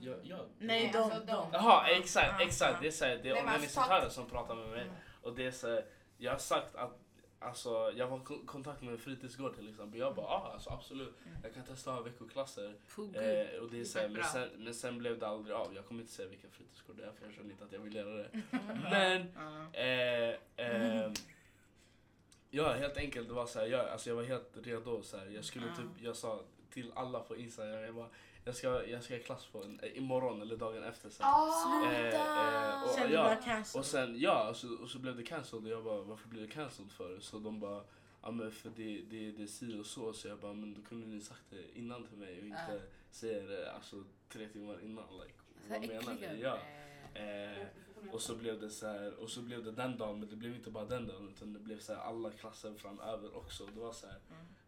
jag, 0.01 0.16
jag, 0.22 0.40
Nej, 0.59 0.92
alltså, 0.97 1.20
de. 1.26 1.47
Jaha, 1.53 1.88
exakt, 1.88 2.40
Ah, 2.40 2.42
exakt. 2.44 2.76
ah. 2.76 2.80
Det 2.80 2.86
är, 2.86 2.90
såhär, 2.90 3.16
det 3.22 3.28
är 3.28 3.34
Nej, 3.34 3.42
men 3.44 3.55
organisatörer 3.55 4.01
fuck. 4.01 4.12
som 4.12 4.26
pratar 4.26 4.55
med 4.55 4.68
mig. 4.68 4.90
Och 5.22 5.34
det 5.34 5.47
är 5.47 5.51
såhär, 5.51 5.84
jag 6.18 6.32
har 6.32 6.38
sagt 6.38 6.74
att 6.74 6.99
Alltså, 7.39 7.93
jag 7.97 8.07
var 8.09 8.16
i 8.18 8.24
ko- 8.24 8.47
kontakt 8.47 8.82
med 8.82 8.93
en 8.93 8.99
fritidsgård 8.99 9.55
till 9.57 9.68
exempel. 9.68 10.01
Jag 10.01 10.14
bara, 10.14 10.26
ah, 10.26 10.51
alltså, 10.53 10.70
absolut. 10.70 11.14
Jag 11.43 11.55
kan 11.55 11.64
testa 11.64 11.91
att 11.91 11.97
ha 11.97 12.03
veckoklasser. 12.03 12.74
Eh, 13.55 13.61
och 13.62 13.70
det 13.70 13.80
är 13.80 13.84
så 13.84 13.99
här, 13.99 14.09
men, 14.09 14.24
sen, 14.24 14.49
men 14.57 14.74
sen 14.74 14.99
blev 14.99 15.18
det 15.18 15.26
aldrig 15.28 15.57
av. 15.57 15.74
Jag 15.74 15.87
kommer 15.87 16.01
inte 16.01 16.12
säga 16.12 16.28
vilken 16.28 16.51
fritidsgård 16.51 16.97
det 16.97 17.05
är 17.05 17.12
för 17.12 17.24
jag 17.26 17.34
känner 17.34 17.51
inte 17.51 17.64
att 17.64 17.72
jag 17.72 17.80
vill 17.80 17.95
göra 17.95 18.14
det. 18.16 18.28
Men 18.91 19.26
Ja. 19.37 19.80
eh, 19.80 20.34
eh, 21.05 21.12
ja, 22.51 22.72
helt 22.72 22.97
enkelt 22.97 23.28
det 23.28 23.34
var 23.34 23.47
så 23.47 23.59
här, 23.59 23.66
jag, 23.66 23.89
alltså, 23.89 24.09
jag 24.11 24.16
var 24.16 24.22
helt 24.24 24.51
redo. 24.62 25.03
Så 25.03 25.16
här, 25.18 25.26
jag 25.26 25.45
skulle 25.45 25.66
typ, 25.66 26.03
jag 26.05 26.16
sa 26.16 26.41
till 26.70 26.93
alla 26.95 27.20
på 27.20 27.37
Instagram, 27.37 27.80
jag 27.80 27.95
bara, 27.95 28.09
jag 28.47 28.55
ska, 28.55 28.86
jag 28.86 29.03
ska 29.03 29.16
i 29.16 29.20
klass 29.22 29.47
på 29.47 29.62
en, 29.62 29.80
eh, 29.80 29.97
imorgon 29.99 30.42
eller 30.42 30.57
dagen 30.57 30.84
efter. 30.84 31.11
Så 31.11 31.22
här. 31.22 31.30
Ah, 31.32 31.92
Eh, 31.92 32.74
eh, 32.74 32.82
och, 32.82 32.90
Sen 32.90 33.09
du 33.09 33.14
ja, 33.14 33.22
var 33.22 33.42
cancelled. 33.42 33.80
och 33.80 33.86
sen, 33.86 34.20
ja, 34.20 34.49
och 34.49 34.57
så, 34.57 34.68
och 34.82 34.88
så 34.90 34.99
blev 34.99 35.16
det 35.16 35.22
cancelled 35.22 35.64
och 35.64 35.70
jag 35.72 35.84
bara, 35.84 36.03
varför 36.03 36.28
blev 36.28 36.42
det 36.47 36.53
cancelled 36.53 36.90
för? 36.92 37.20
Så 37.20 37.38
de 37.38 37.61
bara, 37.61 37.82
ja 38.22 38.30
men 38.30 38.51
för 38.53 38.70
det, 38.76 39.03
det, 39.11 39.30
det 39.32 39.42
är 39.42 39.47
si 39.47 39.80
och 39.80 39.86
så. 39.86 40.12
Så 40.12 40.28
jag 40.28 40.38
bara, 40.38 40.53
men 40.53 40.74
då 40.74 40.82
kunde 40.88 41.07
ni 41.07 41.20
sagt 41.20 41.42
det 41.51 41.78
innan 41.78 42.07
till 42.07 42.18
mig 42.18 42.38
och 42.40 42.47
inte 42.47 42.82
säga 43.11 43.42
det 43.47 43.72
alltså, 43.72 44.05
tre 44.28 44.49
timmar 44.49 44.80
innan. 44.84 45.05
Like, 45.22 45.34
Så 45.66 45.68
vad 45.72 45.80
menar 45.80 46.12
äckliga. 46.12 46.32
ni? 46.32 46.40
Ja. 46.42 46.59
Eh, 47.20 47.66
och 48.12 48.20
så 48.22 48.36
blev 48.36 48.61
det 48.61 48.70
så 48.70 48.86
här, 48.86 49.14
och 49.14 49.30
så 49.30 49.40
blev 49.42 49.64
det 49.64 49.72
den 49.72 49.99
dagen, 49.99 50.20
men 50.20 50.28
det 50.28 50.36
blev 50.36 50.55
inte 50.55 50.70
bara 50.70 50.84
den 50.84 51.07
dagen 51.07 51.28
utan 51.36 51.53
det 51.53 51.59
blev 51.59 51.78
så 51.78 51.94
här 51.94 52.01
alla 52.01 52.30
klasser 52.30 52.74
framöver 52.74 53.36
också. 53.36 53.66
Det 53.66 53.80
var 53.80 53.92
så 53.92 54.07
här, 54.07 54.16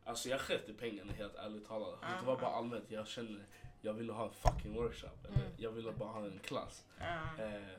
alltså 0.04 0.28
jag 0.28 0.40
sket 0.40 0.68
i 0.68 0.72
pengarna 0.72 1.12
helt 1.12 1.34
ärligt 1.36 1.66
talat. 1.68 2.00
Det 2.20 2.26
var 2.26 2.36
bara 2.40 2.50
allmänt, 2.50 2.84
jag 2.90 3.08
känner, 3.08 3.44
jag 3.80 3.92
ville 3.92 4.12
ha 4.12 4.24
en 4.24 4.32
fucking 4.32 4.74
workshop. 4.74 5.26
Eller, 5.28 5.50
Jag 5.56 5.70
ville 5.70 5.92
bara 5.92 6.08
ha 6.08 6.24
en 6.24 6.38
klass. 6.38 6.84
Ja. 6.98 7.44
Eh, 7.44 7.78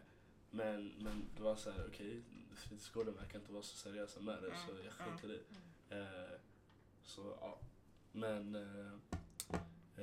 men, 0.51 0.93
men 0.97 1.29
det 1.35 1.43
var 1.43 1.55
så 1.55 1.71
här, 1.71 1.85
okej, 1.87 2.21
fritidsgården 2.55 3.15
verkar 3.15 3.39
inte 3.39 3.51
vara 3.51 3.63
så 3.63 3.77
seriösa 3.77 4.19
med 4.19 4.35
det 4.41 4.51
så 4.65 4.71
jag 4.85 4.93
sket 4.93 5.23
i 5.23 5.27
det. 5.27 5.39
Eh, 5.95 6.39
så 7.03 7.37
ja, 7.41 7.59
men 8.11 8.55
eh, 8.55 9.19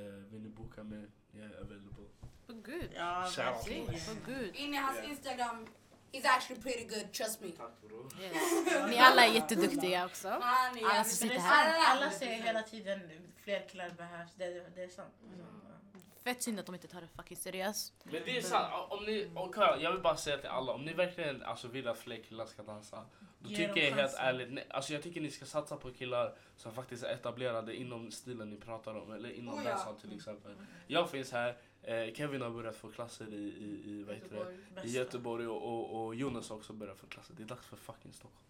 eh, 0.00 0.14
vill 0.30 0.42
ni 0.42 0.48
boka 0.48 0.82
mig? 0.82 1.06
Jag 1.30 1.44
är 1.44 1.60
available. 1.60 2.04
Åh 2.48 2.56
gud. 2.64 2.90
Ja, 2.94 3.30
verkligen. 3.36 3.86
gud. 4.26 4.56
In 4.56 4.74
i 4.74 4.76
hans 4.76 4.98
Instagram, 5.04 5.66
he's 6.12 6.26
actually 6.26 6.62
pretty 6.62 6.84
good, 6.84 7.12
trust 7.12 7.40
me. 7.40 7.50
Tack 7.50 7.82
bror. 7.82 8.12
Yes. 8.20 8.36
Ni 8.88 8.98
alla 8.98 9.26
är 9.26 9.34
jätteduktiga 9.34 10.06
också. 10.06 10.28
Alla 10.28 11.04
som 11.04 11.16
sitter 11.16 11.38
här. 11.38 11.96
alla 11.96 12.10
säger 12.10 12.42
hela 12.42 12.62
tiden 12.62 13.00
fler 13.36 13.68
killar 13.68 13.90
behövs. 13.90 14.34
Det, 14.34 14.74
det 14.74 14.82
är 14.82 14.88
sant. 14.88 15.14
Fett 16.26 16.42
synd 16.42 16.60
att 16.60 16.66
de 16.66 16.74
inte 16.74 16.88
tar 16.88 17.00
det 17.00 17.08
fucking 17.08 17.36
seriöst. 17.36 17.94
Men 18.04 18.12
det 18.24 18.36
är 18.36 18.42
sant, 18.42 18.72
om 18.88 19.04
ni, 19.04 19.30
kolla, 19.34 19.80
jag 19.80 19.92
vill 19.92 20.00
bara 20.00 20.16
säga 20.16 20.38
till 20.38 20.48
alla, 20.48 20.72
om 20.72 20.84
ni 20.84 20.92
verkligen 20.92 21.42
alltså, 21.42 21.68
vill 21.68 21.88
att 21.88 21.98
fler 21.98 22.22
killar 22.22 22.46
ska 22.46 22.62
dansa, 22.62 23.04
då 23.38 23.50
Ge 23.50 23.56
tycker 23.56 23.80
jag 23.80 23.90
helt 23.90 23.96
chansen. 24.00 24.20
ärligt, 24.26 24.52
nej, 24.52 24.66
alltså 24.70 24.92
jag 24.92 25.02
tycker 25.02 25.20
ni 25.20 25.30
ska 25.30 25.44
satsa 25.44 25.76
på 25.76 25.90
killar 25.90 26.34
som 26.56 26.72
faktiskt 26.72 27.02
är 27.02 27.08
etablerade 27.14 27.76
inom 27.76 28.10
stilen 28.10 28.50
ni 28.50 28.56
pratar 28.56 28.94
om, 28.94 29.12
eller 29.12 29.30
inom 29.30 29.54
Oh 29.54 29.60
ja. 29.64 29.70
dancehall 29.70 29.96
till 29.96 30.16
exempel. 30.16 30.52
Jag 30.86 31.10
finns 31.10 31.32
här, 31.32 31.56
eh, 31.82 32.14
Kevin 32.14 32.42
har 32.42 32.50
börjat 32.50 32.76
få 32.76 32.88
klasser 32.88 33.34
i, 33.34 33.36
i, 33.36 33.90
i 33.90 34.04
vad 34.06 34.14
heter 34.16 34.56
det? 34.74 34.88
I. 34.88 34.90
Göteborg 34.90 35.46
och, 35.46 35.62
och, 35.62 36.04
och 36.04 36.14
Jonas 36.14 36.48
har 36.48 36.56
också 36.56 36.72
börjat 36.72 36.98
få 36.98 37.06
klasser. 37.06 37.34
Det 37.36 37.42
är 37.42 37.46
dags 37.46 37.66
för 37.66 37.76
fucking 37.76 38.12
Stockholm. 38.12 38.42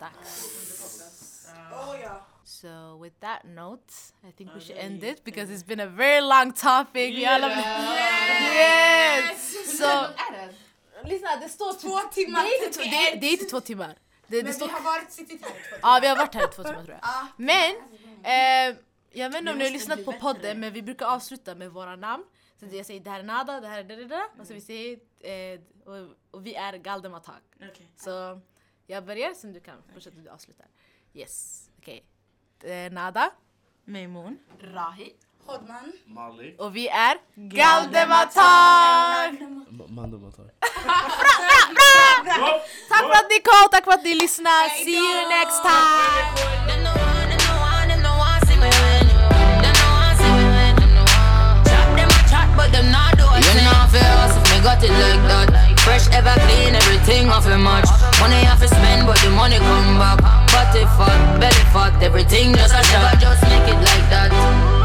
Dags. 0.00 1.48
Ja. 1.70 1.92
Oh 1.92 2.00
ja. 2.00 2.26
So 2.44 3.02
with 3.02 3.16
that 3.20 3.44
note, 3.44 3.92
I 4.28 4.32
think 4.32 4.54
we 4.54 4.60
should 4.60 4.78
end 4.78 5.04
it 5.04 5.24
because 5.24 5.54
it's 5.54 5.66
been 5.66 5.80
a 5.80 5.86
very 5.86 6.20
long 6.20 6.52
topic. 6.52 7.26
Alla 7.26 7.48
Yes! 8.54 9.80
Är 9.80 10.32
det? 10.32 10.54
lyssna 11.08 11.36
det 11.36 11.48
står 11.48 11.72
Två 11.72 11.98
timmar 12.12 12.42
Det 12.42 12.48
är 12.48 12.66
inte, 12.66 12.78
två- 12.78 12.90
det 12.90 12.96
är, 12.96 13.20
det 13.20 13.26
är 13.26 13.32
inte 13.32 13.44
två 13.44 13.60
timmar. 13.60 13.98
Det, 14.26 14.42
det 14.42 14.58
Men 14.58 14.68
vi 14.68 14.72
har 14.72 14.80
varit 14.80 15.12
suttit 15.12 15.42
här 15.42 15.50
i 15.50 15.52
två 15.52 15.76
ja, 15.82 15.98
vi 16.02 16.08
har 16.08 16.16
varit 16.16 16.34
här 16.34 16.44
i 16.44 16.52
två 16.52 16.62
timmar 16.62 16.84
tror 16.84 16.98
jag. 17.00 17.00
Ah. 17.02 17.26
Men, 17.36 17.76
eh, 18.24 18.76
jag 19.12 19.30
vet 19.30 19.38
inte 19.38 19.52
om 19.52 19.58
ni 19.58 19.64
har 19.64 19.72
lyssnat 19.72 20.04
på 20.04 20.12
podden 20.12 20.60
men 20.60 20.72
vi 20.72 20.82
brukar 20.82 21.06
avsluta 21.06 21.54
med 21.54 21.70
våra 21.70 21.96
namn. 21.96 22.24
Så 22.60 22.66
jag 22.76 22.86
säger 22.86 23.00
det 23.00 23.10
här 23.10 23.18
är 23.18 23.24
Nada, 23.24 23.60
det 23.60 23.68
här 23.68 23.78
är 23.78 23.84
det, 23.84 23.96
det, 23.96 24.04
det. 24.04 24.28
Och 24.40 24.46
så 24.46 24.54
vi 24.54 24.60
säger, 24.60 24.98
eh, 25.20 25.60
och, 25.84 26.16
och 26.30 26.46
vi 26.46 26.54
är 26.54 26.72
Galdem 26.72 27.14
Attack. 27.14 27.42
Okej. 27.56 27.92
Så 27.96 28.40
jag 28.90 29.04
börjar, 29.04 29.34
sen 29.34 29.52
du 29.52 29.60
kan 29.60 29.82
fortsätta 29.94 30.16
du 30.16 30.28
avslutar. 30.30 30.66
Yes, 31.14 31.64
okej. 31.78 32.04
Eh, 32.64 32.92
Nada. 32.92 33.30
Mejmun. 33.84 34.38
Rahi. 34.60 35.12
Hodman. 35.46 35.92
Malik. 36.06 36.60
Och 36.60 36.76
vi 36.76 36.88
är 36.88 37.16
Galdem 37.34 38.12
Attack! 38.12 39.40
Mandumotag. 39.88 40.50
Tack 42.88 43.00
för 43.00 43.16
att 43.20 43.30
ni 43.30 43.40
kom, 43.40 43.68
tack 43.70 43.84
för 43.84 43.92
att 43.92 44.04
ni 44.04 44.14
lyssnar. 44.14 44.68
See 44.68 44.90
you 44.90 45.28
next 45.28 45.62
time! 45.62 46.50
But 52.56 52.72
them 52.72 52.90
not 52.92 53.16
do 53.16 53.24
a 53.24 53.40
thing. 53.40 53.56
You 53.56 53.70
know 53.70 53.86
fi 53.88 53.98
hustle, 53.98 54.42
me 54.50 54.62
got 54.62 54.82
it 54.84 54.90
like 54.90 55.22
that. 55.28 55.59
Fresh 55.90 56.06
ever 56.14 56.38
clean, 56.46 56.76
everything 56.76 57.28
off 57.30 57.46
a 57.46 57.58
much. 57.58 57.84
Money 58.20 58.46
off 58.46 58.62
a 58.62 58.68
spend, 58.68 59.08
but 59.08 59.18
the 59.24 59.30
money 59.30 59.56
come 59.56 59.98
back. 59.98 60.20
Body 60.52 60.84
fat, 60.94 61.40
belly 61.40 61.64
fat, 61.74 62.00
everything 62.00 62.54
just 62.54 62.72
a 62.72 62.80
shot. 62.84 63.02
Never 63.02 63.16
just 63.20 63.42
make 63.42 63.66
it 63.66 63.74
like 63.74 64.06
that. 64.08 64.79